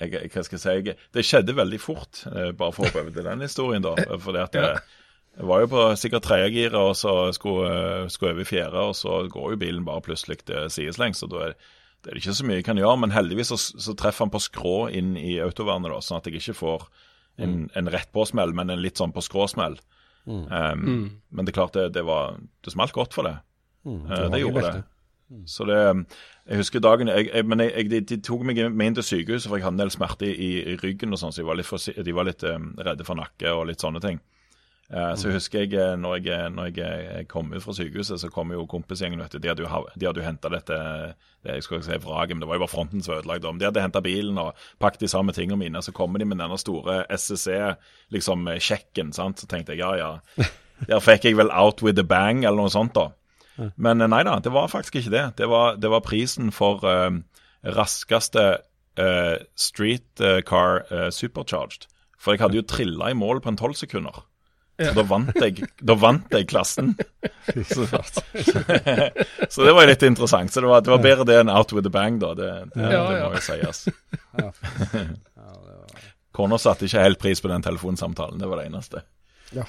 jeg 0.00 0.30
Hva 0.32 0.44
skal 0.46 0.56
jeg 0.56 0.62
si? 0.64 0.76
Jeg, 0.88 0.96
det 1.14 1.26
skjedde 1.26 1.56
veldig 1.58 1.80
fort, 1.82 2.22
eh, 2.32 2.52
bare 2.56 2.72
for 2.74 2.86
å 2.86 2.88
hoppe 2.88 3.02
over 3.04 3.14
til 3.18 3.26
den 3.28 3.44
historien, 3.44 3.84
da. 3.84 3.92
Fordi 4.22 4.42
at 4.46 4.56
Ja. 4.58 4.70
eh, 4.78 4.94
jeg 5.38 5.46
var 5.46 5.60
jo 5.62 5.68
på 5.70 5.82
sikkert 6.00 6.24
tredje 6.26 6.48
giret, 6.50 6.74
og 6.80 6.96
så 6.98 7.12
skulle, 7.36 7.68
jeg 8.02 8.10
skulle 8.10 8.32
over 8.32 8.42
i 8.42 8.48
fjerde, 8.48 8.80
og 8.90 8.96
så 8.98 9.20
går 9.30 9.52
jo 9.52 9.58
bilen 9.60 9.84
bare 9.86 10.02
plutselig 10.02 10.40
til 10.48 10.64
sideslengs. 10.72 11.22
og 11.22 11.30
da 11.30 11.44
er 11.50 11.52
det 12.04 12.12
er 12.12 12.16
ikke 12.20 12.32
så 12.34 12.46
mye 12.46 12.56
jeg 12.60 12.64
kan 12.64 12.78
gjøre, 12.78 12.96
men 13.02 13.10
heldigvis 13.10 13.48
så, 13.50 13.56
så 13.58 13.94
treffer 13.98 14.24
han 14.24 14.30
på 14.30 14.38
skrå 14.42 14.74
inn 14.94 15.16
i 15.18 15.36
autovernet, 15.42 15.90
da, 15.90 15.98
sånn 16.02 16.20
at 16.20 16.26
jeg 16.30 16.38
ikke 16.38 16.54
får 16.54 16.84
en, 17.38 17.70
en 17.78 17.90
rett 17.92 18.10
på-smell, 18.12 18.54
men 18.54 18.70
en 18.70 18.82
litt 18.82 18.98
sånn 19.00 19.14
på 19.14 19.22
skrå-smell. 19.24 19.78
Em, 20.28 21.10
Men 21.30 21.46
det 21.46 21.54
er 21.54 21.56
klart, 21.56 21.72
det, 21.72 21.94
det 21.94 22.04
var 22.04 22.36
Det 22.64 22.72
smalt 22.74 22.92
godt 22.92 23.14
for 23.16 23.24
det. 23.24 23.38
Mm. 23.84 24.00
Eh, 24.04 24.24
Du 24.24 24.30
det 24.34 24.40
gjorde 24.40 24.62
det. 24.66 24.82
Så 25.46 25.64
det 25.64 26.06
Jeg 26.48 26.56
husker 26.56 26.80
dagen 26.80 27.08
jeg, 27.08 27.30
jeg, 27.34 27.44
Men 27.46 27.60
jeg, 27.60 27.90
de, 27.90 28.00
de, 28.00 28.16
tok 28.20 28.42
meg 28.42 28.60
med 28.72 28.86
inn 28.86 28.94
til 28.94 29.04
sykehuset, 29.04 29.48
for 29.48 29.56
jeg 29.56 29.64
hadde 29.64 29.76
en 29.76 29.84
del 29.84 29.92
smerte 29.92 30.28
i, 30.28 30.50
i 30.72 30.76
ryggen 30.76 31.12
og 31.12 31.20
sånn, 31.20 31.32
så 31.32 31.44
var 31.44 31.62
for, 31.62 31.78
de 31.78 32.14
var 32.14 32.28
litt 32.28 32.44
um, 32.44 32.74
redde 32.76 33.04
for 33.04 33.16
nakke 33.16 33.52
og 33.52 33.66
litt 33.68 33.80
sånne 33.80 34.00
ting. 34.00 34.20
Uh, 34.88 35.12
så 35.20 35.28
husker 35.28 35.66
jeg 35.66 35.74
eh, 35.76 35.98
når 36.00 36.22
jeg, 36.24 36.48
når 36.56 36.70
jeg 36.72 37.26
kom 37.28 37.50
ut 37.52 37.60
fra 37.60 37.74
sykehuset, 37.76 38.22
så 38.22 38.30
kom 38.32 38.54
jo 38.54 38.62
kompisgjengen. 38.64 39.20
De 39.20 39.48
hadde 39.48 39.66
jo, 39.66 39.82
de 39.92 40.06
hadde 40.08 40.22
jo 40.22 40.24
henta 40.24 40.48
dette 40.48 40.78
det, 41.44 41.58
jeg 41.58 41.66
skal 41.66 41.76
ikke 41.76 41.88
si 41.90 41.98
vraget, 42.06 42.36
men 42.36 42.40
det 42.40 42.48
var 42.48 42.56
jo 42.56 42.62
bare 42.64 42.72
fronten 42.72 43.04
som 43.04 43.12
var 43.12 43.20
ødelagt. 43.20 43.44
De 43.60 43.66
hadde 43.68 43.82
henta 43.84 44.00
bilen 44.00 44.40
og 44.40 44.56
pakket 44.80 45.04
de 45.04 45.10
samme 45.12 45.34
tingene 45.36 45.60
mine. 45.60 45.82
Så 45.84 45.92
kommer 45.92 46.18
de 46.18 46.24
med 46.24 46.40
denne 46.40 46.56
store 46.58 47.02
SSC-sjekken. 47.12 49.12
Liksom? 49.12 49.36
Så 49.36 49.50
tenkte 49.50 49.76
jeg 49.76 49.84
ja, 49.84 49.92
ja. 50.00 50.48
Der 50.88 51.04
fikk 51.04 51.26
jeg 51.26 51.36
vel 51.36 51.52
out 51.52 51.82
with 51.82 52.00
a 52.00 52.06
bang, 52.06 52.44
eller 52.46 52.62
noe 52.62 52.72
sånt. 52.72 52.96
da. 52.96 53.10
Men 53.76 54.00
eh, 54.00 54.08
nei 54.08 54.22
da, 54.24 54.38
det 54.40 54.54
var 54.54 54.72
faktisk 54.72 55.02
ikke 55.02 55.12
det. 55.12 55.26
Det 55.42 55.50
var, 55.52 55.76
det 55.76 55.92
var 55.92 56.06
prisen 56.06 56.48
for 56.54 56.80
uh, 56.86 57.12
raskeste 57.76 58.46
uh, 58.96 59.36
street 59.58 60.24
car 60.48 60.86
uh, 60.88 61.10
supercharged. 61.12 61.90
For 62.18 62.34
jeg 62.34 62.46
hadde 62.46 62.62
jo 62.62 62.66
trilla 62.66 63.12
i 63.12 63.18
mål 63.18 63.44
på 63.44 63.52
en 63.52 63.60
tolv 63.60 63.76
sekunder. 63.78 64.24
Ja. 64.78 64.92
Da, 64.94 65.02
vant 65.02 65.34
jeg, 65.42 65.66
da 65.82 65.96
vant 65.98 66.30
jeg 66.30 66.46
klassen. 66.50 66.92
Så, 67.66 67.86
så, 69.48 69.64
det 69.64 69.72
var 69.72 69.88
litt 69.88 70.02
interessant. 70.06 70.52
Så 70.52 70.60
det 70.62 70.68
var, 70.70 70.82
det 70.84 70.92
var, 70.92 71.00
bedre 71.02 71.24
det 71.26 71.38
enn 71.40 71.50
out 71.50 71.72
with 71.74 71.88
a 71.88 71.90
bang, 71.90 72.20
da. 72.22 72.34
Det, 72.38 72.50
det, 72.74 72.90
ja, 72.92 73.00
det 73.08 73.22
må 73.24 73.32
jo 73.34 73.42
sies. 73.42 73.80
Kona 76.36 76.58
satte 76.62 76.86
ikke 76.86 77.02
helt 77.02 77.18
pris 77.22 77.42
på 77.42 77.50
den 77.50 77.64
telefonsamtalen. 77.64 78.38
Det 78.38 78.50
var 78.50 78.60
det 78.60 78.68
eneste. 78.68 79.02
Ja. 79.56 79.64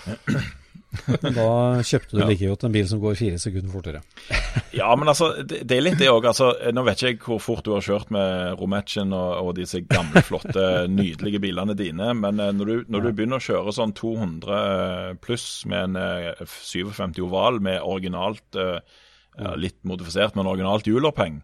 da 1.37 1.49
kjøpte 1.85 2.17
du 2.17 2.21
like 2.23 2.47
godt 2.49 2.63
en 2.65 2.73
bil 2.73 2.87
som 2.89 3.01
går 3.01 3.17
fire 3.19 3.39
sekunder 3.41 3.69
fortere. 3.73 4.01
ja, 4.79 4.89
men 4.97 5.11
altså, 5.11 5.31
det, 5.43 5.61
det 5.69 5.77
er 5.77 5.85
litt 5.85 5.99
det 6.01 6.09
òg. 6.09 6.25
Altså, 6.31 6.49
nå 6.73 6.83
vet 6.87 7.03
ikke 7.03 7.11
jeg 7.11 7.19
hvor 7.25 7.43
fort 7.43 7.65
du 7.67 7.75
har 7.75 7.85
kjørt 7.85 8.09
med 8.15 8.57
Romatchen 8.59 9.13
og, 9.13 9.35
og, 9.43 9.51
disse 9.59 9.83
gamle, 9.85 10.23
flotte, 10.25 10.65
nydelige 10.99 11.41
bilene 11.43 11.77
dine, 11.77 12.11
men 12.17 12.41
eh, 12.41 12.53
når 12.55 12.71
du, 12.71 12.75
når 12.89 13.05
du, 13.05 13.11
begynner 13.13 13.41
å 13.41 13.47
kjøre 13.49 13.75
sånn 13.77 13.93
200 13.99 15.21
pluss 15.23 15.47
med 15.69 15.91
en 15.91 16.49
57 16.49 17.05
eh, 17.05 17.23
oval 17.27 17.61
med 17.63 17.81
originalt, 17.85 18.59
ja, 19.39 19.53
litt 19.55 19.77
modifisert, 19.87 20.33
men 20.35 20.49
originalt 20.49 20.87
hjuloppheng, 20.89 21.37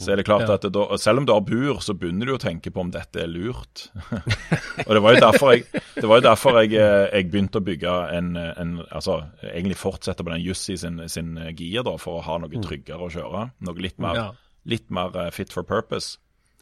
så 0.00 0.12
er 0.12 0.16
det 0.20 0.24
klart 0.24 0.48
at 0.48 0.62
da, 0.72 0.96
Selv 1.00 1.18
om 1.20 1.26
du 1.28 1.32
har 1.34 1.42
bur, 1.44 1.80
så 1.84 1.92
begynner 1.98 2.26
du 2.30 2.34
å 2.34 2.40
tenke 2.40 2.70
på 2.72 2.80
om 2.80 2.90
dette 2.92 3.20
er 3.20 3.28
lurt. 3.28 3.90
og 4.86 4.92
Det 4.96 5.02
var 5.04 5.12
jo 5.12 5.20
derfor 5.20 5.52
jeg, 5.52 5.64
det 5.96 6.06
var 6.08 6.16
jo 6.20 6.24
derfor 6.24 6.60
jeg, 6.62 6.70
eh, 6.80 7.06
jeg 7.12 7.30
begynte 7.32 7.58
å 7.60 7.66
bygge 7.66 7.90
en, 8.16 8.28
en, 8.36 8.70
altså 8.88 9.14
Egentlig 9.44 9.76
fortsette 9.80 10.24
på 10.24 10.32
den 10.32 10.44
Jussi 10.44 10.76
sin, 10.80 11.08
sin 11.12 11.30
gir, 11.52 11.82
da, 11.86 11.94
for 12.00 12.12
å 12.18 12.24
ha 12.24 12.34
noe 12.40 12.52
mm. 12.52 12.62
tryggere 12.64 13.02
å 13.04 13.12
kjøre. 13.12 13.40
Noe 13.68 13.78
litt 13.84 13.98
mer, 14.00 14.14
ja. 14.16 14.28
litt 14.72 14.88
mer 14.94 15.08
eh, 15.20 15.32
fit 15.36 15.52
for 15.52 15.62
purpose. 15.68 16.08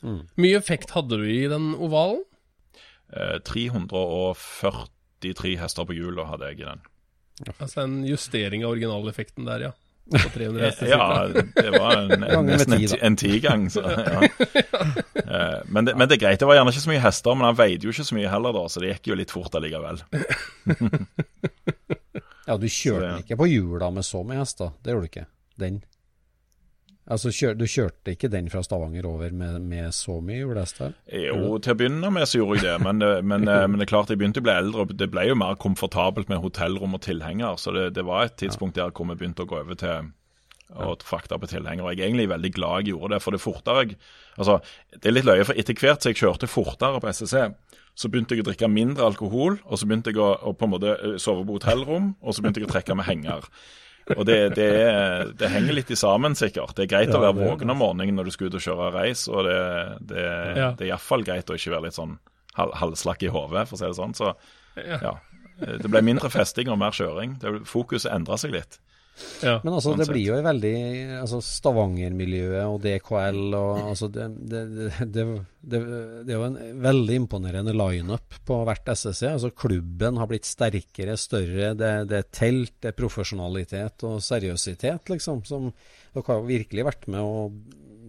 Mm. 0.02 0.22
Mye 0.42 0.58
effekt 0.58 0.90
hadde 0.96 1.16
du 1.20 1.26
i 1.30 1.50
den 1.50 1.66
ovalen? 1.78 2.22
Eh, 3.14 3.38
343 3.46 5.56
hester 5.62 5.84
på 5.86 5.96
hjulet 5.96 6.30
hadde 6.32 6.46
jeg 6.50 6.56
i 6.64 6.70
den. 6.72 6.82
Altså 7.60 7.78
en 7.84 7.96
justering 8.02 8.60
av 8.66 8.72
originaleffekten 8.74 9.46
der, 9.46 9.60
ja 9.70 9.74
på 10.12 10.30
300 10.34 10.64
hester? 10.64 10.86
Ja, 10.86 11.28
det 11.54 11.70
var 11.74 11.96
en, 11.96 12.24
en, 12.24 12.46
nesten 12.48 12.74
en, 12.78 12.94
en 13.10 13.16
tigang. 13.20 13.66
Så, 13.70 13.82
ja. 13.86 14.22
Eh, 15.14 15.58
men, 15.66 15.84
det, 15.84 15.94
men, 15.94 16.08
det, 16.08 16.16
er 16.16 16.22
greit. 16.22 16.40
Det 16.40 16.48
var 16.48 16.58
gjerne 16.58 16.72
ikke 16.72 16.84
så 16.84 16.92
mye 16.92 17.02
hester, 17.04 17.36
men 17.38 17.48
han 17.50 17.58
veide 17.58 17.88
jo 17.88 17.94
ikke 17.94 18.06
så 18.08 18.16
mye 18.16 18.32
heller, 18.32 18.56
da, 18.56 18.64
så 18.72 18.82
det 18.82 18.92
gikk 18.94 19.12
jo 19.12 19.18
litt 19.20 19.34
fort 19.34 19.58
allikevel. 19.58 20.00
ja, 22.48 22.56
du 22.56 22.68
kjørte 22.68 23.04
den 23.04 23.24
ikke 23.24 23.40
på 23.42 23.50
hjula 23.50 23.92
med 23.94 24.06
så 24.08 24.24
mye 24.26 24.40
hester, 24.40 24.72
det 24.82 24.94
gjorde 24.94 25.08
du 25.08 25.12
ikke? 25.12 25.26
Den? 25.58 25.82
Altså, 27.08 27.32
kjør, 27.32 27.54
Du 27.56 27.64
kjørte 27.64 28.12
ikke 28.12 28.28
den 28.32 28.50
fra 28.52 28.60
Stavanger 28.64 29.06
over 29.08 29.32
med, 29.32 29.62
med 29.64 29.94
så 29.96 30.18
mye 30.20 30.42
hjulhester? 30.42 30.92
Jo, 31.08 31.56
til 31.64 31.72
å 31.72 31.78
begynne 31.80 32.12
med 32.12 32.28
så 32.28 32.42
gjorde 32.42 32.60
jeg 32.60 32.66
det. 32.66 32.76
Men, 32.84 33.00
men, 33.24 33.48
men, 33.48 33.78
det 33.80 33.86
er 33.86 33.92
klart 33.94 34.12
jeg 34.12 34.20
begynte 34.20 34.42
å 34.42 34.46
bli 34.46 34.54
eldre, 34.54 34.84
og 34.84 34.94
det 35.00 35.08
ble 35.12 35.24
jo 35.30 35.38
mer 35.40 35.56
komfortabelt 35.60 36.28
med 36.28 36.42
hotellrom 36.44 36.98
og 36.98 37.04
tilhenger. 37.06 37.56
Så 37.60 37.72
det, 37.76 37.90
det 37.96 38.04
var 38.08 38.28
et 38.28 38.36
tidspunkt 38.40 38.76
der 38.76 38.92
hvor 38.92 39.08
vi 39.08 39.16
begynte 39.16 39.46
å 39.46 39.50
gå 39.50 39.62
over 39.62 39.80
til 39.80 40.12
å 40.76 40.94
frakte 41.00 41.38
på. 41.40 41.48
Og 41.48 41.54
jeg 41.56 41.80
er 41.80 42.06
egentlig 42.06 42.28
veldig 42.28 42.52
glad 42.52 42.82
jeg 42.82 42.92
gjorde 42.92 43.14
det, 43.14 43.22
for 43.24 43.34
det 43.34 43.40
fortere 43.40 43.84
jeg 43.84 43.98
Altså, 44.38 44.60
det 44.94 45.08
er 45.08 45.16
litt 45.16 45.26
løye, 45.26 45.42
for 45.48 45.58
etter 45.58 45.74
hvert 45.74 46.04
som 46.04 46.12
jeg 46.12 46.20
kjørte 46.20 46.46
fortere 46.46 47.00
på 47.02 47.08
SSC, 47.10 47.40
så 47.98 48.06
begynte 48.06 48.36
jeg 48.36 48.44
å 48.44 48.46
drikke 48.46 48.68
mindre 48.70 49.08
alkohol, 49.08 49.56
og 49.64 49.80
så 49.80 49.88
begynte 49.88 50.12
jeg 50.12 50.20
å, 50.22 50.52
på 50.54 50.68
en 50.68 50.70
måte 50.70 50.92
eh, 50.94 51.16
sove 51.18 51.42
på 51.42 51.56
hotellrom, 51.56 52.12
og 52.22 52.36
så 52.36 52.44
begynte 52.44 52.62
jeg 52.62 52.68
å 52.68 52.70
trekke 52.70 52.94
med 52.94 53.08
henger. 53.08 53.48
Og 54.16 54.24
det, 54.28 54.38
det, 54.56 54.68
det, 55.40 55.50
henger 55.52 55.76
litt 55.76 55.90
i 55.92 55.98
sammen, 55.98 56.36
sikkert. 56.38 56.74
Det 56.76 56.86
er 56.86 56.90
greit 56.94 57.12
ja, 57.12 57.18
å 57.18 57.22
være 57.26 57.36
våken 57.36 57.74
om 57.74 57.80
morgenen 57.82 58.16
når 58.16 58.30
du 58.30 58.34
skal 58.34 58.48
ut 58.48 58.58
og 58.58 58.64
kjøre 58.64 58.90
reis, 58.94 59.26
og 59.28 59.44
det, 59.48 59.58
det, 60.12 60.26
ja. 60.56 60.70
det 60.78 60.86
er 60.86 60.92
iallfall 60.92 61.26
greit 61.26 61.50
å 61.50 61.58
ikke 61.58 61.74
være 61.74 61.88
litt 61.88 61.98
sånn 61.98 62.16
halvslakk 62.58 63.26
i 63.26 63.32
hodet, 63.32 63.68
for 63.68 63.76
å 63.76 63.80
si 63.80 63.86
det 63.86 63.98
sånn. 63.98 64.16
Så 64.18 64.32
ja. 64.78 65.16
Det 65.58 65.90
ble 65.90 66.02
mindre 66.06 66.30
festing 66.30 66.70
og 66.70 66.78
mer 66.80 66.94
kjøring. 66.94 67.36
Fokuset 67.66 68.12
endra 68.14 68.38
seg 68.40 68.54
litt. 68.54 68.78
Ja, 69.42 69.58
Men 69.62 69.74
altså, 69.76 69.94
det 69.98 70.08
blir 70.10 70.32
jo 70.32 70.36
veldig 70.42 70.74
altså 71.20 71.40
Stavanger-miljøet 71.44 72.66
og 72.66 72.80
DKL 72.82 73.54
og 73.58 73.80
altså 73.92 74.08
det, 74.12 74.26
det, 74.50 74.62
det, 75.14 75.24
det, 75.62 75.80
er 75.80 76.34
jo 76.34 76.46
en 76.48 76.58
veldig 76.84 77.18
imponerende 77.22 77.74
lineup 77.76 78.38
på 78.48 78.60
hvert 78.66 78.92
SSC. 78.94 79.24
Altså 79.30 79.52
Klubben 79.54 80.20
har 80.20 80.30
blitt 80.30 80.48
sterkere, 80.48 81.16
større. 81.20 81.72
Det, 81.78 82.20
er 82.20 82.30
telt, 82.34 82.76
det 82.82 82.92
er 82.92 82.98
profesjonalitet 82.98 84.06
og 84.08 84.22
seriøsitet, 84.24 85.10
liksom. 85.12 85.44
Som 85.48 85.70
dere 86.14 86.26
har 86.30 86.48
virkelig 86.48 86.88
vært 86.88 87.06
med 87.12 87.22
og 87.22 87.58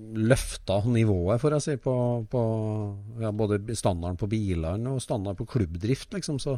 løfta 0.10 0.80
nivået, 0.90 1.42
får 1.42 1.56
jeg 1.58 1.66
si, 1.66 1.76
på, 1.84 1.96
på 2.32 2.42
ja, 3.22 3.30
både 3.36 3.62
standarden 3.78 4.18
på 4.18 4.30
bilene 4.32 4.96
og 4.96 5.04
standarden 5.04 5.38
på 5.42 5.50
klubbdrift, 5.58 6.14
liksom. 6.16 6.40
Så 6.42 6.58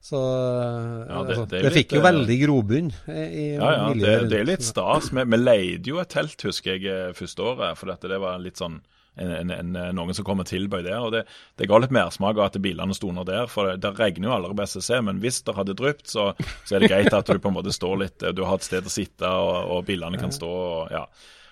så 0.00 0.18
ja, 0.18 1.22
det, 1.26 1.34
altså, 1.34 1.44
det, 1.50 1.62
det 1.66 1.72
fikk 1.74 1.96
jo 1.98 2.02
veldig 2.04 2.36
grobunn 2.44 2.92
i 3.10 3.46
Ja, 3.56 3.72
ja, 3.74 3.88
det, 3.92 4.12
det, 4.30 4.38
er 4.38 4.46
litt 4.46 4.64
stas. 4.64 5.10
Vi, 5.12 5.24
vi 5.26 5.40
leide 5.40 5.90
jo 5.90 5.98
et 6.00 6.12
telt, 6.12 6.38
husker 6.46 6.76
jeg, 6.76 6.86
eh, 6.86 7.16
første 7.18 7.44
året. 7.44 7.80
For 7.80 7.90
dette, 7.90 8.10
det 8.12 8.20
var 8.22 8.38
litt 8.40 8.62
sånn 8.62 8.78
en, 9.18 9.32
en, 9.34 9.50
en, 9.50 9.78
noen 9.96 10.14
som 10.14 10.26
kom 10.26 10.42
og 10.42 10.48
tilbød 10.48 10.86
der. 10.86 11.00
og 11.02 11.12
Det, 11.16 11.24
det 11.58 11.68
ga 11.68 11.80
litt 11.82 11.94
mersmak 11.94 12.38
av 12.38 12.46
at 12.46 12.60
bilene 12.62 12.94
sto 12.96 13.10
under 13.10 13.26
der. 13.26 13.50
For 13.50 13.72
det, 13.72 13.80
det 13.82 13.94
regner 13.98 14.30
jo 14.30 14.36
aldri 14.36 14.58
på 14.60 14.68
SSC, 14.70 14.92
men 15.08 15.22
hvis 15.24 15.42
det 15.46 15.56
hadde 15.58 15.76
drypt, 15.78 16.06
så, 16.12 16.30
så, 16.62 16.76
er 16.76 16.84
det 16.84 16.92
greit 16.94 17.18
at 17.18 17.28
du 17.28 17.42
på 17.42 17.50
en 17.50 17.58
måte 17.58 17.74
står 17.74 18.02
litt 18.04 18.28
Du 18.36 18.44
har 18.46 18.60
et 18.60 18.68
sted 18.68 18.86
å 18.86 18.92
sitte, 18.92 19.28
og, 19.28 19.74
og 19.74 19.86
bilene 19.88 20.20
kan 20.20 20.34
stå. 20.34 20.52
Og, 20.68 20.94
ja. 20.94 21.04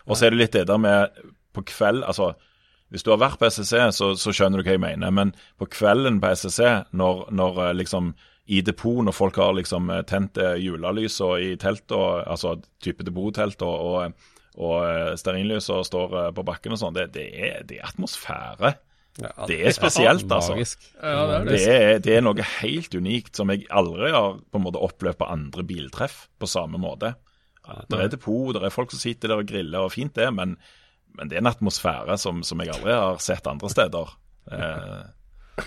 og 0.06 0.14
så 0.14 0.28
er 0.28 0.36
det 0.36 0.44
litt 0.44 0.56
det 0.56 0.68
der 0.70 0.80
med 0.80 1.18
på 1.56 1.64
kveld 1.66 2.04
altså 2.04 2.34
hvis 2.92 3.02
du 3.02 3.08
har 3.10 3.18
vært 3.18 3.40
på 3.40 3.48
SSC, 3.48 3.72
så, 3.96 4.12
så, 4.14 4.30
skjønner 4.30 4.60
du 4.60 4.66
hva 4.68 4.76
jeg 4.76 4.82
mener. 4.82 5.10
Men 5.10 5.32
på 5.58 5.66
kvelden 5.74 6.20
på 6.22 6.30
SSC, 6.38 6.60
når, 6.94 7.24
når 7.34 7.56
eh, 7.64 7.72
liksom 7.80 8.12
i 8.46 8.62
depot 8.62 9.02
når 9.04 9.16
folk 9.16 9.38
har 9.42 9.56
liksom 9.58 9.90
eh, 9.90 10.04
tent 10.06 10.38
julelysene 10.38 10.62
julelys 10.62 11.20
i 11.42 11.52
telt, 11.60 11.92
altså 11.92 12.56
type 12.82 13.06
depottelt 13.06 13.62
og, 13.66 13.76
og, 13.90 14.26
og 14.56 15.16
stearinlysene 15.18 15.86
står 15.86 16.18
på 16.36 16.46
bakken 16.46 16.76
og 16.76 16.82
sånn, 16.82 16.96
det, 16.96 17.10
det, 17.16 17.28
det, 17.68 17.80
er 17.80 17.88
atmosfære. 17.90 18.76
Ja, 19.16 19.30
det 19.48 19.56
er 19.64 19.72
spesielt, 19.72 20.28
altså. 20.32 20.56
Ja, 20.60 21.22
det, 21.26 21.36
er 21.36 21.44
det. 21.48 21.60
Er, 21.66 22.00
det, 22.04 22.16
er 22.18 22.24
noe 22.24 22.48
helt 22.60 22.94
unikt 22.94 23.38
som 23.38 23.48
jeg 23.52 23.64
aldri 23.72 24.10
har 24.12 24.36
på 24.44 24.60
en 24.60 24.66
måte 24.66 24.82
opplevd 24.84 25.20
på 25.22 25.28
andre 25.32 25.64
biltreff 25.66 26.26
på 26.36 26.48
samme 26.50 26.80
måte. 26.80 27.14
Det 27.90 27.98
er 27.98 28.10
depot, 28.12 28.52
det 28.54 28.62
er 28.62 28.74
folk 28.74 28.92
som 28.92 29.02
sitter 29.02 29.32
der 29.32 29.42
og 29.42 29.48
griller, 29.48 29.86
og 29.86 29.94
fint 29.94 30.14
det, 30.14 30.28
men, 30.34 30.54
men 31.16 31.30
det 31.30 31.38
er 31.38 31.42
en 31.42 31.50
atmosfære 31.50 32.18
som, 32.20 32.44
som 32.46 32.60
jeg 32.62 32.74
aldri 32.76 32.94
har 32.94 33.18
sett 33.24 33.50
andre 33.50 33.72
steder. 33.72 34.14
Eh, 34.46 35.00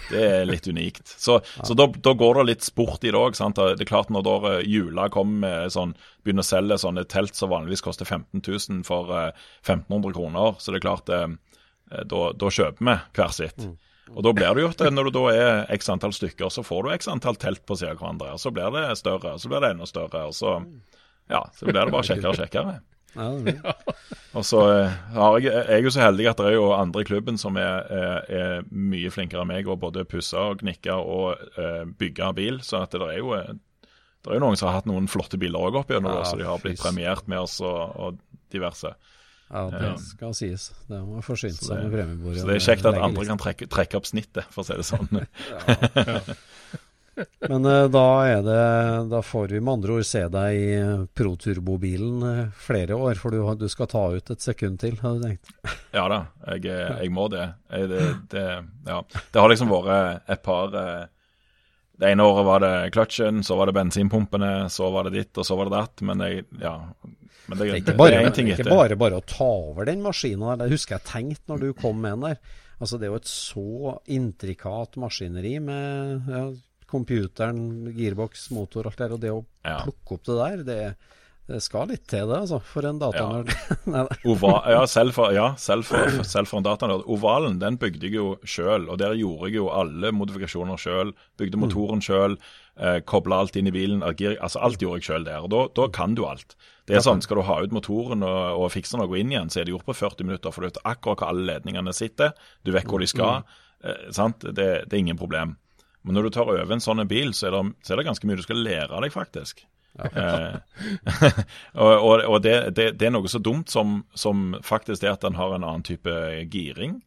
det 0.09 0.21
er 0.21 0.45
litt 0.45 0.67
unikt. 0.69 1.07
Så, 1.17 1.39
ja. 1.57 1.65
så 1.65 1.75
da, 1.77 1.87
da, 1.89 2.13
går 2.17 2.39
det 2.39 2.45
litt 2.51 2.65
sport 2.65 3.03
i 3.03 3.11
det 3.11 3.17
òg. 3.17 3.37
Det 3.37 3.83
er 3.83 3.89
klart 3.89 4.11
når 4.13 4.25
da 4.27 4.35
eh, 4.51 4.63
jula 4.69 5.09
kommer 5.13 5.41
med 5.45 5.73
sånn, 5.73 5.95
begynner 6.23 6.45
å 6.45 6.49
selge 6.49 6.79
sånne 6.83 7.05
telt 7.09 7.37
som 7.37 7.51
vanligvis 7.53 7.83
koster 7.85 8.05
15 8.05 8.43
000 8.45 8.83
for 8.87 9.09
uh, 9.13 9.29
1500 9.65 10.15
kroner, 10.17 10.57
så 10.59 10.73
det 10.73 10.81
er 10.81 10.85
klart 10.85 11.09
eh, 11.13 11.25
eh, 11.91 12.03
da, 12.05 12.23
da, 12.37 12.51
kjøper 12.53 12.85
vi 12.85 12.97
hver 13.17 13.33
sitt. 13.35 13.65
Mm. 13.65 13.77
Og 14.09 14.25
da 14.25 14.33
blir 14.33 14.55
det 14.57 14.63
jo 14.63 14.69
at 14.73 14.85
når 14.93 15.09
du 15.09 15.17
da 15.19 15.25
er 15.33 15.73
x 15.75 15.89
antall 15.93 16.13
stykker, 16.17 16.49
så 16.53 16.65
får 16.65 16.85
du 16.85 16.93
x 16.95 17.09
antall 17.11 17.37
telt 17.41 17.61
på 17.69 17.77
siden 17.77 17.97
av 17.97 18.01
hverandre. 18.01 18.31
Og 18.37 18.41
så 18.41 18.53
blir 18.53 18.73
det 18.73 18.85
større, 18.97 19.35
og 19.35 19.41
så 19.41 19.51
blir 19.51 19.61
det 19.61 19.73
enda 19.75 19.89
større. 19.89 20.23
Og 20.29 20.33
så, 20.37 20.55
ja, 21.29 21.43
så 21.53 21.67
blir 21.69 21.77
det 21.77 21.93
bare 21.93 22.07
kjekkere 22.09 22.33
og 22.33 22.41
kjekkere. 22.41 22.79
Ja, 23.15 23.73
og 24.37 24.45
så 24.45 24.59
eh, 24.69 24.97
jeg, 25.41 25.47
jeg 25.49 25.79
er 25.79 25.85
jo 25.85 25.93
så 25.93 26.03
heldig 26.03 26.27
at 26.29 26.41
det 26.41 26.51
er 26.51 26.57
jo 26.57 26.67
andre 26.75 27.03
i 27.03 27.07
klubben 27.07 27.39
som 27.41 27.57
er, 27.59 27.89
er, 27.89 28.29
er 28.29 28.67
mye 28.69 29.09
flinkere 29.13 29.43
enn 29.43 29.49
meg 29.49 29.69
å 29.69 29.77
både 29.79 30.05
pusse 30.09 30.37
og 30.37 30.61
gnikke 30.61 30.93
og 30.93 31.41
uh, 31.57 31.85
bygge 31.99 32.31
bil. 32.37 32.59
Så 32.65 32.83
at 32.83 32.93
det 32.93 33.01
er 33.07 33.21
jo 33.21 33.33
eh, 33.37 33.53
det 34.19 34.33
er 34.33 34.35
jo 34.35 34.43
noen 34.43 34.59
som 34.59 34.69
har 34.69 34.81
hatt 34.81 34.89
noen 34.89 35.07
flotte 35.09 35.39
biler 35.39 35.69
òg 35.69 35.79
opp 35.79 35.93
gjennom, 35.93 36.17
ja, 36.19 36.25
så 36.27 36.35
de 36.35 36.43
har 36.43 36.59
blitt 36.59 36.81
premiert 36.81 37.29
med 37.31 37.39
oss 37.39 37.61
og, 37.63 37.79
og 37.95 38.19
diverse. 38.51 38.91
Ja, 39.49 39.63
det 39.71 39.93
skal 40.03 40.35
sies. 40.37 40.67
Det 40.91 40.99
må 41.01 41.23
forsynt 41.25 41.57
seg 41.57 41.85
med 41.85 41.95
premiebordet. 41.95 42.43
Så 42.43 42.49
det 42.49 42.57
er 42.59 42.65
kjekt 42.67 42.85
at 42.85 42.99
andre 42.99 43.25
kan 43.25 43.39
trekke, 43.41 43.69
trekke, 43.71 43.97
opp 43.97 44.09
snittet, 44.09 44.45
for 44.53 44.61
å 44.61 44.67
si 44.67 44.77
det 44.77 44.85
sånn. 44.85 45.09
ja, 45.23 45.79
ja. 46.03 46.19
Men 47.47 47.65
uh, 47.65 47.85
da 47.91 48.05
er 48.29 48.41
det 48.45 48.63
Da 49.11 49.21
får 49.25 49.53
vi 49.53 49.61
med 49.61 49.73
andre 49.79 49.97
ord 49.99 50.07
se 50.07 50.21
deg 50.31 50.57
i 50.59 50.79
proturbobilen 51.17 52.23
uh, 52.23 52.41
flere 52.55 52.97
år, 52.97 53.19
for 53.19 53.35
du, 53.35 53.43
du, 53.59 53.67
skal 53.71 53.89
ta 53.91 54.05
ut 54.15 54.33
et 54.33 54.43
sekund 54.43 54.79
til, 54.81 54.97
har 55.03 55.17
du 55.17 55.27
tenkt? 55.27 55.53
Ja 55.97 56.05
da, 56.11 56.19
jeg, 56.53 56.69
jeg 56.69 57.13
må 57.13 57.25
det. 57.33 57.47
Jeg, 57.73 57.89
det, 57.89 58.03
det, 58.29 58.43
ja. 58.85 58.99
det 59.03 59.41
har 59.41 59.49
liksom 59.49 59.71
vært 59.73 60.29
et 60.29 60.43
par 60.45 60.69
Det 60.69 62.11
ene 62.11 62.27
året 62.29 62.45
var 62.45 62.61
det 62.61 62.73
kløtsjen, 62.93 63.41
så 63.43 63.57
var 63.57 63.69
det 63.69 63.77
bensinpumpene, 63.79 64.69
så 64.69 64.91
var 64.93 65.09
det 65.09 65.15
ditt, 65.17 65.33
og 65.41 65.47
så 65.47 65.57
var 65.57 65.69
det 65.69 65.75
datt. 65.79 66.05
Men 66.05 66.21
jeg, 66.27 66.45
ja 66.61 66.75
men 67.49 67.57
det, 67.57 67.65
det, 67.65 67.71
er 67.71 67.81
ikke 67.81 67.97
bare, 67.97 68.17
det 68.21 68.43
er 68.43 68.51
ikke 68.53 68.69
bare 68.69 68.95
bare 68.99 69.19
å 69.19 69.25
ta 69.25 69.49
over 69.49 69.87
den 69.89 70.03
maskinen 70.05 70.45
der. 70.51 70.59
Det 70.61 70.75
husker 70.75 70.99
jeg 70.99 71.07
tenkte 71.09 71.49
når 71.49 71.63
du 71.63 71.69
kom 71.77 71.97
med 72.03 72.19
den 72.19 72.25
der. 72.27 72.57
Altså 72.79 72.99
Det 72.99 73.07
er 73.07 73.11
jo 73.11 73.19
et 73.19 73.29
så 73.29 73.93
intrikat 74.15 74.99
maskineri 75.01 75.55
med 75.63 76.29
ja, 76.29 76.43
computeren, 76.89 77.93
gearbox, 77.95 78.49
motor, 78.55 78.89
alt 78.89 78.99
det 78.99 79.07
der. 79.07 79.15
Og 79.15 79.23
det 79.23 79.31
å 79.33 79.39
ja. 79.67 79.79
plukke 79.85 80.17
opp 80.17 80.27
det 80.27 80.37
der, 80.39 80.63
det, 80.67 80.77
det, 81.49 81.59
skal 81.65 81.89
litt 81.91 82.05
til 82.09 82.29
det, 82.29 82.39
altså. 82.43 82.59
For 82.65 82.87
en 82.89 83.01
datanerd. 83.01 83.51
Ja. 83.89 84.05
ja, 84.75 84.81
selv 84.89 85.15
for, 85.17 85.35
ja, 85.35 85.51
selv 85.61 85.89
for, 85.89 86.21
selv 86.27 86.51
for 86.51 86.61
en 86.61 86.67
datanerd. 86.67 87.05
Ovalen 87.09 87.59
den 87.61 87.79
bygde 87.81 88.09
jeg 88.09 88.17
jo 88.19 88.31
sjøl, 88.43 88.89
og 88.89 88.99
der 89.01 89.17
gjorde 89.19 89.51
jeg 89.51 89.59
jo 89.61 89.69
alle 89.73 90.13
modifikasjoner 90.15 90.81
sjøl. 90.81 91.13
Bygde 91.41 91.59
mm. 91.59 91.65
motoren 91.67 92.03
sjøl, 92.05 92.39
eh, 92.81 92.99
kobla 93.09 93.43
alt 93.45 93.59
inn 93.59 93.69
i 93.69 93.75
bilen. 93.75 94.03
altså 94.05 94.65
Alt 94.65 94.83
gjorde 94.83 95.03
jeg 95.03 95.11
sjøl 95.11 95.29
der. 95.29 95.45
Og 95.45 95.53
da, 95.53 95.65
da 95.81 95.89
kan 95.93 96.17
du 96.17 96.25
alt. 96.29 96.57
Det 96.89 96.97
er 96.97 97.05
sånn, 97.05 97.21
Skal 97.21 97.37
du 97.37 97.45
ha 97.45 97.61
ut 97.61 97.73
motoren 97.75 98.25
og, 98.25 98.63
og 98.63 98.71
fikse 98.73 98.97
noe 98.97 99.19
inn 99.21 99.29
igjen, 99.29 99.51
så 99.53 99.61
er 99.61 99.67
det 99.67 99.75
gjort 99.75 99.85
på 99.91 99.97
40 99.99 100.25
minutter. 100.25 100.53
For 100.53 100.65
du 100.65 100.71
vet 100.71 100.79
akkurat 100.89 101.21
hvor 101.21 101.29
alle 101.29 101.45
ledningene 101.51 101.93
sitter, 101.93 102.33
du 102.65 102.73
vet 102.73 102.89
hvor 102.89 103.03
de 103.03 103.09
skal. 103.09 103.43
Mm. 103.45 103.65
Eh, 103.79 104.05
sant? 104.15 104.41
Det, 104.41 104.69
det, 104.89 104.93
er 104.93 105.01
ingen 105.03 105.19
problem. 105.19 105.55
Men 106.03 106.15
når 106.15 106.27
du 106.27 106.35
tar 106.35 106.47
over 106.49 106.71
en 106.71 106.83
sånn 106.83 107.03
bil, 107.09 107.33
så 107.35 107.49
er, 107.49 107.57
det, 107.57 107.75
så 107.83 107.93
er 107.93 107.99
det 107.99 108.07
ganske 108.07 108.29
mye 108.29 108.39
du 108.39 108.45
skal 108.45 108.63
lære 108.63 109.03
deg, 109.03 109.11
faktisk. 109.13 109.65
eh, 110.05 110.55
og, 111.83 111.93
og, 111.93 112.23
og 112.23 112.39
det, 112.45 112.55
det, 112.77 112.91
det, 112.99 113.09
er 113.09 113.13
noe 113.15 113.31
så 113.31 113.41
dumt 113.43 113.71
som, 113.73 114.03
som 114.15 114.53
faktisk 114.63 115.03
det 115.03 115.11
at 115.11 115.25
den 115.25 115.39
har 115.39 115.55
en 115.55 115.65
annen 115.65 115.85
type 115.87 116.15
giring. 116.53 116.99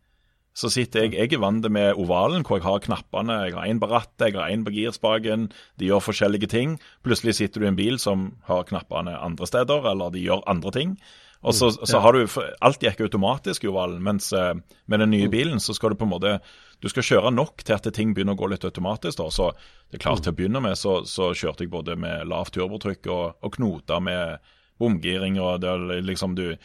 Så 0.53 0.69
sitter 0.69 1.07
jeg 1.07 1.15
Jeg 1.17 1.33
er 1.33 1.41
vant 1.41 1.65
med 1.73 1.97
ovalen, 1.97 2.45
hvor 2.45 2.59
jeg 2.59 2.67
har 2.67 2.83
knappene. 2.85 3.39
Jeg 3.47 3.55
har 3.57 3.69
én 3.71 3.81
på 3.81 3.89
rattet, 3.89 4.35
jeg 4.35 4.37
har 4.37 4.53
én 4.53 4.65
på 4.67 4.75
girspaken. 4.75 5.49
De 5.81 5.89
gjør 5.89 6.05
forskjellige 6.05 6.51
ting. 6.53 6.77
Plutselig 7.03 7.39
sitter 7.39 7.61
du 7.61 7.67
i 7.67 7.71
en 7.71 7.79
bil 7.79 7.97
som 7.99 8.35
har 8.45 8.67
knappene 8.69 9.17
andre 9.17 9.49
steder, 9.49 9.89
eller 9.89 10.13
de 10.13 10.21
gjør 10.21 10.45
andre 10.47 10.75
ting. 10.77 10.99
Og 11.43 11.55
så, 11.55 11.71
mm, 11.75 11.87
så 11.91 11.99
har 11.99 12.15
du 12.15 12.27
Alt 12.63 12.85
gikk 12.85 13.01
automatisk 13.03 13.65
i 13.67 13.73
mens 13.99 14.33
eh, 14.33 14.55
med 14.87 15.01
den 15.03 15.11
nye 15.11 15.27
mm. 15.27 15.33
bilen 15.33 15.61
så 15.61 15.75
skal 15.75 15.91
du 15.91 15.99
på 15.99 16.07
en 16.07 16.15
måte 16.15 16.37
Du 16.83 16.89
skal 16.89 17.03
kjøre 17.03 17.33
nok 17.35 17.65
til 17.65 17.75
at 17.75 17.89
ting 17.95 18.15
begynner 18.15 18.37
å 18.37 18.41
gå 18.41 18.47
litt 18.53 18.65
automatisk. 18.65 19.19
da, 19.19 19.31
så 19.31 19.51
det 19.91 19.99
er 19.99 20.05
klart 20.05 20.23
mm. 20.23 20.23
Til 20.23 20.33
å 20.33 20.39
begynne 20.39 20.63
med 20.63 20.79
så, 20.79 21.03
så 21.07 21.33
kjørte 21.35 21.65
jeg 21.65 21.71
både 21.71 21.97
med 21.97 22.29
lavt 22.31 22.55
turbotrykk 22.55 23.11
og, 23.11 23.43
og 23.43 23.59
knoter 23.59 24.01
med 24.01 24.39
bomgiring. 24.79 25.41
og 25.41 25.61
det 25.61 26.03
liksom 26.03 26.35
du 26.39 26.57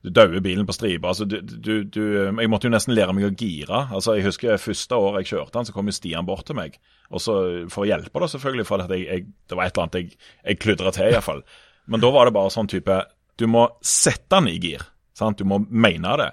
du 0.00 0.08
dauer 0.16 0.40
bilen 0.40 0.64
på 0.64 0.72
stripa. 0.72 1.10
Altså, 1.10 1.26
du, 1.28 1.40
du, 1.44 1.84
du, 1.84 2.02
jeg 2.24 2.48
måtte 2.48 2.68
jo 2.68 2.72
nesten 2.72 2.94
lære 2.96 3.12
meg 3.12 3.26
å 3.26 3.34
gire. 3.36 3.82
Altså, 3.92 4.14
jeg 4.16 4.30
husker 4.30 4.60
Første 4.60 4.96
året 4.96 5.26
jeg 5.26 5.34
kjørte 5.34 5.58
den, 5.58 5.68
så 5.68 5.74
kom 5.76 5.90
jo 5.90 5.92
Stian 5.92 6.28
bort 6.28 6.46
til 6.48 6.56
meg. 6.56 6.78
Og 7.12 7.20
så 7.20 7.34
For 7.72 7.84
å 7.84 7.90
hjelpe, 7.90 8.22
da 8.22 8.28
selvfølgelig, 8.32 8.66
for 8.68 8.86
jeg, 8.86 9.04
jeg, 9.04 9.26
det 9.50 9.58
var 9.58 9.68
et 9.68 9.74
eller 9.74 9.84
annet 9.84 9.98
jeg, 10.00 10.30
jeg 10.40 10.60
kludra 10.62 10.92
til, 10.96 11.10
iallfall. 11.12 11.44
Men 11.90 12.00
da 12.00 12.12
var 12.14 12.28
det 12.28 12.36
bare 12.36 12.52
sånn 12.54 12.70
type 12.70 12.96
Du 13.40 13.48
må 13.50 13.66
sette 13.80 14.36
den 14.36 14.52
i 14.52 14.58
gir. 14.60 14.84
Sant? 15.16 15.40
Du 15.40 15.48
må 15.48 15.60
mene 15.64 16.14
det. 16.20 16.30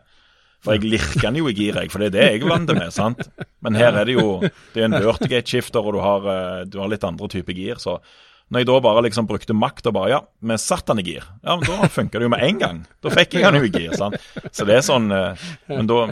For 0.65 0.75
jeg 0.75 0.89
lirker 0.89 1.27
den 1.29 1.39
jo 1.39 1.47
i 1.47 1.55
gir, 1.55 1.77
jeg, 1.79 1.91
for 1.93 2.01
det 2.03 2.09
er 2.09 2.15
det 2.15 2.23
jeg 2.27 2.39
er 2.43 2.51
vant 2.51 2.71
med. 2.75 2.87
sant? 2.93 3.27
Men 3.63 3.77
her 3.79 3.95
er 4.01 4.09
det 4.09 4.15
jo 4.17 4.39
det 4.43 4.81
er 4.81 4.87
en 4.89 4.97
vertigate-skifter, 4.97 5.85
og 5.85 5.95
du 5.95 6.01
har, 6.03 6.25
eh, 6.33 6.63
du 6.67 6.79
har 6.81 6.89
litt 6.91 7.05
andre 7.07 7.29
typer 7.31 7.55
gir. 7.55 7.79
så 7.83 7.99
når 8.47 8.61
jeg 8.63 8.67
da 8.69 8.75
bare 8.79 9.01
liksom 9.03 9.27
brukte 9.27 9.55
makt 9.57 9.89
og 9.89 9.95
bare 9.97 10.09
Ja, 10.13 10.19
vi 10.39 10.55
satte 10.61 10.93
han 10.93 11.01
i 11.01 11.03
gir. 11.03 11.25
Ja, 11.43 11.57
men 11.57 11.67
Da 11.67 11.89
funka 11.91 12.19
det 12.19 12.27
jo 12.27 12.31
med 12.31 12.43
en 12.43 12.59
gang. 12.61 12.77
Da 13.03 13.11
fikk 13.11 13.33
jeg 13.35 13.43
han 13.43 13.57
jo 13.59 13.65
i 13.67 13.71
gir. 13.73 13.91
sant? 13.99 14.15
Så 14.55 14.63
det 14.67 14.77
er 14.77 14.85
sånn 14.87 15.11
eh, 15.11 15.47
Men 15.67 15.89
da 15.89 16.05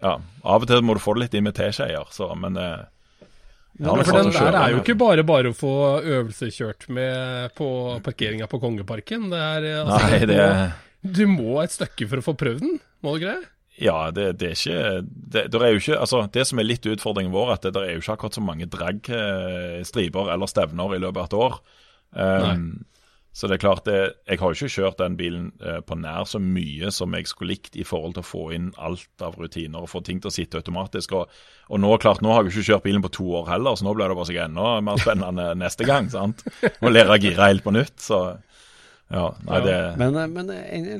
Ja, 0.00 0.14
av 0.44 0.62
og 0.64 0.68
til 0.70 0.80
må 0.86 0.94
du 0.96 1.02
få 1.02 1.14
det 1.16 1.26
litt 1.26 1.34
inn 1.34 1.44
med 1.44 1.58
teskjeer, 1.58 2.08
Men 2.40 2.56
eh, 2.56 2.86
ja, 3.78 3.94
for 3.94 4.16
den 4.18 4.32
der 4.34 4.56
er 4.58 4.72
jo 4.74 4.80
ikke 4.82 4.96
bare 4.98 5.24
bare 5.26 5.52
å 5.52 5.56
få 5.56 5.74
øvelseskjørt 6.02 6.88
med 6.94 7.52
på 7.58 7.68
parkeringa 8.04 8.48
på 8.50 8.58
Kongeparken. 8.62 9.28
Det 9.30 9.38
er 9.38 9.68
eh, 9.68 9.82
altså, 9.84 10.10
Nei, 10.10 10.26
det... 10.30 10.48
Du 11.18 11.22
må 11.30 11.60
et 11.62 11.74
stykke 11.74 12.08
for 12.10 12.18
å 12.18 12.26
få 12.26 12.34
prøvd 12.38 12.64
den, 12.64 12.80
må 13.06 13.14
du 13.14 13.22
greie? 13.26 13.46
Ja, 13.78 14.10
det, 14.10 14.32
det, 14.40 14.48
er 14.48 14.56
ikke 14.58 15.02
det, 15.06 15.44
det, 15.54 15.58
er 15.62 15.70
jo 15.70 15.78
ikke 15.78 15.98
Altså, 16.02 16.24
det 16.34 16.42
som 16.48 16.58
er 16.58 16.66
litt 16.66 16.86
utfordringen 16.90 17.30
vår, 17.30 17.52
at 17.54 17.66
det, 17.68 17.76
det 17.76 17.84
er 17.84 17.94
jo 17.94 18.02
ikke 18.02 18.16
akkurat 18.16 18.38
så 18.38 18.42
mange 18.42 18.66
drag-striper 18.72 20.32
eller 20.34 20.50
stevner 20.50 20.96
i 20.96 21.02
løpet 21.04 21.20
av 21.22 21.28
et 21.28 21.36
år. 21.38 21.60
Um, 22.18 22.64
så 23.38 23.46
det 23.46 23.54
er 23.54 23.60
klart, 23.62 23.84
det, 23.86 23.98
jeg 24.26 24.40
har 24.40 24.50
jo 24.50 24.56
ikke 24.56 24.74
kjørt 24.74 24.98
den 24.98 25.14
bilen 25.14 25.44
eh, 25.62 25.76
på 25.86 25.94
nær 25.94 26.24
så 26.26 26.40
mye 26.42 26.88
som 26.90 27.12
jeg 27.14 27.28
skulle 27.30 27.52
likt 27.52 27.76
i 27.78 27.84
forhold 27.86 28.16
til 28.16 28.24
å 28.24 28.26
få 28.26 28.40
inn 28.56 28.72
alt 28.82 29.22
av 29.22 29.36
rutiner 29.38 29.84
og 29.84 29.92
få 29.92 30.02
ting 30.02 30.18
til 30.18 30.32
å 30.32 30.34
sitte 30.34 30.58
automatisk. 30.58 31.14
Og, 31.14 31.36
og 31.70 31.78
nå 31.78 31.92
klart, 32.02 32.18
nå 32.24 32.32
har 32.34 32.42
jeg 32.42 32.50
jo 32.50 32.56
ikke 32.56 32.72
kjørt 32.72 32.88
bilen 32.88 33.04
på 33.04 33.12
to 33.14 33.28
år 33.38 33.46
heller, 33.52 33.78
så 33.78 33.86
nå 33.86 33.94
blir 33.94 34.10
det 34.10 34.18
bare 34.18 34.30
seg 34.32 34.40
enda 34.42 34.72
mer 34.82 34.98
spennende 34.98 35.52
neste 35.62 35.86
gang. 35.86 36.10
sant? 36.10 36.42
Må 36.82 36.90
lære 36.90 37.14
å 37.14 37.22
gire 37.22 37.52
helt 37.52 37.66
på 37.66 37.76
nytt. 37.78 37.94
så... 38.02 38.24
Ja, 39.08 39.30
nei, 39.46 39.62
det... 39.64 39.76
Men, 39.96 40.18
men 40.34 40.50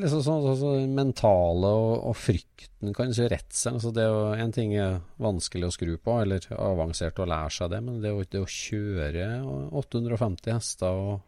liksom 0.00 0.22
sånn, 0.24 0.44
så, 0.46 0.52
så, 0.56 0.70
mentale 0.88 1.68
og, 1.76 2.06
og, 2.08 2.14
frykten, 2.16 2.94
kan 2.96 3.10
ikke 3.12 3.26
redselen 3.34 3.76
altså 3.76 3.90
det 3.92 4.06
er 4.06 4.14
jo 4.14 4.22
En 4.46 4.54
ting 4.56 4.72
er 4.80 4.94
vanskelig 5.20 5.68
å 5.68 5.74
skru 5.74 5.90
på, 6.00 6.14
eller 6.22 6.46
avansert 6.56 7.20
å 7.20 7.26
lære 7.28 7.52
seg 7.52 7.74
det, 7.74 7.82
men 7.84 7.98
det, 8.00 8.14
å, 8.16 8.24
det 8.24 8.40
å 8.40 8.48
kjøre 8.48 9.26
850 9.82 10.56
hester 10.56 11.02
og 11.02 11.27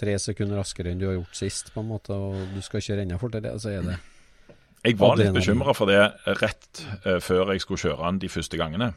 tre 0.00 0.16
sekunder 0.20 0.60
raskere 0.60 0.92
enn 0.92 1.00
du 1.00 1.06
har 1.08 1.16
gjort 1.18 1.38
sist, 1.38 1.72
på 1.74 1.82
en 1.82 1.90
måte, 1.92 2.16
og 2.16 2.54
du 2.54 2.60
skal 2.64 2.82
kjøre 2.84 3.06
enda 3.06 3.18
fortere, 3.20 3.54
så 3.60 3.72
er 3.72 3.86
det 3.86 3.98
Jeg 4.84 4.98
var 5.00 5.16
litt 5.20 5.34
bekymra 5.36 5.74
for 5.76 5.90
det 5.90 6.00
rett 6.42 6.84
uh, 7.06 7.18
før 7.24 7.54
jeg 7.54 7.64
skulle 7.64 7.86
kjøre 7.86 8.08
den 8.08 8.22
de 8.24 8.32
første 8.32 8.60
gangene. 8.60 8.92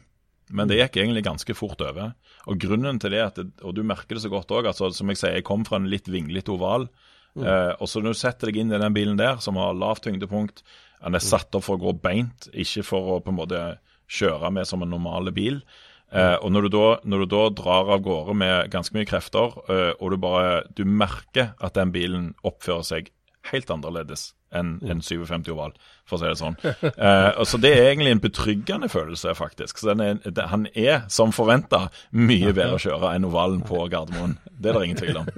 Men 0.48 0.68
det 0.68 0.78
gikk 0.78 0.96
egentlig 0.96 1.24
ganske 1.26 1.54
fort 1.56 1.80
over. 1.84 2.14
Og 2.48 2.60
grunnen 2.60 2.98
til 3.02 3.12
det, 3.12 3.20
at, 3.20 3.40
og 3.60 3.74
du 3.76 3.82
merker 3.84 4.16
det 4.16 4.24
så 4.24 4.30
godt 4.32 4.52
òg, 4.54 4.70
altså, 4.70 4.88
som 4.96 5.10
jeg 5.12 5.20
sier, 5.20 5.36
jeg 5.36 5.46
kom 5.48 5.66
fra 5.68 5.80
en 5.80 5.88
litt 5.92 6.08
vinglete 6.08 6.54
oval. 6.54 6.88
Mm. 7.36 7.44
Eh, 7.44 7.72
og 7.76 7.90
så 7.90 8.00
Når 8.00 8.16
du 8.16 8.20
setter 8.22 8.50
deg 8.50 8.62
inn 8.62 8.72
i 8.72 8.80
den 8.80 8.96
bilen 8.96 9.20
der, 9.20 9.42
som 9.44 9.60
har 9.60 9.76
lavt 9.76 10.06
tyngdepunkt, 10.06 10.64
den 11.04 11.14
er 11.14 11.22
satt 11.22 11.54
opp 11.54 11.66
for 11.66 11.76
å 11.76 11.82
gå 11.82 11.94
beint, 12.02 12.48
ikke 12.50 12.86
for 12.86 13.12
å 13.12 13.20
på 13.22 13.30
en 13.30 13.38
måte 13.38 13.60
kjøre 14.08 14.50
med 14.54 14.66
som 14.66 14.82
en 14.82 14.90
normal 14.90 15.30
bil. 15.36 15.60
Eh, 16.08 16.36
og 16.40 16.52
når 16.54 16.66
du, 16.66 16.70
da, 16.72 16.86
når 17.04 17.24
du, 17.24 17.28
da, 17.34 17.42
drar 17.58 17.92
av 17.92 18.02
gårde 18.04 18.34
med 18.40 18.72
ganske 18.72 18.96
mye 18.96 19.08
krefter, 19.08 19.58
eh, 19.68 19.92
og 19.98 20.14
du 20.14 20.18
bare 20.22 20.62
du 20.76 20.84
merker 20.88 21.52
at 21.60 21.76
den 21.76 21.92
bilen 21.92 22.32
oppfører 22.48 22.86
seg 22.86 23.12
helt 23.52 23.70
annerledes 23.72 24.32
enn 24.56 24.78
en 24.88 25.02
57 25.04 25.50
oval, 25.52 25.74
for 26.08 26.16
å 26.16 26.20
si 26.22 26.30
det 26.30 26.40
sånn. 26.40 26.56
Eh, 26.88 27.42
så 27.44 27.60
Det 27.60 27.70
er 27.74 27.90
egentlig 27.90 28.14
en 28.14 28.22
betryggende 28.24 28.88
følelse, 28.88 29.34
faktisk. 29.36 29.78
Så 29.78 29.92
er, 29.92 30.18
Han 30.50 30.66
er, 30.72 31.04
som 31.12 31.34
forventa, 31.36 31.88
mye 32.16 32.54
bedre 32.56 32.78
å 32.78 32.82
kjøre 32.82 33.12
enn 33.14 33.28
ovalen 33.28 33.60
på 33.68 33.84
Gardermoen. 33.92 34.38
Det 34.48 34.72
er 34.72 34.78
det 34.78 34.88
ingen 34.88 35.00
tvil 35.02 35.20
om. 35.20 35.28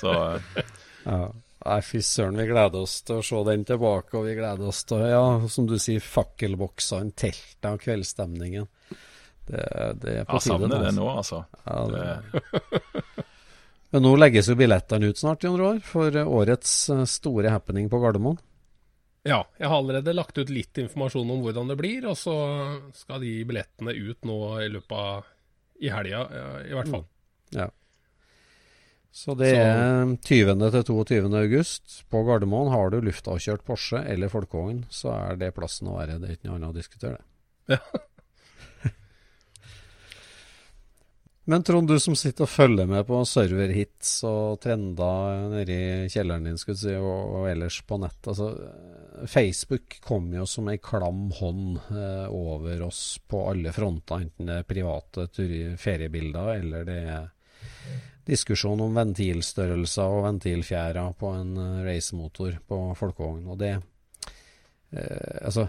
Så 0.00 0.14
ja. 1.04 1.20
Nei, 1.60 1.80
fy 1.84 2.00
søren, 2.00 2.38
vi 2.40 2.46
gleder 2.48 2.86
oss 2.86 3.02
til 3.04 3.18
å 3.20 3.24
se 3.26 3.42
den 3.50 3.66
tilbake. 3.68 4.16
Og 4.16 4.30
vi 4.30 4.38
gleder 4.38 4.70
oss 4.70 4.80
til, 4.88 5.02
ja, 5.10 5.24
som 5.52 5.66
du 5.68 5.76
sier, 5.82 6.00
fakkelboksene, 6.00 7.12
teltene 7.20 7.76
og 7.76 7.84
kveldsstemningen. 7.84 8.70
Det, 9.50 9.64
det 10.02 10.14
er 10.20 10.28
på 10.28 10.38
tide. 10.38 10.38
Jeg 10.38 10.46
savner 10.46 10.84
det 10.86 10.92
nå, 10.96 11.08
altså. 11.10 11.42
Ja, 11.66 11.80
det... 11.90 13.24
Men 13.90 14.04
nå 14.06 14.12
legges 14.20 14.46
jo 14.46 14.54
billettene 14.54 15.10
ut 15.10 15.18
snart, 15.18 15.42
Jon 15.42 15.58
Roar, 15.58 15.80
for 15.82 16.14
årets 16.22 16.74
eh, 16.94 17.02
store 17.10 17.50
happening 17.50 17.88
på 17.90 17.98
Gardermoen. 18.02 18.38
Ja, 19.26 19.42
jeg 19.58 19.68
har 19.68 19.76
allerede 19.82 20.14
lagt 20.14 20.38
ut 20.38 20.48
litt 20.48 20.78
informasjon 20.80 21.28
om 21.34 21.42
hvordan 21.44 21.68
det 21.68 21.76
blir, 21.76 22.06
og 22.08 22.16
så 22.16 22.34
skal 22.96 23.20
de 23.20 23.34
billettene 23.44 23.92
ut 23.92 24.24
nå 24.24 24.38
i 24.62 24.70
løpet 24.72 24.96
av 24.96 25.28
i 25.80 25.90
helga, 25.92 26.22
i 26.64 26.72
hvert 26.76 26.88
fall. 26.92 27.04
Mm. 27.04 27.58
Ja. 27.58 27.66
Så 29.10 29.34
det 29.34 29.50
så. 29.50 29.62
er 29.64 30.12
20. 30.22 30.70
til 30.70 30.84
22. 30.86 31.30
august. 31.40 31.96
På 32.12 32.22
Gardermoen 32.28 32.70
har 32.70 32.92
du 32.92 33.00
luftavkjørt 33.02 33.64
Porsche 33.66 34.04
eller 34.06 34.30
folkevogn, 34.30 34.84
så 34.92 35.10
er 35.16 35.40
det 35.40 35.54
plassen 35.56 35.90
å 35.90 35.96
være. 35.98 36.20
Det 36.22 36.28
er 36.28 36.38
ikke 36.38 36.50
noe 36.50 36.60
annet 36.60 36.70
å 36.70 36.78
diskutere, 36.78 37.18
det. 37.18 37.26
Ja. 37.76 38.06
Men 41.50 41.64
Trond, 41.66 41.88
du 41.88 41.96
som 41.98 42.14
sitter 42.14 42.46
og 42.46 42.50
følger 42.52 42.86
med 42.86 43.02
på 43.08 43.24
serverhits 43.26 44.20
og 44.28 44.60
trender 44.62 45.48
nedi 45.50 45.78
kjelleren 46.12 46.44
din 46.46 46.60
skulle 46.60 46.78
si, 46.78 46.92
og, 46.94 47.32
og, 47.40 47.46
ellers 47.50 47.80
på 47.88 47.98
nett. 47.98 48.28
Altså, 48.30 48.52
Facebook 49.26 49.96
kom 50.04 50.28
jo 50.36 50.44
som 50.46 50.70
ei 50.70 50.78
klam 50.78 51.24
hånd 51.40 51.80
eh, 51.90 52.28
over 52.30 52.84
oss 52.86 53.02
på 53.26 53.42
alle 53.50 53.72
fronter, 53.74 54.22
enten 54.28 54.46
det 54.46 54.60
er 54.60 54.68
private 54.68 55.26
feriebilder 55.82 56.52
eller 56.60 56.86
det 56.86 57.00
er 57.16 57.26
diskusjon 58.30 58.86
om 58.86 58.94
ventilstørrelser 59.00 60.06
og 60.06 60.28
ventilfjærer 60.28 61.18
på 61.18 61.34
en 61.34 61.56
uh, 61.58 61.82
racemotor 61.82 62.60
på 62.62 62.82
folkevogn. 63.00 63.48
Og 63.50 63.58
det 63.58 63.72
eh, 63.74 65.40
Altså, 65.42 65.66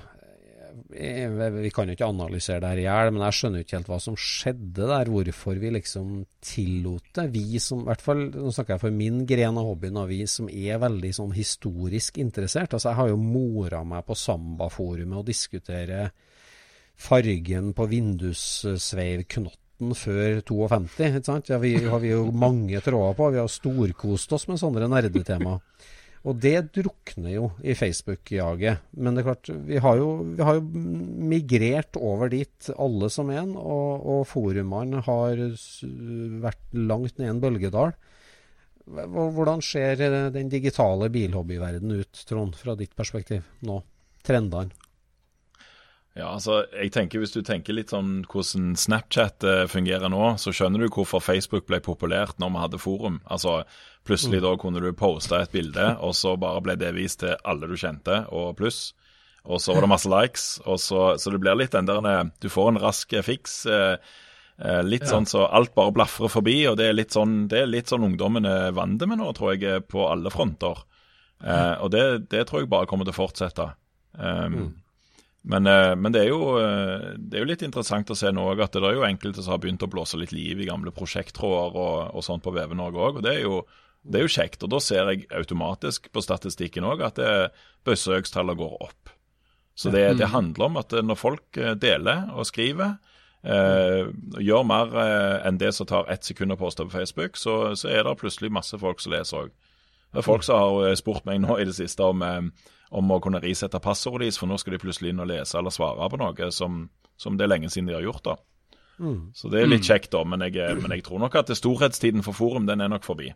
Vi 0.91 1.71
kan 1.73 1.87
jo 1.87 1.95
ikke 1.95 2.09
analysere 2.11 2.61
det 2.61 2.71
her 2.71 2.81
i 2.81 2.85
hjel, 2.85 3.11
men 3.15 3.23
jeg 3.25 3.37
skjønner 3.37 3.63
ikke 3.63 3.77
helt 3.77 3.91
hva 3.91 3.99
som 4.03 4.17
skjedde 4.19 4.83
der. 4.89 5.11
Hvorfor 5.11 5.55
vi 5.61 5.69
liksom 5.77 6.07
tillot 6.43 7.07
det. 7.17 7.25
Vi 7.35 7.61
som, 7.63 7.83
i 7.83 7.89
hvert 7.89 8.03
fall, 8.03 8.21
nå 8.33 8.51
snakker 8.51 8.75
jeg 8.75 8.83
for 8.83 8.95
min 8.95 9.17
gren 9.29 9.59
av 9.61 9.69
hobbyen, 9.69 10.01
og 10.01 10.11
vi 10.11 10.21
som 10.29 10.45
er 10.51 10.81
veldig 10.81 11.11
sånn 11.17 11.33
historisk 11.37 12.19
interessert. 12.21 12.75
Altså, 12.75 12.91
jeg 12.91 12.99
har 12.99 13.07
jo 13.13 13.21
mora 13.21 13.81
meg 13.87 14.01
på 14.07 14.17
Samba-forumet 14.19 15.21
og 15.21 15.27
diskutere 15.31 15.99
fargen 17.01 17.71
på 17.77 17.83
vindussveivknotten 17.89 19.95
før 19.97 20.41
52. 20.45 21.07
ikke 21.07 21.23
sant? 21.25 21.49
Ja, 21.49 21.57
vi 21.61 21.71
har 21.81 21.99
vi 22.03 22.11
jo 22.11 22.27
mange 22.29 22.81
tråder 22.85 23.17
på. 23.17 23.31
Vi 23.33 23.41
har 23.41 23.49
storkost 23.49 24.29
oss 24.37 24.45
med 24.51 24.61
sånne 24.61 24.91
nerdetema. 24.91 25.55
Og 26.21 26.37
det 26.37 26.69
drukner 26.75 27.31
jo 27.33 27.47
i 27.65 27.73
Facebook-jaget. 27.73 28.83
Men 28.93 29.15
det 29.15 29.23
er 29.23 29.29
klart, 29.31 29.49
vi 29.65 29.79
har, 29.81 29.97
jo, 29.97 30.09
vi 30.37 30.45
har, 30.45 30.59
jo, 30.59 30.83
migrert 31.31 31.97
over 31.97 32.29
dit, 32.29 32.69
alle 32.77 33.09
som 33.09 33.31
en. 33.33 33.55
Og, 33.57 34.05
og 34.13 34.21
forumene 34.29 35.01
har 35.07 35.41
vært 36.45 36.77
langt 36.77 37.17
ned 37.17 37.31
en 37.31 37.41
bølgedal. 37.41 37.95
Hvordan 38.85 39.61
ser 39.65 39.97
den 40.33 40.49
digitale 40.51 41.09
bilhobbyverdenen 41.13 42.03
ut, 42.03 42.23
Trond, 42.27 42.57
fra 42.59 42.77
ditt 42.77 42.93
perspektiv 42.97 43.45
nå? 43.65 43.81
Trendene? 44.25 44.69
Ja, 46.17 46.33
altså, 46.33 46.65
jeg 46.75 46.91
tenker 46.91 47.21
Hvis 47.21 47.31
du 47.31 47.39
tenker 47.39 47.75
litt 47.77 47.93
sånn 47.93 48.25
hvordan 48.27 48.73
Snapchat 48.75 49.45
eh, 49.47 49.61
fungerer 49.71 50.11
nå, 50.11 50.33
så 50.41 50.51
skjønner 50.51 50.83
du 50.83 50.89
hvorfor 50.91 51.23
Facebook 51.23 51.69
ble 51.69 51.79
populært 51.83 52.41
når 52.41 52.51
vi 52.51 52.63
hadde 52.65 52.81
forum. 52.83 53.21
Altså, 53.31 53.61
Plutselig 54.07 54.39
mm. 54.39 54.45
da 54.47 54.55
kunne 54.57 54.81
du 54.81 54.89
poste 54.97 55.37
et 55.37 55.53
bilde, 55.53 55.83
og 56.01 56.15
så 56.17 56.33
bare 56.41 56.63
ble 56.65 56.75
det 56.81 56.89
vist 56.95 57.21
til 57.21 57.35
alle 57.45 57.69
du 57.69 57.77
kjente, 57.77 58.23
og 58.33 58.55
pluss. 58.57 58.95
Og 59.45 59.61
så 59.61 59.75
var 59.75 59.85
det 59.85 59.91
masse 59.91 60.09
likes. 60.09 60.45
og 60.65 60.79
Så, 60.81 61.03
så 61.21 61.33
det 61.33 61.41
blir 61.41 61.57
litt 61.57 61.73
den 61.73 61.89
der 61.89 62.05
eh, 62.09 62.27
Du 62.41 62.49
får 62.49 62.71
en 62.71 62.81
rask 62.81 63.13
fiks. 63.25 63.65
Eh, 63.69 63.95
eh, 64.57 64.81
litt 64.85 65.05
ja. 65.05 65.13
sånn 65.13 65.29
så 65.29 65.45
alt 65.47 65.75
bare 65.77 65.93
blafrer 65.93 66.33
forbi, 66.33 66.57
og 66.69 66.79
det 66.81 66.89
er 66.89 66.97
litt 66.97 67.13
sånn, 67.13 67.45
det 67.49 67.63
er 67.63 67.69
litt 67.69 67.93
sånn 67.93 68.09
ungdommen 68.09 68.49
er 68.49 68.73
vant 68.77 69.05
med 69.05 69.21
nå, 69.21 69.31
tror 69.37 69.53
jeg, 69.53 69.85
på 69.89 70.09
alle 70.09 70.33
fronter. 70.33 70.83
Eh, 71.41 71.75
og 71.81 71.93
det, 71.93 72.05
det, 72.33 72.45
tror 72.49 72.63
jeg 72.63 72.73
bare 72.73 72.89
kommer 72.89 73.07
til 73.07 73.15
å 73.15 73.21
fortsette. 73.21 73.71
Um, 74.17 74.57
mm. 74.57 74.71
Men, 75.41 75.67
eh, 75.67 75.95
men 75.95 76.13
det, 76.13 76.21
er 76.21 76.29
jo, 76.29 76.57
eh, 76.61 77.13
det, 77.17 77.37
er 77.37 77.43
jo, 77.43 77.49
litt 77.49 77.63
interessant 77.65 78.11
å 78.13 78.17
se 78.17 78.29
nå 78.33 78.43
at 78.53 78.75
det 78.75 78.83
er 78.85 78.97
jo 78.99 79.07
enkelte 79.07 79.41
som 79.41 79.55
har 79.55 79.61
begynt 79.63 79.81
å 79.81 79.89
blåse 79.89 80.19
litt 80.21 80.33
liv 80.35 80.61
i 80.61 80.67
gamle 80.69 80.93
prosjekttråder 80.93 81.77
og, 81.81 82.11
og 82.13 82.25
sånt 82.25 82.45
på 82.45 82.53
VV 82.53 82.75
Norge 82.77 83.01
òg. 83.01 83.21
Og 83.21 83.25
det 83.25 83.33
er, 83.33 83.41
jo, 83.47 83.63
det 84.03 84.19
er, 84.21 84.27
jo, 84.27 84.35
kjekt. 84.35 84.61
Og 84.67 84.73
da 84.73 84.81
ser 84.83 85.09
jeg 85.09 85.25
automatisk 85.41 86.11
på 86.13 86.21
statistikken 86.21 86.85
òg 86.85 87.01
at 87.07 87.21
besøkstallene 87.87 88.59
går 88.59 88.77
opp. 88.85 89.15
Så 89.73 89.89
det, 89.89 90.03
det, 90.19 90.29
handler 90.29 90.67
om 90.67 90.77
at 90.77 90.93
når 90.93 91.17
folk 91.17 91.57
eh, 91.57 91.73
deler 91.79 92.27
og 92.35 92.45
skriver, 92.45 92.99
eh, 93.41 94.11
gjør 94.37 94.67
mer 94.67 94.93
enn 95.47 95.57
det 95.57 95.71
som 95.73 95.89
tar 95.89 96.11
ett 96.11 96.27
sekund 96.27 96.53
å 96.53 96.59
poste 96.59 96.85
på 96.85 96.93
Facebook, 96.99 97.39
så, 97.39 97.73
så, 97.79 97.89
er 97.89 98.05
det 98.05 98.19
plutselig 98.21 98.51
masse 98.53 98.77
folk 98.77 99.01
som 99.01 99.15
leser 99.15 99.47
òg. 99.47 99.55
Det 100.11 100.19
er 100.21 100.27
folk 100.27 100.43
som 100.43 100.59
har 100.59 100.99
spurt 100.99 101.25
meg 101.25 101.39
nå 101.41 101.55
i 101.57 101.65
det 101.65 101.73
siste 101.77 102.03
om 102.03 102.21
om 102.91 103.11
å 103.11 103.19
kunne 103.23 103.39
risette 103.43 103.79
passordet 103.83 104.27
deres, 104.27 104.39
for 104.41 104.51
nå 104.51 104.57
skal 104.59 104.75
de 104.75 104.81
plutselig 104.83 105.13
inn 105.13 105.23
og 105.23 105.29
lese 105.31 105.57
eller 105.57 105.73
svare 105.73 106.09
på 106.11 106.19
noe 106.19 106.49
som, 106.51 106.83
som 107.19 107.37
det 107.39 107.45
er 107.45 107.53
lenge 107.53 107.71
siden 107.71 107.87
de 107.87 107.95
har 107.95 108.03
gjort. 108.05 108.25
da. 108.25 108.35
Mm. 109.01 109.31
Så 109.33 109.49
det 109.49 109.61
er 109.61 109.71
litt 109.71 109.87
kjekt, 109.87 110.11
da, 110.13 110.21
men 110.27 110.43
jeg, 110.45 110.75
men 110.81 110.93
jeg, 110.93 111.05
tror 111.07 111.23
nok 111.23 111.39
at 111.39 111.49
storhetstiden 111.57 112.25
for 112.25 112.37
forum 112.37 112.67
den 112.69 112.83
er 112.83 112.91
nok 112.91 113.07
forbi. 113.07 113.31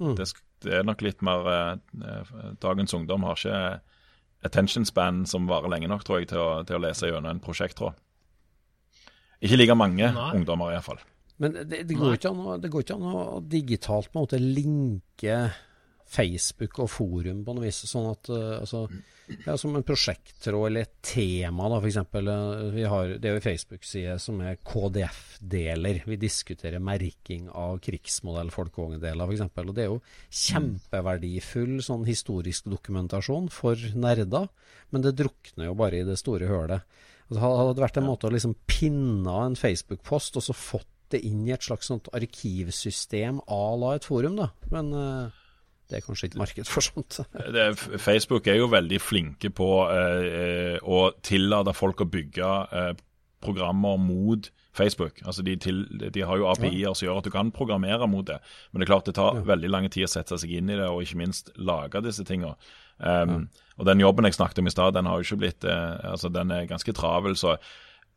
Mm. 0.00 0.14
Det, 0.18 0.26
det, 0.64 0.72
er 0.80 0.86
nok 0.86 1.02
litt 1.02 1.22
mer 1.26 1.46
eh, 1.50 2.32
Dagens 2.62 2.94
ungdom 2.94 3.26
har 3.26 3.38
ikke 3.38 3.60
attention 4.46 4.86
span 4.86 5.24
som 5.26 5.48
varer 5.50 5.70
lenge 5.72 5.90
nok, 5.90 6.04
tror 6.06 6.22
jeg, 6.22 6.30
til 6.32 6.42
å, 6.42 6.50
til 6.66 6.78
å 6.78 6.82
lese 6.82 7.10
gjennom 7.10 7.30
en 7.34 7.42
prosjekttråd. 7.42 7.98
Ikke 9.44 9.58
like 9.58 9.78
mange 9.78 10.10
Nei. 10.14 10.28
ungdommer, 10.34 10.74
iallfall. 10.74 11.00
Men 11.38 11.54
det, 11.54 11.84
det, 11.86 11.94
går 11.94 12.16
ikke 12.16 12.32
an 12.32 12.42
å, 12.42 12.56
det 12.58 12.70
går 12.72 12.84
ikke 12.84 12.98
an 12.98 13.10
å 13.12 13.24
digitalt 13.46 14.10
på 14.10 14.18
en 14.18 14.24
måte 14.24 14.40
linke 14.42 15.36
Facebook 16.08 16.78
og 16.82 16.90
forum 16.90 17.44
på 17.44 17.54
noe 17.54 17.66
vis. 17.66 17.82
Sånn 17.88 18.08
at 18.10 18.30
uh, 18.32 18.58
altså, 18.62 18.86
ja, 19.44 19.56
Som 19.60 19.76
en 19.76 19.84
prosjekttråd 19.86 20.66
eller 20.70 20.86
et 20.86 20.94
tema, 21.04 21.68
da, 21.68 21.80
f.eks. 21.82 21.98
Vi 22.74 22.86
har, 22.88 23.14
det 23.16 23.28
er 23.28 23.36
jo 23.36 23.40
en 23.40 23.44
Facebook-side 23.44 24.16
som 24.24 24.40
er 24.40 24.60
KDF-deler. 24.64 26.02
Vi 26.08 26.20
diskuterer 26.20 26.82
merking 26.82 27.50
av 27.52 27.76
krigsmodell 27.84 28.52
folkevogndeler, 28.54 29.28
f.eks. 29.28 29.44
Og 29.64 29.74
det 29.76 29.84
er 29.84 29.92
jo 29.92 30.00
kjempeverdifull 30.46 31.78
sånn 31.84 32.08
historisk 32.08 32.70
dokumentasjon 32.72 33.52
for 33.52 33.88
nerder, 33.98 34.48
men 34.94 35.04
det 35.04 35.18
drukner 35.20 35.68
jo 35.68 35.76
bare 35.78 36.00
i 36.00 36.08
det 36.08 36.16
store 36.20 36.48
hølet. 36.48 36.86
Altså, 37.28 37.42
hadde 37.44 37.74
det 37.76 37.84
vært 37.84 37.98
en 38.00 38.08
måte 38.08 38.28
å 38.28 38.32
liksom 38.32 38.54
pinne 38.70 39.34
en 39.44 39.58
Facebook-post 39.58 40.40
og 40.40 40.48
så 40.48 40.56
fått 40.56 40.94
det 41.12 41.20
inn 41.24 41.44
i 41.46 41.52
et 41.54 41.64
slags 41.64 41.88
sånt 41.88 42.08
arkivsystem 42.16 43.40
à 43.48 43.62
la 43.80 43.94
et 43.96 44.08
forum, 44.08 44.36
da. 44.40 44.50
Men 44.72 44.90
uh, 44.92 45.37
det 45.88 45.98
er 45.98 46.04
kanskje 46.04 46.28
ikke 46.28 46.40
marked 46.42 46.68
for 46.68 46.84
sånt. 46.84 47.20
det, 47.54 47.66
Facebook 48.00 48.46
er 48.50 48.58
jo 48.60 48.68
veldig 48.72 49.00
flinke 49.00 49.50
på 49.54 49.68
eh, 49.88 50.76
å 50.84 51.08
tillate 51.24 51.74
folk 51.76 52.04
å 52.04 52.08
bygge 52.12 52.50
eh, 52.76 52.90
programmer 53.44 53.96
mot 54.02 54.50
Facebook. 54.78 55.22
Altså 55.24 55.42
de, 55.46 55.56
til, 55.56 55.82
de 55.98 56.26
har 56.26 56.38
jo 56.38 56.48
API-er 56.50 56.94
som 56.94 57.06
gjør 57.06 57.22
at 57.22 57.28
du 57.28 57.32
kan 57.34 57.52
programmere 57.54 58.06
mot 58.10 58.26
det. 58.26 58.38
Men 58.70 58.80
det 58.82 58.86
er 58.86 58.92
klart 58.92 59.08
det 59.08 59.16
tar 59.18 59.40
ja. 59.40 59.46
veldig 59.48 59.72
lang 59.72 59.88
tid 59.90 60.06
å 60.06 60.12
sette 60.12 60.38
seg 60.38 60.52
inn 60.60 60.70
i 60.70 60.78
det, 60.78 60.86
og 60.86 61.02
ikke 61.02 61.22
minst 61.22 61.50
lage 61.56 62.02
disse 62.04 62.26
tingene. 62.28 62.54
Um, 62.98 63.34
ja. 63.48 63.66
Og 63.78 63.86
den 63.86 64.02
jobben 64.02 64.26
jeg 64.26 64.34
snakket 64.34 64.60
om 64.62 64.68
i 64.70 64.74
stad, 64.74 64.96
den 64.96 65.06
har 65.06 65.18
jo 65.18 65.26
ikke 65.26 65.42
blitt 65.44 65.66
eh, 65.66 65.98
altså 66.12 66.30
den 66.34 66.50
er 66.54 66.70
ganske 66.70 66.94
travel. 66.98 67.38
så 67.38 67.56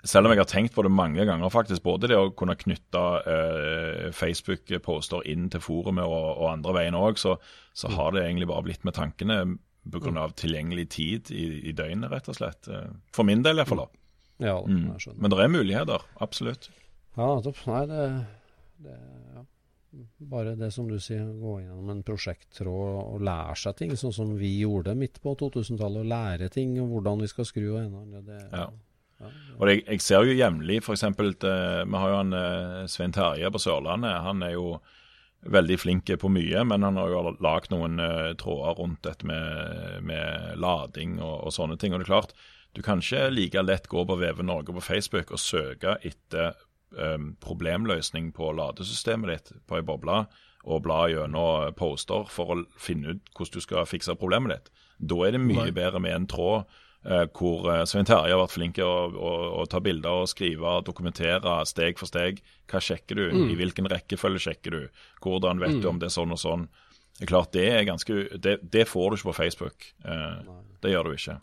selv 0.04 0.28
om 0.28 0.34
jeg 0.34 0.42
har 0.42 0.50
tenkt 0.50 0.76
på 0.76 0.84
det 0.86 0.92
mange 0.94 1.26
ganger, 1.28 1.52
faktisk, 1.54 1.84
både 1.86 2.10
det 2.12 2.18
å 2.18 2.32
kunne 2.38 2.58
knytte 2.58 3.02
eh, 3.30 4.08
Facebook-poster 4.16 5.28
inn 5.30 5.50
til 5.54 5.62
forumet 5.62 6.06
og, 6.08 6.28
og 6.42 6.48
andre 6.56 6.76
veien 6.80 6.98
òg, 6.98 7.22
så, 7.22 7.36
så, 7.74 7.92
mm. 7.92 7.98
har 8.00 8.16
det 8.16 8.26
egentlig 8.26 8.50
bare 8.50 8.66
blitt 8.66 8.88
med 8.88 8.98
tankene 8.98 9.40
pga. 9.92 10.12
Mm. 10.12 10.22
tilgjengelig 10.38 10.90
tid 10.94 11.32
i, 11.34 11.46
i, 11.70 11.74
døgnet, 11.78 12.12
rett 12.12 12.30
og 12.30 12.38
slett. 12.38 12.70
Eh, 12.70 12.90
for 13.14 13.28
min 13.28 13.46
del 13.46 13.62
iallfall. 13.62 13.86
Mm. 13.88 13.98
Ja, 14.42 14.58
mm. 14.66 15.18
Men 15.22 15.30
det 15.30 15.38
er 15.38 15.54
muligheter, 15.54 16.06
absolutt. 16.22 16.72
Ja, 17.18 17.36
Nei, 17.68 17.86
det, 17.90 18.06
det 18.82 18.98
ja. 19.36 19.46
Bare 20.32 20.54
det 20.56 20.70
som 20.72 20.88
du 20.88 20.96
sier, 21.04 21.26
gå 21.36 21.58
gjennom 21.60 21.90
en 21.92 22.04
prosjekttråd 22.08 23.02
og 23.02 23.26
lære 23.28 23.58
seg 23.60 23.76
ting, 23.76 23.92
sånn 24.00 24.14
som 24.16 24.30
vi 24.40 24.54
gjorde 24.62 24.96
midt 24.96 25.20
på 25.22 25.34
2000-tallet. 25.36 26.06
Å 26.06 26.12
lære 26.14 26.48
ting, 26.54 26.78
om 26.80 26.94
hvordan 26.94 27.26
vi 27.26 27.28
skal 27.28 27.48
skru 27.50 27.66
og 27.74 27.82
ene. 27.82 28.22
Det, 28.24 28.40
ja. 28.54 28.70
Og 29.62 29.70
jeg, 29.70 29.84
jeg, 29.86 30.02
ser 30.02 30.26
jo 30.26 30.34
jevnlig 30.34 30.80
f.eks. 30.82 31.04
Vi 31.14 32.00
har 32.02 32.10
jo 32.10 32.18
han 32.18 32.34
eh, 32.34 32.82
Svein 32.90 33.14
Terje 33.14 33.52
på 33.54 33.62
Sørlandet. 33.62 34.24
Han 34.26 34.42
er 34.46 34.56
jo 34.56 34.80
veldig 35.42 35.78
flink 35.82 36.10
på 36.22 36.30
mye, 36.30 36.64
men 36.70 36.86
han 36.86 36.98
har 37.02 37.14
jo 37.14 37.22
lagd 37.42 37.72
noen 37.74 37.98
uh, 38.02 38.34
tråder 38.38 38.78
rundt 38.78 39.02
dette 39.08 39.26
med, 39.26 40.02
med 40.06 40.60
lading 40.62 41.16
og, 41.18 41.48
og, 41.48 41.54
sånne 41.56 41.80
ting. 41.82 41.94
Og 41.94 42.02
det 42.02 42.06
er 42.06 42.12
klart, 42.12 42.36
du 42.78 42.84
kan 42.86 43.02
ikke 43.02 43.32
like 43.34 43.64
lett 43.66 43.90
gå 43.90 44.06
på 44.06 44.20
Veve 44.22 44.46
Norge 44.46 44.76
på 44.78 44.86
Facebook 44.86 45.34
og 45.34 45.42
søke 45.42 45.96
etter 46.06 46.54
um, 46.94 47.34
problemløsning 47.42 48.30
på 48.38 48.52
ladesystemet 48.54 49.34
ditt 49.34 49.52
på 49.66 49.80
ei 49.80 49.86
boble, 49.86 50.28
og 50.62 50.86
bla 50.86 51.08
gjennom 51.10 51.74
poster 51.74 52.30
for 52.30 52.54
å 52.54 52.62
finne 52.78 53.16
ut 53.16 53.34
hvordan 53.34 53.58
du 53.58 53.66
skal 53.66 53.90
fikse 53.90 54.14
problemet 54.22 54.54
ditt. 54.54 54.72
Da 55.10 55.26
er 55.26 55.34
det 55.34 55.42
mye 55.42 55.74
bedre 55.74 56.02
med 56.06 56.14
en 56.14 56.30
tråd 56.30 56.70
Eh, 56.70 56.91
hvor 57.02 57.66
eh, 57.74 57.84
Svein 57.90 58.06
Terje 58.06 58.36
har 58.36 58.42
vært 58.44 58.54
flink 58.54 58.76
til 58.78 58.86
å, 58.86 59.10
å, 59.10 59.34
å, 59.62 59.66
ta 59.70 59.82
bilder 59.82 60.22
og 60.22 60.30
skrive 60.30 60.78
og 60.78 60.86
dokumentere 60.86 61.58
steg 61.66 61.98
for 61.98 62.10
steg. 62.10 62.44
Hva 62.70 62.82
sjekker 62.84 63.18
du? 63.18 63.24
Mm. 63.34 63.46
I 63.50 63.58
hvilken 63.58 63.90
rekkefølge 63.90 64.44
sjekker 64.46 64.78
du? 64.78 65.06
Hvordan 65.24 65.62
vet 65.64 65.80
mm. 65.80 65.82
du 65.82 65.90
om 65.90 66.02
det 66.02 66.12
er 66.12 66.18
sånn 66.18 66.36
og 66.36 66.42
sånn? 66.42 66.68
Det 67.18 67.26
er 67.26 67.32
klart, 67.32 67.52
det 67.54 67.64
er 67.70 67.88
ganske 67.90 68.20
Det, 68.42 68.60
det 68.74 68.88
får 68.90 69.10
du 69.10 69.18
ikke 69.18 69.32
på 69.32 69.40
Facebook. 69.40 69.88
Eh, 70.06 70.52
det 70.82 70.94
gjør 70.94 71.10
du 71.10 71.18
ikke. 71.18 71.40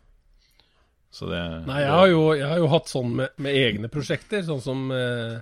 Det, 1.19 1.43
Nei, 1.67 1.81
jeg 1.83 1.93
har, 1.95 2.09
jo, 2.13 2.23
jeg 2.37 2.47
har, 2.47 2.59
jo, 2.61 2.69
hatt 2.71 2.91
sånn 2.91 3.15
med, 3.19 3.35
med 3.41 3.57
egne 3.57 3.89
prosjekter, 3.91 4.43
sånn 4.45 4.61
som 4.61 4.83
eh, 4.93 5.39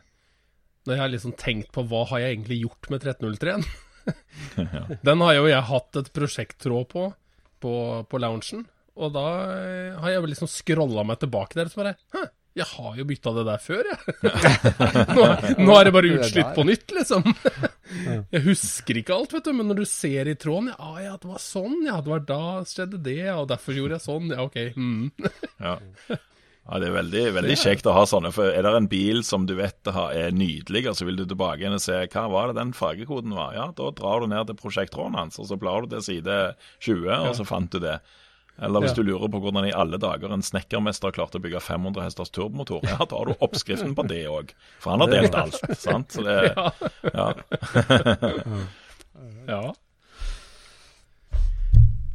Når 0.86 0.94
jeg 0.94 1.02
har 1.02 1.10
liksom 1.10 1.34
tenkt 1.40 1.72
på 1.74 1.82
hva 1.90 2.04
har 2.12 2.22
jeg 2.22 2.36
egentlig 2.36 2.60
gjort 2.62 2.88
med 2.92 3.04
1303-en. 3.04 3.66
Den 5.08 5.24
har 5.26 5.34
jo 5.34 5.48
jeg 5.50 5.68
hatt 5.72 5.98
et 5.98 6.12
prosjekttråd 6.14 6.88
på, 6.92 7.08
på, 7.60 7.74
på 8.06 8.22
loungen. 8.22 8.64
Og 8.96 9.12
da 9.14 9.28
eh, 9.52 10.00
har 10.00 10.14
jeg 10.14 10.32
liksom 10.32 10.50
scrolla 10.50 11.04
meg 11.06 11.20
tilbake 11.22 11.58
der 11.58 11.68
og 11.68 11.74
så 11.74 11.82
bare 11.82 11.96
Hæ, 12.14 12.26
jeg 12.56 12.68
har 12.70 12.94
jo 12.96 13.04
bytta 13.04 13.32
det 13.36 13.42
der 13.50 13.60
før, 13.60 13.88
jeg. 13.90 14.14
nå, 15.16 15.24
nå, 15.60 15.74
er 15.76 15.88
det 15.88 15.92
bare 15.92 16.12
utslitt 16.16 16.54
på 16.56 16.64
nytt, 16.64 16.94
liksom. 16.96 17.26
jeg 18.32 18.42
husker 18.46 19.00
ikke 19.02 19.12
alt, 19.16 19.34
vet 19.36 19.50
du, 19.50 19.52
men 19.58 19.68
når 19.68 19.82
du 19.82 19.88
ser 19.90 20.30
i 20.30 20.36
tråden 20.40 20.72
Ja, 20.72 20.94
ja, 21.04 21.18
det 21.20 21.28
var 21.28 21.42
sånn, 21.42 21.82
ja, 21.84 21.98
det 22.00 22.14
var 22.14 22.24
da 22.30 22.40
skjedde 22.64 23.02
det, 23.04 23.18
ja, 23.26 23.36
og 23.42 23.50
derfor 23.52 23.76
gjorde 23.76 23.98
jeg 23.98 24.06
sånn, 24.06 24.32
ja, 24.32 24.48
ok. 24.48 24.58
Mm. 24.72 25.28
ja. 25.66 25.76
Ja, 26.66 26.80
Det 26.82 26.88
er 26.88 26.96
veldig, 26.96 27.24
veldig 27.36 27.56
kjekt 27.60 27.86
å 27.86 27.94
ha 27.94 28.02
sånne. 28.08 28.32
for 28.34 28.50
Er 28.50 28.64
det 28.64 28.72
en 28.74 28.88
bil 28.90 29.20
som 29.22 29.44
du 29.46 29.52
vet 29.60 29.92
er 29.92 30.32
nydelig, 30.34 30.86
og 30.90 30.96
så 30.98 31.06
vil 31.06 31.20
du 31.20 31.26
tilbake 31.28 31.60
igjen 31.62 31.76
og 31.76 31.84
se 31.84 32.00
hva 32.08 32.24
var 32.32 32.50
det 32.50 32.58
den 32.58 32.72
fargekoden 32.74 33.36
var, 33.36 33.52
ja, 33.54 33.68
da 33.76 33.92
drar 34.00 34.24
du 34.24 34.32
ned 34.32 34.48
til 34.48 34.58
prosjekttråden 34.64 35.20
hans, 35.20 35.38
og 35.38 35.46
så 35.52 35.60
blar 35.60 35.84
du 35.84 35.92
til 35.92 36.08
side 36.08 36.40
20, 36.80 37.12
og 37.20 37.36
så 37.38 37.46
fant 37.46 37.70
du 37.70 37.84
det. 37.84 38.00
Eller 38.62 38.80
hvis 38.80 38.90
Ja. 38.96 38.98
du 39.02 39.02
lurer 39.10 39.28
på 39.28 39.40
hvordan 39.42 39.66
i 39.68 39.72
alle 39.76 39.98
dager 40.00 40.32
en 40.32 40.40
snekkermester 40.42 41.10
klarte 41.12 41.36
å 41.36 41.40
bygge 41.44 41.60
500 41.60 42.02
hesters 42.06 42.30
turbomotor, 42.32 42.80
ja, 42.88 42.96
da 43.04 43.16
har 43.18 43.26
du 43.26 43.34
oppskriften 43.44 43.92
på 43.94 44.02
det 44.08 44.22
òg. 44.32 44.54
For 44.80 44.90
han 44.96 45.00
har 45.04 45.08
delt 45.12 45.34
alt, 45.34 45.60
sant. 45.76 46.08
Det, 46.24 46.56
ja. 47.14 47.32
Ja. 49.46 49.74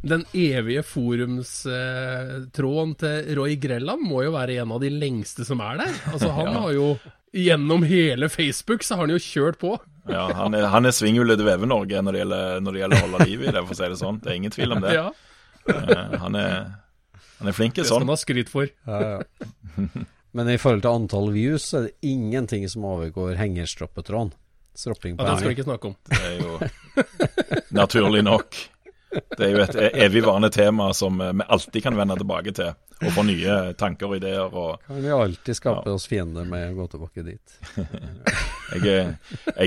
Den 0.03 0.25
evige 0.33 0.81
forumstråden 0.83 2.95
til 2.97 3.35
Roy 3.37 3.53
Grelland 3.61 4.01
må 4.09 4.23
jo 4.25 4.31
være 4.33 4.55
en 4.63 4.71
av 4.73 4.79
de 4.81 4.89
lengste 4.89 5.45
som 5.45 5.61
er 5.61 5.77
der. 5.83 5.93
Altså, 6.11 6.31
han 6.33 6.55
har 6.63 6.71
jo 6.77 6.87
Gjennom 7.31 7.83
hele 7.87 8.27
Facebook 8.27 8.81
så 8.83 8.97
har 8.97 9.05
han 9.05 9.13
jo 9.13 9.19
kjørt 9.23 9.55
på. 9.61 9.69
ja 10.11 10.25
han, 10.35 10.51
er, 10.57 10.65
han 10.67 10.83
er 10.83 10.91
svinghjulet 10.91 11.37
til 11.39 11.47
Veve-Norge 11.47 12.01
når, 12.03 12.11
det 12.17 12.25
gjelder- 12.25 12.97
å 12.97 12.99
holde 13.05 13.23
liv 13.29 13.39
i 13.45 13.53
det, 13.55 13.61
for 13.63 13.71
å 13.71 13.77
si 13.77 13.87
det 13.87 13.95
sånn. 14.01 14.17
Det 14.19 14.27
er 14.33 14.39
ingen 14.41 14.51
tvil 14.51 14.73
om 14.75 14.81
det. 14.83 14.91
Ja, 14.99 15.05
Han 15.67 16.35
er, 16.39 16.71
han 17.41 17.47
er 17.51 17.55
flink 17.57 17.75
Det 17.75 17.85
skal 17.85 17.99
sånn. 17.99 18.07
han 18.07 18.13
ha 18.13 18.19
skryt 18.19 18.49
for. 18.51 18.69
Men 20.37 20.47
i 20.47 20.57
forhold 20.61 20.83
til 20.85 20.93
antall 20.95 21.31
views, 21.35 21.65
så 21.67 21.81
er 21.81 21.89
det 21.89 22.07
ingenting 22.07 22.63
som 22.71 22.85
overgår 22.87 23.35
hengerstroppetråen. 23.39 24.31
Stropping 24.77 25.17
på 25.19 25.25
Ja, 25.25 25.33
det 25.33 25.41
skal 25.41 25.51
vi 25.51 25.55
ikke 25.57 25.67
snakke 25.67 25.89
om. 25.91 25.95
Det 26.07 26.21
er 26.23 26.37
jo 26.39 26.51
naturlig 27.75 28.21
nok. 28.23 28.55
Det 29.11 29.43
er 29.43 29.51
jo 29.51 29.63
et 29.65 29.75
evigvarende 30.05 30.49
tema 30.53 30.91
som 30.95 31.19
eh, 31.21 31.33
vi 31.35 31.47
alltid 31.47 31.83
kan 31.83 31.97
vende 31.99 32.17
tilbake 32.19 32.53
til. 32.55 32.71
Og 33.01 33.15
få 33.15 33.23
nye 33.25 33.55
tanker 33.79 34.11
og 34.11 34.19
ideer. 34.19 34.45
og 34.53 34.83
Kan 34.85 35.01
vi 35.01 35.11
alltid 35.15 35.57
skape 35.57 35.89
oss 35.89 36.05
fiender 36.09 36.45
med 36.47 36.69
å 36.69 36.75
gå 36.81 36.87
tilbake 36.95 37.25
dit. 37.25 37.57
Jeg 38.71 38.87
er, 38.87 39.07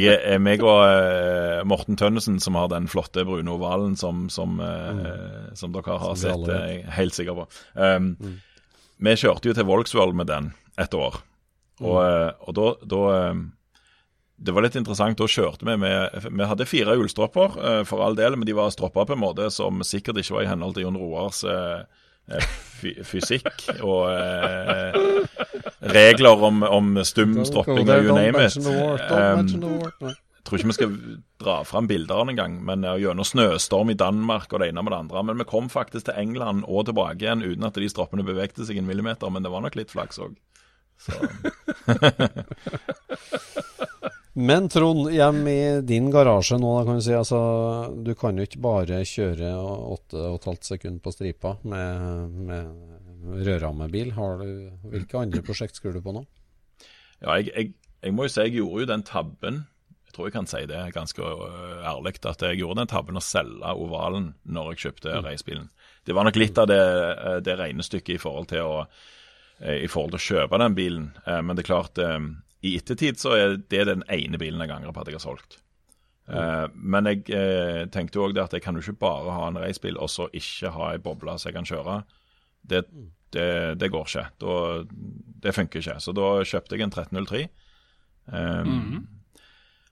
jeg 0.00 0.14
er 0.16 0.38
meg 0.40 0.62
og 0.64 0.78
eh, 0.88 1.58
Morten 1.68 1.98
Tønnesen 2.00 2.38
som 2.40 2.56
har 2.56 2.70
den 2.72 2.86
flotte 2.88 3.20
brune 3.28 3.52
ovalen 3.52 3.98
som, 4.00 4.30
som, 4.32 4.54
mm. 4.56 5.52
som 5.60 5.74
dere 5.74 5.98
har 6.00 6.14
Som 6.16 6.22
sett, 6.22 6.46
jeg 6.48 6.78
er 6.78 6.94
helt 6.96 7.12
sikker 7.12 7.36
på. 7.36 7.44
Um, 7.76 8.14
Vi 8.96 9.16
kjørte 9.20 9.50
jo 9.50 9.58
til 9.58 9.68
Volksworld 9.68 10.16
med 10.16 10.30
den 10.32 10.48
et 10.80 10.96
år, 10.96 11.20
og, 11.82 11.98
eh, 12.00 12.30
og 12.46 12.56
da, 12.56 12.70
da 12.88 13.02
eh, 13.18 13.42
Det 14.36 14.50
var 14.52 14.62
litt 14.66 14.74
interessant. 14.76 15.16
Da 15.20 15.26
kjørte 15.30 15.64
vi 15.68 15.76
med 15.78 16.10
Vi 16.34 16.44
hadde 16.50 16.66
fire 16.66 16.96
hjulstropper, 16.98 17.48
eh, 17.64 17.82
for 17.86 18.02
all 18.04 18.16
del, 18.18 18.34
men 18.36 18.46
de 18.48 18.52
var 18.56 18.70
stroppa 18.74 19.04
på 19.06 19.12
en 19.14 19.22
måte 19.22 19.46
som 19.54 19.78
sikkert 19.86 20.18
ikke 20.20 20.34
var 20.38 20.42
i 20.42 20.48
henhold 20.50 20.74
til 20.74 20.82
Jon 20.88 20.98
Roars 20.98 21.44
eh, 21.46 21.80
eh, 22.34 22.44
fy- 22.80 22.98
fysikk 23.06 23.58
og 23.86 24.10
regler 25.94 26.42
om, 26.48 26.62
om 26.66 26.86
stum 27.06 27.36
stropping 27.46 27.86
og 27.88 28.04
you 28.04 28.14
name 28.16 28.44
it. 28.44 28.54
Jeg 30.44 30.44
tror 30.44 30.58
ikke 30.60 30.68
vi 30.68 30.74
skal 30.76 30.90
dra 31.40 31.54
fram 31.64 31.86
bilder 31.88 32.18
av 32.18 32.26
den 32.26 32.34
engang, 32.34 32.58
men 32.68 32.82
gjennom 33.00 33.24
snøstorm 33.24 33.88
i 33.94 33.96
Danmark 33.96 34.50
og 34.52 34.60
det 34.60 34.68
ene 34.72 34.82
med 34.84 34.92
det 34.92 34.98
andre. 35.06 35.22
Men 35.30 35.38
vi 35.40 35.46
kom 35.48 35.70
faktisk 35.72 36.04
til 36.10 36.18
England 36.20 36.66
og 36.68 36.84
tilbake 36.90 37.22
igjen 37.24 37.40
uten 37.46 37.64
at 37.70 37.78
de 37.80 37.88
stroppene 37.88 38.26
bevegde 38.26 38.66
seg 38.68 38.76
en 38.82 38.88
millimeter, 38.90 39.30
men 39.32 39.40
det 39.46 39.52
var 39.54 39.62
nok 39.64 39.78
litt 39.78 39.94
flaks 39.94 40.18
òg. 40.20 40.34
Men 44.34 44.66
Trond, 44.68 45.12
hjem 45.14 45.44
i 45.46 45.58
din 45.86 46.08
garasje 46.10 46.56
nå, 46.58 46.70
da 46.80 46.86
kan 46.88 46.96
du 46.98 47.04
si. 47.06 47.12
Altså, 47.14 47.38
du 47.94 48.10
kan 48.18 48.34
jo 48.34 48.46
ikke 48.48 48.62
bare 48.64 49.04
kjøre 49.06 49.52
8,5 49.94 50.56
sekunder 50.66 51.02
på 51.04 51.12
stripa 51.14 51.52
med, 51.62 52.32
med 52.48 53.44
rødrammebil. 53.46 54.10
Hvilke 54.90 55.20
andre 55.20 55.42
prosjekt 55.46 55.78
skulle 55.78 56.00
du 56.00 56.02
på 56.02 56.16
nå? 56.16 56.24
Ja, 57.22 57.36
jeg, 57.38 57.52
jeg, 57.54 57.70
jeg 58.02 58.16
må 58.16 58.26
jo 58.26 58.34
si 58.34 58.42
jeg 58.42 58.56
gjorde 58.58 58.82
jo 58.82 58.88
den 58.90 59.04
tabben 59.06 59.60
Jeg 60.08 60.16
tror 60.16 60.26
jeg 60.26 60.34
kan 60.34 60.48
si 60.50 60.64
det 60.68 60.80
ganske 60.94 61.22
øh, 61.22 61.78
ærlig, 61.86 62.16
at 62.26 62.42
jeg 62.42 62.58
gjorde 62.58 62.82
den 62.82 62.90
tabben 62.90 63.18
å 63.18 63.22
selge 63.24 63.70
ovalen 63.86 64.32
når 64.42 64.72
jeg 64.72 64.82
kjøpte 64.82 65.14
reisbilen. 65.24 65.70
Det 66.06 66.14
var 66.14 66.26
nok 66.26 66.38
litt 66.42 66.58
av 66.58 66.68
det, 66.70 66.82
øh, 66.82 67.38
det 67.42 67.54
regnestykket 67.62 68.18
i 68.18 68.22
forhold 68.22 68.50
til 68.50 68.66
å 68.66 68.76
eh, 68.82 69.78
i 69.86 69.90
forhold 69.90 70.14
til 70.16 70.20
å 70.20 70.26
kjøpe 70.26 70.60
den 70.62 70.74
bilen. 70.74 71.08
Men 71.26 71.54
det 71.54 71.64
er 71.64 71.70
klart, 71.70 72.02
i 72.64 72.74
ettertid 72.78 73.20
så 73.20 73.34
er 73.36 73.58
det 73.58 73.84
den 73.90 74.04
ene 74.12 74.40
bilen 74.40 74.62
jeg 74.64 74.72
angrer 74.72 74.94
på 74.94 75.04
at 75.04 75.10
jeg 75.10 75.18
har 75.18 75.24
solgt. 75.26 75.58
Uh, 76.24 76.70
Men 76.72 77.10
jeg 77.10 77.26
uh, 77.36 77.84
tenkte 77.92 78.22
òg 78.24 78.38
at 78.40 78.54
jeg 78.56 78.64
kan 78.64 78.78
jo 78.78 78.80
ikke 78.80 79.02
bare 79.04 79.34
ha 79.36 79.48
en 79.50 79.60
racebil 79.60 79.98
og 80.00 80.08
så 80.08 80.30
ikke 80.32 80.72
ha 80.72 80.94
ei 80.94 81.02
boble 81.04 81.36
så 81.36 81.50
jeg 81.50 81.58
kan 81.58 81.68
kjøre. 81.68 81.98
Det, 82.64 82.80
det, 83.36 83.48
det 83.80 83.90
går 83.92 84.08
ikke. 84.08 84.24
Da, 84.40 84.54
det 85.44 85.52
funker 85.52 85.82
ikke. 85.82 85.98
Så 86.00 86.14
da 86.16 86.30
kjøpte 86.48 86.78
jeg 86.78 86.86
en 86.86 86.94
1303. 86.94 87.42
Um, 88.32 89.04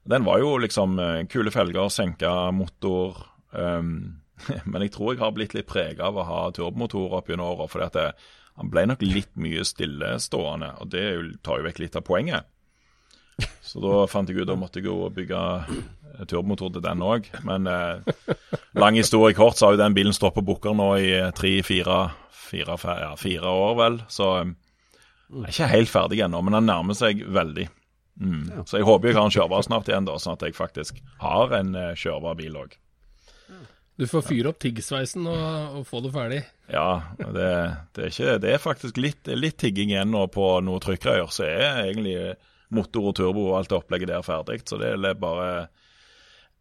Den 0.09 0.24
var 0.24 0.40
jo 0.43 0.57
liksom 0.59 0.97
eh, 0.99 1.27
kule 1.31 1.53
felger, 1.55 1.89
senka 1.93 2.51
motor. 2.51 3.20
Um, 3.51 4.23
men 4.70 4.86
jeg 4.86 4.94
tror 4.97 5.12
jeg 5.12 5.23
har 5.23 5.35
blitt 5.36 5.55
litt 5.55 5.69
prega 5.69 6.09
av 6.09 6.19
å 6.19 6.27
ha 6.27 6.40
turbomotor 6.55 7.19
opp 7.19 7.28
gjennom 7.31 7.53
åra. 7.53 7.69
For 7.70 7.85
det, 7.85 8.09
han 8.59 8.73
ble 8.73 8.86
nok 8.90 9.05
litt 9.05 9.36
mye 9.40 9.65
stillestående, 9.69 10.73
og 10.82 10.90
det 10.94 11.07
tar 11.47 11.61
jo 11.61 11.69
vekk 11.69 11.85
litt 11.85 12.01
av 12.01 12.07
poenget. 12.09 12.49
Så 13.62 13.81
da 13.82 14.05
fant 14.10 14.28
jeg 14.28 14.40
ut 14.40 14.47
at 14.47 14.55
jeg 14.55 14.60
måtte 14.60 14.82
gå 14.85 14.94
og 15.06 15.14
bygge 15.16 15.43
eh, 15.62 16.24
turbomotor 16.28 16.73
til 16.74 16.85
den 16.85 17.05
òg. 17.05 17.28
Men 17.47 17.69
eh, 17.70 18.35
lang 18.78 18.98
historie 18.98 19.36
kort, 19.36 19.56
så 19.59 19.69
har 19.69 19.77
jo 19.77 19.82
den 19.82 19.97
bilen 19.97 20.16
stått 20.16 20.36
på 20.36 20.44
bukker 20.47 20.77
nå 20.77 20.90
i 21.01 21.12
eh, 21.20 21.31
tre-fire 21.36 22.01
ja, 22.52 23.14
fire 23.16 23.48
år, 23.48 23.73
vel. 23.78 24.02
Så 24.12 24.28
eh, 24.43 24.52
jeg 25.32 25.47
er 25.47 25.55
ikke 25.55 25.73
helt 25.73 25.93
ferdig 25.94 26.20
ennå, 26.27 26.43
men 26.44 26.59
den 26.59 26.69
nærmer 26.69 26.98
seg 26.98 27.24
veldig. 27.24 27.69
Mm. 28.20 28.44
Så 28.69 28.77
jeg 28.77 28.85
håper 28.85 29.09
jeg 29.09 29.16
har 29.16 29.31
en 29.31 29.32
kjørbar 29.32 29.64
snart 29.64 29.89
igjen, 29.89 30.05
da, 30.05 30.19
sånn 30.20 30.36
at 30.36 30.44
jeg 30.44 30.59
faktisk 30.59 31.01
har 31.23 31.55
en 31.56 31.73
kjørbar 31.97 32.36
bil 32.36 32.60
òg. 32.60 32.77
Du 34.01 34.06
får 34.09 34.24
fyre 34.24 34.51
opp 34.51 34.60
tiggsveisen 34.60 35.27
og, 35.28 35.78
og 35.78 35.82
få 35.89 36.01
det 36.05 36.12
ferdig. 36.14 36.40
Ja, 36.73 37.02
det, 37.19 37.48
det, 37.93 38.06
er 38.06 38.09
ikke, 38.09 38.39
det 38.40 38.55
er 38.55 38.62
faktisk 38.62 39.01
litt, 39.01 39.28
litt 39.36 39.59
tigging 39.60 39.93
igjen 39.93 40.12
nå 40.12 40.24
på 40.32 40.47
noe 40.64 40.81
trykkgreier. 40.82 41.28
Så 41.32 41.44
er 41.47 41.85
egentlig 41.85 42.16
motor 42.74 43.11
og 43.11 43.16
turbo 43.19 43.47
og 43.51 43.57
alt 43.61 43.70
det 43.73 43.78
opplegget 43.78 44.12
der 44.12 44.27
ferdig. 44.27 44.61
Så 44.69 44.78
det 44.81 44.93
er 44.94 45.15
bare 45.20 45.69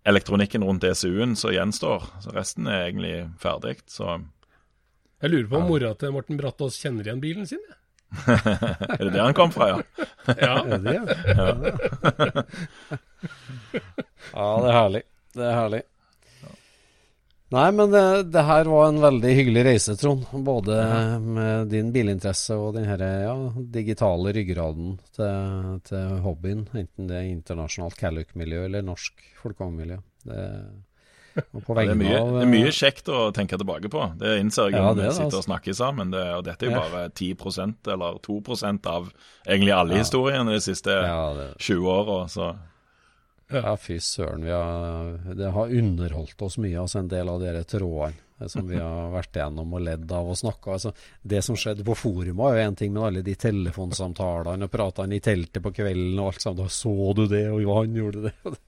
elektronikken 0.07 0.63
rundt 0.65 0.83
ECU-en 0.87 1.35
som 1.37 1.53
gjenstår. 1.53 2.07
Så 2.23 2.33
resten 2.35 2.67
er 2.67 2.87
egentlig 2.87 3.15
ferdig. 3.41 3.77
Så 3.91 4.21
Jeg 5.21 5.29
lurer 5.31 5.49
på 5.51 5.59
om 5.61 5.69
mora 5.69 5.93
til 5.95 6.13
Morten 6.15 6.39
Brattås 6.39 6.79
kjenner 6.81 7.05
igjen 7.05 7.21
bilen 7.21 7.47
sin. 7.47 7.61
jeg. 7.67 7.77
er 8.27 9.05
det 9.05 9.13
der 9.13 9.23
han 9.23 9.37
kom 9.37 9.51
fra, 9.55 9.69
ja? 9.71 9.77
Ja. 10.41 10.55
Er 10.59 10.77
det 10.77 10.83
det? 10.83 10.95
Ja. 11.31 11.45
ja, 14.33 14.47
det 14.61 14.67
er 14.67 14.75
herlig. 14.75 15.03
Det 15.33 15.45
er 15.47 15.55
herlig. 15.55 15.81
Nei, 17.51 17.65
men 17.75 17.91
det, 17.91 18.01
det 18.31 18.41
her 18.47 18.69
var 18.71 18.85
en 18.87 19.01
veldig 19.03 19.31
hyggelig 19.35 19.63
reise, 19.67 19.95
Trond. 19.99 20.23
Både 20.47 20.77
med 21.19 21.67
din 21.73 21.89
bilinteresse 21.91 22.55
og 22.55 22.77
den 22.77 22.85
her, 22.87 23.01
ja, 23.25 23.33
digitale 23.75 24.31
ryggraden 24.37 24.93
til, 25.17 25.73
til 25.89 26.13
hobbyen. 26.23 26.61
Enten 26.71 27.09
det 27.11 27.17
er 27.19 27.27
internasjonalt 27.33 27.99
Calluc-miljø 27.99 28.63
eller 28.69 28.87
norsk 28.87 29.19
folkehåndmiljø. 29.41 29.99
Det, 30.31 30.45
Det 31.35 31.91
er, 31.91 31.93
mye, 32.05 32.15
av 32.21 32.31
det 32.37 32.45
er 32.45 32.49
mye 32.55 32.71
kjekt 32.75 33.11
å 33.11 33.27
tenke 33.35 33.59
tilbake 33.59 33.91
på. 33.91 34.07
Det 34.19 34.37
innser 34.45 34.71
jeg 34.71 34.79
Ja, 34.79 34.87
når 34.87 35.01
vi 35.01 35.05
er 35.09 35.13
sitter 35.19 35.27
altså. 35.27 35.43
og 35.43 35.47
snakker 35.49 35.77
sammen. 35.83 36.15
Det, 36.15 36.23
og 36.37 36.47
dette 36.47 36.67
er 36.67 36.71
jo 36.71 36.79
bare 36.79 37.05
10% 37.11 37.91
eller 37.97 38.19
2% 38.31 38.91
av 38.95 39.11
egentlig 39.43 39.75
alle 39.75 39.99
historiene 39.99 40.55
de 40.55 40.63
siste 40.63 40.95
Ja, 41.03 41.23
det, 41.35 41.49
20 41.67 41.95
åra. 41.99 42.21
Så 43.51 43.61
Ja, 43.61 43.77
fy 43.77 43.99
søren. 43.99 44.43
Har, 44.47 45.35
det 45.35 45.51
har 45.51 45.77
underholdt 45.77 46.41
oss 46.41 46.57
mye, 46.61 46.79
altså 46.79 47.01
en 47.01 47.09
del 47.11 47.29
av 47.29 47.41
dere 47.43 47.63
trådene 47.67 48.49
som 48.49 48.65
vi 48.65 48.79
har 48.79 49.11
vært 49.13 49.37
igjennom 49.37 49.73
og 49.77 49.83
ledd 49.85 50.11
av 50.15 50.31
og 50.31 50.37
snakka. 50.39 50.77
Altså, 50.77 50.93
det 51.21 51.43
som 51.45 51.57
skjedde 51.59 51.85
på 51.85 51.95
forumet 51.97 52.45
er 52.47 52.57
jo 52.57 52.69
én 52.69 52.77
ting, 52.79 52.93
men 52.93 53.03
alle 53.05 53.21
de 53.25 53.35
telefonsamtalene 53.37 54.65
og 54.65 54.73
pratene 54.73 55.17
i 55.17 55.23
teltet 55.23 55.61
på 55.61 55.73
kvelden 55.75 56.17
og 56.19 56.31
alt 56.31 56.45
sammen. 56.45 56.63
Da 56.63 56.71
så 56.73 56.95
du 57.17 57.25
det, 57.27 57.43
og 57.51 57.61
jo 57.61 57.75
han 57.77 57.99
gjorde 57.99 58.29
det. 58.29 58.35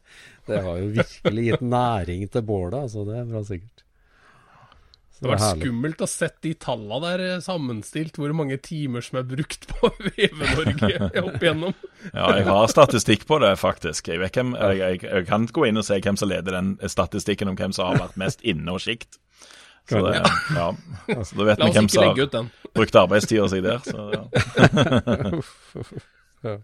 Det 0.44 0.58
har 0.60 0.76
jo 0.76 0.90
virkelig 0.92 1.44
gitt 1.48 1.62
næring 1.64 2.26
til 2.28 2.44
bålet, 2.44 2.76
altså. 2.82 3.06
Det 3.08 3.16
er 3.16 3.30
bra 3.30 3.42
sikkert. 3.48 3.83
Det 5.24 5.30
har 5.32 5.40
vært 5.40 5.62
skummelt 5.62 6.02
å 6.04 6.08
sette 6.10 6.42
de 6.44 6.52
tallene 6.60 7.00
der 7.06 7.22
eh, 7.24 7.42
sammenstilt, 7.44 8.18
hvor 8.20 8.34
mange 8.36 8.58
timer 8.64 9.06
som 9.06 9.22
er 9.22 9.28
brukt 9.28 9.68
på 9.70 9.92
Veve-Norge 10.18 11.12
opp 11.22 11.38
igjennom. 11.46 11.76
ja, 12.10 12.26
jeg 12.36 12.48
har 12.50 12.72
statistikk 12.72 13.24
på 13.30 13.40
det, 13.44 13.54
faktisk. 13.62 14.10
Jeg, 14.12 14.20
vet 14.20 14.36
hvem, 14.36 14.52
jeg, 14.60 14.82
jeg, 14.82 15.04
jeg 15.08 15.28
kan 15.30 15.48
gå 15.48 15.70
inn 15.70 15.80
og 15.80 15.88
se 15.88 16.02
hvem 16.04 16.20
som 16.20 16.32
leder 16.32 16.58
den 16.60 16.76
statistikken 16.92 17.54
om 17.54 17.60
hvem 17.60 17.76
som 17.76 17.94
har 17.94 18.02
vært 18.04 18.20
mest 18.20 18.44
inne 18.44 18.76
og 18.76 18.84
sjikt. 18.84 19.16
Så, 19.88 20.00
det, 20.00 20.20
ja. 20.56 20.68
så 21.24 21.40
da 21.40 21.48
vet 21.48 21.60
vi 21.60 21.72
hvem 21.76 21.90
som 21.92 22.06
har 22.08 22.20
ut 22.20 22.36
den. 22.36 22.52
brukt 22.76 23.00
arbeidstida 23.00 23.48
si 23.52 23.64
der. 23.64 23.80
Så, 23.88 24.12
ja. 26.44 26.60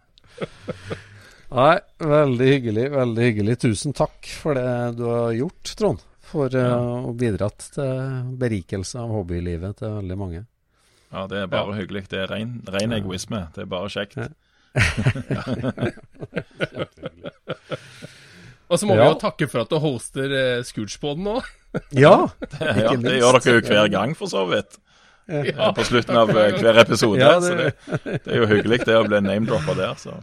Nei, 1.49 1.73
veldig 2.03 2.51
hyggelig. 2.53 2.85
Veldig 2.93 3.31
hyggelig. 3.31 3.57
Tusen 3.63 3.95
takk 3.95 4.29
for 4.43 4.59
det 4.59 4.69
du 4.99 5.07
har 5.07 5.33
gjort, 5.35 5.75
Trond. 5.79 6.08
For 6.29 6.49
ja. 6.53 6.75
å 6.77 7.13
bidratt 7.17 7.69
til 7.73 8.33
berikelse 8.37 8.99
av 9.01 9.09
hobbylivet 9.15 9.79
til 9.81 9.95
veldig 9.99 10.17
mange. 10.19 10.43
ja, 11.11 11.23
det 11.27 11.37
er 11.43 11.47
bare 11.49 11.73
hyggelig. 11.79 12.03
Det 12.11 12.19
er 12.23 12.27
ren, 12.29 12.51
ren 12.69 12.91
egoisme. 12.93 13.47
Det 13.55 13.63
er 13.63 13.69
bare 13.71 13.89
kjekt. 13.89 14.17
Ja. 14.21 14.27
Og 18.69 18.77
så 18.77 18.85
må 18.85 18.93
Ja. 18.95 19.01
vi 19.01 19.09
jo 19.09 19.17
takke 19.23 19.47
for 19.49 19.61
at 19.63 19.69
du 19.71 19.79
hoster 19.81 20.29
eh, 20.29 20.63
Scootspoden 20.63 21.23
nå. 21.25 21.39
Ja, 22.03 22.27
Ja, 22.59 22.93
det 22.97 23.15
gjør 23.17 23.39
dere 23.39 23.55
jo 23.57 23.65
hver 23.65 23.89
gang, 23.93 24.13
for 24.17 24.29
så 24.29 24.43
vidt. 24.49 24.77
Ja, 25.29 25.71
På 25.77 25.83
slutten 25.85 26.17
av 26.17 26.29
eh, 26.33 26.53
hver 26.57 26.77
episode. 26.83 27.19
Ja, 27.21 27.39
Så 27.41 27.55
det- 27.57 27.73
det, 28.03 28.19
det 28.25 28.33
er 28.33 28.37
jo 28.43 28.47
hyggelig 28.49 28.79
det 28.85 28.95
å 28.97 29.03
bli 29.07 29.19
name-droppa 29.25 29.75
der. 29.77 29.93
Så. 30.01 30.13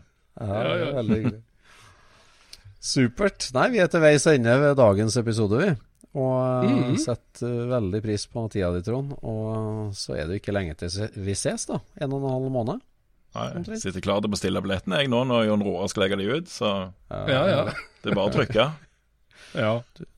ja, 0.41 0.63
det 0.63 0.87
er 0.89 0.95
veldig 1.01 1.19
hyggelig. 1.21 1.43
Supert. 2.87 3.49
Nei, 3.55 3.69
vi 3.75 3.79
er 3.83 3.89
til 3.91 4.01
veis 4.03 4.27
ende 4.31 4.55
ved 4.63 4.77
dagens 4.79 5.17
episode, 5.19 5.59
vi. 5.59 5.75
Og 6.17 6.65
mm 6.65 6.97
setter 6.97 7.67
veldig 7.69 8.01
pris 8.05 8.25
på 8.33 8.47
tida 8.53 8.71
di, 8.73 8.81
Trond. 8.87 9.13
Og 9.21 9.93
så 9.97 10.17
er 10.17 10.27
det 10.27 10.37
jo 10.37 10.43
ikke 10.43 10.55
lenge 10.57 10.77
til 10.81 11.11
vi 11.21 11.35
ses, 11.37 11.67
da. 11.69 11.81
En 12.01 12.15
og 12.17 12.23
en 12.23 12.33
halv 12.33 12.53
måned. 12.55 12.81
Nei, 13.37 13.47
Jeg 13.69 13.83
sitter 13.83 14.01
klar 14.05 14.23
til 14.23 14.31
å 14.31 14.33
bestille 14.33 14.63
billettene 14.65 15.03
jeg 15.03 15.11
nå 15.13 15.21
når 15.29 15.47
Jon 15.51 15.65
Roar 15.67 15.91
skal 15.93 16.07
legge 16.07 16.19
de 16.23 16.29
ut. 16.39 16.49
Så 16.49 16.71
ja. 17.13 17.43
ja. 17.53 17.63
det 18.03 18.13
er 18.13 18.17
bare 18.17 18.31
å 18.31 18.35
trykke. 18.39 18.67
ja. 19.61 19.73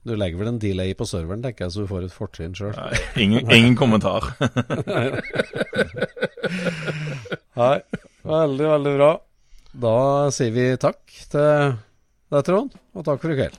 Du 0.06 0.14
legger 0.14 0.38
vel 0.40 0.52
en 0.52 0.62
delay 0.62 0.94
på 0.98 1.08
serveren, 1.08 1.42
tenker 1.44 1.66
jeg, 1.66 1.74
så 1.74 1.84
du 1.84 1.90
får 1.90 2.06
et 2.06 2.14
fortrinn 2.14 2.54
sjøl. 2.58 2.78
Ingen, 3.18 3.50
ingen 3.50 3.74
kommentar. 3.78 4.30
Nei, 7.58 7.76
veldig, 8.22 8.66
veldig 8.76 8.92
bra. 9.00 9.12
Da 9.78 9.96
sier 10.34 10.54
vi 10.54 10.70
takk 10.80 11.02
til 11.32 11.74
deg, 12.30 12.44
Trond, 12.46 12.76
og 12.94 13.06
takk 13.08 13.24
for 13.24 13.34
i 13.34 13.40
kveld. 13.40 13.58